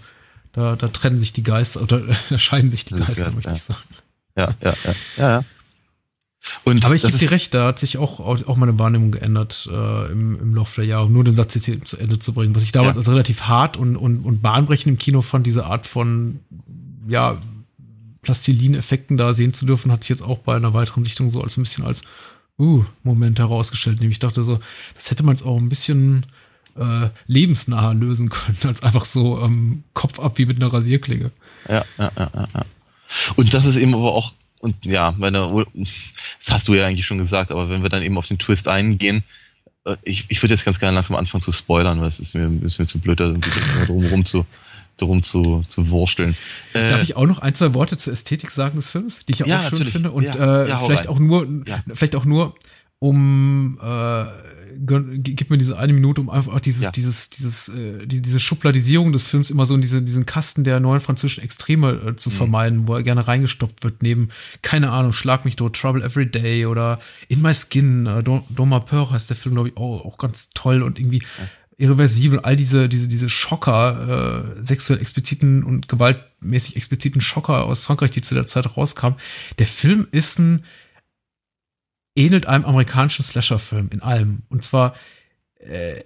da, 0.54 0.76
da 0.76 0.88
trennen 0.90 1.18
sich 1.18 1.34
die 1.34 1.44
Geister, 1.44 1.82
oder 1.82 2.02
da 2.30 2.40
scheiden 2.40 2.70
sich 2.70 2.86
die 2.86 2.96
Geister, 2.96 3.30
ja, 3.30 3.32
möchte 3.32 3.50
ja. 3.50 3.56
ich 3.56 3.64
sagen. 3.64 3.80
Ja, 4.38 4.56
ja, 4.62 4.74
ja, 4.84 4.96
ja. 5.18 5.30
ja. 5.30 5.46
Und 6.64 6.86
Aber 6.86 6.96
ich 6.96 7.04
gebe 7.04 7.18
dir 7.18 7.32
recht, 7.32 7.54
da 7.54 7.68
hat 7.68 7.80
sich 7.80 7.98
auch, 7.98 8.20
auch 8.20 8.56
meine 8.56 8.78
Wahrnehmung 8.80 9.12
geändert 9.12 9.70
äh, 9.72 10.12
im, 10.12 10.40
im 10.40 10.56
Laufe 10.56 10.82
der 10.82 10.90
Jahre, 10.90 11.06
um 11.06 11.14
nur 11.14 11.24
den 11.24 11.36
Satz 11.36 11.54
jetzt 11.56 11.66
hier 11.66 11.82
zu 11.82 11.98
Ende 11.98 12.20
zu 12.20 12.34
bringen. 12.34 12.56
Was 12.56 12.64
ich 12.64 12.72
damals 12.72 12.96
ja. 12.96 13.00
als 13.00 13.10
relativ 13.10 13.44
hart 13.44 13.78
und, 13.78 13.96
und, 13.96 14.24
und 14.24 14.42
bahnbrechend 14.42 14.88
im 14.88 14.98
Kino 14.98 15.22
fand, 15.22 15.46
diese 15.46 15.66
Art 15.66 15.86
von, 15.86 16.40
ja, 17.08 17.40
Plastilin-Effekten 18.22 19.18
da 19.18 19.34
sehen 19.34 19.54
zu 19.54 19.66
dürfen, 19.66 19.92
hat 19.92 20.04
sich 20.04 20.10
jetzt 20.10 20.22
auch 20.22 20.40
bei 20.40 20.56
einer 20.56 20.74
weiteren 20.74 21.04
Sichtung 21.04 21.30
so 21.30 21.42
als 21.42 21.58
ein 21.58 21.64
bisschen 21.64 21.86
als 21.86 22.04
uh, 22.60 22.86
Moment 23.04 23.40
herausgestellt. 23.40 24.00
Nämlich 24.00 24.16
ich 24.16 24.20
dachte 24.20 24.44
so, 24.44 24.60
das 24.96 25.10
hätte 25.10 25.24
man 25.24 25.36
jetzt 25.36 25.46
auch 25.46 25.58
ein 25.58 25.70
bisschen 25.70 26.26
äh, 26.78 27.10
lebensnah 27.28 27.92
lösen 27.94 28.30
können, 28.30 28.58
als 28.64 28.84
einfach 28.84 29.06
so 29.06 29.42
ähm, 29.42 29.84
Kopf 29.94 30.20
ab 30.20 30.38
wie 30.38 30.46
mit 30.46 30.58
einer 30.58 30.72
Rasierklinge. 30.72 31.32
Ja, 31.68 31.86
ja, 31.98 32.12
ja, 32.18 32.32
ja. 32.36 32.66
Und 33.36 33.54
das 33.54 33.66
ist 33.66 33.78
eben 33.78 33.94
aber 33.94 34.14
auch, 34.14 34.34
und 34.60 34.86
ja, 34.86 35.14
meine, 35.18 35.66
das 35.74 36.50
hast 36.50 36.68
du 36.68 36.76
ja 36.76 36.86
eigentlich 36.86 37.06
schon 37.06 37.18
gesagt, 37.18 37.52
aber 37.52 37.70
wenn 37.70 37.82
wir 37.82 37.90
dann 37.90 38.04
eben 38.04 38.18
auf 38.18 38.28
den 38.28 38.38
Twist 38.38 38.68
eingehen, 38.68 39.24
äh, 39.86 39.98
ich, 40.04 40.26
ich 40.30 40.42
würde 40.42 40.54
jetzt 40.54 40.66
ganz 40.66 40.80
gerne 40.80 40.96
langsam 40.96 41.16
anfangen 41.16 41.42
zu 41.42 41.52
spoilern, 41.52 42.00
weil 42.00 42.08
es 42.08 42.20
ist 42.20 42.36
mir, 42.36 42.50
ist 42.64 42.80
mir 42.80 42.86
zu 42.86 43.00
blöd, 43.00 43.20
da 43.20 43.34
drum 43.86 44.06
rum 44.06 44.26
zu, 44.26 44.46
drum 45.02 45.24
zu, 45.24 45.64
zu 45.68 45.90
wursteln. 45.90 46.36
Darf 46.74 47.02
äh, 47.02 47.04
ich 47.04 47.16
auch 47.16 47.26
noch 47.26 47.40
ein, 47.40 47.56
zwei 47.56 47.74
Worte 47.74 47.98
zur 47.98 48.14
Ästhetik 48.14 48.52
sagen 48.52 48.76
des 48.76 48.92
Films, 48.92 49.26
die 49.26 49.34
ich 49.34 49.40
ja, 49.40 49.46
auch 49.46 49.64
schön 49.64 49.72
natürlich. 49.72 49.94
finde? 49.94 50.12
Und 50.12 50.24
ja, 50.24 50.64
äh, 50.64 50.70
ja, 50.70 50.78
vielleicht 50.80 51.08
auch 51.08 51.20
nur, 51.20 51.48
vielleicht 51.94 52.16
auch 52.16 52.26
nur, 52.26 52.56
um 53.00 53.80
äh, 53.82 54.26
gib 54.78 55.50
mir 55.50 55.58
diese 55.58 55.78
eine 55.78 55.94
Minute, 55.94 56.22
um 56.22 56.30
einfach 56.30 56.60
dieses, 56.60 56.84
ja. 56.84 56.92
dieses, 56.92 57.30
dieses, 57.30 57.70
äh, 57.70 58.06
die, 58.06 58.22
diese 58.22 58.40
Schubladisierung 58.40 59.12
des 59.12 59.28
Films 59.28 59.50
immer 59.50 59.66
so 59.66 59.76
in 59.76 59.82
diese, 59.82 60.02
diesen 60.02 60.26
Kasten 60.26 60.64
der 60.64 60.80
neuen 60.80 61.02
französischen 61.02 61.44
Extreme 61.44 61.92
äh, 61.92 62.16
zu 62.16 62.30
mhm. 62.30 62.34
vermeiden, 62.34 62.88
wo 62.88 62.96
er 62.96 63.04
gerne 63.04 63.28
reingestopft 63.28 63.84
wird, 63.84 64.02
neben, 64.02 64.30
keine 64.62 64.92
Ahnung, 64.92 65.14
Schlag 65.14 65.46
mich 65.46 65.56
tot, 65.56 65.76
Trouble 65.76 66.04
Every 66.04 66.30
Day 66.30 66.66
oder 66.66 67.00
In 67.28 67.42
My 67.42 67.54
Skin, 67.54 68.06
äh, 68.06 68.24
Doma 68.24 68.80
Peur 68.80 69.12
heißt 69.12 69.30
der 69.30 69.38
Film, 69.38 69.56
glaube 69.56 69.70
ich, 69.70 69.78
auch, 69.78 70.06
auch 70.06 70.18
ganz 70.18 70.50
toll 70.54 70.82
und 70.82 71.00
irgendwie 71.00 71.24
irreversibel, 71.78 72.40
all 72.40 72.56
diese, 72.56 72.88
diese, 72.90 73.08
diese 73.08 73.30
Schocker, 73.30 74.56
äh, 74.60 74.66
sexuell 74.66 75.02
expliziten 75.02 75.64
und 75.64 75.88
gewaltmäßig 75.88 76.76
expliziten 76.76 77.22
Schocker 77.22 77.66
aus 77.66 77.84
Frankreich, 77.84 78.12
die 78.12 78.22
zu 78.22 78.36
der 78.36 78.46
Zeit 78.46 78.78
rauskamen. 78.78 79.20
Der 79.60 79.68
Film 79.68 80.08
ist 80.12 80.40
ein, 80.40 80.66
ähnelt 82.16 82.46
einem 82.46 82.66
amerikanischen 82.66 83.24
Slasher-Film 83.24 83.90
in 83.92 84.02
allem. 84.02 84.44
Und 84.50 84.64
zwar, 84.64 84.96
äh, 85.60 86.04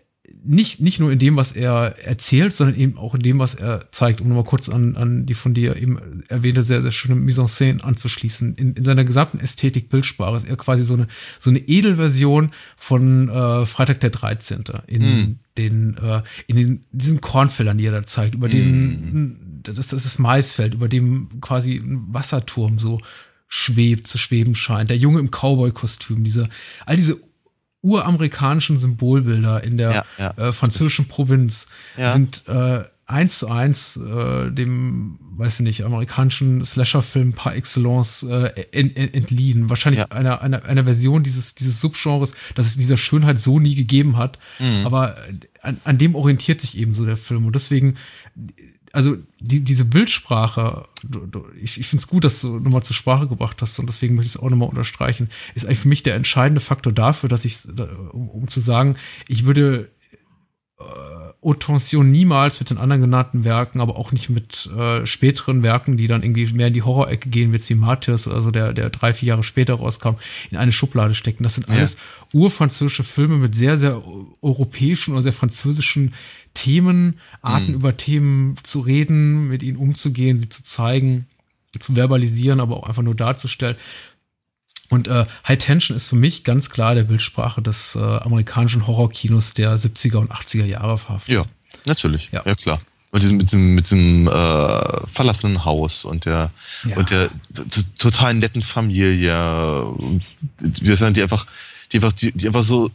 nicht, 0.48 0.80
nicht 0.80 1.00
nur 1.00 1.12
in 1.12 1.20
dem, 1.20 1.36
was 1.38 1.52
er 1.52 1.96
erzählt, 2.04 2.54
sondern 2.54 2.78
eben 2.78 2.98
auch 2.98 3.16
in 3.16 3.22
dem, 3.22 3.40
was 3.40 3.56
er 3.56 3.92
zeigt, 3.92 4.22
um 4.22 4.28
nochmal 4.28 4.44
kurz 4.44 4.70
an, 4.70 4.96
an 4.96 5.26
die 5.26 5.34
von 5.34 5.54
dir 5.54 5.76
eben 5.76 6.24
erwähnte, 6.28 6.64
sehr, 6.64 6.82
sehr 6.82 6.92
schöne 6.92 7.16
Mise 7.16 7.42
en 7.42 7.48
scène 7.48 7.82
anzuschließen. 7.82 8.56
In, 8.56 8.74
in 8.74 8.86
seiner 8.86 9.04
gesamten 9.04 9.40
Ästhetik, 9.40 9.90
Bildsprache 9.90 10.38
ist 10.38 10.48
er 10.48 10.56
quasi 10.58 10.84
so 10.84 10.94
eine, 10.94 11.08
so 11.40 11.50
eine 11.50 11.60
Edelversion 11.60 12.52
von 12.78 13.30
äh, 13.30 13.66
Freitag 13.66 14.00
der 14.02 14.12
13. 14.12 14.64
in 14.88 15.02
mm. 15.02 15.40
den, 15.58 15.98
äh, 15.98 16.22
in 16.48 16.56
den, 16.56 16.86
diesen 16.92 17.22
Kornfeldern, 17.22 17.78
die 17.78 17.86
er 17.86 17.92
da 17.92 18.04
zeigt, 18.04 18.36
über 18.36 18.48
mm. 18.48 19.62
das, 19.64 19.76
das 19.76 19.94
ist 19.94 20.06
das 20.06 20.20
Maisfeld, 20.20 20.76
über 20.76 20.88
dem 20.88 21.42
quasi 21.42 21.76
ein 21.76 22.06
Wasserturm 22.10 22.78
so 22.78 23.00
schwebt, 23.48 24.08
zu 24.08 24.18
schweben 24.18 24.54
scheint. 24.54 24.90
Der 24.90 24.98
Junge 24.98 25.20
im 25.20 25.32
Cowboy-Kostüm, 25.32 26.24
diese, 26.24 26.50
all 26.86 26.98
diese 26.98 27.20
uramerikanischen 27.86 28.78
Symbolbilder 28.78 29.64
in 29.64 29.78
der 29.78 29.92
ja, 29.92 30.06
ja. 30.18 30.48
Äh, 30.48 30.52
französischen 30.52 31.08
Provinz 31.08 31.68
ja. 31.96 32.10
sind 32.10 32.44
äh, 32.48 32.84
eins 33.06 33.40
zu 33.40 33.50
eins 33.50 33.98
äh, 33.98 34.50
dem, 34.52 35.20
weiß 35.38 35.60
ich 35.60 35.64
nicht, 35.64 35.84
amerikanischen 35.84 36.66
Slasher-Film 36.66 37.34
par 37.34 37.56
excellence 37.56 38.24
äh, 38.24 38.50
ent, 38.72 38.98
ent, 38.98 39.14
entliehen. 39.14 39.70
Wahrscheinlich 39.70 40.00
ja. 40.00 40.08
einer, 40.08 40.42
einer, 40.42 40.66
einer 40.66 40.86
Version 40.86 41.22
dieses, 41.22 41.54
dieses 41.54 41.80
Subgenres, 41.80 42.34
das 42.56 42.66
es 42.68 42.78
dieser 42.78 42.98
Schönheit 42.98 43.40
so 43.40 43.60
nie 43.60 43.76
gegeben 43.76 44.18
hat. 44.18 44.40
Mhm. 44.58 44.88
Aber 44.88 45.16
an, 45.62 45.78
an 45.84 46.00
dem 46.00 46.16
orientiert 46.16 46.62
sich 46.62 46.78
eben 46.78 46.96
so 46.96 47.06
der 47.06 47.18
Film. 47.18 47.46
Und 47.46 47.54
deswegen 47.54 47.96
also 48.96 49.18
die, 49.42 49.60
diese 49.60 49.84
Bildsprache, 49.84 50.88
du, 51.04 51.28
du, 51.28 51.46
ich, 51.62 51.78
ich 51.80 51.86
finde 51.86 52.02
es 52.02 52.08
gut, 52.08 52.24
dass 52.24 52.40
du 52.40 52.60
nochmal 52.60 52.82
zur 52.82 52.96
Sprache 52.96 53.28
gebracht 53.28 53.62
hast 53.62 53.78
und 53.78 53.88
deswegen 53.88 54.16
möchte 54.16 54.28
ich 54.28 54.36
es 54.36 54.42
auch 54.42 54.50
nochmal 54.50 54.70
unterstreichen, 54.70 55.30
ist 55.54 55.66
eigentlich 55.66 55.80
für 55.80 55.90
mich 55.90 56.02
der 56.02 56.16
entscheidende 56.16 56.62
Faktor 56.62 56.94
dafür, 56.94 57.28
dass 57.28 57.44
ich, 57.44 57.68
um, 58.14 58.30
um 58.30 58.48
zu 58.48 58.62
sagen, 58.62 58.96
ich 59.28 59.46
würde 59.46 59.92
äh, 60.80 61.25
Autention 61.46 62.12
niemals 62.12 62.60
mit 62.60 62.72
den 62.72 62.80
anderen 62.80 63.02
genannten 63.02 63.46
Werken, 63.46 63.80
aber 63.80 63.98
auch 63.98 64.12
nicht 64.12 64.30
mit 64.30 64.68
äh, 64.76 65.06
späteren 65.06 65.62
Werken, 65.62 65.96
die 65.96 66.08
dann 66.08 66.24
irgendwie 66.24 66.52
mehr 66.54 66.68
in 66.68 66.74
die 66.74 66.82
Horror-Ecke 66.82 67.30
gehen, 67.30 67.52
wie 67.52 67.58
jetzt 67.58 67.70
wie 67.70 67.76
Martyrs, 67.76 68.28
also 68.28 68.50
der, 68.50 68.74
der 68.74 68.90
drei, 68.90 69.14
vier 69.14 69.30
Jahre 69.30 69.44
später 69.44 69.76
rauskam, 69.76 70.16
in 70.50 70.58
eine 70.58 70.72
Schublade 70.72 71.14
stecken. 71.14 71.44
Das 71.44 71.54
sind 71.54 71.70
alles 71.70 71.94
ja. 71.94 72.00
urfranzösische 72.40 73.04
Filme 73.04 73.38
mit 73.38 73.54
sehr, 73.54 73.78
sehr 73.78 74.02
europäischen 74.42 75.14
oder 75.14 75.22
sehr 75.22 75.34
französischen 75.34 76.16
Themen, 76.56 77.20
Arten 77.44 77.70
mhm. 77.70 77.76
über 77.76 77.96
Themen 77.96 78.56
zu 78.64 78.80
reden, 78.80 79.48
mit 79.48 79.62
ihnen 79.62 79.78
umzugehen, 79.78 80.40
sie 80.40 80.50
zu 80.50 80.64
zeigen, 80.64 81.28
zu 81.80 81.94
verbalisieren, 81.94 82.60
aber 82.60 82.78
auch 82.78 82.88
einfach 82.88 83.04
nur 83.04 83.16
darzustellen. 83.16 83.76
Und 84.96 85.10
äh, 85.10 85.26
High 85.46 85.58
Tension 85.58 85.98
ist 85.98 86.08
für 86.08 86.16
mich 86.16 86.46
ganz 86.46 86.70
klar 86.70 86.96
der 86.96 87.04
Bildsprache 87.04 87.62
des 87.62 87.98
äh, 87.98 88.00
amerikanischen 88.00 88.88
Horrorkinos 88.88 89.54
der 89.54 89.76
70er 89.76 90.20
und 90.20 90.32
80er 90.32 90.64
Jahre 90.64 90.98
verhaftet. 90.98 91.36
Ja, 91.36 91.46
natürlich. 91.84 92.30
Ja, 92.32 92.44
ja 92.46 92.56
klar. 92.56 92.80
Und 93.12 93.22
diesem, 93.22 93.36
mit 93.36 93.48
diesem, 93.48 93.76
mit 93.76 93.86
diesem 93.86 94.28
äh, 94.28 95.08
verlassenen 95.08 95.66
Haus 95.66 96.06
und 96.06 96.24
der 96.24 96.50
ja. 96.86 96.96
und 96.96 97.10
der 97.10 97.30
total 97.98 98.36
netten 98.36 98.62
Familie, 98.62 99.84
und 99.84 100.24
wir 100.60 100.96
sind 100.96 101.18
die 101.18 101.24
einfach, 101.24 101.46
die 101.92 101.98
einfach, 101.98 102.14
die, 102.14 102.32
die 102.32 102.48
einfach 102.48 102.64
so 102.64 102.90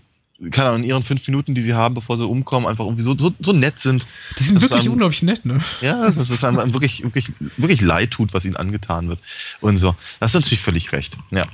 keine 0.50 0.70
Ahnung, 0.70 0.84
in 0.84 0.88
ihren 0.88 1.02
fünf 1.02 1.26
Minuten, 1.26 1.54
die 1.54 1.60
sie 1.60 1.74
haben, 1.74 1.94
bevor 1.94 2.16
sie 2.16 2.26
umkommen, 2.26 2.66
einfach 2.66 2.84
irgendwie 2.84 3.02
so, 3.02 3.16
so, 3.16 3.30
so 3.40 3.52
nett 3.52 3.78
sind. 3.78 4.06
Die 4.38 4.42
sind 4.42 4.62
wirklich 4.62 4.82
einem, 4.82 4.92
unglaublich 4.92 5.22
nett, 5.22 5.44
ne? 5.44 5.60
Ja, 5.82 6.06
dass 6.06 6.16
es 6.16 6.42
einem 6.44 6.56
wirklich, 6.72 7.02
wirklich, 7.02 7.26
wirklich 7.58 7.82
leid 7.82 8.12
tut, 8.12 8.32
was 8.32 8.46
ihnen 8.46 8.56
angetan 8.56 9.08
wird. 9.08 9.18
Und 9.60 9.78
so. 9.78 9.94
Das 10.18 10.30
ist 10.30 10.34
natürlich 10.34 10.62
völlig 10.62 10.92
recht. 10.92 11.18
Ja. 11.30 11.46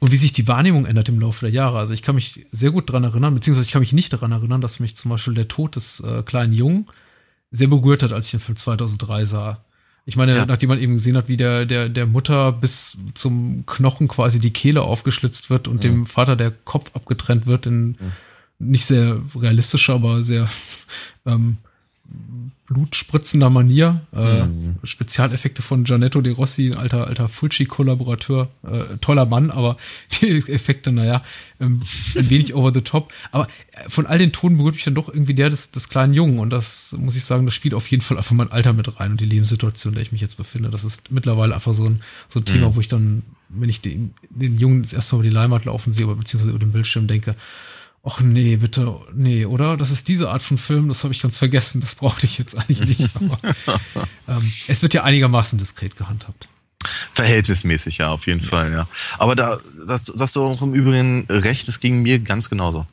Und 0.00 0.12
wie 0.12 0.16
sich 0.16 0.32
die 0.32 0.46
Wahrnehmung 0.46 0.86
ändert 0.86 1.08
im 1.08 1.18
Laufe 1.18 1.46
der 1.46 1.54
Jahre. 1.54 1.78
Also 1.78 1.92
ich 1.92 2.02
kann 2.02 2.14
mich 2.14 2.46
sehr 2.52 2.70
gut 2.70 2.88
daran 2.88 3.04
erinnern, 3.04 3.34
beziehungsweise 3.34 3.66
ich 3.66 3.72
kann 3.72 3.80
mich 3.80 3.92
nicht 3.92 4.12
daran 4.12 4.32
erinnern, 4.32 4.60
dass 4.60 4.80
mich 4.80 4.94
zum 4.96 5.10
Beispiel 5.10 5.34
der 5.34 5.48
Tod 5.48 5.76
des 5.76 6.00
äh, 6.00 6.22
kleinen 6.22 6.52
Jungen 6.52 6.86
sehr 7.50 7.68
berührt 7.68 8.02
hat, 8.02 8.12
als 8.12 8.26
ich 8.26 8.32
den 8.32 8.40
Film 8.40 8.56
2003 8.56 9.24
sah. 9.24 9.64
Ich 10.04 10.16
meine, 10.16 10.34
ja. 10.34 10.46
nachdem 10.46 10.70
man 10.70 10.78
eben 10.78 10.94
gesehen 10.94 11.16
hat, 11.16 11.28
wie 11.28 11.36
der, 11.36 11.66
der, 11.66 11.88
der 11.88 12.06
Mutter 12.06 12.52
bis 12.52 12.96
zum 13.14 13.66
Knochen 13.66 14.08
quasi 14.08 14.38
die 14.38 14.52
Kehle 14.52 14.82
aufgeschlitzt 14.82 15.50
wird 15.50 15.68
und 15.68 15.76
mhm. 15.76 15.80
dem 15.80 16.06
Vater 16.06 16.36
der 16.36 16.50
Kopf 16.50 16.92
abgetrennt 16.94 17.46
wird 17.46 17.66
in 17.66 17.88
mhm. 17.88 18.12
nicht 18.58 18.86
sehr 18.86 19.20
realistischer, 19.34 19.94
aber 19.94 20.22
sehr 20.22 20.48
ähm, 21.26 21.58
blutspritzender 22.68 23.48
Manier. 23.48 24.02
Äh, 24.14 24.44
mhm. 24.44 24.76
Spezialeffekte 24.84 25.62
von 25.62 25.84
Gianetto 25.84 26.20
De 26.20 26.34
Rossi, 26.34 26.74
alter, 26.74 27.06
alter 27.06 27.28
Fulci-Kollaborateur. 27.28 28.48
Äh, 28.62 28.98
toller 29.00 29.24
Mann, 29.24 29.50
aber 29.50 29.78
die 30.20 30.36
Effekte, 30.36 30.92
naja, 30.92 31.22
ähm, 31.60 31.82
ein 32.14 32.30
wenig 32.30 32.54
over 32.54 32.72
the 32.72 32.82
top. 32.82 33.12
Aber 33.32 33.48
äh, 33.72 33.88
von 33.88 34.06
all 34.06 34.18
den 34.18 34.32
Tonen 34.32 34.58
berührt 34.58 34.74
mich 34.74 34.84
dann 34.84 34.94
doch 34.94 35.08
irgendwie 35.08 35.34
der 35.34 35.48
des, 35.48 35.72
des 35.72 35.88
kleinen 35.88 36.12
Jungen. 36.12 36.38
Und 36.38 36.50
das 36.50 36.94
muss 36.98 37.16
ich 37.16 37.24
sagen, 37.24 37.46
das 37.46 37.54
spielt 37.54 37.72
auf 37.72 37.86
jeden 37.88 38.02
Fall 38.02 38.18
einfach 38.18 38.32
mein 38.32 38.52
Alter 38.52 38.74
mit 38.74 39.00
rein 39.00 39.12
und 39.12 39.20
die 39.20 39.26
Lebenssituation, 39.26 39.92
in 39.92 39.94
der 39.94 40.02
ich 40.02 40.12
mich 40.12 40.20
jetzt 40.20 40.36
befinde. 40.36 40.68
Das 40.68 40.84
ist 40.84 41.10
mittlerweile 41.10 41.54
einfach 41.54 41.72
so 41.72 41.86
ein, 41.86 42.02
so 42.28 42.40
ein 42.40 42.44
Thema, 42.44 42.68
mhm. 42.68 42.76
wo 42.76 42.80
ich 42.80 42.88
dann, 42.88 43.22
wenn 43.48 43.70
ich 43.70 43.80
den, 43.80 44.14
den 44.28 44.58
Jungen 44.58 44.82
das 44.82 44.92
erste 44.92 45.14
Mal 45.14 45.20
über 45.20 45.30
die 45.30 45.34
Leinwand 45.34 45.64
laufen 45.64 45.90
sehe, 45.90 46.06
oder 46.06 46.16
beziehungsweise 46.16 46.50
über 46.50 46.64
den 46.64 46.72
Bildschirm 46.72 47.06
denke, 47.06 47.34
ach 48.02 48.20
nee, 48.20 48.56
bitte, 48.56 48.94
nee, 49.14 49.44
oder? 49.44 49.76
Das 49.76 49.90
ist 49.90 50.08
diese 50.08 50.30
Art 50.30 50.42
von 50.42 50.58
Film, 50.58 50.88
das 50.88 51.04
habe 51.04 51.12
ich 51.12 51.20
ganz 51.20 51.38
vergessen, 51.38 51.80
das 51.80 51.94
brauchte 51.94 52.26
ich 52.26 52.38
jetzt 52.38 52.56
eigentlich 52.56 52.98
nicht. 52.98 53.16
Aber 53.16 53.56
ähm, 54.28 54.52
es 54.66 54.82
wird 54.82 54.94
ja 54.94 55.04
einigermaßen 55.04 55.58
diskret 55.58 55.96
gehandhabt. 55.96 56.48
Verhältnismäßig, 57.14 57.98
ja, 57.98 58.10
auf 58.10 58.26
jeden 58.26 58.40
ja. 58.40 58.48
Fall, 58.48 58.72
ja. 58.72 58.88
Aber 59.18 59.34
da, 59.34 59.58
das, 59.86 60.04
das 60.04 60.32
du 60.32 60.44
auch 60.44 60.62
im 60.62 60.74
Übrigen 60.74 61.26
recht, 61.28 61.66
das 61.68 61.80
ging 61.80 62.02
mir 62.02 62.20
ganz 62.20 62.48
genauso. 62.48 62.86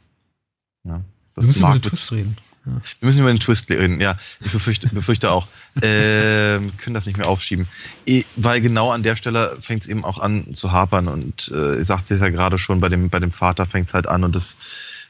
Ja, 0.83 1.01
Wir 1.35 1.43
müssen 1.43 1.63
über 1.63 1.73
den 1.73 1.81
Twist 1.81 2.11
reden. 2.11 2.37
Ja. 2.65 2.81
Wir 2.99 3.05
müssen 3.05 3.19
über 3.19 3.31
den 3.31 3.39
Twist 3.39 3.69
reden, 3.69 4.01
ja. 4.01 4.17
Ich 4.39 4.51
befürchte, 4.51 4.87
befürchte 4.89 5.31
auch. 5.31 5.47
äh, 5.75 6.59
können 6.77 6.93
das 6.93 7.05
nicht 7.05 7.17
mehr 7.17 7.27
aufschieben. 7.27 7.67
Weil 8.35 8.61
genau 8.61 8.91
an 8.91 9.03
der 9.03 9.15
Stelle 9.15 9.57
fängt 9.59 9.83
es 9.83 9.87
eben 9.87 10.03
auch 10.03 10.19
an 10.19 10.55
zu 10.55 10.71
hapern. 10.71 11.07
Und 11.07 11.51
äh, 11.53 11.79
ich 11.79 11.85
sagte 11.85 12.15
es 12.15 12.21
ja 12.21 12.29
gerade 12.29 12.57
schon, 12.57 12.79
bei 12.79 12.89
dem, 12.89 13.09
bei 13.09 13.19
dem 13.19 13.31
Vater 13.31 13.67
fängt 13.67 13.89
es 13.89 13.93
halt 13.93 14.07
an 14.07 14.23
und 14.23 14.35
das 14.35 14.57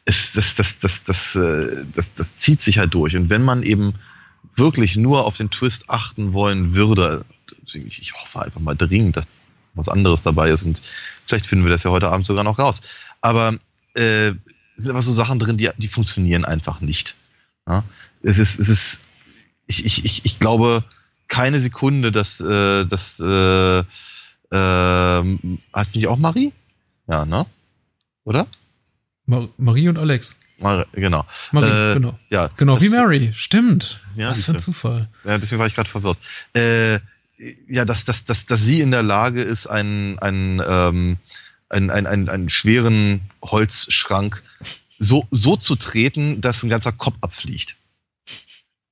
es, 0.06 0.34
das, 0.34 0.56
das, 0.56 0.80
das, 0.80 1.04
das, 1.04 1.36
äh, 1.36 1.86
das, 1.94 2.14
das 2.14 2.36
zieht 2.36 2.62
sich 2.62 2.78
halt 2.78 2.94
durch. 2.94 3.16
Und 3.16 3.30
wenn 3.30 3.44
man 3.44 3.64
eben 3.64 3.96
wirklich 4.56 4.96
nur 4.96 5.26
auf 5.26 5.38
den 5.38 5.50
Twist 5.50 5.90
achten 5.90 6.34
wollen 6.34 6.76
würde, 6.76 7.26
ich 7.74 8.14
hoffe 8.14 8.44
einfach 8.44 8.62
mal 8.62 8.76
dringend, 8.76 9.18
dass 9.18 9.26
was 9.74 9.90
anderes 9.90 10.22
dabei 10.22 10.52
ist 10.52 10.64
und 10.64 10.82
vielleicht 11.26 11.48
finden 11.48 11.66
wir 11.66 11.72
das 11.72 11.84
ja 11.84 11.92
heute 11.92 12.10
Abend 12.10 12.26
sogar 12.26 12.44
noch 12.44 12.60
raus. 12.60 12.82
Aber 13.22 13.58
äh, 13.96 14.32
sind 14.78 14.90
aber 14.90 15.02
so 15.02 15.12
Sachen 15.14 15.40
drin, 15.40 15.58
die, 15.58 15.70
die 15.78 15.88
funktionieren 15.88 16.46
einfach 16.46 16.82
nicht. 16.82 17.16
Ja? 17.68 17.84
Es 18.22 18.40
ist, 18.40 18.60
es 18.60 18.70
ist, 18.70 19.02
ich, 19.68 19.86
ich, 19.86 20.06
ich, 20.06 20.26
ich 20.26 20.40
glaube 20.40 20.84
keine 21.28 21.60
Sekunde, 21.60 22.12
dass, 22.12 22.40
äh, 22.40 22.86
dass 22.86 23.20
äh, 23.20 23.80
äh, 23.80 23.84
heißt 24.52 25.96
nicht 25.96 26.08
auch 26.08 26.18
Marie? 26.18 26.54
Ja, 27.08 27.26
ne? 27.26 27.46
Oder? 28.24 28.48
Mar 29.26 29.48
Marie 29.58 29.90
und 29.90 29.98
Alex. 29.98 30.38
Mar 30.60 30.86
genau. 30.94 31.26
Marie, 31.52 31.92
äh, 31.92 31.94
genau. 31.96 32.20
Ja, 32.30 32.50
genau, 32.56 32.80
wie 32.80 32.90
Mary. 32.90 33.32
Stimmt. 33.34 34.00
Ja, 34.16 34.32
Was 34.32 34.46
für 34.46 34.54
ein 34.54 34.60
Zufall. 34.60 35.10
Ja, 35.24 35.38
deswegen 35.38 35.60
war 35.60 35.68
ich 35.68 35.76
gerade 35.76 35.90
verwirrt. 35.90 36.18
Äh, 36.54 37.00
ja, 37.68 37.84
dass, 37.86 38.06
dass, 38.06 38.24
dass, 38.24 38.46
dass 38.46 38.62
sie 38.62 38.82
in 38.82 38.92
der 38.92 39.04
Lage 39.04 39.42
ist, 39.42 39.68
einen, 39.68 40.20
einen, 40.20 40.62
ähm, 40.66 41.18
einen, 41.70 41.90
einen, 41.90 42.08
einen, 42.08 42.30
einen 42.30 42.50
schweren 42.50 43.22
Holzschrank 43.44 44.42
so, 44.98 45.28
so 45.32 45.58
zu 45.58 45.76
treten, 45.76 46.40
dass 46.40 46.64
ein 46.64 46.70
ganzer 46.70 46.94
Kopf 46.94 47.18
abfliegt. 47.22 47.76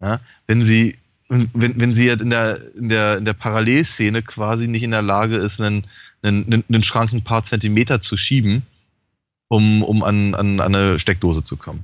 Ja, 0.01 0.19
wenn 0.47 0.65
sie, 0.65 0.97
wenn, 1.29 1.79
wenn 1.79 1.95
sie 1.95 2.09
in 2.09 2.29
der, 2.29 2.75
in 2.75 2.89
der, 2.89 3.17
in 3.17 3.25
der 3.25 3.33
Parallelszene 3.33 4.21
quasi 4.21 4.67
nicht 4.67 4.83
in 4.83 4.91
der 4.91 5.01
Lage 5.01 5.37
ist, 5.37 5.61
einen, 5.61 5.87
einen, 6.21 6.65
einen 6.67 6.83
Schrank 6.83 7.13
ein 7.13 7.23
paar 7.23 7.45
Zentimeter 7.45 8.01
zu 8.01 8.17
schieben, 8.17 8.63
um, 9.53 9.83
um 9.83 10.03
an, 10.03 10.33
an, 10.33 10.59
an 10.59 10.75
eine 10.75 10.97
Steckdose 10.97 11.43
zu 11.43 11.57
kommen. 11.57 11.83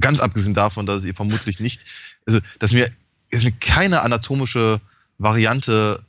Ganz 0.00 0.20
abgesehen 0.20 0.54
davon, 0.54 0.86
dass 0.86 1.04
ihr 1.04 1.14
vermutlich 1.14 1.58
nicht, 1.58 1.84
also 2.26 2.38
dass 2.60 2.72
mir, 2.72 2.92
dass 3.30 3.42
mir 3.42 3.50
keine 3.50 4.02
anatomische 4.02 4.80
Variante 5.18 6.04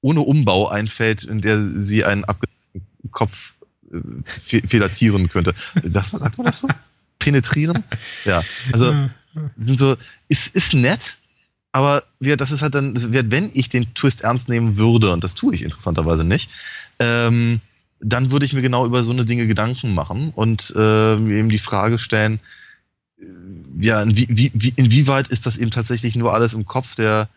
ohne 0.00 0.20
Umbau 0.20 0.68
einfällt, 0.68 1.22
in 1.22 1.40
der 1.40 1.60
sie 1.76 2.04
einen 2.04 2.24
abgetrennten 2.24 3.10
Kopf 3.12 3.54
äh, 3.92 4.66
filatieren 4.66 5.28
könnte. 5.28 5.54
Das, 5.82 6.10
sagt 6.10 6.38
man 6.38 6.46
das 6.46 6.58
so? 6.58 6.68
Penetrieren? 7.20 7.84
Ja. 8.24 8.42
Also 8.72 9.10
sind 9.58 9.78
so, 9.78 9.96
ist, 10.28 10.54
ist 10.56 10.74
nett, 10.74 11.18
aber 11.72 12.04
wir, 12.18 12.36
das 12.36 12.50
ist 12.50 12.62
halt 12.62 12.74
dann, 12.74 12.94
wenn 13.30 13.50
ich 13.54 13.68
den 13.68 13.94
Twist 13.94 14.22
ernst 14.22 14.48
nehmen 14.48 14.76
würde, 14.76 15.12
und 15.12 15.22
das 15.22 15.34
tue 15.34 15.54
ich 15.54 15.62
interessanterweise 15.62 16.24
nicht, 16.24 16.50
ähm, 16.98 17.60
dann 18.00 18.30
würde 18.30 18.44
ich 18.44 18.52
mir 18.52 18.62
genau 18.62 18.86
über 18.86 19.02
so 19.02 19.12
eine 19.12 19.24
Dinge 19.24 19.46
Gedanken 19.46 19.94
machen 19.94 20.30
und 20.34 20.72
äh, 20.76 21.16
mir 21.16 21.36
eben 21.36 21.48
die 21.48 21.58
Frage 21.58 21.98
stellen, 21.98 22.40
äh, 23.18 23.24
ja, 23.80 24.02
inwie, 24.02 24.26
wie, 24.28 24.72
inwieweit 24.76 25.28
ist 25.28 25.46
das 25.46 25.56
eben 25.56 25.70
tatsächlich 25.70 26.16
nur 26.16 26.34
alles 26.34 26.54
im 26.54 26.66
Kopf 26.66 26.94
der, 26.94 27.28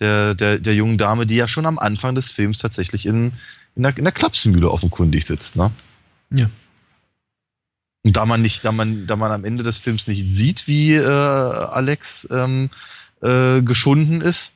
der, 0.00 0.34
der, 0.34 0.58
der 0.58 0.74
jungen 0.74 0.98
Dame, 0.98 1.26
die 1.26 1.36
ja 1.36 1.48
schon 1.48 1.66
am 1.66 1.78
Anfang 1.78 2.14
des 2.14 2.30
Films 2.30 2.58
tatsächlich 2.58 3.06
in, 3.06 3.32
in, 3.74 3.82
der, 3.82 3.96
in 3.96 4.04
der 4.04 4.12
Klapsmühle 4.12 4.70
offenkundig 4.70 5.26
sitzt, 5.26 5.56
ne? 5.56 5.70
Ja. 6.30 6.50
Und 8.04 8.16
da 8.16 8.26
man 8.26 8.42
nicht, 8.42 8.64
da 8.64 8.72
man, 8.72 9.06
da 9.06 9.16
man 9.16 9.32
am 9.32 9.44
Ende 9.44 9.62
des 9.62 9.78
Films 9.78 10.06
nicht 10.06 10.30
sieht, 10.30 10.66
wie 10.66 10.94
äh, 10.94 11.06
Alex 11.06 12.28
ähm, 12.30 12.68
äh, 13.22 13.62
geschunden 13.62 14.20
ist, 14.20 14.52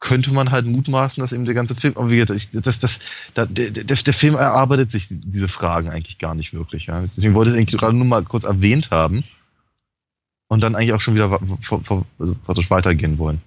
könnte 0.00 0.32
man 0.32 0.50
halt 0.50 0.66
mutmaßen, 0.66 1.20
dass 1.20 1.32
eben 1.32 1.44
der 1.44 1.54
ganze 1.54 1.74
Film, 1.74 1.96
aber 1.96 2.10
wie 2.10 2.18
gesagt, 2.18 2.48
das, 2.52 2.78
das, 2.78 2.98
der, 3.34 3.46
der, 3.46 3.84
der 3.84 4.14
Film 4.14 4.36
erarbeitet 4.36 4.92
sich 4.92 5.08
diese 5.10 5.48
Fragen 5.48 5.88
eigentlich 5.88 6.18
gar 6.18 6.34
nicht 6.34 6.54
wirklich. 6.54 6.86
Ja. 6.86 7.04
Deswegen 7.16 7.34
wollte 7.34 7.50
ich 7.50 7.54
es 7.54 7.60
eigentlich 7.60 7.80
gerade 7.80 7.96
nur 7.96 8.06
mal 8.06 8.22
kurz 8.22 8.44
erwähnt 8.44 8.90
haben 8.90 9.24
und 10.48 10.60
dann 10.60 10.76
eigentlich 10.76 10.92
auch 10.92 11.00
schon 11.00 11.14
wieder 11.14 11.40
also 12.18 12.70
weitergehen 12.70 13.18
wollen. 13.18 13.40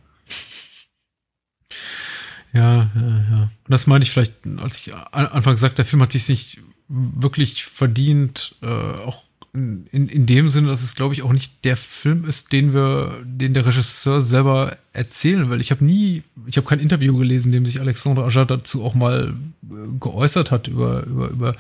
Ja, 2.53 2.91
ja, 2.93 3.25
ja. 3.31 3.41
Und 3.43 3.69
das 3.69 3.87
meine 3.87 4.03
ich 4.03 4.11
vielleicht, 4.11 4.33
als 4.57 4.77
ich 4.77 4.93
anfangs 4.93 5.61
sagte, 5.61 5.77
der 5.77 5.85
Film 5.85 6.01
hat 6.01 6.11
sich 6.11 6.27
nicht 6.27 6.59
wirklich 6.89 7.63
verdient, 7.63 8.55
äh, 8.61 8.67
auch 8.67 9.23
in, 9.53 9.87
in 9.91 10.25
dem 10.25 10.49
Sinne, 10.49 10.69
dass 10.69 10.81
es, 10.81 10.95
glaube 10.95 11.13
ich, 11.13 11.23
auch 11.23 11.33
nicht 11.33 11.65
der 11.65 11.75
Film 11.75 12.25
ist, 12.25 12.53
den 12.53 12.73
wir, 12.73 13.21
den 13.25 13.53
der 13.53 13.65
Regisseur 13.65 14.21
selber 14.21 14.77
erzählen 14.93 15.49
will. 15.49 15.59
Ich 15.59 15.71
habe 15.71 15.83
nie, 15.83 16.23
ich 16.45 16.55
habe 16.55 16.67
kein 16.67 16.79
Interview 16.79 17.17
gelesen, 17.17 17.49
in 17.49 17.63
dem 17.63 17.65
sich 17.65 17.81
Alexandre 17.81 18.23
Aja 18.23 18.45
dazu 18.45 18.83
auch 18.83 18.93
mal 18.93 19.33
äh, 19.63 19.73
geäußert 19.99 20.51
hat 20.51 20.69
über, 20.69 21.03
über, 21.03 21.29
über, 21.29 21.55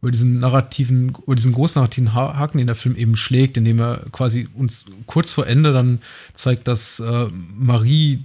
über 0.00 0.10
diesen 0.10 0.38
narrativen, 0.38 1.10
über 1.26 1.34
diesen 1.34 1.52
großen 1.52 1.80
narrativen 1.80 2.14
Haken, 2.14 2.56
den 2.56 2.68
der 2.68 2.76
Film 2.76 2.96
eben 2.96 3.16
schlägt, 3.16 3.58
indem 3.58 3.80
er 3.80 4.06
quasi 4.12 4.48
uns 4.54 4.86
kurz 5.04 5.32
vor 5.32 5.46
Ende 5.46 5.74
dann 5.74 6.00
zeigt, 6.32 6.66
dass 6.68 7.00
äh, 7.00 7.28
Marie 7.54 8.24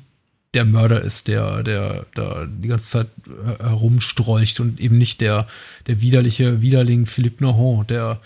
der 0.53 0.65
Mörder 0.65 1.01
ist, 1.01 1.27
der, 1.27 1.63
der 1.63 2.05
da 2.15 2.45
die 2.45 2.69
ganze 2.69 2.89
Zeit 2.89 3.07
äh, 3.27 3.63
herumstrolcht 3.63 4.61
und 4.61 4.79
eben 4.79 4.97
nicht 4.97 5.19
der, 5.19 5.47
der 5.87 6.01
widerliche 6.01 6.61
Widerling 6.61 7.05
Philippe 7.05 7.43
Nohon, 7.43 7.87
der 7.87 8.21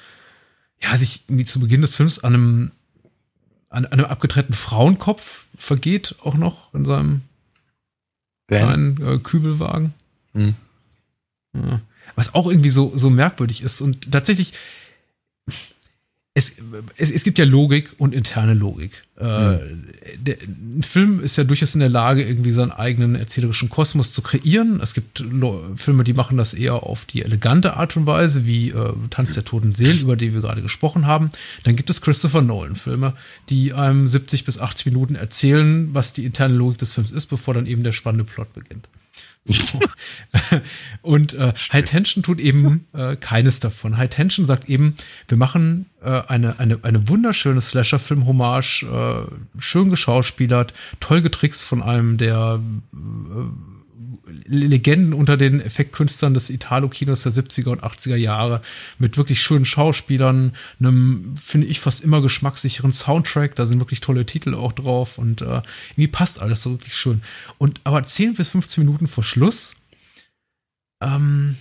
ja, 0.82 0.95
sich 0.97 1.23
irgendwie 1.28 1.45
zu 1.45 1.59
Beginn 1.59 1.82
des 1.82 1.95
Films 1.95 2.23
an 2.23 2.34
einem, 2.34 2.71
an, 3.69 3.86
einem 3.86 4.05
abgetrennten 4.05 4.55
Frauenkopf 4.55 5.45
vergeht, 5.55 6.15
auch 6.23 6.36
noch 6.36 6.73
in 6.73 6.86
seinem 6.86 7.21
kleinen 8.47 9.01
äh, 9.01 9.17
Kübelwagen. 9.19 9.93
Mhm. 10.34 10.55
Ja. 11.53 11.82
Was 12.15 12.36
auch 12.36 12.47
irgendwie 12.47 12.69
so, 12.69 12.95
so 12.95 13.09
merkwürdig 13.09 13.61
ist. 13.61 13.82
Und 13.82 14.11
tatsächlich, 14.11 14.53
es, 16.38 16.57
es, 16.97 17.11
es 17.11 17.23
gibt 17.23 17.39
ja 17.39 17.45
Logik 17.45 17.93
und 17.97 18.13
interne 18.13 18.53
Logik. 18.53 19.05
Mhm. 19.17 19.86
der, 20.17 20.38
ein 20.43 20.83
Film 20.83 21.21
ist 21.21 21.38
ja 21.38 21.45
durchaus 21.45 21.73
in 21.73 21.79
der 21.79 21.88
Lage, 21.88 22.23
irgendwie 22.23 22.51
seinen 22.51 22.71
eigenen 22.71 23.15
erzählerischen 23.15 23.69
Kosmos 23.69 24.11
zu 24.11 24.21
kreieren. 24.21 24.81
Es 24.81 24.93
gibt 24.93 25.23
Filme, 25.77 26.03
die 26.03 26.11
machen 26.11 26.36
das 26.36 26.53
eher 26.53 26.83
auf 26.83 27.05
die 27.05 27.21
elegante 27.21 27.77
Art 27.77 27.95
und 27.95 28.05
Weise, 28.05 28.45
wie 28.45 28.71
äh, 28.71 28.93
Tanz 29.11 29.36
der 29.36 29.45
toten 29.45 29.73
Seelen, 29.73 30.01
über 30.01 30.17
die 30.17 30.33
wir 30.33 30.41
gerade 30.41 30.61
gesprochen 30.61 31.07
haben. 31.07 31.29
Dann 31.63 31.77
gibt 31.77 31.89
es 31.89 32.01
Christopher 32.01 32.41
Nolan-Filme, 32.41 33.13
die 33.47 33.71
einem 33.71 34.09
70 34.09 34.43
bis 34.43 34.59
80 34.59 34.88
Minuten 34.88 35.15
erzählen, 35.15 35.93
was 35.93 36.11
die 36.11 36.25
interne 36.25 36.53
Logik 36.53 36.79
des 36.79 36.91
Films 36.91 37.13
ist, 37.13 37.27
bevor 37.27 37.53
dann 37.53 37.65
eben 37.65 37.86
der 37.86 37.93
spannende 37.93 38.25
Plot 38.25 38.53
beginnt. 38.53 38.89
So. 39.48 39.80
und 41.04 41.34
äh, 41.34 41.54
High 41.72 41.86
Tension 41.86 42.24
tut 42.24 42.39
eben 42.39 42.88
äh, 42.93 43.16
keines 43.16 43.60
davon. 43.60 43.98
High 43.98 44.10
Tension 44.10 44.46
sagt 44.46 44.68
eben, 44.70 44.96
wir 45.28 45.38
machen 45.38 45.86
äh, 46.02 46.22
eine, 46.28 46.60
eine, 46.60 46.80
eine 46.84 47.08
wunderschöne 47.08 47.62
Slasher-Film-Hommage, 47.62 48.84
äh, 48.84 49.26
schön 49.60 49.89
geschauspielert, 49.89 50.74
toll 51.00 51.22
getrickst 51.22 51.64
von 51.64 51.84
einem 51.84 52.18
der 52.18 52.60
äh, 52.93 53.74
Legenden 54.45 55.13
unter 55.13 55.38
den 55.38 55.61
Effektkünstlern 55.61 56.34
des 56.34 56.49
Italo-Kinos 56.49 57.23
der 57.23 57.32
70er 57.32 57.69
und 57.69 57.84
80er 57.84 58.15
Jahre 58.15 58.61
mit 58.97 59.17
wirklich 59.17 59.41
schönen 59.41 59.65
Schauspielern, 59.65 60.53
einem, 60.80 61.36
finde 61.38 61.67
ich, 61.67 61.80
fast 61.80 62.03
immer 62.03 62.21
geschmackssicheren 62.21 62.91
Soundtrack. 62.91 63.55
Da 63.55 63.65
sind 63.65 63.80
wirklich 63.80 64.01
tolle 64.01 64.26
Titel 64.26 64.53
auch 64.53 64.73
drauf 64.73 65.17
und 65.17 65.41
äh, 65.41 65.61
irgendwie 65.91 66.07
passt 66.07 66.41
alles 66.41 66.61
so 66.61 66.71
wirklich 66.71 66.95
schön. 66.95 67.21
Und 67.57 67.82
aber 67.84 68.03
10 68.03 68.36
bis 68.36 68.49
15 68.49 68.84
Minuten 68.84 69.07
vor 69.07 69.23
Schluss 69.23 69.78
ähm, 71.01 71.55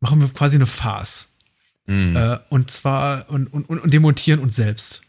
machen 0.00 0.20
wir 0.20 0.28
quasi 0.28 0.56
eine 0.56 0.66
Farce. 0.66 1.30
Mhm. 1.86 2.16
Äh, 2.16 2.38
und 2.50 2.70
zwar 2.70 3.28
und, 3.30 3.46
und, 3.48 3.68
und 3.68 3.92
demontieren 3.92 4.40
uns 4.40 4.56
selbst 4.56 5.03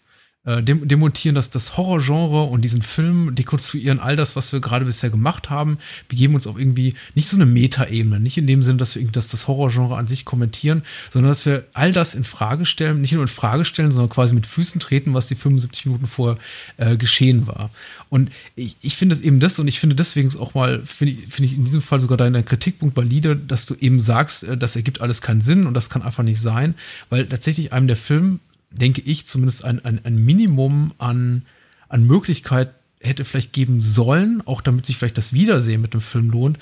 äh, 0.46 0.62
demontieren 0.64 1.36
das, 1.36 1.50
das 1.50 1.76
Horrorgenre 1.76 2.44
und 2.44 2.62
diesen 2.62 2.82
Film, 2.82 3.34
dekonstruieren 3.36 4.00
all 4.00 4.16
das, 4.16 4.36
was 4.36 4.54
wir 4.54 4.62
gerade 4.62 4.86
bisher 4.86 5.10
gemacht 5.10 5.50
haben, 5.50 5.80
begeben 6.08 6.36
uns 6.36 6.46
auf 6.46 6.58
irgendwie 6.60 6.94
nicht 7.16 7.28
so 7.28 7.38
eine 7.38 7.46
Metaebene, 7.46 8.20
nicht 8.20 8.38
in 8.38 8.48
dem 8.48 8.62
Sinne, 8.62 8.78
dass 8.78 8.96
wir 8.96 9.02
irgendwie 9.02 9.14
das, 9.14 9.48
Horrorgenre 9.48 9.98
an 9.98 10.08
sich 10.08 10.24
kommentieren, 10.24 10.84
sondern 11.10 11.32
dass 11.32 11.46
wir 11.46 11.66
all 11.74 11.92
das 11.92 12.16
in 12.16 12.24
Frage 12.24 12.66
stellen, 12.66 13.02
nicht 13.02 13.12
nur 13.12 13.24
in 13.24 13.28
Frage 13.28 13.66
stellen, 13.66 13.92
sondern 13.92 14.10
quasi 14.10 14.34
mit 14.34 14.46
Füßen 14.46 14.80
treten, 14.80 15.14
was 15.14 15.28
die 15.28 15.36
75 15.36 15.88
Minuten 15.88 16.08
vorher 16.08 16.38
äh, 16.78 16.96
geschehen 16.96 17.48
war. 17.48 17.70
Und 18.10 18.32
ich, 18.56 18.76
ich 18.82 18.96
finde 18.96 19.14
es 19.14 19.22
eben 19.22 19.40
das 19.40 19.60
und 19.60 19.68
ich 19.68 19.80
finde 19.80 19.96
deswegen 19.96 20.34
auch 20.38 20.54
mal, 20.54 20.84
finde 20.86 21.14
ich, 21.14 21.28
finde 21.28 21.52
ich 21.52 21.58
in 21.58 21.66
diesem 21.66 21.82
Fall 21.82 22.00
sogar 22.00 22.18
deinen 22.18 22.46
Kritikpunkt 22.46 22.96
valide, 22.96 23.36
dass 23.36 23.66
du 23.66 23.76
eben 23.76 24.00
sagst, 24.00 24.44
äh, 24.44 24.58
das 24.58 24.76
ergibt 24.76 25.02
alles 25.02 25.22
keinen 25.22 25.42
Sinn 25.42 25.68
und 25.68 25.74
das 25.74 25.90
kann 25.90 26.02
einfach 26.02 26.24
nicht 26.24 26.40
sein, 26.40 26.76
weil 27.10 27.26
tatsächlich 27.26 27.74
einem 27.74 27.88
der 27.88 27.98
Film 27.98 28.40
denke 28.78 29.02
ich, 29.02 29.26
zumindest 29.28 29.64
ein, 29.64 29.84
ein, 29.84 30.04
ein 30.04 30.18
Minimum 30.18 30.94
an, 30.98 31.46
an 31.90 32.06
Möglichkeit 32.06 32.74
hätte 33.00 33.26
vielleicht 33.26 33.54
geben 33.54 33.82
sollen, 33.82 34.42
auch 34.46 34.62
damit 34.62 34.86
sich 34.86 34.98
vielleicht 34.98 35.18
das 35.18 35.34
Wiedersehen 35.34 35.82
mit 35.82 35.94
dem 35.94 36.02
Film 36.02 36.30
lohnt, 36.30 36.58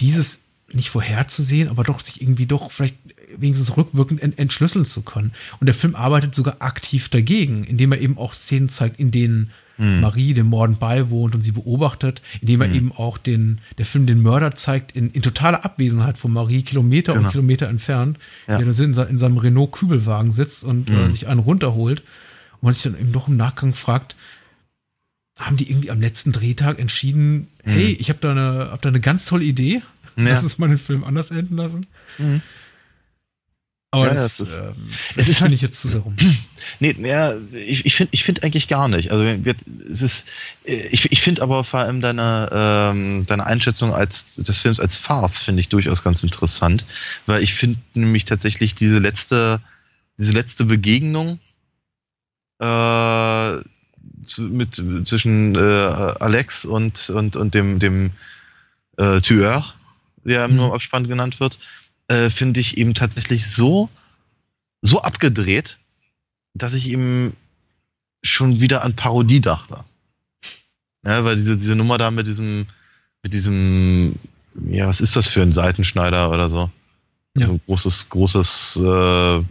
dieses 0.00 0.46
nicht 0.72 0.90
vorherzusehen, 0.90 1.68
aber 1.68 1.84
doch 1.84 2.00
sich 2.00 2.22
irgendwie 2.22 2.46
doch 2.46 2.70
vielleicht 2.70 2.96
wenigstens 3.36 3.76
rückwirkend 3.76 4.38
entschlüsseln 4.38 4.84
zu 4.84 5.02
können. 5.02 5.32
Und 5.58 5.66
der 5.66 5.74
Film 5.74 5.96
arbeitet 5.96 6.34
sogar 6.34 6.56
aktiv 6.60 7.08
dagegen, 7.08 7.64
indem 7.64 7.92
er 7.92 8.00
eben 8.00 8.18
auch 8.18 8.34
Szenen 8.34 8.68
zeigt, 8.68 9.00
in 9.00 9.10
denen 9.10 9.50
mhm. 9.80 10.00
Marie 10.00 10.34
dem 10.34 10.46
Morden 10.46 10.76
beiwohnt 10.76 11.34
und 11.34 11.40
sie 11.40 11.52
beobachtet, 11.52 12.22
indem 12.40 12.60
er 12.60 12.68
mhm. 12.68 12.74
eben 12.74 12.92
auch 12.92 13.18
den, 13.18 13.60
der 13.78 13.86
Film 13.86 14.06
den 14.06 14.20
Mörder 14.20 14.54
zeigt 14.54 14.92
in, 14.92 15.10
in 15.10 15.22
totaler 15.22 15.64
Abwesenheit 15.64 16.18
von 16.18 16.32
Marie, 16.32 16.62
Kilometer 16.62 17.14
genau. 17.14 17.26
und 17.26 17.32
Kilometer 17.32 17.68
entfernt, 17.68 18.18
ja. 18.46 18.58
der 18.58 18.66
in, 18.66 18.94
in 18.94 19.18
seinem 19.18 19.38
Renault-Kübelwagen 19.38 20.32
sitzt 20.32 20.64
und 20.64 20.88
mhm. 20.88 20.98
äh, 20.98 21.08
sich 21.08 21.26
einen 21.26 21.40
runterholt. 21.40 22.00
Und 22.00 22.62
man 22.62 22.72
sich 22.74 22.82
dann 22.82 22.98
eben 22.98 23.12
doch 23.12 23.28
im 23.28 23.36
Nachgang 23.36 23.74
fragt, 23.74 24.16
haben 25.38 25.56
die 25.56 25.70
irgendwie 25.70 25.90
am 25.90 26.00
letzten 26.00 26.32
Drehtag 26.32 26.78
entschieden, 26.78 27.48
mhm. 27.64 27.70
hey, 27.70 27.96
ich 27.98 28.10
habe 28.10 28.18
da, 28.20 28.32
eine, 28.32 28.70
hab 28.70 28.82
da 28.82 28.90
eine 28.90 29.00
ganz 29.00 29.24
tolle 29.24 29.44
Idee, 29.44 29.82
ja. 30.16 30.24
lass 30.24 30.42
uns 30.42 30.58
mal 30.58 30.68
den 30.68 30.78
Film 30.78 31.02
anders 31.02 31.30
enden 31.30 31.56
lassen. 31.56 31.86
Mhm. 32.18 32.42
Aber 33.92 34.06
ja, 34.06 34.10
das, 34.10 34.38
das 34.38 34.48
ist, 34.48 34.54
äh, 34.54 34.72
es 35.16 35.28
ist 35.28 35.40
halt, 35.40 35.52
ich 35.52 35.62
jetzt 35.62 35.80
zu 35.80 35.88
sehr 35.88 36.00
rum. 36.00 36.16
Nee, 36.78 36.94
ja, 37.00 37.34
ich, 37.52 37.84
ich 37.84 37.96
finde 37.96 38.10
ich 38.12 38.22
finde 38.22 38.44
eigentlich 38.44 38.68
gar 38.68 38.86
nicht. 38.86 39.10
Also 39.10 39.24
es 39.90 40.02
ist, 40.02 40.28
ich, 40.62 41.10
ich 41.10 41.20
finde 41.20 41.42
aber 41.42 41.64
vor 41.64 41.80
allem 41.80 42.00
deine, 42.00 42.48
ähm, 42.52 43.24
deine 43.26 43.44
Einschätzung 43.46 43.92
als 43.92 44.36
des 44.36 44.58
Films 44.58 44.78
als 44.78 44.94
Farce 44.94 45.38
finde 45.38 45.60
ich 45.60 45.68
durchaus 45.68 46.04
ganz 46.04 46.22
interessant, 46.22 46.84
weil 47.26 47.42
ich 47.42 47.54
finde 47.54 47.80
nämlich 47.94 48.24
tatsächlich 48.26 48.76
diese 48.76 48.98
letzte, 48.98 49.60
diese 50.18 50.32
letzte 50.32 50.64
Begegnung 50.64 51.40
äh, 52.60 53.56
mit 54.38 54.84
zwischen 55.04 55.56
äh, 55.56 55.58
Alex 55.58 56.64
und 56.64 57.10
und 57.10 57.34
und 57.34 57.54
dem 57.54 57.80
dem 57.80 58.12
äh, 58.96 59.20
Tueur, 59.20 59.74
der 60.24 60.46
mhm. 60.46 60.56
nur 60.56 60.74
Abspann 60.74 61.08
genannt 61.08 61.40
wird, 61.40 61.58
äh, 62.10 62.28
finde 62.28 62.58
ich 62.58 62.76
eben 62.76 62.94
tatsächlich 62.94 63.46
so, 63.46 63.88
so 64.82 65.00
abgedreht, 65.02 65.78
dass 66.54 66.74
ich 66.74 66.88
ihm 66.88 67.34
schon 68.22 68.60
wieder 68.60 68.82
an 68.82 68.96
Parodie 68.96 69.40
dachte. 69.40 69.84
Ja, 71.06 71.24
weil 71.24 71.36
diese, 71.36 71.56
diese 71.56 71.76
Nummer 71.76 71.98
da 71.98 72.10
mit 72.10 72.26
diesem, 72.26 72.66
mit 73.22 73.32
diesem, 73.32 74.16
ja, 74.68 74.88
was 74.88 75.00
ist 75.00 75.14
das 75.14 75.28
für 75.28 75.40
ein 75.40 75.52
Seitenschneider 75.52 76.30
oder 76.30 76.48
so? 76.48 76.68
Ja. 77.36 77.46
So 77.46 77.52
ein 77.52 77.60
großes, 77.66 78.08
großes, 78.08 78.80
äh, 78.82 78.82
eine 78.82 79.46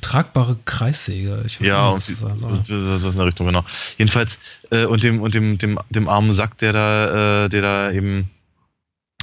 tragbare 0.00 0.58
Kreissäge. 0.64 1.44
Ich 1.46 1.60
weiß 1.60 1.68
ja, 1.68 1.94
nicht, 1.94 2.08
und, 2.08 2.30
das, 2.30 2.42
und, 2.42 2.70
und, 2.70 3.04
in 3.04 3.16
der 3.16 3.26
Richtung, 3.26 3.46
genau. 3.46 3.64
Jedenfalls, 3.96 4.40
äh, 4.70 4.84
und 4.84 5.04
dem, 5.04 5.22
und 5.22 5.32
dem, 5.32 5.58
dem, 5.58 5.78
dem 5.90 6.08
armen 6.08 6.32
Sack, 6.32 6.58
der 6.58 6.72
da, 6.72 7.44
äh, 7.44 7.48
der 7.48 7.62
da 7.62 7.92
eben 7.92 8.28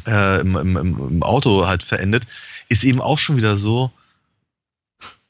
äh, 0.05 0.41
im, 0.41 0.55
im, 0.55 0.75
im 0.77 1.23
Auto 1.23 1.67
halt 1.67 1.83
verendet, 1.83 2.25
ist 2.69 2.83
eben 2.83 3.01
auch 3.01 3.19
schon 3.19 3.37
wieder 3.37 3.57
so, 3.57 3.91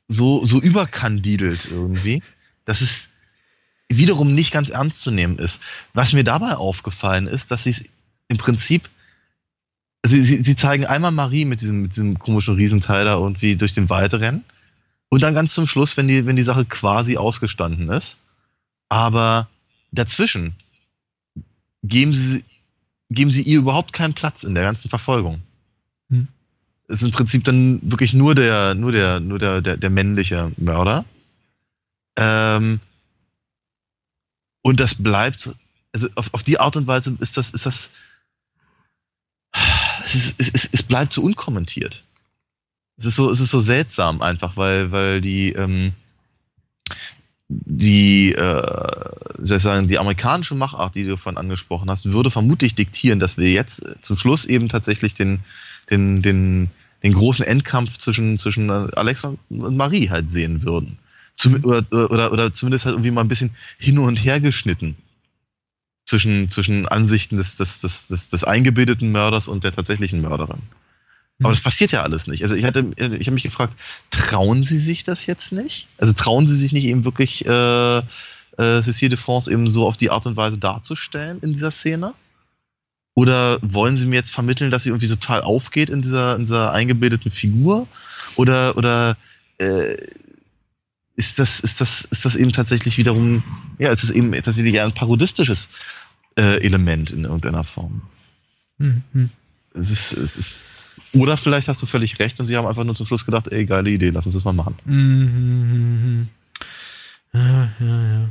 so, 0.08 0.46
so 0.46 0.60
überkandidelt 0.60 1.68
irgendwie, 1.70 2.22
dass 2.66 2.82
es 2.82 3.08
wiederum 3.90 4.34
nicht 4.34 4.52
ganz 4.52 4.70
ernst 4.70 5.02
zu 5.02 5.12
nehmen 5.12 5.38
ist. 5.38 5.62
Was 5.94 6.14
mir 6.14 6.24
dabei 6.24 6.56
aufgefallen 6.56 7.28
ist, 7.28 7.52
dass 7.52 7.64
sie 7.64 7.72
es 7.72 7.84
im 8.28 8.38
Prinzip 8.38 8.90
sie, 10.08 10.24
sie, 10.24 10.44
sie 10.44 10.56
zeigen 10.56 10.86
einmal 10.86 11.12
Marie 11.12 11.46
mit 11.46 11.62
diesem, 11.62 11.84
mit 11.84 11.92
diesem 11.92 12.20
komischen 12.20 12.56
Riesenteil 12.56 13.06
da 13.06 13.16
irgendwie 13.16 13.56
durch 13.56 13.74
den 13.74 13.90
Wald 13.90 14.14
rennen. 14.14 14.44
Und 15.10 15.22
dann 15.22 15.36
ganz 15.36 15.54
zum 15.54 15.68
Schluss, 15.68 15.98
wenn 15.98 16.08
die, 16.08 16.26
wenn 16.26 16.36
die 16.36 16.44
Sache 16.44 16.66
quasi 16.66 17.18
ausgestanden 17.18 17.90
ist. 17.90 18.18
Aber 18.90 19.48
dazwischen 19.92 20.56
geben 21.84 22.14
sie, 22.14 22.44
geben 23.16 23.32
sie 23.32 23.42
ihr 23.42 23.58
überhaupt 23.58 23.94
keinen 23.94 24.14
Platz 24.14 24.44
in 24.44 24.54
der 24.54 24.64
ganzen 24.64 24.90
Verfolgung. 24.90 25.42
Hm. 26.10 26.28
Es 26.88 26.98
ist 26.98 27.06
im 27.06 27.12
Prinzip 27.12 27.44
dann 27.44 27.80
wirklich 27.82 28.14
nur 28.14 28.36
der, 28.36 28.76
nur 28.76 28.92
der, 28.92 29.20
nur 29.20 29.40
der, 29.40 29.62
der, 29.62 29.78
der 29.78 29.90
männliche 29.90 30.52
Mörder. 30.58 31.06
Ähm, 32.18 32.80
und 34.62 34.80
das 34.80 34.96
bleibt, 34.96 35.50
also 35.94 36.08
auf, 36.16 36.34
auf 36.34 36.44
die 36.44 36.60
Art 36.60 36.76
und 36.76 36.88
Weise 36.88 37.16
ist 37.20 37.38
das, 37.38 37.52
ist 37.52 37.66
das, 37.66 37.92
es, 40.06 40.16
ist, 40.16 40.36
es, 40.38 40.50
es, 40.50 40.70
es 40.72 40.84
bleibt 40.84 41.14
so 41.14 41.24
unkommentiert. 41.24 42.04
Es 42.98 43.06
ist 43.06 43.16
so, 43.16 43.30
es 43.30 43.40
ist 43.40 43.50
so 43.50 43.60
seltsam 43.60 44.22
einfach, 44.22 44.56
weil, 44.56 44.92
weil 44.92 45.22
die, 45.22 45.52
ähm, 45.54 45.94
die, 47.48 48.34
äh, 48.34 49.18
sagen, 49.40 49.88
die 49.88 50.00
amerikanische 50.00 50.56
Machart, 50.56 50.96
die 50.96 51.04
du 51.04 51.18
vorhin 51.18 51.38
angesprochen 51.38 51.90
hast, 51.90 52.12
würde 52.12 52.32
vermutlich 52.32 52.76
diktieren, 52.76 53.20
dass 53.20 53.38
wir 53.38 53.52
jetzt 53.52 53.84
zum 54.02 54.18
Schluss 54.18 54.46
eben 54.46 54.68
tatsächlich 54.70 55.14
den, 55.14 55.42
den, 55.90 56.22
den, 56.22 56.72
den 57.04 57.14
großen 57.14 57.46
Endkampf 57.46 57.98
zwischen, 57.98 58.38
zwischen 58.40 58.70
Alexa 58.70 59.36
und 59.50 59.78
Marie 59.78 60.10
halt 60.10 60.32
sehen 60.32 60.64
würden. 60.64 60.98
Zum, 61.36 61.54
mhm. 61.54 61.66
oder, 61.66 61.86
oder, 61.92 62.32
oder 62.32 62.54
zumindest 62.54 62.86
halt 62.86 62.96
irgendwie 62.96 63.12
mal 63.12 63.22
ein 63.22 63.28
bisschen 63.28 63.52
hin 63.78 64.00
und 64.00 64.18
her 64.18 64.40
geschnitten 64.40 64.96
zwischen, 66.06 66.50
zwischen 66.50 66.88
Ansichten 66.88 67.38
des, 67.38 67.58
des, 67.58 67.82
des, 67.82 68.08
des, 68.08 68.30
des 68.30 68.44
eingebildeten 68.44 69.12
Mörders 69.12 69.48
und 69.48 69.64
der 69.64 69.72
tatsächlichen 69.72 70.22
Mörderin. 70.22 70.62
Aber 71.40 71.52
das 71.52 71.62
passiert 71.62 71.92
ja 71.92 72.04
alles 72.04 72.28
nicht. 72.28 72.44
Also 72.44 72.56
ich 72.56 72.64
hatte, 72.64 72.92
ich 72.96 73.28
habe 73.28 73.32
mich 73.32 73.44
gefragt, 73.44 73.78
trauen 74.10 74.64
Sie 74.64 74.80
sich 74.80 75.04
das 75.04 75.26
jetzt 75.26 75.52
nicht? 75.52 75.88
Also 75.98 76.14
trauen 76.14 76.48
Sie 76.48 76.56
sich 76.56 76.72
nicht 76.72 76.86
eben 76.86 77.04
wirklich 77.04 77.46
äh, 77.46 77.98
äh, 77.98 78.04
Cécile 78.58 79.10
de 79.10 79.18
France 79.18 79.52
eben 79.52 79.70
so 79.70 79.86
auf 79.86 79.98
die 79.98 80.12
Art 80.12 80.26
und 80.26 80.38
Weise 80.38 80.58
darzustellen 80.58 81.40
in 81.42 81.54
dieser 81.54 81.72
Szene? 81.72 82.14
Oder 83.16 83.60
wollen 83.62 83.98
Sie 83.98 84.06
mir 84.06 84.16
jetzt 84.16 84.32
vermitteln, 84.32 84.72
dass 84.72 84.84
sie 84.84 84.90
irgendwie 84.90 85.08
total 85.08 85.42
aufgeht 85.42 85.90
in 85.90 86.02
dieser, 86.02 86.36
in 86.36 86.42
dieser 86.42 86.72
eingebildeten 86.72 87.32
Figur? 87.32 87.88
Oder, 88.38 88.78
oder 88.78 89.18
äh, 89.58 89.96
ist 91.18 91.40
das, 91.40 91.60
ist 91.60 91.82
das, 91.82 92.06
ist 92.12 92.26
das 92.26 92.36
eben 92.36 92.52
tatsächlich 92.52 92.98
wiederum, 92.98 93.44
ja, 93.78 93.92
ist 93.92 94.04
es 94.04 94.12
eben 94.12 94.32
tatsächlich 94.34 94.80
ein 94.82 94.94
parodistisches 94.94 95.70
äh, 96.38 96.62
Element 96.62 97.12
in 97.12 97.24
irgendeiner 97.24 97.64
Form? 97.64 98.02
Mhm. 98.78 99.30
Es 99.78 99.92
ist, 99.92 100.14
es 100.14 100.38
ist, 100.38 101.02
oder 101.14 101.38
vielleicht 101.38 101.68
hast 101.68 101.82
du 101.82 101.86
völlig 101.86 102.20
recht 102.20 102.40
und 102.40 102.46
sie 102.46 102.56
haben 102.56 102.68
einfach 102.68 102.84
nur 102.84 102.96
zum 102.96 103.06
Schluss 103.06 103.26
gedacht, 103.26 103.48
ey, 103.50 103.66
geile 103.66 103.90
Idee, 103.90 104.10
lass 104.10 104.26
uns 104.26 104.36
das 104.36 104.44
mal 104.44 104.54
machen. 104.54 104.76
Mhm. 104.86 106.28
Ja, 107.34 107.72
ja, 107.80 108.14
ja. 108.14 108.30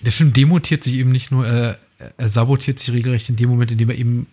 Der 0.00 0.12
Film 0.12 0.32
demontiert 0.32 0.82
sich 0.82 0.94
eben 0.94 1.12
nicht 1.12 1.30
nur, 1.30 1.46
äh, 1.46 1.74
er 2.16 2.28
sabotiert 2.28 2.78
sich 2.78 2.92
regelrecht 2.92 3.28
in 3.28 3.36
dem 3.36 3.50
Moment, 3.50 3.70
in 3.70 3.78
dem 3.78 3.90
er 3.90 3.96
eben 3.96 4.26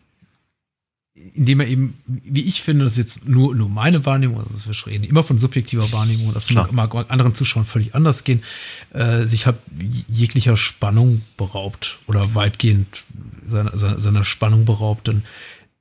indem 1.14 1.60
er 1.60 1.68
eben, 1.68 1.98
wie 2.06 2.44
ich 2.44 2.62
finde, 2.62 2.86
das 2.86 2.94
ist 2.94 2.98
jetzt 2.98 3.28
nur, 3.28 3.54
nur 3.54 3.70
meine 3.70 4.06
Wahrnehmung, 4.06 4.40
also 4.40 4.58
wir 4.66 4.88
reden 4.92 5.04
immer 5.04 5.24
von 5.24 5.38
subjektiver 5.38 5.92
Wahrnehmung, 5.92 6.34
das 6.34 6.50
mag, 6.52 6.72
mag 6.72 6.94
anderen 7.10 7.36
Zuschauern 7.36 7.66
völlig 7.66 7.94
anders 7.96 8.24
gehen, 8.24 8.44
äh, 8.92 9.26
sich 9.28 9.46
hat 9.46 9.60
jeglicher 10.08 10.58
Spannung 10.58 11.22
beraubt 11.38 12.00
oder 12.08 12.34
weitgehend 12.34 13.04
seiner, 13.48 14.00
seiner 14.00 14.24
Spannung 14.24 14.66
beraubt. 14.66 15.08
Denn 15.08 15.24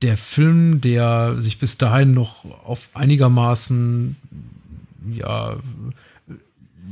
der 0.02 0.16
Film, 0.16 0.80
der 0.80 1.36
sich 1.40 1.58
bis 1.58 1.78
dahin 1.78 2.14
noch 2.14 2.44
auf 2.64 2.88
einigermaßen 2.94 4.16
ja 5.12 5.56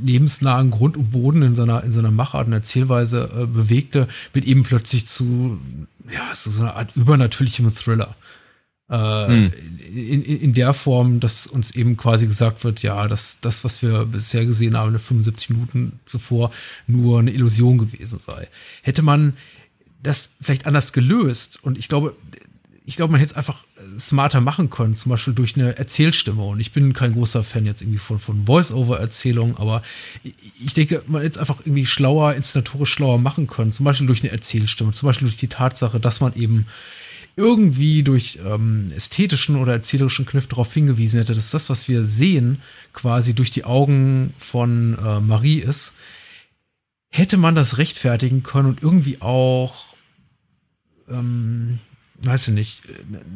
lebensnahen 0.03 0.71
Grund 0.71 0.97
und 0.97 1.11
Boden 1.11 1.43
in 1.43 1.55
seiner 1.55 1.83
in 1.85 1.93
seiner 1.93 2.11
Machart 2.11 2.47
und 2.47 2.53
Erzählweise 2.53 3.31
äh, 3.35 3.47
bewegte, 3.47 4.09
wird 4.33 4.45
eben 4.47 4.63
plötzlich 4.63 5.07
zu 5.07 5.59
ja 6.11 6.35
so 6.35 6.61
einer 6.61 6.77
Art 6.77 6.95
übernatürlichem 6.97 7.75
Thriller. 7.75 8.15
Äh, 8.91 9.27
hm. 9.27 9.53
in, 9.95 10.23
in, 10.23 10.41
in 10.41 10.55
der 10.55 10.73
Form, 10.73 11.21
dass 11.21 11.47
uns 11.47 11.73
eben 11.73 11.99
quasi 11.99 12.27
gesagt 12.27 12.65
wird, 12.65 12.83
ja, 12.83 13.07
dass 13.07 13.39
das, 13.41 13.63
was 13.63 13.83
wir 13.83 14.07
bisher 14.07 14.47
gesehen 14.47 14.79
haben, 14.79 14.95
in 14.95 14.99
75 14.99 15.51
Minuten 15.51 16.01
zuvor, 16.07 16.51
nur 16.87 17.19
eine 17.19 17.31
Illusion 17.31 17.77
gewesen 17.77 18.19
sei. 18.19 18.49
Hätte 18.81 19.03
man 19.03 19.35
das 20.03 20.31
vielleicht 20.41 20.67
anders 20.67 20.95
gelöst 20.95 21.59
und 21.63 21.77
ich 21.77 21.89
glaube, 21.89 22.17
ich 22.89 22.97
glaube, 22.97 23.13
man 23.13 23.21
hätte 23.21 23.33
es 23.33 23.37
einfach 23.37 23.65
äh, 23.77 23.99
smarter 23.99 24.41
machen 24.41 24.71
können, 24.71 24.95
zum 24.95 25.11
Beispiel 25.11 25.35
durch 25.35 25.57
eine 25.57 25.77
Erzählstimme. 25.77 26.43
Und 26.43 26.59
ich 26.59 26.73
bin 26.73 26.95
kein 26.95 27.13
großer 27.13 27.45
Fan 27.45 27.67
jetzt 27.67 27.83
irgendwie 27.83 27.99
von, 27.99 28.19
von 28.19 28.47
Voice-Over-Erzählungen, 28.47 29.59
aber 29.59 29.83
ich 30.23 30.73
denke, 30.73 31.03
man 31.07 31.21
hätte 31.21 31.35
es 31.35 31.39
einfach 31.39 31.61
irgendwie 31.61 31.85
schlauer, 31.85 32.33
inszenatorisch 32.33 32.91
schlauer 32.91 33.19
machen 33.19 33.47
können, 33.47 33.73
zum 33.73 33.85
Beispiel 33.85 34.07
durch 34.07 34.23
eine 34.23 34.33
Erzählstimme, 34.33 34.93
zum 34.93 35.07
Beispiel 35.07 35.29
durch 35.29 35.37
die 35.37 35.49
Tatsache, 35.49 36.01
dass 36.01 36.21
man 36.21 36.35
eben 36.35 36.67
irgendwie 37.37 38.03
durch 38.03 38.39
ähm, 38.43 38.91
ästhetischen 38.97 39.57
oder 39.57 39.75
erzählerischen 39.75 40.25
Kniff 40.25 40.47
darauf 40.47 40.73
hingewiesen 40.73 41.21
hätte, 41.21 41.35
dass 41.35 41.51
das, 41.51 41.69
was 41.69 41.89
wir 41.89 42.07
sehen, 42.07 42.63
quasi 42.95 43.35
durch 43.35 43.51
die 43.51 43.65
Augen 43.65 44.33
von 44.39 44.97
äh, 44.99 45.21
Marie 45.21 45.59
ist, 45.59 45.93
hätte 47.11 47.37
man 47.37 47.55
das 47.55 47.77
rechtfertigen 47.77 48.43
können 48.43 48.71
und 48.71 48.83
irgendwie 48.83 49.21
auch 49.21 49.95
ähm, 51.11 51.81
weiß 52.23 52.49
ich 52.49 52.55
nicht, 52.55 52.83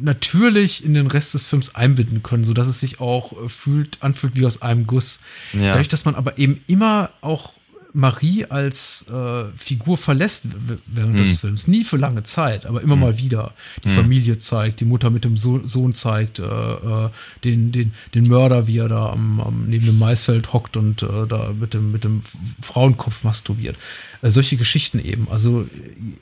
natürlich 0.01 0.85
in 0.85 0.95
den 0.95 1.07
Rest 1.07 1.35
des 1.35 1.45
Films 1.45 1.75
einbinden 1.75 2.23
können, 2.23 2.45
so 2.45 2.53
dass 2.53 2.69
es 2.69 2.81
sich 2.81 3.01
auch 3.01 3.33
äh, 3.33 3.49
fühlt, 3.49 3.99
anfühlt 4.01 4.35
wie 4.35 4.45
aus 4.45 4.63
einem 4.63 4.87
Guss. 4.87 5.21
Ja. 5.53 5.69
Dadurch, 5.69 5.89
dass 5.89 6.05
man 6.05 6.15
aber 6.15 6.39
eben 6.39 6.61
immer 6.67 7.13
auch 7.21 7.55
Marie 7.95 8.47
als 8.47 9.07
äh, 9.11 9.45
Figur 9.57 9.99
verlässt 9.99 10.47
während 10.87 11.19
hm. 11.19 11.25
des 11.25 11.39
Films. 11.39 11.69
Nie 11.69 11.85
für 11.85 11.97
lange 11.97 12.23
Zeit, 12.23 12.67
aber 12.67 12.81
immer 12.81 12.95
hm. 12.95 13.01
mal 13.01 13.19
wieder. 13.19 13.53
Die 13.85 13.89
hm. 13.89 13.97
Familie 13.97 14.39
zeigt, 14.39 14.81
die 14.81 14.85
Mutter 14.85 15.11
mit 15.11 15.25
dem 15.25 15.37
so 15.37 15.67
Sohn 15.67 15.93
zeigt, 15.93 16.39
äh, 16.39 16.45
äh, 16.45 17.11
den, 17.45 17.73
den, 17.73 17.93
den 18.15 18.27
Mörder, 18.29 18.67
wie 18.67 18.79
er 18.79 18.89
da 18.89 19.11
am, 19.11 19.41
am 19.41 19.67
neben 19.69 19.87
dem 19.87 19.99
Maisfeld 19.99 20.53
hockt 20.53 20.77
und 20.77 21.03
äh, 21.03 21.27
da 21.29 21.53
mit 21.59 21.75
dem, 21.75 21.93
mit 21.93 22.05
dem 22.05 22.23
Frauenkopf 22.61 23.25
masturbiert. 23.25 23.77
Äh, 24.23 24.31
solche 24.31 24.57
Geschichten 24.57 24.99
eben. 24.99 25.29
Also 25.31 25.67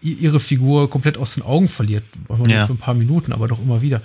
ihre 0.00 0.40
Figur 0.40 0.90
komplett 0.90 1.18
aus 1.18 1.34
den 1.34 1.44
Augen 1.44 1.68
verliert, 1.68 2.04
manchmal 2.28 2.50
ja. 2.50 2.58
nur 2.58 2.66
für 2.66 2.74
ein 2.74 2.78
paar 2.78 2.94
Minuten, 2.94 3.32
aber 3.32 3.48
doch 3.48 3.60
immer 3.60 3.82
wieder 3.82 4.02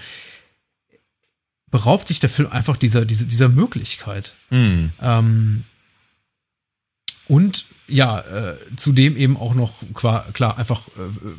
beraubt 1.71 2.07
sich 2.07 2.21
der 2.21 2.29
Film 2.29 2.49
einfach 2.51 2.77
dieser, 2.77 3.03
dieser, 3.03 3.25
dieser 3.25 3.49
Möglichkeit. 3.49 4.33
Mhm. 4.49 4.91
Ähm, 5.01 5.63
und 7.27 7.65
ja, 7.87 8.19
äh, 8.19 8.57
zudem 8.75 9.17
eben 9.17 9.37
auch 9.37 9.53
noch 9.53 9.73
klar, 9.93 10.31
klar 10.33 10.57
einfach 10.57 10.87
äh, 10.89 11.31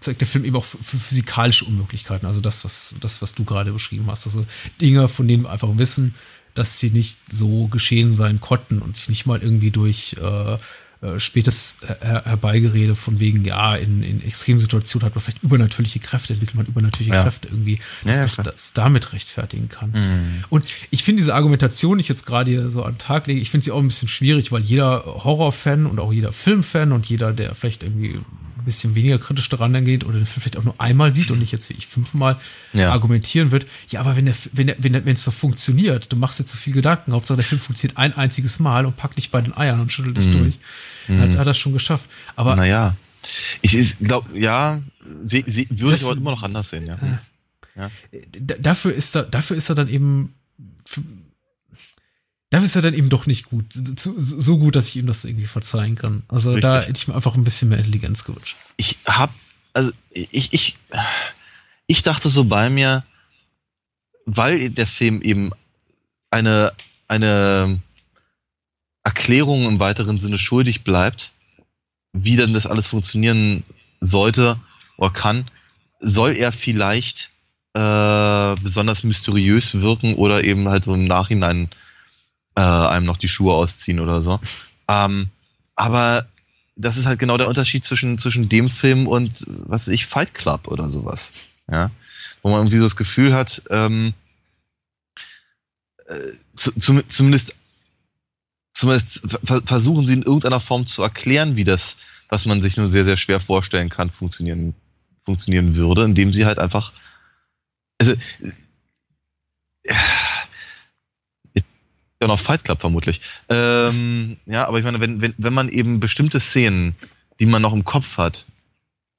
zeigt 0.00 0.20
der 0.20 0.28
Film 0.28 0.44
eben 0.44 0.56
auch 0.56 0.64
physikalische 0.64 1.64
Unmöglichkeiten. 1.64 2.26
Also 2.26 2.40
das, 2.40 2.64
was, 2.64 2.94
das, 3.00 3.22
was 3.22 3.34
du 3.34 3.44
gerade 3.44 3.72
beschrieben 3.72 4.06
hast. 4.08 4.26
Also 4.26 4.44
Dinge, 4.80 5.08
von 5.08 5.28
denen 5.28 5.44
wir 5.44 5.50
einfach 5.50 5.68
wissen, 5.76 6.14
dass 6.54 6.78
sie 6.78 6.90
nicht 6.90 7.18
so 7.30 7.68
geschehen 7.68 8.12
sein 8.12 8.40
konnten 8.40 8.80
und 8.80 8.96
sich 8.96 9.08
nicht 9.08 9.26
mal 9.26 9.40
irgendwie 9.40 9.70
durch 9.70 10.16
äh, 10.20 10.58
äh, 11.02 11.18
spätes 11.18 11.78
her 12.00 12.22
herbeigerede 12.24 12.94
von 12.94 13.18
wegen, 13.18 13.44
ja, 13.44 13.74
in, 13.74 14.04
in 14.04 14.22
extremen 14.22 14.60
Situationen 14.60 15.04
hat 15.04 15.16
man 15.16 15.22
vielleicht 15.22 15.42
übernatürliche 15.42 15.98
Kräfte, 15.98 16.32
entwickelt 16.32 16.56
man 16.56 16.66
übernatürliche 16.66 17.14
ja. 17.14 17.22
Kräfte 17.24 17.48
irgendwie, 17.48 17.80
dass 18.04 18.18
ja, 18.18 18.22
das, 18.22 18.36
das 18.36 18.72
damit 18.72 19.12
rechtfertigen 19.12 19.68
kann. 19.68 19.90
Mhm. 19.90 20.44
Und 20.48 20.64
ich 20.90 21.02
finde 21.02 21.20
diese 21.20 21.34
Argumentation, 21.34 21.98
die 21.98 22.02
ich 22.02 22.08
jetzt 22.08 22.24
gerade 22.24 22.52
hier 22.52 22.70
so 22.70 22.84
an 22.84 22.94
den 22.94 22.98
Tag 22.98 23.26
lege, 23.26 23.40
ich 23.40 23.50
finde 23.50 23.64
sie 23.64 23.72
auch 23.72 23.80
ein 23.80 23.88
bisschen 23.88 24.06
schwierig, 24.06 24.52
weil 24.52 24.62
jeder 24.62 25.04
Horrorfan 25.04 25.86
und 25.86 25.98
auch 25.98 26.12
jeder 26.12 26.32
Filmfan 26.32 26.92
und 26.92 27.06
jeder, 27.06 27.32
der 27.32 27.54
vielleicht 27.56 27.82
irgendwie 27.82 28.20
ein 28.62 28.64
bisschen 28.64 28.94
weniger 28.94 29.18
kritisch 29.18 29.48
daran 29.48 29.74
angeht 29.74 30.04
oder 30.04 30.14
den 30.14 30.26
Film 30.26 30.42
vielleicht 30.42 30.56
auch 30.56 30.64
nur 30.64 30.80
einmal 30.80 31.12
sieht 31.12 31.30
und 31.30 31.38
nicht 31.38 31.52
jetzt 31.52 31.68
wie 31.68 31.74
ich 31.74 31.86
fünfmal 31.86 32.38
ja. 32.72 32.92
argumentieren 32.92 33.50
wird, 33.50 33.66
ja, 33.88 34.00
aber 34.00 34.16
wenn 34.16 34.26
der, 34.26 34.34
wenn 34.52 34.66
der, 34.66 35.04
wenn 35.04 35.06
es 35.08 35.24
doch 35.24 35.32
funktioniert, 35.32 36.12
du 36.12 36.16
machst 36.16 36.38
dir 36.38 36.44
zu 36.44 36.56
viel 36.56 36.72
Gedanken, 36.72 37.12
Hauptsache 37.12 37.36
der 37.36 37.44
Film 37.44 37.60
funktioniert 37.60 37.98
ein 37.98 38.16
einziges 38.16 38.58
Mal 38.60 38.86
und 38.86 38.96
packt 38.96 39.18
dich 39.18 39.30
bei 39.30 39.40
den 39.40 39.56
Eiern 39.56 39.80
und 39.80 39.92
schüttelt 39.92 40.16
dich 40.16 40.28
mhm. 40.28 40.32
durch, 40.32 40.58
mhm. 41.08 41.20
hat, 41.20 41.36
hat 41.36 41.46
er 41.46 41.54
schon 41.54 41.72
geschafft. 41.72 42.08
Aber 42.36 42.56
naja, 42.56 42.96
ich 43.60 43.98
glaube, 43.98 44.38
ja, 44.38 44.80
sie, 45.26 45.44
sie 45.46 45.68
würde 45.70 45.96
ich 45.96 46.04
aber 46.04 46.16
immer 46.16 46.30
noch 46.30 46.42
anders 46.42 46.70
sehen, 46.70 46.86
ja. 46.86 46.94
Äh, 46.94 47.80
ja. 47.80 47.90
Dafür 48.58 48.94
ist 48.94 49.16
er, 49.16 49.24
dafür 49.24 49.56
ist 49.56 49.68
er 49.68 49.74
dann 49.74 49.88
eben 49.88 50.34
Dafür 52.52 52.66
ist 52.66 52.76
er 52.76 52.82
dann 52.82 52.92
eben 52.92 53.08
doch 53.08 53.24
nicht 53.24 53.46
gut. 53.46 53.64
So 53.72 54.58
gut, 54.58 54.76
dass 54.76 54.90
ich 54.90 54.96
ihm 54.96 55.06
das 55.06 55.24
irgendwie 55.24 55.46
verzeihen 55.46 55.94
kann. 55.94 56.22
Also 56.28 56.50
Richtig. 56.50 56.62
da 56.62 56.82
hätte 56.82 56.98
ich 56.98 57.08
mir 57.08 57.14
einfach 57.14 57.34
ein 57.34 57.44
bisschen 57.44 57.70
mehr 57.70 57.78
Intelligenz 57.78 58.24
gewünscht. 58.24 58.56
Ich 58.76 58.98
hab, 59.06 59.32
also 59.72 59.90
ich, 60.10 60.52
ich, 60.52 60.76
ich 61.86 62.02
dachte 62.02 62.28
so 62.28 62.44
bei 62.44 62.68
mir, 62.68 63.04
weil 64.26 64.68
der 64.68 64.86
Film 64.86 65.22
eben 65.22 65.52
eine, 66.30 66.74
eine 67.08 67.80
Erklärung 69.02 69.64
im 69.64 69.80
weiteren 69.80 70.20
Sinne 70.20 70.36
schuldig 70.36 70.84
bleibt, 70.84 71.32
wie 72.12 72.36
dann 72.36 72.52
das 72.52 72.66
alles 72.66 72.86
funktionieren 72.86 73.64
sollte 74.02 74.60
oder 74.98 75.10
kann, 75.10 75.50
soll 76.00 76.36
er 76.36 76.52
vielleicht 76.52 77.30
äh, 77.72 78.54
besonders 78.56 79.04
mysteriös 79.04 79.80
wirken 79.80 80.16
oder 80.16 80.44
eben 80.44 80.68
halt 80.68 80.84
so 80.84 80.92
im 80.92 81.06
Nachhinein 81.06 81.70
äh, 82.54 82.60
einem 82.60 83.06
noch 83.06 83.16
die 83.16 83.28
Schuhe 83.28 83.54
ausziehen 83.54 84.00
oder 84.00 84.22
so. 84.22 84.40
Ähm, 84.88 85.28
aber 85.74 86.26
das 86.76 86.96
ist 86.96 87.06
halt 87.06 87.18
genau 87.18 87.36
der 87.36 87.48
Unterschied 87.48 87.84
zwischen, 87.84 88.18
zwischen 88.18 88.48
dem 88.48 88.70
Film 88.70 89.06
und, 89.06 89.44
was 89.46 89.86
weiß 89.86 89.94
ich, 89.94 90.06
Fight 90.06 90.34
Club 90.34 90.68
oder 90.68 90.90
sowas. 90.90 91.32
Ja. 91.70 91.90
Wo 92.42 92.50
man 92.50 92.60
irgendwie 92.60 92.78
so 92.78 92.84
das 92.84 92.96
Gefühl 92.96 93.34
hat, 93.34 93.62
ähm, 93.70 94.14
äh, 96.06 96.32
zu, 96.56 96.72
zum, 96.78 97.08
zumindest, 97.08 97.54
zumindest 98.74 99.22
versuchen 99.64 100.06
sie 100.06 100.14
in 100.14 100.22
irgendeiner 100.22 100.60
Form 100.60 100.86
zu 100.86 101.02
erklären, 101.02 101.56
wie 101.56 101.64
das, 101.64 101.96
was 102.28 102.46
man 102.46 102.62
sich 102.62 102.76
nur 102.76 102.88
sehr, 102.88 103.04
sehr 103.04 103.16
schwer 103.16 103.40
vorstellen 103.40 103.90
kann, 103.90 104.10
funktionieren, 104.10 104.74
funktionieren 105.24 105.76
würde, 105.76 106.04
indem 106.04 106.32
sie 106.32 106.46
halt 106.46 106.58
einfach, 106.58 106.92
also, 107.98 108.14
ja, 109.84 109.96
ja 112.22 112.28
noch 112.28 112.40
Fight 112.40 112.64
Club 112.64 112.80
vermutlich. 112.80 113.20
Ähm, 113.48 114.38
ja, 114.46 114.66
aber 114.66 114.78
ich 114.78 114.84
meine, 114.84 115.00
wenn, 115.00 115.20
wenn, 115.20 115.34
wenn 115.36 115.52
man 115.52 115.68
eben 115.68 116.00
bestimmte 116.00 116.40
Szenen, 116.40 116.96
die 117.38 117.46
man 117.46 117.60
noch 117.60 117.74
im 117.74 117.84
Kopf 117.84 118.16
hat, 118.16 118.46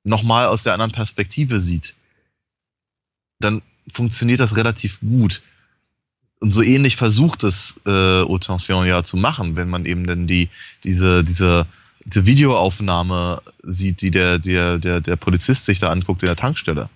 nochmal 0.04 0.48
aus 0.48 0.64
der 0.64 0.74
anderen 0.74 0.92
Perspektive 0.92 1.60
sieht, 1.60 1.94
dann 3.40 3.62
funktioniert 3.88 4.40
das 4.40 4.56
relativ 4.56 5.00
gut. 5.02 5.42
Und 6.40 6.54
so 6.54 6.62
ähnlich 6.62 6.98
versucht 6.98 7.44
es 7.44 7.80
äh, 7.86 8.22
Autention 8.22 8.86
ja 8.86 9.04
zu 9.04 9.18
machen, 9.18 9.56
wenn 9.56 9.70
man 9.70 9.86
eben 9.86 10.06
dann 10.06 10.28
die, 10.28 10.50
diese, 10.84 11.24
diese, 11.24 11.68
diese 12.06 12.26
Videoaufnahme 12.26 13.42
sieht, 13.64 14.02
die 14.02 14.12
der, 14.12 14.40
der, 14.40 14.78
der, 14.78 15.00
der 15.00 15.16
Polizist 15.16 15.66
sich 15.66 15.80
da 15.80 15.90
anguckt 15.90 16.22
in 16.22 16.28
der 16.28 16.36
Tankstelle. 16.36 16.90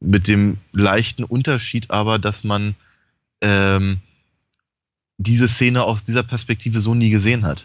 Mit 0.00 0.28
dem 0.28 0.58
leichten 0.72 1.24
Unterschied 1.24 1.90
aber, 1.90 2.18
dass 2.18 2.44
man 2.44 2.74
ähm, 3.40 4.00
diese 5.20 5.48
Szene 5.48 5.84
aus 5.84 6.02
dieser 6.02 6.22
Perspektive 6.22 6.80
so 6.80 6.94
nie 6.94 7.10
gesehen 7.10 7.44
hat. 7.44 7.64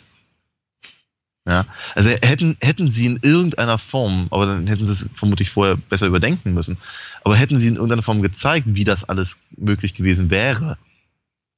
Ja, 1.48 1.66
also 1.94 2.10
hätten, 2.10 2.58
hätten 2.60 2.90
sie 2.90 3.06
in 3.06 3.20
irgendeiner 3.22 3.78
Form, 3.78 4.28
aber 4.32 4.48
dann 4.48 4.66
hätten 4.66 4.88
sie 4.88 4.94
es 4.94 5.10
vermutlich 5.14 5.52
vorher 5.52 5.78
besser 5.78 6.08
überdenken 6.08 6.56
müssen, 6.56 6.78
aber 7.24 7.36
hätten 7.36 7.60
sie 7.60 7.68
in 7.68 7.76
irgendeiner 7.76 8.02
Form 8.02 8.24
gezeigt, 8.24 8.66
wie 8.68 8.84
das 8.84 9.04
alles 9.04 9.38
möglich 9.56 9.94
gewesen 9.94 10.32
wäre. 10.32 10.78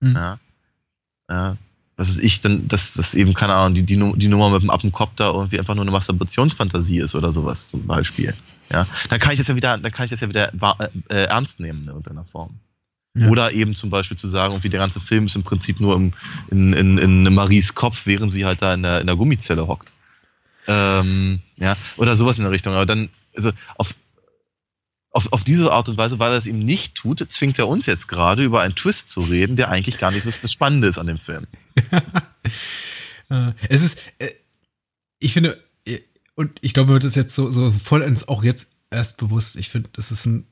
Mhm. 0.02 0.16
Ja, 0.16 0.40
ja, 1.30 1.58
was 1.96 2.10
ist 2.10 2.20
ich, 2.20 2.42
dann, 2.42 2.68
dass 2.68 2.94
das 2.94 3.16
eben, 3.16 3.34
keine 3.34 3.56
Ahnung, 3.56 3.76
die, 3.76 3.84
die, 3.84 4.14
die 4.18 4.28
Nummer 4.28 4.50
mit 4.50 4.62
dem 4.62 4.70
Appenkopter 4.70 5.34
irgendwie 5.34 5.58
einfach 5.58 5.74
nur 5.74 5.84
eine 5.84 5.92
Masturbationsfantasie 5.92 7.00
ist 7.00 7.16
oder 7.16 7.32
sowas 7.32 7.70
zum 7.70 7.88
Beispiel. 7.88 8.34
Ja, 8.70 8.86
dann 9.10 9.20
kann 9.20 9.32
ich 9.32 9.40
das 9.40 9.48
ja 9.48 9.56
wieder, 9.56 9.78
dann 9.78 9.92
kann 9.92 10.06
ich 10.06 10.12
das 10.12 10.20
ja 10.20 10.28
wieder 10.28 10.52
äh, 11.08 11.24
ernst 11.24 11.62
nehmen 11.62 11.84
in 11.84 11.88
irgendeiner 11.88 12.26
Form. 12.26 12.60
Ja. 13.18 13.30
Oder 13.30 13.52
eben 13.52 13.76
zum 13.76 13.90
Beispiel 13.90 14.18
zu 14.18 14.28
sagen, 14.28 14.64
wie 14.64 14.70
der 14.70 14.80
ganze 14.80 15.00
Film 15.00 15.26
ist 15.26 15.36
im 15.36 15.44
Prinzip 15.44 15.80
nur 15.80 15.96
im, 15.96 16.14
in, 16.50 16.74
in, 16.74 16.98
in 16.98 17.34
Maries 17.34 17.74
Kopf, 17.74 18.06
während 18.06 18.32
sie 18.32 18.46
halt 18.46 18.62
da 18.62 18.74
in 18.74 18.84
der, 18.84 19.02
in 19.02 19.08
der 19.08 19.16
Gummizelle 19.16 19.68
hockt. 19.68 19.94
Ähm, 20.68 21.40
ja, 21.58 21.76
oder 21.96 22.16
sowas 22.16 22.38
in 22.38 22.44
der 22.44 22.52
Richtung. 22.52 22.74
Aber 22.74 22.86
dann, 22.86 23.10
also 23.36 23.52
auf, 23.78 23.96
auf, 25.12 25.32
auf 25.34 25.44
diese 25.44 25.72
Art 25.72 25.90
und 25.90 25.98
Weise, 25.98 26.20
weil 26.20 26.32
er 26.32 26.38
es 26.38 26.46
ihm 26.46 26.60
nicht 26.60 26.96
tut, 26.96 27.26
zwingt 27.32 27.58
er 27.58 27.68
uns 27.68 27.86
jetzt 27.86 28.08
gerade 28.08 28.44
über 28.44 28.62
einen 28.62 28.76
Twist 28.76 29.10
zu 29.10 29.22
reden, 29.22 29.56
der 29.56 29.70
eigentlich 29.70 29.98
gar 29.98 30.12
nicht 30.12 30.24
so 30.24 30.32
das 30.42 30.52
Spannende 30.52 30.88
ist 30.88 30.98
an 30.98 31.08
dem 31.08 31.20
Film. 31.20 31.48
Äh, 33.30 33.52
es 33.68 33.82
ist, 33.82 34.00
äh, 34.20 34.30
ich 35.20 35.34
finde, 35.34 35.62
äh, 35.86 36.00
und 36.36 36.60
ich 36.62 36.74
glaube, 36.74 36.88
mir 36.88 36.94
wird 36.94 37.04
es 37.04 37.16
jetzt 37.16 37.36
so, 37.36 37.52
so 37.52 37.74
vollends 37.74 38.30
auch 38.30 38.42
jetzt 38.42 38.78
erst 38.90 39.18
bewusst. 39.18 39.58
Ich 39.58 39.68
finde, 39.68 39.90
das 39.92 40.12
ist 40.12 40.26
ein 40.26 40.48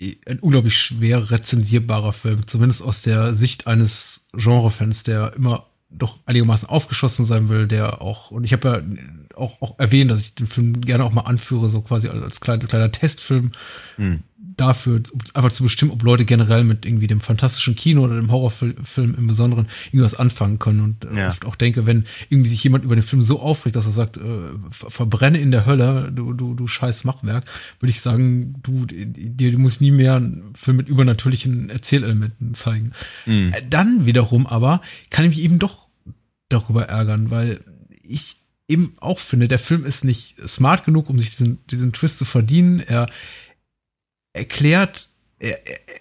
ein 0.00 0.38
unglaublich 0.40 0.78
schwer 0.78 1.30
rezensierbarer 1.30 2.12
Film, 2.12 2.46
zumindest 2.46 2.82
aus 2.82 3.02
der 3.02 3.34
Sicht 3.34 3.66
eines 3.66 4.28
Genrefans, 4.32 5.02
der 5.02 5.34
immer 5.34 5.66
doch 5.90 6.18
einigermaßen 6.26 6.68
aufgeschossen 6.68 7.24
sein 7.24 7.48
will, 7.48 7.66
der 7.66 8.02
auch, 8.02 8.30
und 8.30 8.44
ich 8.44 8.52
habe 8.52 8.68
ja 8.68 9.36
auch, 9.36 9.60
auch 9.62 9.78
erwähnt, 9.78 10.10
dass 10.10 10.20
ich 10.20 10.34
den 10.34 10.46
Film 10.46 10.80
gerne 10.82 11.04
auch 11.04 11.12
mal 11.12 11.22
anführe, 11.22 11.68
so 11.68 11.80
quasi 11.80 12.08
als 12.08 12.40
kleiner, 12.40 12.66
kleiner 12.66 12.92
Testfilm, 12.92 13.52
hm 13.96 14.22
dafür, 14.40 15.02
um 15.12 15.20
einfach 15.34 15.50
zu 15.50 15.62
bestimmen, 15.62 15.90
ob 15.90 16.02
Leute 16.02 16.24
generell 16.24 16.64
mit 16.64 16.86
irgendwie 16.86 17.06
dem 17.06 17.20
fantastischen 17.20 17.74
Kino 17.74 18.02
oder 18.04 18.16
dem 18.16 18.30
Horrorfilm 18.30 19.14
im 19.16 19.26
Besonderen 19.26 19.68
irgendwas 19.86 20.14
anfangen 20.14 20.58
können. 20.58 20.80
Und 20.80 21.04
äh, 21.04 21.18
ja. 21.18 21.28
oft 21.28 21.44
auch 21.44 21.56
denke, 21.56 21.86
wenn 21.86 22.04
irgendwie 22.28 22.48
sich 22.48 22.62
jemand 22.62 22.84
über 22.84 22.94
den 22.94 23.02
Film 23.02 23.22
so 23.22 23.40
aufregt, 23.40 23.76
dass 23.76 23.86
er 23.86 23.92
sagt, 23.92 24.16
äh, 24.16 24.20
verbrenne 24.70 25.38
in 25.38 25.50
der 25.50 25.66
Hölle, 25.66 26.12
du, 26.12 26.32
du, 26.32 26.54
du 26.54 26.66
scheiß 26.66 27.04
Machwerk, 27.04 27.44
würde 27.80 27.90
ich 27.90 28.00
sagen, 28.00 28.54
du, 28.62 28.84
dir 28.86 29.52
du 29.52 29.58
musst 29.58 29.80
nie 29.80 29.90
mehr 29.90 30.16
einen 30.16 30.54
Film 30.54 30.76
mit 30.76 30.88
übernatürlichen 30.88 31.70
Erzählelementen 31.70 32.54
zeigen. 32.54 32.92
Mhm. 33.26 33.54
Dann 33.70 34.06
wiederum 34.06 34.46
aber 34.46 34.82
kann 35.10 35.24
ich 35.24 35.36
mich 35.36 35.40
eben 35.40 35.58
doch 35.58 35.88
darüber 36.48 36.84
ärgern, 36.84 37.30
weil 37.30 37.60
ich 38.02 38.36
eben 38.68 38.92
auch 39.00 39.18
finde, 39.18 39.48
der 39.48 39.58
Film 39.58 39.84
ist 39.84 40.04
nicht 40.04 40.36
smart 40.46 40.84
genug, 40.84 41.08
um 41.08 41.18
sich 41.18 41.30
diesen, 41.30 41.66
diesen 41.66 41.92
Twist 41.92 42.18
zu 42.18 42.24
verdienen. 42.24 42.80
Er, 42.80 43.08
erklärt, 44.32 45.08
er, 45.40 45.58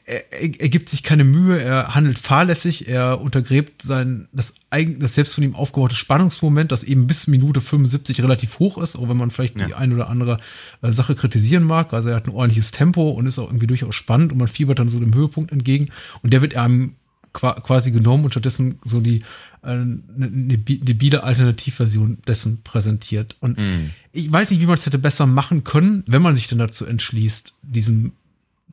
er, 0.08 0.32
er, 0.32 0.60
er 0.60 0.70
gibt 0.70 0.90
sich 0.90 1.04
keine 1.04 1.24
Mühe, 1.24 1.62
er 1.62 1.94
handelt 1.94 2.18
fahrlässig, 2.18 2.88
er 2.88 3.22
untergräbt 3.22 3.84
sein, 3.84 4.28
das, 4.32 4.56
eigen, 4.72 5.00
das 5.00 5.14
selbst 5.14 5.36
von 5.36 5.44
ihm 5.44 5.54
aufgebaute 5.54 5.96
Spannungsmoment, 5.96 6.72
das 6.72 6.84
eben 6.84 7.06
bis 7.06 7.28
Minute 7.28 7.62
75 7.62 8.24
relativ 8.24 8.58
hoch 8.58 8.80
ist, 8.80 8.96
auch 8.96 9.10
wenn 9.10 9.18
man 9.18 9.30
vielleicht 9.30 9.60
ja. 9.60 9.68
die 9.68 9.76
ein 9.76 9.94
oder 9.94 10.10
andere 10.10 10.40
äh, 10.82 10.92
Sache 10.92 11.14
kritisieren 11.14 11.64
mag. 11.64 11.94
Also 11.94 12.10
er 12.10 12.16
hat 12.16 12.28
ein 12.28 12.34
ordentliches 12.34 12.72
Tempo 12.72 13.12
und 13.12 13.28
ist 13.28 13.38
auch 13.38 13.48
irgendwie 13.48 13.68
durchaus 13.68 13.96
spannend 13.96 14.32
und 14.32 14.40
man 14.40 14.48
fiebert 14.48 14.80
dann 14.80 14.90
so 14.90 15.00
dem 15.00 15.14
Höhepunkt 15.14 15.52
entgegen 15.52 15.90
und 16.24 16.34
der 16.34 16.42
wird 16.42 16.56
einem 16.56 16.96
quasi 17.34 17.92
genommen 17.92 18.24
und 18.24 18.32
stattdessen 18.32 18.80
so 18.84 19.00
die 19.00 19.18
äh, 19.62 19.68
eine, 19.68 20.02
eine 20.18 20.58
biede 20.58 21.24
Alternativversion 21.24 22.20
dessen 22.28 22.64
präsentiert. 22.64 23.36
Und 23.40 23.60
mm. 23.60 23.92
Ich 24.18 24.32
weiß 24.32 24.52
nicht, 24.52 24.62
wie 24.62 24.66
man 24.66 24.76
es 24.76 24.86
hätte 24.86 24.98
besser 24.98 25.28
machen 25.28 25.64
können, 25.64 26.04
wenn 26.08 26.22
man 26.22 26.36
sich 26.36 26.48
denn 26.48 26.58
dazu 26.58 26.86
entschließt, 26.86 27.54
diesen 27.62 28.14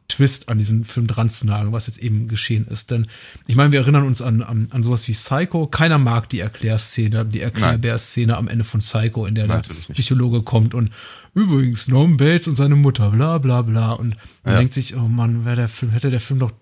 Twist 0.09 0.49
an 0.49 0.59
diesen 0.59 0.85
Film 0.85 1.07
dran 1.07 1.29
zu 1.29 1.47
nageln, 1.47 1.73
was 1.73 1.87
jetzt 1.87 1.99
eben 1.99 2.29
geschehen 2.29 2.67
ist. 2.67 2.91
Denn 2.91 3.07
ich 3.47 3.57
meine, 3.57 3.73
wir 3.73 3.81
erinnern 3.81 4.05
uns 4.05 4.21
an, 4.21 4.43
an, 4.43 4.69
an 4.71 4.83
sowas 4.83 5.09
wie 5.09 5.13
Psycho. 5.13 5.67
Keiner 5.67 5.99
mag 5.99 6.29
die 6.29 6.41
Erklärszene, 6.41 7.25
die 7.25 7.41
Erklärbär-Szene 7.41 8.37
am 8.37 8.49
Ende 8.49 8.65
von 8.65 8.81
Psycho, 8.81 9.27
in 9.27 9.35
der 9.35 9.47
Nein, 9.47 9.63
der 9.89 9.95
Psychologe 9.95 10.43
kommt 10.43 10.75
und 10.75 10.91
übrigens 11.35 11.89
Norman 11.89 12.17
Bates 12.17 12.49
und 12.49 12.55
seine 12.55 12.77
Mutter, 12.77 13.11
bla 13.11 13.39
bla 13.39 13.63
bla. 13.63 13.93
Und 13.93 14.17
man 14.45 14.55
ja. 14.55 14.59
denkt 14.59 14.75
sich, 14.75 14.95
oh 14.95 15.09
Mann, 15.09 15.45
wäre 15.45 15.57
der 15.57 15.69
Film, 15.69 15.93
hätte 15.93 16.11
der 16.11 16.21
Film 16.21 16.39
doch 16.39 16.53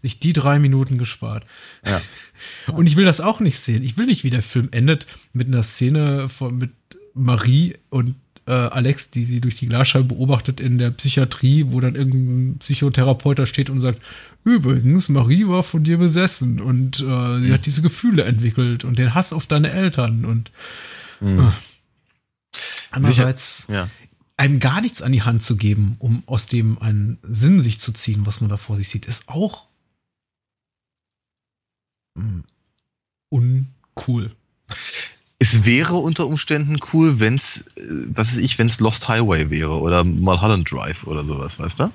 sich 0.00 0.20
die 0.20 0.32
drei 0.32 0.58
Minuten 0.58 0.98
gespart. 0.98 1.46
Ja. 1.84 2.00
Und 2.72 2.86
ich 2.86 2.94
will 2.94 3.04
das 3.04 3.20
auch 3.20 3.40
nicht 3.40 3.58
sehen. 3.58 3.82
Ich 3.82 3.96
will 3.96 4.06
nicht, 4.06 4.22
wie 4.22 4.30
der 4.30 4.44
Film 4.44 4.68
endet 4.70 5.08
mit 5.32 5.48
einer 5.48 5.64
Szene 5.64 6.28
von, 6.28 6.56
mit 6.56 6.70
Marie 7.18 7.76
und 7.90 8.14
äh, 8.48 8.52
Alex, 8.52 9.10
die 9.10 9.24
sie 9.24 9.42
durch 9.42 9.56
die 9.56 9.68
Glasscheibe 9.68 10.14
beobachtet 10.14 10.58
in 10.58 10.78
der 10.78 10.90
Psychiatrie, 10.90 11.66
wo 11.68 11.80
dann 11.80 11.94
irgendein 11.94 12.58
Psychotherapeut 12.60 13.38
da 13.38 13.46
steht 13.46 13.68
und 13.68 13.78
sagt, 13.78 14.02
übrigens, 14.42 15.10
Marie 15.10 15.46
war 15.46 15.62
von 15.62 15.84
dir 15.84 15.98
besessen 15.98 16.58
und 16.60 16.98
äh, 17.00 17.02
sie 17.02 17.48
mhm. 17.48 17.52
hat 17.52 17.66
diese 17.66 17.82
Gefühle 17.82 18.24
entwickelt 18.24 18.84
und 18.84 18.98
den 18.98 19.14
Hass 19.14 19.34
auf 19.34 19.46
deine 19.46 19.70
Eltern 19.70 20.24
und 20.24 20.50
mhm. 21.20 21.40
äh. 21.40 21.52
andererseits 22.90 23.66
ja. 23.68 23.90
einem 24.38 24.60
gar 24.60 24.80
nichts 24.80 25.02
an 25.02 25.12
die 25.12 25.22
Hand 25.22 25.42
zu 25.42 25.56
geben, 25.56 25.96
um 25.98 26.22
aus 26.24 26.46
dem 26.46 26.78
einen 26.78 27.18
Sinn 27.22 27.60
sich 27.60 27.78
zu 27.78 27.92
ziehen, 27.92 28.24
was 28.24 28.40
man 28.40 28.48
da 28.48 28.56
vor 28.56 28.76
sich 28.76 28.88
sieht, 28.88 29.04
ist 29.04 29.28
auch 29.28 29.68
mh, 32.14 32.44
uncool 33.28 34.34
es 35.38 35.64
wäre 35.64 35.94
unter 35.94 36.26
Umständen 36.26 36.78
cool, 36.92 37.20
wenn's, 37.20 37.64
äh, 37.76 37.82
was 38.08 38.32
weiß 38.32 38.38
ich, 38.38 38.58
wenn's 38.58 38.80
Lost 38.80 39.08
Highway 39.08 39.50
wäre 39.50 39.78
oder 39.78 40.04
Mulholland 40.04 40.70
Drive 40.70 41.04
oder 41.04 41.24
sowas, 41.24 41.58
weißt 41.58 41.80
du? 41.80 41.92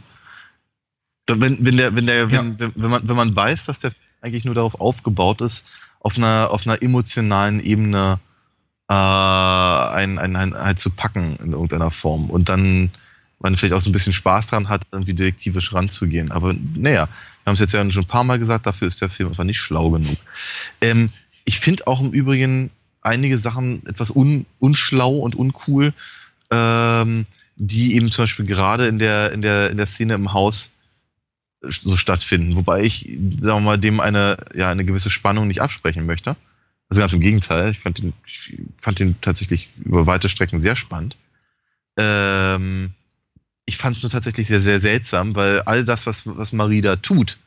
Wenn, 1.28 1.66
wenn 1.66 1.78
der, 1.78 1.96
wenn 1.96 2.08
der, 2.08 2.28
ja. 2.28 2.32
wenn, 2.32 2.60
wenn, 2.60 2.90
man, 2.90 3.08
wenn 3.08 3.16
man 3.16 3.36
weiß, 3.36 3.66
dass 3.66 3.80
der 3.80 3.92
eigentlich 4.22 4.46
nur 4.46 4.56
darauf 4.56 4.80
aufgebaut 4.80 5.42
ist, 5.42 5.66
auf 6.00 6.18
einer, 6.18 6.50
auf 6.52 6.68
einer 6.68 6.82
emotionalen 6.82 7.60
Ebene 7.60 8.20
äh, 8.90 8.94
ein, 8.94 10.20
ein, 10.20 10.36
ein, 10.36 10.54
halt 10.54 10.80
zu 10.80 10.90
packen 10.90 11.38
in 11.38 11.54
irgendeiner 11.54 11.92
Form 11.92 12.30
und 12.30 12.50
dann 12.50 12.92
man 13.40 13.58
vielleicht 13.58 13.74
auch 13.74 13.82
so 13.82 13.90
ein 13.90 13.94
bisschen 13.94 14.14
Spaß 14.14 14.48
dran 14.48 14.70
hat, 14.70 14.84
irgendwie 14.92 15.14
detektivisch 15.14 15.74
ranzugehen. 15.74 16.32
Aber 16.32 16.54
naja, 16.76 17.08
wir 17.08 17.46
haben 17.46 17.56
es 17.56 17.60
jetzt 17.60 17.74
ja 17.74 17.92
schon 17.92 18.04
ein 18.04 18.08
paar 18.08 18.24
Mal 18.24 18.40
gesagt, 18.40 18.66
dafür 18.66 18.88
ist 18.88 19.02
der 19.02 19.10
Film 19.10 19.30
einfach 19.30 19.44
nicht 19.44 19.60
schlau 19.60 19.90
genug. 19.90 20.18
Ähm, 20.80 21.10
ich 21.44 21.60
finde 21.60 21.88
auch 21.88 22.00
im 22.00 22.12
Übrigen, 22.12 22.72
einige 23.04 23.38
Sachen 23.38 23.86
etwas 23.86 24.10
un, 24.10 24.46
unschlau 24.60 25.18
und 25.18 25.36
uncool, 25.36 25.94
ähm, 26.52 27.26
die 27.56 27.96
eben 27.96 28.12
zum 28.12 28.24
Beispiel 28.24 28.46
gerade 28.46 28.88
in 28.88 29.00
der, 29.00 29.32
in 29.32 29.42
der, 29.42 29.70
in 29.70 29.78
der 29.78 29.88
Szene 29.88 30.16
im 30.16 30.34
Haus 30.34 30.72
so 31.62 31.96
stattfinden. 31.96 32.56
Wobei 32.56 32.84
ich, 32.84 33.18
sagen 33.42 33.58
wir 33.58 33.60
mal, 33.62 33.78
dem 33.78 34.00
eine, 34.00 34.38
ja, 34.54 34.70
eine 34.70 34.86
gewisse 34.86 35.10
Spannung 35.10 35.48
nicht 35.48 35.62
absprechen 35.62 36.06
möchte. 36.06 36.36
Also 36.90 37.00
ganz 37.02 37.14
im 37.14 37.22
Gegenteil. 37.22 37.72
Ich 37.72 37.80
fand 37.80 38.00
den, 38.00 38.14
ich 38.26 38.58
fand 38.82 39.00
den 39.00 39.20
tatsächlich 39.22 39.70
über 39.78 40.06
weite 40.06 40.30
Strecken 40.30 40.60
sehr 40.60 40.76
spannend. 40.76 41.16
Ähm, 41.98 42.92
ich 43.66 43.78
fand 43.78 43.96
es 43.96 44.04
nur 44.04 44.12
tatsächlich 44.12 44.48
sehr, 44.48 44.60
sehr 44.60 44.82
seltsam, 44.82 45.36
weil 45.36 45.62
all 45.62 45.86
das, 45.86 46.06
was, 46.06 46.26
was 46.26 46.52
Marie 46.52 46.82
da 46.82 46.98
tut, 46.98 47.38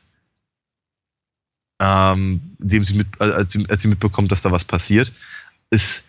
ähm, 1.79 2.41
dem 2.57 2.85
sie 2.85 2.95
mit, 2.95 3.21
als, 3.21 3.51
sie, 3.51 3.65
als 3.69 3.81
sie 3.81 3.87
mitbekommt, 3.87 4.31
dass 4.31 4.41
da 4.41 4.51
was 4.51 4.65
passiert, 4.65 5.13
ist 5.69 6.03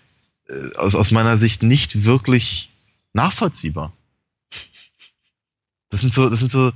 äh, 0.49 0.75
aus, 0.77 0.95
aus 0.95 1.11
meiner 1.11 1.37
Sicht 1.37 1.63
nicht 1.63 2.05
wirklich 2.05 2.71
nachvollziehbar. 3.13 3.93
Das 5.91 6.01
sind 6.01 6.13
so, 6.13 6.29
das 6.29 6.39
sind 6.41 6.51
so, 6.51 6.73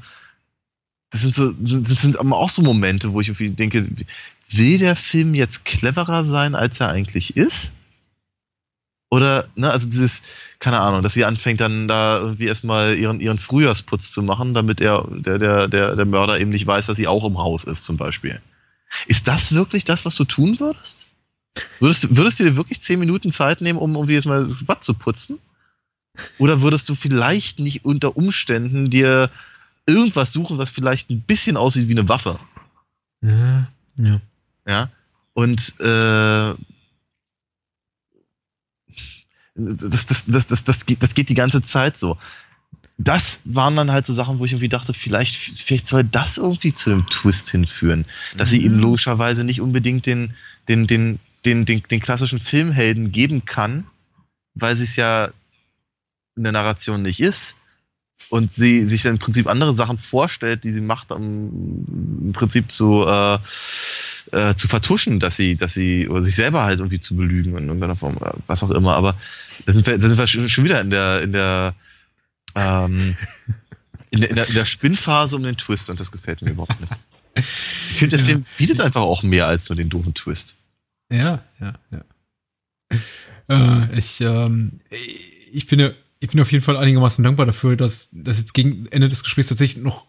das 1.11 1.21
sind 1.21 1.35
so, 1.35 1.53
das 1.53 2.01
sind 2.01 2.19
auch 2.19 2.51
so 2.51 2.63
Momente, 2.63 3.13
wo 3.13 3.21
ich 3.21 3.29
irgendwie 3.29 3.51
denke, 3.51 3.87
will 4.49 4.79
der 4.79 4.97
Film 4.97 5.35
jetzt 5.35 5.65
cleverer 5.65 6.25
sein, 6.25 6.55
als 6.55 6.81
er 6.81 6.89
eigentlich 6.89 7.37
ist? 7.37 7.71
Oder, 9.11 9.47
ne, 9.57 9.71
also 9.71 9.91
dieses, 9.91 10.23
keine 10.59 10.81
Ahnung, 10.81 11.03
dass 11.03 11.13
sie 11.13 11.27
anfängt 11.27 11.61
dann 11.61 11.87
da 11.87 12.19
irgendwie 12.19 12.47
erstmal 12.47 12.97
ihren, 12.97 13.21
ihren 13.21 13.37
Frühjahrsputz 13.37 14.11
zu 14.11 14.23
machen, 14.23 14.55
damit 14.55 14.81
er, 14.81 15.07
der, 15.11 15.37
der, 15.37 15.69
der, 15.69 15.97
der 15.97 16.07
Mörder 16.07 16.41
eben 16.41 16.51
nicht 16.51 16.67
weiß, 16.67 16.87
dass 16.87 16.97
sie 16.97 17.07
auch 17.07 17.25
im 17.27 17.37
Haus 17.37 17.65
ist, 17.65 17.85
zum 17.85 17.99
Beispiel. 17.99 18.41
Ist 19.07 19.29
das 19.29 19.53
wirklich 19.53 19.85
das, 19.85 20.07
was 20.07 20.15
du 20.15 20.25
tun 20.25 20.59
würdest? 20.61 21.05
Würdest, 21.81 22.17
würdest 22.17 22.41
du 22.41 22.45
dir 22.45 22.57
wirklich 22.57 22.81
zehn 22.81 22.99
Minuten 22.99 23.33
Zeit 23.33 23.61
nehmen, 23.61 23.79
um 23.79 23.95
irgendwie 23.95 24.15
jetzt 24.15 24.25
mal 24.25 24.47
das 24.47 24.65
Bad 24.65 24.85
zu 24.85 24.95
putzen? 24.95 25.39
Oder 26.39 26.61
würdest 26.61 26.89
du 26.89 26.95
vielleicht 26.95 27.59
nicht 27.59 27.85
unter 27.85 28.17
Umständen 28.17 28.91
dir 28.91 29.31
irgendwas 29.87 30.33
suchen, 30.33 30.59
was 30.59 30.71
vielleicht 30.71 31.11
ein 31.11 31.23
bisschen 31.23 31.57
aussieht 31.57 31.89
wie 31.89 31.93
eine 31.93 32.09
Waffe? 32.09 32.39
Ja, 33.23 33.69
ja. 33.97 34.21
Ja. 34.67 34.91
Und 35.35 35.75
äh, 35.81 36.55
das, 39.55 40.07
das, 40.07 40.27
das, 40.27 40.47
das, 40.47 40.65
das, 40.65 40.87
geht, 40.87 41.03
das 41.03 41.15
geht 41.15 41.29
die 41.29 41.35
ganze 41.35 41.63
Zeit 41.63 41.99
so. 41.99 42.19
Das 42.99 43.41
waren 43.45 43.75
dann 43.75 43.91
halt 43.91 44.07
so 44.07 44.13
Sachen, 44.13 44.39
wo 44.39 44.45
ich 44.45 44.53
irgendwie 44.53 44.69
dachte, 44.69 44.95
vielleicht, 44.95 45.35
vielleicht 45.35 45.89
soll 45.89 46.05
das 46.05 46.39
irgendwie 46.39 46.73
zu 46.73 46.91
einem 46.91 47.09
Twist 47.09 47.51
hinführen. 47.51 48.05
Dass 48.37 48.51
mhm. 48.51 48.51
sie 48.51 48.65
ihm 48.65 48.79
logischerweise 48.79 49.45
nicht 49.45 49.61
unbedingt 49.61 50.07
den, 50.07 50.35
den, 50.69 50.87
den, 50.87 51.19
den, 51.45 51.65
den, 51.65 51.83
den 51.83 52.01
klassischen 52.01 52.39
Filmhelden 52.39 53.13
geben 53.13 53.45
kann, 53.45 53.87
weil 54.55 54.77
sie 54.77 54.85
es 54.85 54.97
ja 54.97 55.31
in 56.37 56.45
der 56.45 56.53
Narration 56.53 57.03
nicht 57.03 57.21
ist. 57.21 57.55
Und 58.29 58.55
sie 58.55 58.87
sich 58.87 59.03
dann 59.03 59.15
im 59.15 59.19
Prinzip 59.19 59.49
andere 59.49 59.75
Sachen 59.75 59.99
vorstellt, 59.99 60.63
die 60.63 60.71
sie 60.71 60.81
macht, 60.81 61.11
um 61.11 61.85
im 62.27 62.33
Prinzip 62.33 62.71
zu, 62.71 63.05
äh, 63.05 63.39
äh, 64.31 64.55
zu 64.55 64.69
vertuschen, 64.69 65.19
dass 65.19 65.37
sie, 65.37 65.57
dass 65.57 65.75
sie, 65.75 66.09
oder 66.09 66.23
sich 66.23 66.37
selber 66.37 66.63
halt 66.63 66.79
irgendwie 66.79 67.01
zu 67.01 67.17
belügen 67.17 67.55
und 67.55 67.67
irgendeiner 67.67 67.97
Form, 67.97 68.19
was 68.47 68.63
auch 68.63 68.71
immer. 68.71 68.95
Aber 68.95 69.17
da 69.67 69.73
sind 69.73 69.87
wir, 69.87 69.99
da 69.99 70.09
sind 70.09 70.19
wir 70.19 70.27
schon 70.27 70.65
wieder 70.65 70.81
in 70.81 70.91
der, 70.91 71.21
in 71.21 71.33
der, 71.33 71.75
ähm, 72.55 73.17
in 74.11 74.21
der, 74.21 74.31
in 74.31 74.37
der, 74.37 74.49
in 74.49 74.55
der 74.55 74.65
Spinnphase 74.67 75.35
um 75.35 75.43
den 75.43 75.57
Twist 75.57 75.91
und 75.91 75.99
das 75.99 76.13
gefällt 76.13 76.43
mir 76.43 76.53
überhaupt 76.53 76.81
nicht. 76.81 76.93
Ich 77.91 77.99
finde, 77.99 78.17
der. 78.19 78.27
Film 78.27 78.47
bietet 78.57 78.81
einfach 78.81 79.01
auch 79.01 79.23
mehr 79.23 79.47
als 79.47 79.69
nur 79.69 79.77
den 79.77 79.89
doofen 79.89 80.15
Twist. 80.15 80.55
Ja, 81.13 81.45
ja, 81.61 81.73
ja. 81.91 82.05
Äh, 83.49 83.99
ich, 83.99 84.21
ähm, 84.21 84.81
ich 85.53 85.67
bin 85.67 85.79
ja, 85.79 85.91
ich 86.21 86.31
bin 86.31 86.41
auf 86.41 86.51
jeden 86.51 86.65
Fall 86.65 86.77
einigermaßen 86.77 87.23
dankbar 87.23 87.47
dafür, 87.47 87.77
dass, 87.77 88.11
dass 88.13 88.39
jetzt 88.39 88.55
gegen 88.55 88.87
Ende 88.87 89.09
des 89.09 89.23
Gesprächs 89.23 89.49
tatsächlich 89.49 89.83
noch 89.83 90.07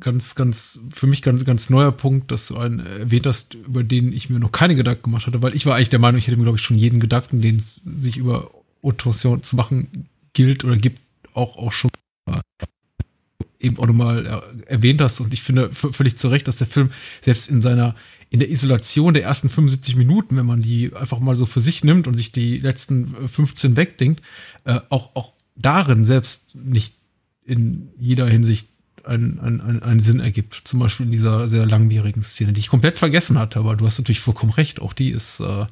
ganz, 0.00 0.34
ganz, 0.34 0.80
für 0.92 1.06
mich 1.06 1.22
ganz, 1.22 1.44
ganz 1.44 1.70
neuer 1.70 1.92
Punkt, 1.92 2.32
dass 2.32 2.48
du 2.48 2.56
einen 2.56 2.84
erwähnt 2.84 3.26
hast, 3.26 3.54
über 3.54 3.84
den 3.84 4.12
ich 4.12 4.28
mir 4.30 4.40
noch 4.40 4.50
keine 4.50 4.74
Gedanken 4.74 5.04
gemacht 5.04 5.26
hatte, 5.26 5.42
weil 5.42 5.54
ich 5.54 5.66
war 5.66 5.76
eigentlich 5.76 5.90
der 5.90 6.00
Meinung, 6.00 6.18
ich 6.18 6.26
hätte 6.26 6.36
mir, 6.36 6.42
glaube 6.42 6.58
ich, 6.58 6.64
schon 6.64 6.76
jeden 6.76 7.00
Gedanken, 7.00 7.40
den 7.40 7.56
es 7.56 7.76
sich 7.76 8.16
über 8.16 8.50
Autoration 8.82 9.42
zu 9.42 9.56
machen 9.56 10.08
gilt 10.32 10.64
oder 10.64 10.76
gibt, 10.76 11.00
auch, 11.32 11.56
auch 11.56 11.72
schon 11.72 11.90
eben 13.60 13.78
auch 13.78 13.86
nochmal 13.86 14.42
erwähnt 14.66 15.00
hast. 15.00 15.20
Und 15.20 15.32
ich 15.32 15.42
finde 15.42 15.70
völlig 15.72 16.16
zu 16.16 16.28
Recht, 16.28 16.46
dass 16.48 16.58
der 16.58 16.66
Film 16.66 16.90
selbst 17.22 17.48
in 17.48 17.62
seiner, 17.62 17.94
in 18.34 18.40
der 18.40 18.50
Isolation 18.50 19.14
der 19.14 19.22
ersten 19.22 19.48
75 19.48 19.94
Minuten, 19.94 20.36
wenn 20.36 20.44
man 20.44 20.60
die 20.60 20.92
einfach 20.92 21.20
mal 21.20 21.36
so 21.36 21.46
für 21.46 21.60
sich 21.60 21.84
nimmt 21.84 22.08
und 22.08 22.14
sich 22.14 22.32
die 22.32 22.58
letzten 22.58 23.14
15 23.28 23.76
wegdenkt, 23.76 24.22
äh, 24.64 24.80
auch, 24.88 25.14
auch 25.14 25.34
darin 25.54 26.04
selbst 26.04 26.52
nicht 26.56 26.96
in 27.44 27.90
jeder 27.96 28.26
Hinsicht 28.26 28.70
einen, 29.04 29.38
einen, 29.38 29.84
einen 29.84 30.00
Sinn 30.00 30.18
ergibt. 30.18 30.62
Zum 30.64 30.80
Beispiel 30.80 31.06
in 31.06 31.12
dieser 31.12 31.48
sehr 31.48 31.64
langwierigen 31.64 32.24
Szene, 32.24 32.52
die 32.52 32.58
ich 32.58 32.70
komplett 32.70 32.98
vergessen 32.98 33.38
hatte, 33.38 33.60
aber 33.60 33.76
du 33.76 33.86
hast 33.86 33.98
natürlich 33.98 34.18
vollkommen 34.18 34.50
recht. 34.50 34.82
Auch 34.82 34.94
die 34.94 35.10
ist, 35.10 35.38
äh, 35.38 35.66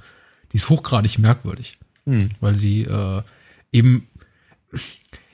die 0.53 0.57
ist 0.57 0.69
hochgradig 0.69 1.19
merkwürdig, 1.19 1.81
hm. 2.05 2.31
weil 2.39 2.55
sie 2.55 2.83
äh, 2.83 3.23
eben 3.73 4.07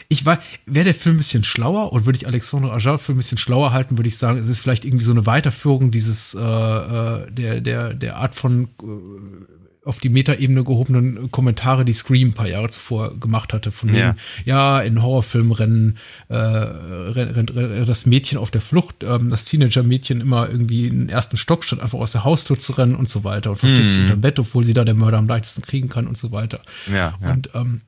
ich 0.09 0.25
war, 0.25 0.41
wäre 0.65 0.87
der 0.87 0.95
Film 0.95 1.17
ein 1.17 1.19
bisschen 1.19 1.45
schlauer 1.45 1.93
und 1.93 2.07
würde 2.07 2.17
ich 2.17 2.27
Alexandre 2.27 2.73
Ajar 2.73 2.99
für 2.99 3.13
ein 3.13 3.19
bisschen 3.19 3.39
schlauer 3.39 3.73
halten, 3.73 3.99
würde 3.99 4.09
ich 4.09 4.17
sagen, 4.17 4.39
es 4.39 4.49
ist 4.49 4.59
vielleicht 4.59 4.85
irgendwie 4.85 5.05
so 5.05 5.11
eine 5.11 5.27
Weiterführung 5.27 5.91
dieses 5.91 6.35
äh, 6.35 6.41
äh 6.41 7.31
der 7.31 7.61
der 7.61 7.95
der 7.95 8.17
Art 8.17 8.35
von 8.35 8.69
äh, 8.83 9.59
auf 9.85 10.01
die 10.01 10.11
Metaebene 10.11 10.65
gehobenen 10.65 11.31
Kommentare, 11.31 11.85
die 11.85 11.95
Scream 11.95 12.29
ein 12.29 12.35
paar 12.35 12.49
Jahre 12.49 12.69
zuvor 12.69 13.19
gemacht 13.19 13.55
hatte, 13.55 13.73
von 13.73 13.95
ja. 13.95 14.13
dem, 14.13 14.19
ja, 14.45 14.81
in 14.81 15.03
Horrorfilmen 15.03 15.53
rennen, 15.53 15.99
äh, 16.29 16.37
rennt, 16.37 17.57
rennt, 17.57 17.89
das 17.89 18.05
Mädchen 18.05 18.37
auf 18.37 18.51
der 18.51 18.61
Flucht, 18.61 18.97
ähm, 19.03 19.31
das 19.31 19.47
Teenager-Mädchen 19.47 20.21
immer 20.21 20.47
irgendwie 20.51 20.89
in 20.89 20.99
den 21.01 21.09
ersten 21.09 21.39
Stock 21.39 21.65
statt 21.65 21.81
einfach 21.81 21.99
aus 21.99 22.13
der 22.13 22.25
Haustür 22.25 22.59
zu 22.59 22.73
rennen 22.73 22.97
und 22.97 23.09
so 23.09 23.25
weiter 23.25 23.51
und 23.51 23.57
versteckt 23.57 23.87
mhm. 23.87 23.91
sich 23.91 24.03
unter 24.03 24.17
Bett, 24.17 24.39
obwohl 24.39 24.63
sie 24.63 24.75
da 24.75 24.85
der 24.85 24.95
Mörder 24.95 25.17
am 25.17 25.27
leichtesten 25.27 25.63
kriegen 25.63 25.89
kann 25.89 26.07
und 26.07 26.19
so 26.19 26.33
weiter. 26.33 26.61
Ja, 26.93 27.15
ja. 27.23 27.33
Und 27.33 27.49
ähm, 27.55 27.81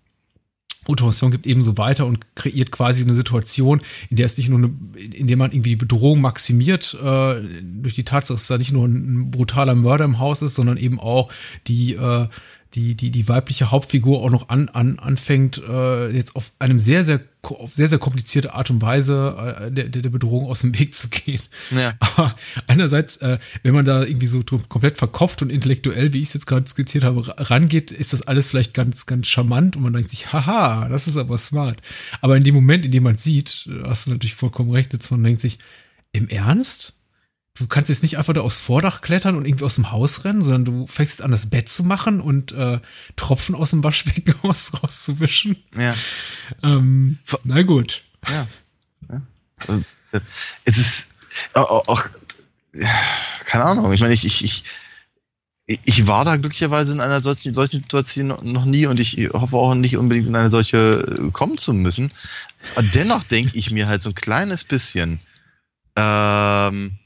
Autoration 0.91 1.31
gibt 1.31 1.47
ebenso 1.47 1.79
weiter 1.79 2.07
und 2.07 2.35
kreiert 2.35 2.71
quasi 2.71 3.03
eine 3.03 3.15
Situation, 3.15 3.81
in 4.09 4.17
der 4.17 4.27
es 4.27 4.37
nicht 4.37 4.49
nur 4.49 4.59
eine, 4.59 4.71
in 4.97 5.27
der 5.27 5.37
man 5.37 5.53
irgendwie 5.53 5.77
Bedrohung 5.77 6.21
maximiert, 6.21 6.97
äh, 7.01 7.35
durch 7.62 7.95
die 7.95 8.05
Tatsache, 8.05 8.37
dass 8.37 8.47
da 8.47 8.59
nicht 8.59 8.73
nur 8.73 8.87
ein 8.87 9.31
brutaler 9.31 9.75
Mörder 9.75 10.05
im 10.05 10.19
Haus 10.19 10.43
ist, 10.43 10.55
sondern 10.55 10.77
eben 10.77 11.01
auch 11.01 11.31
die, 11.67 11.95
äh, 11.95 12.27
die, 12.75 12.95
die, 12.95 13.11
die 13.11 13.29
weibliche 13.29 13.71
Hauptfigur 13.71 14.23
auch 14.23 14.31
noch 14.31 14.49
an, 14.49 14.69
an, 14.69 14.99
anfängt, 14.99 15.61
äh, 15.67 16.09
jetzt 16.09 16.37
auf 16.37 16.53
einem 16.61 16.79
sehr, 16.79 17.03
sehr, 17.03 17.21
auf 17.43 17.75
sehr, 17.75 17.89
sehr 17.89 17.99
komplizierte 17.99 18.55
Art 18.55 18.71
und 18.71 18.81
Weise 18.81 19.59
äh, 19.61 19.73
der, 19.73 19.89
der 19.89 20.11
Bedrohung 20.11 20.47
aus 20.47 20.61
dem 20.61 20.79
Weg 20.79 20.95
zu 20.95 21.09
gehen. 21.09 21.41
Ja. 21.71 21.95
Aber 22.01 22.37
einerseits, 22.69 23.17
äh, 23.19 23.39
wenn 23.65 23.75
man 23.75 23.85
da 23.85 24.05
irgendwie 24.05 24.29
so 24.29 24.43
komplett 24.69 24.99
verkopft 24.99 25.43
und 25.43 25.51
intellektuell, 25.51 26.13
wie 26.13 26.19
ich 26.19 26.29
es 26.29 26.35
jetzt 26.35 26.47
gerade 26.47 26.69
skizziert 26.69 27.03
habe, 27.03 27.35
rangeht, 27.51 27.91
ist 27.91 28.13
das 28.13 28.23
alles 28.23 28.49
vielleicht 28.49 28.73
ganz, 28.73 29.07
ganz 29.07 29.27
charmant 29.27 29.75
und 29.75 29.83
man 29.83 29.93
denkt 29.93 30.11
sich, 30.11 30.33
haha, 30.33 30.89
das 30.89 31.09
ist 31.09 31.17
aber 31.17 31.39
smart. 31.39 31.81
Aber 32.21 32.37
in 32.37 32.45
dem 32.45 32.55
Moment, 32.55 32.85
in 32.85 32.93
dem 32.93 33.03
man 33.03 33.17
sieht, 33.17 33.69
hast 33.85 34.07
du 34.07 34.13
natürlich 34.13 34.37
vollkommen 34.37 34.71
recht, 34.71 34.95
dass 34.95 35.11
man 35.11 35.25
denkt 35.25 35.41
sich, 35.41 35.59
im 36.13 36.29
Ernst? 36.29 36.95
Du 37.61 37.66
kannst 37.66 37.91
jetzt 37.91 38.03
nicht 38.03 38.19
einfach 38.19 38.32
da 38.32 38.41
aufs 38.41 38.57
Vordach 38.57 39.03
klettern 39.03 39.37
und 39.37 39.47
irgendwie 39.47 39.65
aus 39.65 39.74
dem 39.74 39.93
Haus 39.93 40.24
rennen, 40.24 40.43
sondern 40.43 40.65
du 40.65 40.87
fängst 40.87 41.23
an, 41.23 41.31
das 41.31 41.51
Bett 41.51 41.69
zu 41.69 41.85
machen 41.85 42.20
und 42.20 42.53
äh, 42.53 42.81
Tropfen 43.16 43.55
aus 43.55 43.70
dem 43.70 43.85
Waschbecken 43.85 44.35
raus, 44.45 44.73
rauszuwischen. 44.82 45.62
Ja. 45.78 45.95
Ähm, 46.62 47.19
na 47.45 47.62
gut. 47.62 48.03
Ja. 48.28 48.49
ja. 49.11 49.81
Es 50.65 50.78
ist 50.78 51.07
auch, 51.53 51.87
auch 51.87 52.05
keine 53.45 53.65
Ahnung. 53.65 53.93
Ich 53.93 54.01
meine, 54.01 54.15
ich, 54.15 54.24
ich, 54.24 54.43
ich, 54.43 54.65
ich 55.66 56.07
war 56.07 56.24
da 56.24 56.37
glücklicherweise 56.37 56.93
in 56.93 57.01
einer 57.01 57.20
solchen, 57.20 57.53
solchen 57.53 57.82
Situation 57.82 58.28
noch 58.43 58.65
nie 58.65 58.87
und 58.87 58.99
ich 58.99 59.16
hoffe 59.32 59.57
auch 59.57 59.74
nicht 59.74 59.97
unbedingt 59.97 60.28
in 60.28 60.37
eine 60.37 60.51
solche 60.51 61.19
äh, 61.28 61.31
kommen 61.31 61.59
zu 61.59 61.74
müssen. 61.74 62.11
Aber 62.74 62.87
dennoch 62.95 63.24
denke 63.24 63.59
ich 63.59 63.70
mir 63.70 63.87
halt 63.87 64.03
so 64.03 64.11
ein 64.11 64.15
kleines 64.15 64.65
bisschen, 64.65 65.20
ähm, 65.97 67.00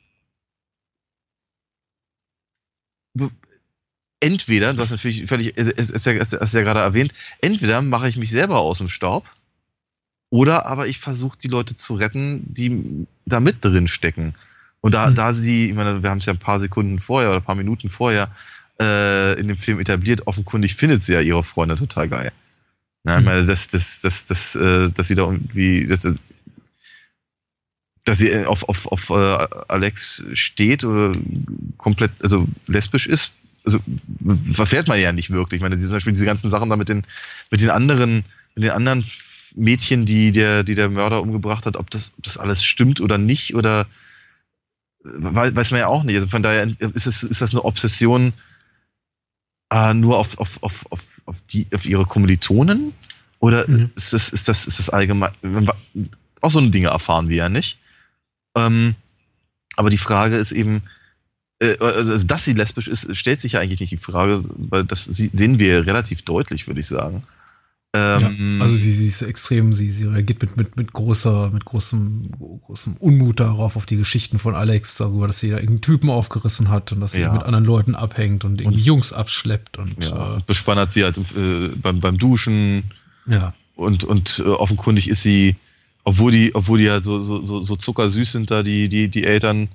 entweder, 4.25 4.73
du 4.73 4.81
hast 4.81 4.91
natürlich 4.91 5.27
völlig, 5.27 5.57
ist, 5.57 5.79
ist, 5.79 6.07
ja, 6.07 6.13
ist 6.13 6.33
ja 6.33 6.63
gerade 6.63 6.81
erwähnt, 6.81 7.13
entweder 7.43 7.83
mache 7.83 8.09
ich 8.09 8.17
mich 8.17 8.31
selber 8.31 8.59
aus 8.61 8.79
dem 8.79 8.89
Staub 8.89 9.27
oder 10.31 10.67
aber 10.67 10.87
ich 10.87 10.99
versuche 10.99 11.39
die 11.43 11.49
Leute 11.49 11.77
zu 11.77 11.95
retten, 11.95 12.43
die 12.55 13.07
da 13.27 13.41
mit 13.41 13.65
drin 13.65 13.87
stecken. 13.87 14.35
Und 14.81 14.93
da, 14.93 15.11
mhm. 15.11 15.15
da 15.15 15.33
sie, 15.33 15.69
ich 15.69 15.75
meine, 15.75 16.03
wir 16.03 16.11
haben 16.11 16.19
es 16.19 16.27
ja 16.27 16.33
ein 16.33 16.39
paar 16.39 16.59
Sekunden 16.59 16.99
vorher 16.99 17.31
oder 17.31 17.41
ein 17.41 17.45
paar 17.45 17.55
Minuten 17.55 17.89
vorher 17.89 18.31
äh, 18.81 19.39
in 19.39 19.49
dem 19.49 19.59
Film 19.59 19.79
etabliert, 19.79 20.27
offenkundig 20.27 20.75
findet 20.75 21.05
sie 21.05 21.13
ja 21.13 21.21
ihre 21.21 21.45
Freunde 21.45 21.77
total 21.77 22.09
geil. 22.09 22.33
Na, 23.05 23.19
ich 23.19 23.21
mhm. 23.21 23.27
meine, 23.27 23.47
dass, 23.47 23.69
dass, 23.69 24.01
dass, 24.01 24.27
dass, 24.27 24.55
äh, 24.55 24.91
dass 24.91 25.09
sie 25.09 25.15
da 25.15 25.23
irgendwie, 25.23 25.87
dass, 25.87 26.09
dass 28.05 28.19
sie 28.19 28.45
auf, 28.47 28.69
auf, 28.69 28.87
auf 28.87 29.11
äh, 29.11 29.47
Alex 29.69 30.25
steht 30.33 30.85
oder 30.85 31.17
komplett, 31.77 32.13
also 32.23 32.49
lesbisch 32.67 33.07
ist, 33.07 33.33
also 33.65 33.81
verfährt 34.53 34.89
man 34.89 35.01
ja 35.01 35.13
nicht 35.13 35.31
wirklich. 35.31 35.59
Ich 35.59 35.63
meine, 35.63 35.79
zum 35.79 35.91
Beispiel 35.91 36.13
diese 36.13 36.27
ganzen 36.27 36.51
Sachen 36.51 36.69
da 36.69 36.77
mit 36.77 36.89
den, 36.89 37.07
mit 37.51 37.61
den 37.61 37.71
anderen, 37.71 38.25
mit 38.55 38.65
den 38.65 38.71
anderen 38.71 39.05
Mädchen, 39.57 40.05
die 40.05 40.33
der, 40.33 40.65
die 40.65 40.75
der 40.75 40.91
Mörder 40.91 41.23
umgebracht 41.23 41.67
hat, 41.67 41.77
ob 41.77 41.91
das, 41.91 42.13
ob 42.19 42.25
das 42.25 42.39
alles 42.39 42.63
stimmt 42.63 43.01
oder 43.01 43.19
nicht, 43.19 43.55
oder 43.55 43.87
weiß, 45.03 45.55
weiß 45.57 45.71
man 45.71 45.81
ja 45.81 45.87
auch 45.87 46.03
nicht. 46.03 46.17
Also 46.17 46.29
von 46.29 46.43
daher 46.43 46.69
ist, 46.79 47.07
es, 47.07 47.23
ist 47.23 47.41
das 47.41 47.51
eine 47.51 47.65
Obsession 47.65 48.33
äh, 49.71 49.95
nur 49.95 50.19
auf, 50.19 50.39
auf, 50.39 50.63
auf, 50.63 50.87
auf, 50.91 51.07
auf, 51.25 51.37
die, 51.51 51.67
auf 51.75 51.87
ihre 51.87 52.05
Kommilitonen 52.05 52.93
Oder 53.39 53.69
mhm. 53.69 53.91
ist, 53.97 54.13
das, 54.13 54.29
ist, 54.29 54.49
das, 54.49 54.67
ist 54.67 54.79
das 54.79 54.91
allgemein? 54.91 55.33
Auch 56.41 56.51
so 56.51 56.59
eine 56.59 56.71
Dinge 56.71 56.89
erfahren 56.89 57.29
wir 57.29 57.37
ja 57.37 57.49
nicht. 57.49 57.79
Ähm, 58.57 58.95
aber 59.77 59.91
die 59.91 59.99
Frage 59.99 60.37
ist 60.37 60.53
eben, 60.53 60.83
äh, 61.61 61.77
also 61.79 62.25
dass 62.25 62.45
sie 62.45 62.53
lesbisch 62.53 62.89
ist, 62.89 63.17
stellt 63.17 63.41
sich 63.41 63.53
ja 63.53 63.61
eigentlich 63.61 63.81
nicht 63.81 63.93
die 63.93 63.97
Frage, 63.97 64.43
weil 64.57 64.85
das 64.85 65.05
sehen 65.05 65.59
wir 65.59 65.87
relativ 65.87 66.23
deutlich, 66.23 66.67
würde 66.67 66.81
ich 66.81 66.87
sagen. 66.87 67.23
Ähm, 67.97 68.59
ja, 68.59 68.65
also 68.65 68.75
sie, 68.75 68.91
sie 68.91 69.07
ist 69.07 69.23
extrem, 69.23 69.73
sie, 69.73 69.93
sie 69.93 70.07
reagiert 70.07 70.43
mit, 70.43 70.57
mit, 70.57 70.77
mit 70.77 70.93
großer, 70.93 71.51
mit 71.53 71.65
großem, 71.65 72.33
großem 72.67 72.97
Unmut 72.97 73.39
darauf, 73.39 73.77
auf 73.77 73.87
die 73.87 73.97
Geschichten 73.97 74.41
von 74.41 74.57
Alex, 74.57 74.97
darüber, 74.97 75.29
dass 75.29 75.39
sie 75.39 75.51
da 75.51 75.57
irgendeinen 75.57 75.83
Typen 75.83 76.11
aufgerissen 76.11 76.71
hat 76.71 76.91
und 76.91 77.01
dass 77.01 77.13
sie 77.13 77.21
ja. 77.21 77.33
mit 77.33 77.45
anderen 77.45 77.65
Leuten 77.65 77.95
abhängt 77.95 78.45
und 78.45 78.61
irgendwie 78.61 78.79
und, 78.79 78.85
Jungs 78.85 79.13
abschleppt 79.13 79.79
und, 79.79 80.05
ja, 80.05 80.39
äh, 80.39 80.41
bespannert 80.45 80.91
sie 80.91 81.05
halt 81.05 81.19
äh, 81.19 81.69
beim, 81.77 82.01
beim 82.01 82.19
Duschen. 82.19 82.91
Ja. 83.27 83.55
Und, 83.77 84.03
und 84.03 84.43
äh, 84.45 84.49
offenkundig 84.49 85.09
ist 85.09 85.23
sie, 85.23 85.55
obwohl 86.03 86.33
die, 86.33 86.53
obwohl 86.53 86.79
die 86.79 86.91
halt 86.91 87.05
so, 87.05 87.23
so, 87.23 87.45
so, 87.45 87.63
so 87.63 87.77
zuckersüß 87.77 88.33
sind 88.33 88.51
da, 88.51 88.65
die, 88.65 88.89
die, 88.89 89.07
die 89.07 89.23
Eltern 89.23 89.69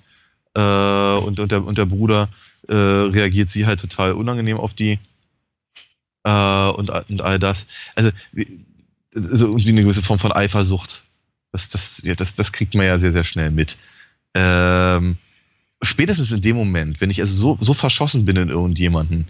äh, 0.55 1.15
und, 1.17 1.39
und, 1.39 1.51
der, 1.51 1.63
und 1.63 1.77
der 1.77 1.85
Bruder, 1.85 2.29
äh, 2.67 2.75
reagiert 2.75 3.49
sie 3.49 3.65
halt 3.65 3.79
total 3.79 4.13
unangenehm 4.13 4.57
auf 4.57 4.73
die 4.73 4.99
äh, 6.23 6.69
und, 6.69 6.89
und 6.89 7.21
all 7.21 7.39
das. 7.39 7.67
Also, 7.95 8.11
also 9.13 9.47
irgendwie 9.47 9.69
eine 9.69 9.83
gewisse 9.83 10.01
Form 10.01 10.19
von 10.19 10.31
Eifersucht. 10.31 11.03
Das, 11.51 11.69
das, 11.69 12.01
ja, 12.03 12.15
das, 12.15 12.35
das 12.35 12.51
kriegt 12.51 12.75
man 12.75 12.85
ja 12.85 12.97
sehr, 12.97 13.11
sehr 13.11 13.23
schnell 13.23 13.51
mit. 13.51 13.77
Ähm, 14.35 15.17
spätestens 15.81 16.31
in 16.31 16.41
dem 16.41 16.55
Moment, 16.55 17.01
wenn 17.01 17.09
ich 17.09 17.21
also 17.21 17.33
so, 17.33 17.57
so 17.59 17.73
verschossen 17.73 18.25
bin 18.25 18.35
in 18.35 18.49
irgendjemanden, 18.49 19.27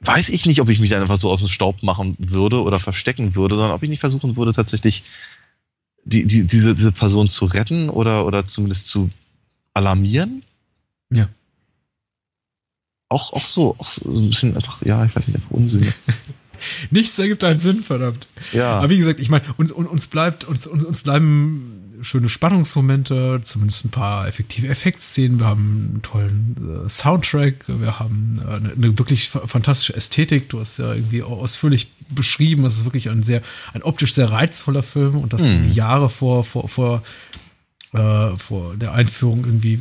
weiß 0.00 0.30
ich 0.30 0.46
nicht, 0.46 0.60
ob 0.60 0.68
ich 0.68 0.80
mich 0.80 0.94
einfach 0.96 1.18
so 1.18 1.30
aus 1.30 1.40
dem 1.40 1.48
Staub 1.48 1.82
machen 1.82 2.16
würde 2.18 2.62
oder 2.62 2.78
verstecken 2.78 3.34
würde, 3.34 3.54
sondern 3.54 3.72
ob 3.74 3.82
ich 3.82 3.90
nicht 3.90 4.00
versuchen 4.00 4.36
würde, 4.36 4.52
tatsächlich 4.52 5.04
die, 6.04 6.24
die, 6.24 6.44
diese, 6.44 6.74
diese 6.74 6.92
Person 6.92 7.28
zu 7.28 7.44
retten 7.44 7.88
oder, 7.88 8.26
oder 8.26 8.46
zumindest 8.46 8.88
zu 8.88 9.10
alarmieren. 9.74 10.44
Ja 11.10 11.28
auch, 13.12 13.32
auch 13.32 13.44
so, 13.44 13.76
auch 13.78 13.86
so 13.86 14.18
ein 14.18 14.30
bisschen 14.30 14.56
einfach, 14.56 14.82
ja, 14.84 15.04
ich 15.04 15.14
weiß 15.14 15.28
nicht, 15.28 15.36
einfach 15.36 15.50
Unsinn. 15.50 15.92
Nichts 16.90 17.18
ergibt 17.18 17.44
einen 17.44 17.60
Sinn, 17.60 17.82
verdammt. 17.82 18.26
Ja. 18.52 18.78
Aber 18.78 18.88
wie 18.88 18.98
gesagt, 18.98 19.20
ich 19.20 19.28
meine, 19.28 19.44
uns, 19.56 19.70
uns 19.72 20.06
bleibt, 20.06 20.44
uns, 20.44 20.66
uns, 20.66 20.84
uns 20.84 21.02
bleiben 21.02 21.82
schöne 22.02 22.28
Spannungsmomente, 22.28 23.40
zumindest 23.44 23.84
ein 23.84 23.90
paar 23.90 24.26
effektive 24.26 24.68
Effektszenen. 24.68 25.38
Wir 25.38 25.46
haben 25.46 25.88
einen 25.90 26.02
tollen 26.02 26.84
äh, 26.86 26.88
Soundtrack, 26.88 27.64
wir 27.68 27.98
haben 27.98 28.40
äh, 28.44 28.54
eine, 28.54 28.72
eine, 28.72 28.98
wirklich 28.98 29.28
fantastische 29.28 29.94
Ästhetik. 29.94 30.48
Du 30.48 30.60
hast 30.60 30.78
ja 30.78 30.94
irgendwie 30.94 31.22
ausführlich 31.22 31.92
beschrieben, 32.08 32.64
es 32.64 32.76
ist 32.76 32.84
wirklich 32.84 33.08
ein 33.08 33.22
sehr, 33.22 33.42
ein 33.72 33.82
optisch 33.82 34.14
sehr 34.14 34.30
reizvoller 34.30 34.82
Film 34.82 35.16
und 35.16 35.32
das 35.32 35.50
hm. 35.50 35.72
Jahre 35.72 36.10
vor, 36.10 36.44
vor, 36.44 36.68
vor, 36.68 37.02
äh, 37.92 38.36
vor 38.36 38.76
der 38.76 38.92
Einführung 38.92 39.44
irgendwie 39.44 39.78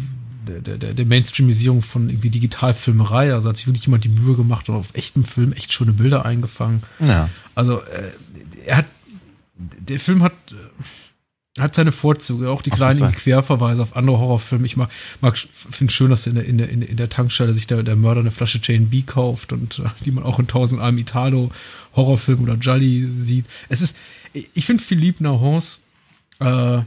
der, 0.48 0.78
der, 0.78 0.94
der 0.94 1.06
Mainstreamisierung 1.06 1.82
von 1.82 2.10
irgendwie 2.10 2.30
Digitalfilmerei. 2.30 3.34
Also 3.34 3.50
hat 3.50 3.58
sich 3.58 3.68
wirklich 3.68 3.86
jemand 3.86 4.04
die 4.04 4.10
Mühe 4.10 4.36
gemacht 4.36 4.70
und 4.70 4.76
auf 4.76 4.90
echtem 4.94 5.24
Film 5.24 5.54
echt 5.54 5.72
schöne 5.72 5.94
Bilder 5.94 6.26
eingefangen. 6.26 6.84
Ja. 7.00 7.30
Also 7.56 7.82
äh, 7.82 8.12
er 8.66 8.78
hat, 8.78 8.86
der 9.56 10.00
Film 10.00 10.24
hat, 10.24 10.34
äh, 10.52 11.62
hat 11.62 11.76
seine 11.76 11.92
Vorzüge, 11.92 12.50
auch 12.50 12.62
die 12.62 12.70
kleinen 12.70 13.12
Querverweise 13.12 13.84
auf 13.84 13.96
andere 13.96 14.20
Horrorfilme. 14.20 14.66
Ich 14.66 14.78
mag, 14.78 14.90
mag 15.20 15.38
finde 15.38 15.94
schön, 15.94 16.10
dass 16.10 16.26
in 16.26 16.36
der, 16.36 16.46
in 16.46 16.58
der, 16.58 16.70
in 16.70 16.98
der 16.98 17.10
Tankstelle 17.10 17.54
sich 17.54 17.68
der, 17.68 17.84
der 17.84 17.96
Mörder 17.96 18.22
eine 18.22 18.32
Flasche 18.32 18.60
Jane 18.62 18.88
B 18.88 19.04
kauft 19.04 19.54
und 19.54 19.80
äh, 19.80 19.84
die 20.06 20.12
man 20.12 20.24
auch 20.24 20.40
in 20.40 20.48
tausend 20.48 20.82
einem 20.82 20.98
Italo 20.98 21.52
Horrorfilm 21.96 22.42
oder 22.42 22.56
Jolly 22.56 23.12
sieht. 23.12 23.46
Es 23.70 23.82
ist, 23.82 23.96
ich 24.34 24.66
finde 24.66 24.82
Philippe 24.82 25.24
Nahons 25.24 25.84
äh, 26.40 26.82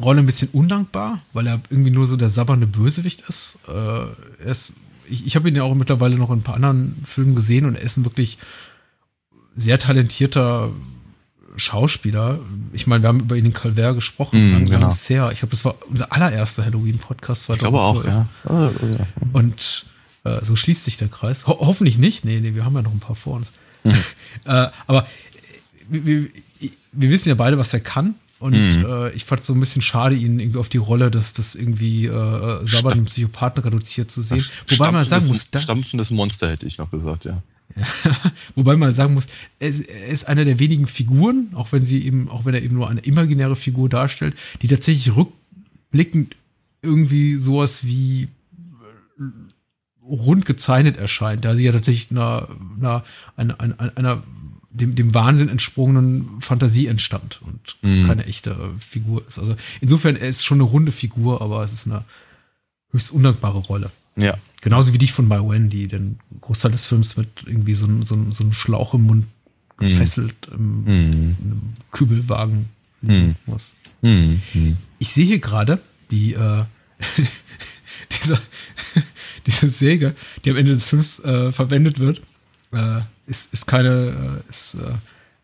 Rolle 0.00 0.20
ein 0.20 0.26
bisschen 0.26 0.48
undankbar, 0.52 1.22
weil 1.32 1.46
er 1.46 1.60
irgendwie 1.70 1.90
nur 1.90 2.06
so 2.06 2.16
der 2.16 2.28
sabbernde 2.28 2.66
Bösewicht 2.66 3.22
ist. 3.28 3.58
Äh, 3.68 3.72
er 3.72 4.46
ist 4.46 4.74
ich, 5.08 5.26
ich 5.26 5.36
habe 5.36 5.48
ihn 5.48 5.56
ja 5.56 5.62
auch 5.62 5.74
mittlerweile 5.74 6.16
noch 6.16 6.30
in 6.30 6.38
ein 6.38 6.42
paar 6.42 6.54
anderen 6.54 7.02
Filmen 7.04 7.34
gesehen 7.34 7.64
und 7.64 7.76
er 7.76 7.82
ist 7.82 7.96
ein 7.96 8.04
wirklich 8.04 8.38
sehr 9.56 9.78
talentierter 9.78 10.70
Schauspieler. 11.56 12.40
Ich 12.72 12.86
meine, 12.86 13.02
wir 13.02 13.08
haben 13.08 13.20
über 13.20 13.36
ihn 13.36 13.46
in 13.46 13.52
Calvert 13.52 13.94
gesprochen. 13.94 14.64
Mm, 14.64 14.66
genau. 14.66 14.92
Sehr. 14.92 15.30
Ich 15.32 15.38
glaube, 15.38 15.52
das 15.52 15.64
war 15.64 15.76
unser 15.88 16.12
allererster 16.12 16.64
Halloween-Podcast 16.64 17.44
2012. 17.44 17.56
Ich 17.56 18.02
glaube 18.02 18.28
auch, 18.50 18.68
ja. 18.68 18.72
Oh, 18.84 18.96
ja. 18.98 19.06
Und 19.32 19.86
äh, 20.24 20.44
so 20.44 20.54
schließt 20.56 20.84
sich 20.84 20.98
der 20.98 21.08
Kreis. 21.08 21.46
Ho 21.46 21.56
hoffentlich 21.58 21.96
nicht. 21.96 22.24
Nee, 22.24 22.40
nee, 22.40 22.54
wir 22.54 22.64
haben 22.64 22.74
ja 22.74 22.82
noch 22.82 22.92
ein 22.92 23.00
paar 23.00 23.16
vor 23.16 23.36
uns. 23.36 23.52
Mhm. 23.84 23.92
äh, 24.44 24.68
aber 24.86 25.06
wir, 25.88 26.04
wir, 26.04 26.28
wir 26.92 27.10
wissen 27.10 27.30
ja 27.30 27.34
beide, 27.34 27.56
was 27.56 27.72
er 27.72 27.80
kann. 27.80 28.16
Und 28.38 28.52
mhm. 28.52 28.84
äh, 28.84 29.10
ich 29.10 29.24
fand 29.24 29.40
es 29.40 29.46
so 29.46 29.54
ein 29.54 29.60
bisschen 29.60 29.82
schade, 29.82 30.14
ihn 30.14 30.38
irgendwie 30.38 30.58
auf 30.58 30.68
die 30.68 30.78
Rolle 30.78 31.10
des, 31.10 31.32
des 31.32 31.54
irgendwie 31.54 32.06
äh, 32.06 32.66
sabbernden 32.66 33.06
Psychopathen 33.06 33.62
reduziert 33.62 34.10
zu 34.10 34.20
sehen. 34.20 34.44
Wobei 34.68 34.92
man 34.92 35.04
sagen 35.06 35.26
muss, 35.26 35.50
da, 35.50 35.60
stampfendes 35.60 36.10
Monster 36.10 36.50
hätte 36.50 36.66
ich 36.66 36.76
noch 36.76 36.90
gesagt, 36.90 37.24
ja. 37.24 37.42
Wobei 38.54 38.76
man 38.76 38.92
sagen 38.92 39.14
muss, 39.14 39.26
er 39.58 39.68
ist, 39.68 39.88
er 40.22 40.28
einer 40.28 40.44
der 40.44 40.58
wenigen 40.58 40.86
Figuren, 40.86 41.48
auch 41.54 41.72
wenn 41.72 41.84
sie 41.84 42.04
eben, 42.04 42.28
auch 42.28 42.44
wenn 42.44 42.54
er 42.54 42.62
eben 42.62 42.74
nur 42.74 42.88
eine 42.88 43.00
imaginäre 43.00 43.56
Figur 43.56 43.88
darstellt, 43.88 44.34
die 44.62 44.68
tatsächlich 44.68 45.14
rückblickend 45.16 46.36
irgendwie 46.82 47.36
sowas 47.36 47.84
wie 47.84 48.28
äh, 49.18 49.22
rund 50.02 50.44
gezeichnet 50.44 50.96
erscheint, 50.96 51.44
da 51.44 51.54
sie 51.54 51.64
ja 51.64 51.72
tatsächlich 51.72 52.10
einer, 52.10 52.48
einer, 52.80 53.02
einer, 53.36 53.96
einer 53.96 54.22
dem, 54.76 54.94
dem 54.94 55.14
Wahnsinn 55.14 55.48
entsprungenen 55.48 56.40
Fantasie 56.40 56.86
entstammt 56.86 57.40
und 57.42 57.76
mhm. 57.82 58.06
keine 58.06 58.26
echte 58.26 58.74
Figur 58.78 59.26
ist. 59.26 59.38
Also 59.38 59.56
insofern, 59.80 60.16
er 60.16 60.28
ist 60.28 60.44
schon 60.44 60.58
eine 60.60 60.68
runde 60.68 60.92
Figur, 60.92 61.40
aber 61.40 61.64
es 61.64 61.72
ist 61.72 61.86
eine 61.86 62.04
höchst 62.90 63.10
undankbare 63.10 63.58
Rolle. 63.58 63.90
Ja. 64.16 64.36
Genauso 64.60 64.92
wie 64.92 64.98
dich 64.98 65.12
von 65.12 65.28
Mai 65.28 65.38
Wen, 65.40 65.70
die 65.70 65.88
den 65.88 66.18
Großteil 66.40 66.72
des 66.72 66.84
Films 66.84 67.16
mit 67.16 67.28
irgendwie 67.46 67.74
so, 67.74 67.86
so, 68.04 68.30
so 68.30 68.44
einem 68.44 68.52
Schlauch 68.52 68.94
im 68.94 69.02
Mund 69.02 69.26
mhm. 69.78 69.86
gefesselt 69.86 70.34
im, 70.52 70.80
mhm. 70.82 70.88
in 70.88 71.36
einem 71.44 71.74
Kübelwagen 71.92 72.66
liegen 73.02 73.26
mhm. 73.26 73.34
muss. 73.46 73.76
Mhm. 74.02 74.40
Ich 74.98 75.12
sehe 75.12 75.26
hier 75.26 75.38
gerade 75.38 75.80
die 76.10 76.34
äh, 76.34 76.64
diese, 78.12 78.40
diese 79.46 79.70
Säge, 79.70 80.14
die 80.44 80.50
am 80.50 80.56
Ende 80.56 80.72
des 80.72 80.88
Films 80.88 81.20
äh, 81.20 81.52
verwendet 81.52 81.98
wird, 81.98 82.22
äh, 82.72 83.00
ist, 83.26 83.52
ist 83.52 83.66
keine, 83.66 84.42
äh, 84.46 84.50
ist 84.50 84.74
äh, 84.74 84.94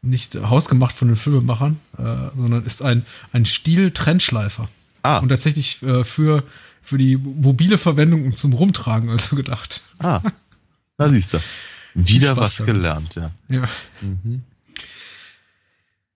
nicht 0.02 0.34
hausgemacht 0.34 0.96
von 0.96 1.08
den 1.08 1.16
Filmemachern, 1.16 1.78
äh, 1.98 2.02
sondern 2.36 2.64
ist 2.64 2.82
ein, 2.82 3.04
ein 3.32 3.44
Stiel-Trennschleifer. 3.44 4.68
Ah. 5.02 5.18
Und 5.18 5.30
tatsächlich 5.30 5.78
für, 5.78 6.44
für 6.82 6.98
die 6.98 7.16
mobile 7.16 7.76
Verwendung 7.76 8.24
und 8.24 8.38
zum 8.38 8.52
Rumtragen 8.52 9.10
also 9.10 9.34
gedacht. 9.34 9.80
Ah. 9.98 10.20
Da 10.96 11.08
siehst 11.08 11.32
du. 11.32 11.38
Wieder 11.94 12.36
was 12.36 12.56
damit. 12.56 12.74
gelernt, 12.74 13.14
ja. 13.16 13.32
Ja. 13.48 13.68
Mhm. 14.00 14.44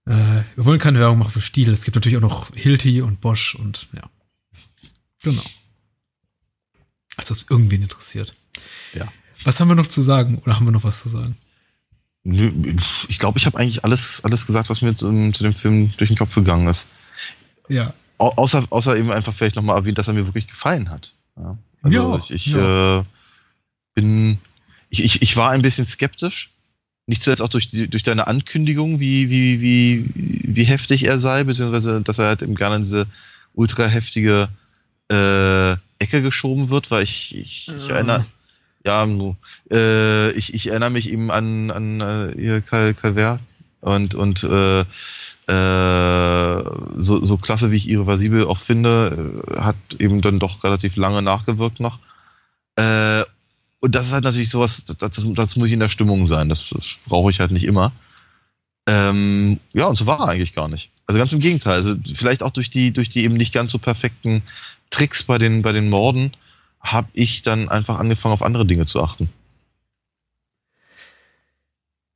Äh, 0.06 0.42
wir 0.54 0.64
wollen 0.64 0.78
keine 0.78 1.00
Werbung 1.00 1.18
machen 1.18 1.32
für 1.32 1.40
Stiel. 1.40 1.70
Es 1.70 1.84
gibt 1.84 1.96
natürlich 1.96 2.16
auch 2.16 2.22
noch 2.22 2.54
Hilti 2.54 3.02
und 3.02 3.20
Bosch 3.20 3.54
und 3.56 3.88
ja. 3.92 4.08
Genau. 5.22 5.42
Als 7.16 7.30
ob 7.30 7.38
es 7.38 7.46
irgendwen 7.50 7.82
interessiert. 7.82 8.34
Ja. 8.94 9.08
Was 9.44 9.58
haben 9.60 9.68
wir 9.68 9.74
noch 9.74 9.88
zu 9.88 10.02
sagen? 10.02 10.38
Oder 10.38 10.56
haben 10.56 10.66
wir 10.66 10.72
noch 10.72 10.84
was 10.84 11.02
zu 11.02 11.08
sagen? 11.08 11.36
Ich 12.28 13.18
glaube, 13.18 13.38
ich 13.38 13.46
habe 13.46 13.58
eigentlich 13.58 13.84
alles, 13.84 14.22
alles 14.24 14.46
gesagt, 14.46 14.68
was 14.68 14.82
mir 14.82 14.94
zu, 14.94 15.30
zu, 15.32 15.42
dem 15.42 15.52
Film 15.52 15.88
durch 15.96 16.10
den 16.10 16.16
Kopf 16.16 16.34
gegangen 16.34 16.66
ist. 16.66 16.86
Ja. 17.68 17.94
Au 18.18 18.30
außer, 18.30 18.64
außer 18.70 18.96
eben 18.96 19.12
einfach 19.12 19.32
vielleicht 19.32 19.56
nochmal 19.56 19.76
erwähnt, 19.76 19.98
dass 19.98 20.08
er 20.08 20.14
mir 20.14 20.26
wirklich 20.26 20.48
gefallen 20.48 20.90
hat. 20.90 21.12
Ja. 21.36 21.56
Also 21.82 21.96
ja, 21.96 22.18
ich, 22.18 22.30
ich 22.30 22.46
ja. 22.46 23.00
Äh, 23.00 23.04
bin, 23.94 24.38
ich, 24.90 25.04
ich, 25.04 25.22
ich 25.22 25.36
war 25.36 25.50
ein 25.50 25.62
bisschen 25.62 25.86
skeptisch. 25.86 26.50
Nicht 27.06 27.22
zuletzt 27.22 27.42
auch 27.42 27.48
durch, 27.48 27.68
die, 27.68 27.88
durch 27.88 28.02
deine 28.02 28.26
Ankündigung, 28.26 28.98
wie, 28.98 29.30
wie, 29.30 29.60
wie, 29.60 30.10
wie 30.14 30.64
heftig 30.64 31.04
er 31.04 31.20
sei, 31.20 31.44
beziehungsweise, 31.44 32.00
dass 32.00 32.18
er 32.18 32.26
halt 32.26 32.42
eben 32.42 32.56
gerne 32.56 32.76
in 32.76 32.82
diese 32.82 33.06
ultra 33.54 33.86
heftige 33.86 34.48
äh, 35.10 35.72
Ecke 35.98 36.22
geschoben 36.22 36.68
wird, 36.68 36.90
weil 36.90 37.04
ich, 37.04 37.36
ich, 37.36 37.68
ich 37.68 37.90
erinnere, 37.90 38.26
ja, 38.86 39.06
äh, 39.70 40.30
ich, 40.32 40.54
ich 40.54 40.68
erinnere 40.68 40.90
mich 40.90 41.10
eben 41.10 41.30
an, 41.30 41.70
an 41.70 42.00
äh, 42.00 42.30
ihr 42.32 42.60
Cal 42.62 42.94
Calvert 42.94 43.40
und, 43.80 44.14
und 44.14 44.44
äh, 44.44 44.80
äh, 44.80 46.64
so, 46.96 47.24
so 47.24 47.36
klasse, 47.36 47.70
wie 47.70 47.76
ich 47.76 47.88
Irreversibel 47.88 48.46
auch 48.46 48.58
finde, 48.58 49.42
äh, 49.48 49.60
hat 49.60 49.76
eben 49.98 50.22
dann 50.22 50.38
doch 50.38 50.62
relativ 50.64 50.96
lange 50.96 51.20
nachgewirkt 51.20 51.80
noch. 51.80 51.98
Äh, 52.76 53.24
und 53.80 53.94
das 53.94 54.06
ist 54.06 54.12
halt 54.12 54.24
natürlich 54.24 54.50
sowas, 54.50 54.84
das, 54.84 55.24
das 55.24 55.56
muss 55.56 55.66
ich 55.66 55.72
in 55.72 55.80
der 55.80 55.88
Stimmung 55.88 56.26
sein. 56.26 56.48
Das, 56.48 56.68
das 56.70 56.84
brauche 57.06 57.30
ich 57.30 57.40
halt 57.40 57.50
nicht 57.50 57.64
immer. 57.64 57.92
Ähm, 58.88 59.58
ja, 59.72 59.86
und 59.86 59.96
so 59.96 60.06
war 60.06 60.20
er 60.20 60.28
eigentlich 60.28 60.54
gar 60.54 60.68
nicht. 60.68 60.90
Also 61.06 61.18
ganz 61.18 61.32
im 61.32 61.40
Gegenteil. 61.40 61.74
Also 61.74 61.96
vielleicht 62.14 62.42
auch 62.42 62.50
durch 62.50 62.70
die, 62.70 62.92
durch 62.92 63.08
die 63.08 63.24
eben 63.24 63.34
nicht 63.34 63.52
ganz 63.52 63.72
so 63.72 63.78
perfekten 63.78 64.42
Tricks 64.90 65.24
bei 65.24 65.38
den, 65.38 65.62
bei 65.62 65.72
den 65.72 65.88
Morden 65.90 66.32
habe 66.92 67.08
ich 67.12 67.42
dann 67.42 67.68
einfach 67.68 67.98
angefangen, 67.98 68.34
auf 68.34 68.42
andere 68.42 68.66
Dinge 68.66 68.86
zu 68.86 69.02
achten. 69.02 69.28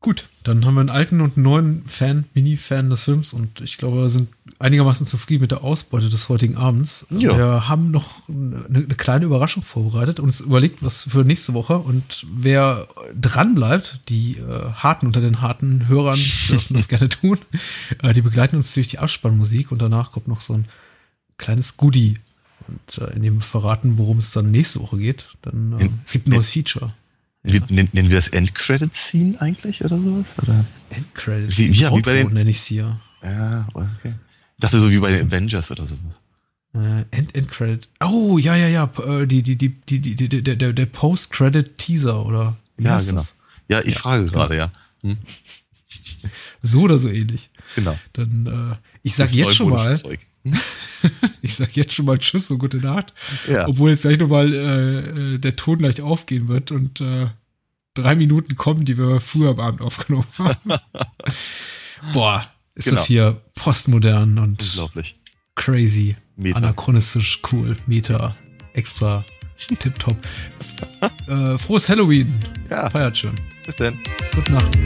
Gut, 0.03 0.31
dann 0.45 0.65
haben 0.65 0.75
wir 0.75 0.81
einen 0.81 0.89
alten 0.89 1.21
und 1.21 1.37
einen 1.37 1.45
neuen 1.45 1.87
Fan, 1.87 2.25
Mini-Fan 2.33 2.89
des 2.89 3.05
Films 3.05 3.35
und 3.35 3.61
ich 3.61 3.77
glaube, 3.77 3.99
wir 3.99 4.09
sind 4.09 4.31
einigermaßen 4.59 5.07
zufrieden 5.07 5.43
mit 5.43 5.51
der 5.51 5.63
Ausbeute 5.63 6.09
des 6.09 6.31
heutigen 6.31 6.57
Abends. 6.57 7.07
Ja. 7.11 7.37
Wir 7.37 7.69
haben 7.69 7.91
noch 7.91 8.27
eine, 8.31 8.65
eine 8.67 8.95
kleine 8.95 9.27
Überraschung 9.27 9.63
vorbereitet, 9.63 10.19
uns 10.19 10.41
überlegt, 10.41 10.83
was 10.83 11.03
für 11.03 11.23
nächste 11.23 11.53
Woche 11.53 11.77
und 11.77 12.27
wer 12.33 12.89
dran 13.15 13.55
bleibt, 13.55 14.01
die 14.09 14.39
äh, 14.39 14.73
Harten 14.73 15.07
unter 15.07 15.21
den 15.21 15.43
harten 15.43 15.87
Hörern 15.87 16.19
dürfen 16.49 16.77
das 16.77 16.89
gerne 16.89 17.11
tun. 17.11 17.39
Äh, 18.03 18.15
die 18.15 18.23
begleiten 18.23 18.57
uns 18.57 18.73
durch 18.73 18.89
die 18.89 18.99
Abspannmusik 18.99 19.71
und 19.71 19.83
danach 19.83 20.13
kommt 20.13 20.29
noch 20.29 20.41
so 20.41 20.55
ein 20.55 20.65
kleines 21.37 21.77
Goodie. 21.77 22.15
Und 22.71 22.99
äh, 22.99 23.15
in 23.17 23.23
dem 23.23 23.41
verraten, 23.41 23.99
worum 23.99 24.19
es 24.19 24.33
dann 24.33 24.51
nächste 24.51 24.81
Woche 24.81 24.99
geht. 24.99 25.29
Dann, 25.43 25.79
äh, 25.81 25.89
es 26.05 26.13
gibt 26.13 26.27
ein 26.27 26.31
neues 26.31 26.51
Feature. 26.51 26.95
Ja. 27.43 27.61
Nennen, 27.69 27.91
wir 27.93 28.17
das 28.17 28.29
Endcredit-Scene 28.29 29.41
eigentlich 29.41 29.83
oder 29.85 29.99
sowas? 29.99 30.35
Oder? 30.43 30.65
Endcredits. 30.91 31.57
Wie- 31.59 31.73
ja, 31.73 31.95
wie 31.97 32.03
bei 32.03 32.13
den- 32.15 32.33
nenne 32.35 32.51
ich 32.51 32.61
sie 32.61 32.77
ja. 32.77 33.01
Ja, 33.23 33.67
okay. 33.73 34.15
Ich 34.57 34.61
dachte 34.61 34.79
so 34.79 34.91
wie 34.91 34.99
bei 34.99 35.11
den 35.13 35.27
Avengers 35.27 35.71
oder 35.71 35.87
sowas. 35.87 36.15
Äh, 36.75 37.05
End, 37.17 37.35
End 37.35 37.49
Credit. 37.51 37.89
Oh, 38.05 38.37
ja, 38.39 38.55
ja, 38.57 38.69
ja. 38.69 38.91
äh, 39.07 39.27
Die, 39.27 39.43
die, 39.43 39.57
die, 39.57 39.71
die, 39.71 40.01
die, 40.01 40.15
die, 40.15 40.43
der, 40.43 40.57
der, 40.57 40.73
der 40.73 40.87
Post-Credit-Teaser 40.87 42.25
oder 42.25 42.57
wie 42.77 42.85
Ja, 42.85 42.99
genau. 42.99 43.13
das? 43.15 43.37
Ja, 43.69 43.81
ich 43.81 43.95
Ja, 43.95 44.01
frage 44.01 44.25
genau. 44.27 44.33
gerade, 44.35 44.57
ja. 44.57 44.73
Hm, 45.03 45.17
So 46.63 46.83
oder 46.83 46.99
so 46.99 47.09
ähnlich. 47.09 47.51
genau. 47.75 47.99
Dann, 48.13 48.47
äh, 48.73 48.77
ich 49.03 49.15
sag 49.17 49.27
Das 49.29 49.35
jetzt 49.35 49.57
schon 49.57 49.71
mal, 49.71 49.97
Zeug. 49.99 50.21
Hm? 50.45 50.59
ich 51.43 51.55
sag 51.57 51.77
jetzt 51.77 51.95
schon 51.95 52.07
mal 52.07 52.19
Tschüss 52.19 52.51
und 52.51 52.59
gute 52.59 52.77
Nacht. 52.79 53.12
Ja. 53.49 53.67
Obwohl 53.69 53.91
jetzt 53.91 54.03
gleich 54.03 54.19
nochmal 54.19 54.53
äh, 54.53 54.99
äh, 55.35 55.39
der 55.39 55.57
Ton 55.57 55.79
gleich 55.79 56.01
aufgehen 56.03 56.49
wird 56.49 56.71
und 56.73 57.01
äh, 57.01 57.29
drei 57.95 58.15
Minuten 58.15 58.57
kommen, 58.57 58.85
die 58.85 58.99
wir 58.99 59.21
früher 59.21 59.51
am 59.51 59.61
Abend 59.61 59.81
aufgenommen 59.83 60.27
haben. 60.39 60.73
Boah, 62.12 62.51
ist 62.75 62.85
Genau. 62.87 62.97
das 62.97 63.07
hier 63.07 63.41
postmodern 63.55 64.39
und 64.39 64.62
Unglaublich. 64.62 65.19
crazy, 65.57 66.17
Meta. 66.37 66.59
anachronistisch, 66.59 67.41
cool, 67.53 67.77
Meta, 67.87 68.37
extra, 68.75 69.25
tipptopp. 69.79 70.17
äh, 71.27 71.59
frohes 71.59 71.89
Halloween. 71.89 72.35
Ja, 72.71 72.89
Feiert 72.89 73.19
schön. 73.19 73.35
bis 73.67 73.77
dann. 73.77 73.99
Gute 74.35 74.53
Nacht. 74.53 74.79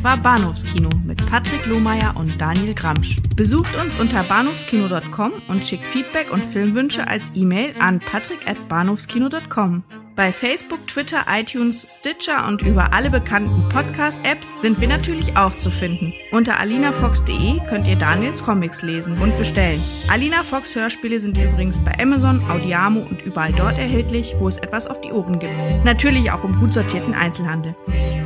Das 0.00 0.12
war 0.12 0.16
Bahnhofskino 0.16 0.88
mit 1.04 1.26
Patrick 1.28 1.66
Lohmeier 1.66 2.16
und 2.16 2.40
Daniel 2.40 2.72
Gramsch. 2.72 3.20
Besucht 3.36 3.76
uns 3.76 4.00
unter 4.00 4.22
bahnhofskino.com 4.22 5.32
und 5.48 5.66
schickt 5.66 5.86
Feedback 5.86 6.32
und 6.32 6.42
Filmwünsche 6.42 7.06
als 7.06 7.32
E-Mail 7.34 7.74
an 7.78 8.00
patrick@bahnhofskino.com. 8.00 9.82
Bei 10.16 10.32
Facebook, 10.32 10.86
Twitter, 10.86 11.24
iTunes, 11.30 11.86
Stitcher 11.88 12.46
und 12.46 12.62
über 12.62 12.92
alle 12.92 13.10
bekannten 13.10 13.68
Podcast-Apps 13.68 14.60
sind 14.60 14.80
wir 14.80 14.88
natürlich 14.88 15.36
auch 15.36 15.54
zu 15.54 15.70
finden. 15.70 16.12
Unter 16.32 16.58
alinafox.de 16.58 17.60
könnt 17.68 17.86
ihr 17.86 17.96
Daniels 17.96 18.44
Comics 18.44 18.82
lesen 18.82 19.18
und 19.20 19.36
bestellen. 19.36 19.82
Alina 20.08 20.42
Fox 20.42 20.74
Hörspiele 20.74 21.18
sind 21.18 21.38
übrigens 21.38 21.78
bei 21.78 21.98
Amazon, 21.98 22.42
Audiamo 22.50 23.00
und 23.00 23.22
überall 23.22 23.52
dort 23.52 23.78
erhältlich, 23.78 24.34
wo 24.38 24.48
es 24.48 24.56
etwas 24.58 24.88
auf 24.88 25.00
die 25.00 25.12
Ohren 25.12 25.38
gibt. 25.38 25.54
Natürlich 25.84 26.30
auch 26.30 26.44
im 26.44 26.58
gut 26.58 26.74
sortierten 26.74 27.14
Einzelhandel. 27.14 27.74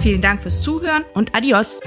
Vielen 0.04 0.20
Dank 0.20 0.42
fürs 0.42 0.60
Zuhören 0.60 1.02
und 1.14 1.34
adios. 1.34 1.80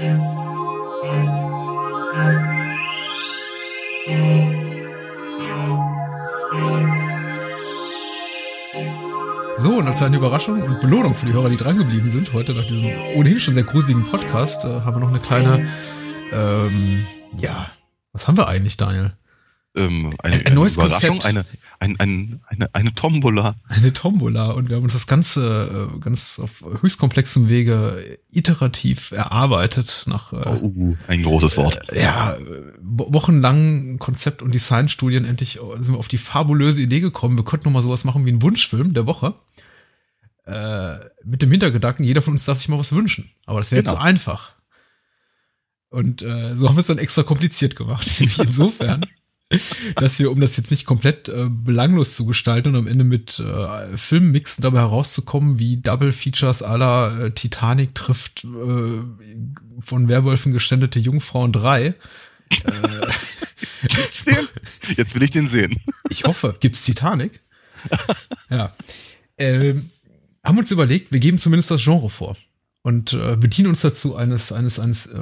So, 9.56 9.70
und 9.76 9.86
als 9.86 10.02
eine 10.02 10.16
Überraschung 10.16 10.62
und 10.62 10.80
Belohnung 10.80 11.14
für 11.14 11.26
die 11.26 11.32
Hörer, 11.32 11.48
die 11.48 11.56
drangeblieben 11.56 12.10
sind, 12.10 12.32
heute 12.32 12.54
nach 12.54 12.64
diesem 12.64 12.86
ohnehin 13.14 13.38
schon 13.38 13.54
sehr 13.54 13.62
gruseligen 13.62 14.04
Podcast, 14.04 14.64
äh, 14.64 14.80
haben 14.80 14.96
wir 14.96 15.00
noch 15.00 15.10
eine 15.10 15.20
kleine, 15.20 15.68
ähm, 16.32 17.06
ja, 17.36 17.70
was 18.12 18.26
haben 18.26 18.36
wir 18.36 18.48
eigentlich, 18.48 18.76
Daniel? 18.76 19.12
Ähm, 19.78 20.14
eine, 20.22 20.44
Ein- 20.46 20.54
neues 20.54 20.78
eine 20.78 20.88
Überraschung, 20.88 21.18
Konzept. 21.20 21.26
eine, 21.26 21.44
ein, 21.80 22.00
ein, 22.00 22.40
eine, 22.48 22.74
eine 22.74 22.94
Tombola. 22.94 23.54
Eine 23.68 23.92
Tombola 23.92 24.50
und 24.50 24.68
wir 24.68 24.76
haben 24.76 24.82
uns 24.84 24.92
das 24.94 25.06
Ganze 25.06 25.90
äh, 25.94 25.98
ganz 26.00 26.38
auf 26.38 26.62
höchst 26.82 26.98
komplexem 26.98 27.48
Wege 27.48 28.18
iterativ 28.30 29.12
erarbeitet 29.12 30.04
nach 30.06 30.32
äh, 30.32 30.58
Oh, 30.62 30.96
ein 31.06 31.22
großes 31.22 31.56
Wort. 31.56 31.92
äh, 31.92 32.02
ja, 32.02 32.36
wo- 32.80 33.12
wochenlangen 33.12 33.98
Konzept- 33.98 34.42
und 34.42 34.52
Designstudien 34.54 35.24
endlich 35.24 35.56
äh, 35.58 35.60
sind 35.82 35.92
wir 35.92 35.98
auf 35.98 36.08
die 36.08 36.18
fabulöse 36.18 36.82
Idee 36.82 37.00
gekommen, 37.00 37.36
wir 37.36 37.44
könnten 37.44 37.66
noch 37.68 37.72
mal 37.74 37.82
sowas 37.82 38.04
machen 38.04 38.24
wie 38.26 38.30
einen 38.30 38.42
Wunschfilm 38.42 38.92
der 38.94 39.06
Woche. 39.06 39.34
Äh, 40.46 40.96
mit 41.24 41.42
dem 41.42 41.50
Hintergedanken, 41.50 42.04
jeder 42.04 42.22
von 42.22 42.32
uns 42.32 42.44
darf 42.46 42.56
sich 42.58 42.68
mal 42.68 42.78
was 42.78 42.92
wünschen. 42.92 43.30
Aber 43.46 43.58
das 43.60 43.70
wäre 43.70 43.80
jetzt 43.80 43.88
Genau. 43.90 44.00
so 44.00 44.04
einfach. 44.04 44.52
Und 45.90 46.22
äh, 46.22 46.54
so 46.56 46.68
haben 46.68 46.76
wir 46.76 46.80
es 46.80 46.86
dann 46.86 46.98
extra 46.98 47.22
kompliziert 47.22 47.76
gemacht. 47.76 48.08
Insofern, 48.38 49.04
dass 49.96 50.18
wir, 50.18 50.30
um 50.30 50.40
das 50.40 50.56
jetzt 50.56 50.70
nicht 50.70 50.84
komplett 50.84 51.28
äh, 51.28 51.46
belanglos 51.48 52.16
zu 52.16 52.26
gestalten 52.26 52.70
und 52.70 52.76
am 52.76 52.86
Ende 52.86 53.04
mit 53.04 53.38
äh, 53.38 53.96
Filmmixen 53.96 54.62
dabei 54.62 54.80
herauszukommen, 54.80 55.58
wie 55.58 55.78
Double 55.78 56.12
Features 56.12 56.62
aller 56.62 57.18
äh, 57.18 57.30
Titanic 57.30 57.94
trifft 57.94 58.44
äh, 58.44 59.02
von 59.84 60.08
Werwölfen 60.08 60.52
geständete 60.52 60.98
Jungfrauen 60.98 61.52
3. 61.52 61.86
Äh, 61.86 61.94
Gibt's 63.82 64.24
den? 64.24 64.48
Jetzt 64.96 65.14
will 65.14 65.22
ich 65.22 65.30
den 65.30 65.48
sehen. 65.48 65.76
ich 66.10 66.24
hoffe, 66.24 66.56
gibt's 66.60 66.82
Titanic? 66.82 67.40
ja. 68.50 68.74
Ähm, 69.38 69.90
haben 70.44 70.58
uns 70.58 70.70
überlegt, 70.70 71.12
wir 71.12 71.20
geben 71.20 71.38
zumindest 71.38 71.70
das 71.70 71.82
Genre 71.82 72.10
vor 72.10 72.36
und 72.82 73.12
äh, 73.12 73.36
bedienen 73.36 73.68
uns 73.68 73.80
dazu 73.80 74.16
eines 74.16 74.52
eines 74.52 74.78
eines 74.78 75.06
äh, 75.06 75.18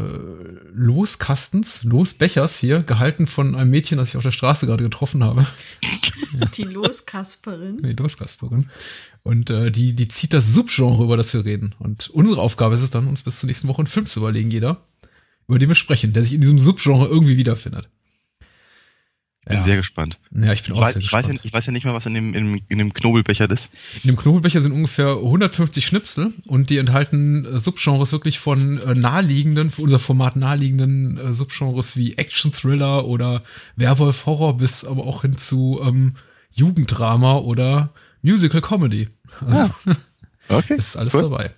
Loskastens, 0.73 1.83
Losbechers 1.85 2.59
hier, 2.59 2.83
gehalten 2.83 3.27
von 3.27 3.55
einem 3.55 3.71
Mädchen, 3.71 3.99
das 3.99 4.11
ich 4.11 4.17
auf 4.17 4.23
der 4.23 4.31
Straße 4.31 4.67
gerade 4.67 4.85
getroffen 4.85 5.25
habe. 5.25 5.47
Die 6.57 6.65
Loskasperin. 6.65 7.83
Die 7.83 7.95
Loskasperin. 7.95 8.71
Und 9.23 9.51
äh, 9.51 9.71
die 9.71 9.95
die 9.95 10.09
zieht 10.09 10.33
das 10.33 10.53
Subgenre, 10.53 11.03
über 11.03 11.17
das 11.17 11.33
wir 11.33 11.45
reden. 11.45 11.75
Und 11.79 12.11
unsere 12.11 12.41
Aufgabe 12.41 12.75
ist 12.75 12.83
es 12.83 12.91
dann, 12.91 13.09
uns 13.09 13.23
bis 13.23 13.41
zur 13.41 13.47
nächsten 13.47 13.69
Woche 13.69 13.81
einen 13.81 13.89
Film 13.89 14.07
zu 14.07 14.21
überlegen, 14.21 14.51
jeder, 14.51 14.83
über 15.49 15.59
den 15.59 15.69
wir 15.69 15.75
sprechen, 15.75 16.13
der 16.13 16.23
sich 16.23 16.35
in 16.35 16.43
diesem 16.43 16.61
Subgenre 16.61 17.07
irgendwie 17.07 17.37
wiederfindet. 17.37 17.89
Ich 19.49 19.51
bin 19.51 19.59
Ja. 19.59 19.63
sehr 19.63 19.77
gespannt. 19.77 20.19
Ja, 20.33 20.53
ich 20.53 20.65
bin 20.65 20.73
Ich 20.75 20.79
auch 20.79 20.83
weiß, 20.83 20.95
sehr 20.95 21.03
ich, 21.03 21.13
weiß 21.13 21.23
ja, 21.23 21.29
gespannt. 21.29 21.41
ich 21.45 21.53
weiß 21.53 21.67
ja 21.67 21.73
nicht 21.73 21.85
mal, 21.85 21.95
was 21.95 22.05
in 22.07 22.15
dem, 22.15 22.35
in 22.35 22.61
in 22.69 22.79
dem 22.79 22.93
Knobelbecher 22.93 23.49
ist. 23.49 23.71
In 24.03 24.09
dem 24.09 24.17
Knobelbecher 24.17 24.61
sind 24.61 24.73
ungefähr 24.73 25.09
150 25.19 25.87
Schnipsel 25.87 26.33
und 26.47 26.69
die 26.69 26.79
enthalten 26.79 27.45
äh, 27.47 27.61
Subgenres 27.61 28.11
wirklich 28.11 28.41
von 28.41 28.79
äh, 28.79 28.95
naheliegenden, 28.95 29.71
für 29.71 29.83
unser 29.83 30.01
Format 30.01 30.35
naheliegenden 30.35 31.17
äh, 31.17 31.33
Subgenres 31.33 31.97
wie 31.97 32.15
Action 32.19 32.51
Thriller 32.53 33.07
oder 33.07 33.45
Werwolf 33.77 34.27
Horror 34.27 34.57
bis 34.57 34.85
aber 34.85 35.05
auch 35.07 35.23
hin 35.23 35.37
zu 35.37 35.81
ähm, 35.81 36.17
Jugenddrama 36.53 37.37
oder 37.37 37.91
Musical 38.23 38.61
Comedy. 38.61 39.09
Also 39.47 39.71
Okay. 40.49 40.75
ist 40.77 40.97
alles 40.97 41.15
cool. 41.15 41.23
dabei. 41.23 41.51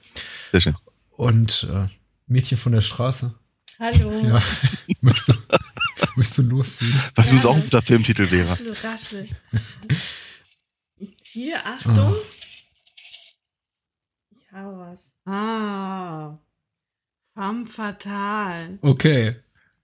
Sehr 0.53 0.61
schön. 0.61 0.75
Und 1.17 1.67
äh, 1.73 1.87
Mädchen 2.27 2.59
von 2.59 2.73
der 2.73 2.81
Straße. 2.83 3.35
Hallo. 3.79 4.11
Ja, 4.27 4.43
möchtest 5.01 5.29
du, 5.29 5.35
möchtest 6.17 6.39
du 6.39 6.43
losziehen? 6.43 7.03
Was 7.15 7.27
Ja. 7.27 7.31
übrigens 7.33 7.47
auch 7.47 7.57
ein 7.57 7.63
guter 7.63 7.83
Filmtitel 7.83 8.31
wäre. 8.31 8.51
Raschel, 8.51 8.75
raschel. 8.83 9.29
Ich 10.97 11.17
ziehe, 11.25 11.65
Achtung. 11.65 12.15
Ich 14.31 14.53
habe 14.53 14.79
was. 14.79 15.33
Ah. 15.33 16.39
Femme 17.35 17.67
fatale. 17.67 18.79
Okay. 18.83 19.37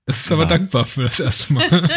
Das 0.07 0.19
ist 0.21 0.33
aber 0.33 0.43
Ja. 0.43 0.49
dankbar 0.49 0.85
für 0.85 1.05
das 1.05 1.21
erste 1.21 1.53
Mal. 1.55 1.71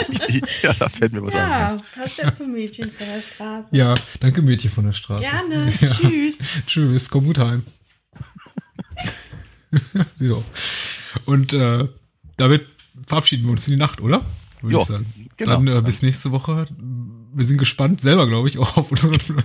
ja, 0.64 0.74
da 0.74 0.88
fällt 0.88 1.12
mir 1.14 1.24
was 1.24 1.34
ein. 1.34 1.40
Ja, 1.40 1.78
passt 1.96 2.18
ja 2.20 2.32
zum 2.32 2.52
Mädchen 2.54 2.90
von 2.92 3.06
der 3.08 3.22
Straße. 3.22 3.68
ja, 3.72 3.96
danke 4.20 4.42
Mädchen 4.42 4.70
von 4.72 4.86
der 4.86 4.94
Straße. 4.94 5.24
Gerne. 5.24 5.74
Ja. 5.82 5.90
Tschüss. 5.94 6.38
Tschüss, 6.68 7.10
komm 7.10 7.26
gut 7.26 7.40
heim. 7.40 7.66
so. 10.20 10.44
Und 11.26 11.54
äh, 11.54 11.88
damit 12.38 12.66
verabschieden 13.06 13.46
wir 13.46 13.52
uns 13.52 13.68
in 13.68 13.74
die 13.74 13.80
Nacht, 13.80 14.02
oder? 14.02 14.24
Würde 14.62 14.74
Jo, 14.76 14.82
ich 14.82 14.88
sagen. 14.88 15.06
genau. 15.38 15.52
Dann 15.54 15.68
äh, 15.68 15.82
bis 15.82 16.02
nächste 16.02 16.32
Woche. 16.32 16.68
Wir 17.34 17.46
sind 17.46 17.58
gespannt, 17.58 18.02
selber 18.02 18.28
glaube 18.28 18.48
ich, 18.48 18.58
auch 18.58 18.78
auf, 18.78 18.92
unseren, 18.92 19.16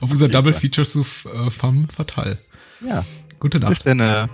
auf 0.00 0.10
unser 0.10 0.28
Double 0.28 0.52
Feature 0.52 0.86
zu 0.86 1.00
äh, 1.00 1.50
Femme 1.50 1.86
Fatale. 1.90 2.38
Ja. 2.86 3.04
Gute 3.40 3.58
Bis 3.60 3.68
Nacht. 3.68 3.86
dann. 3.86 4.00
Äh, 4.00 4.26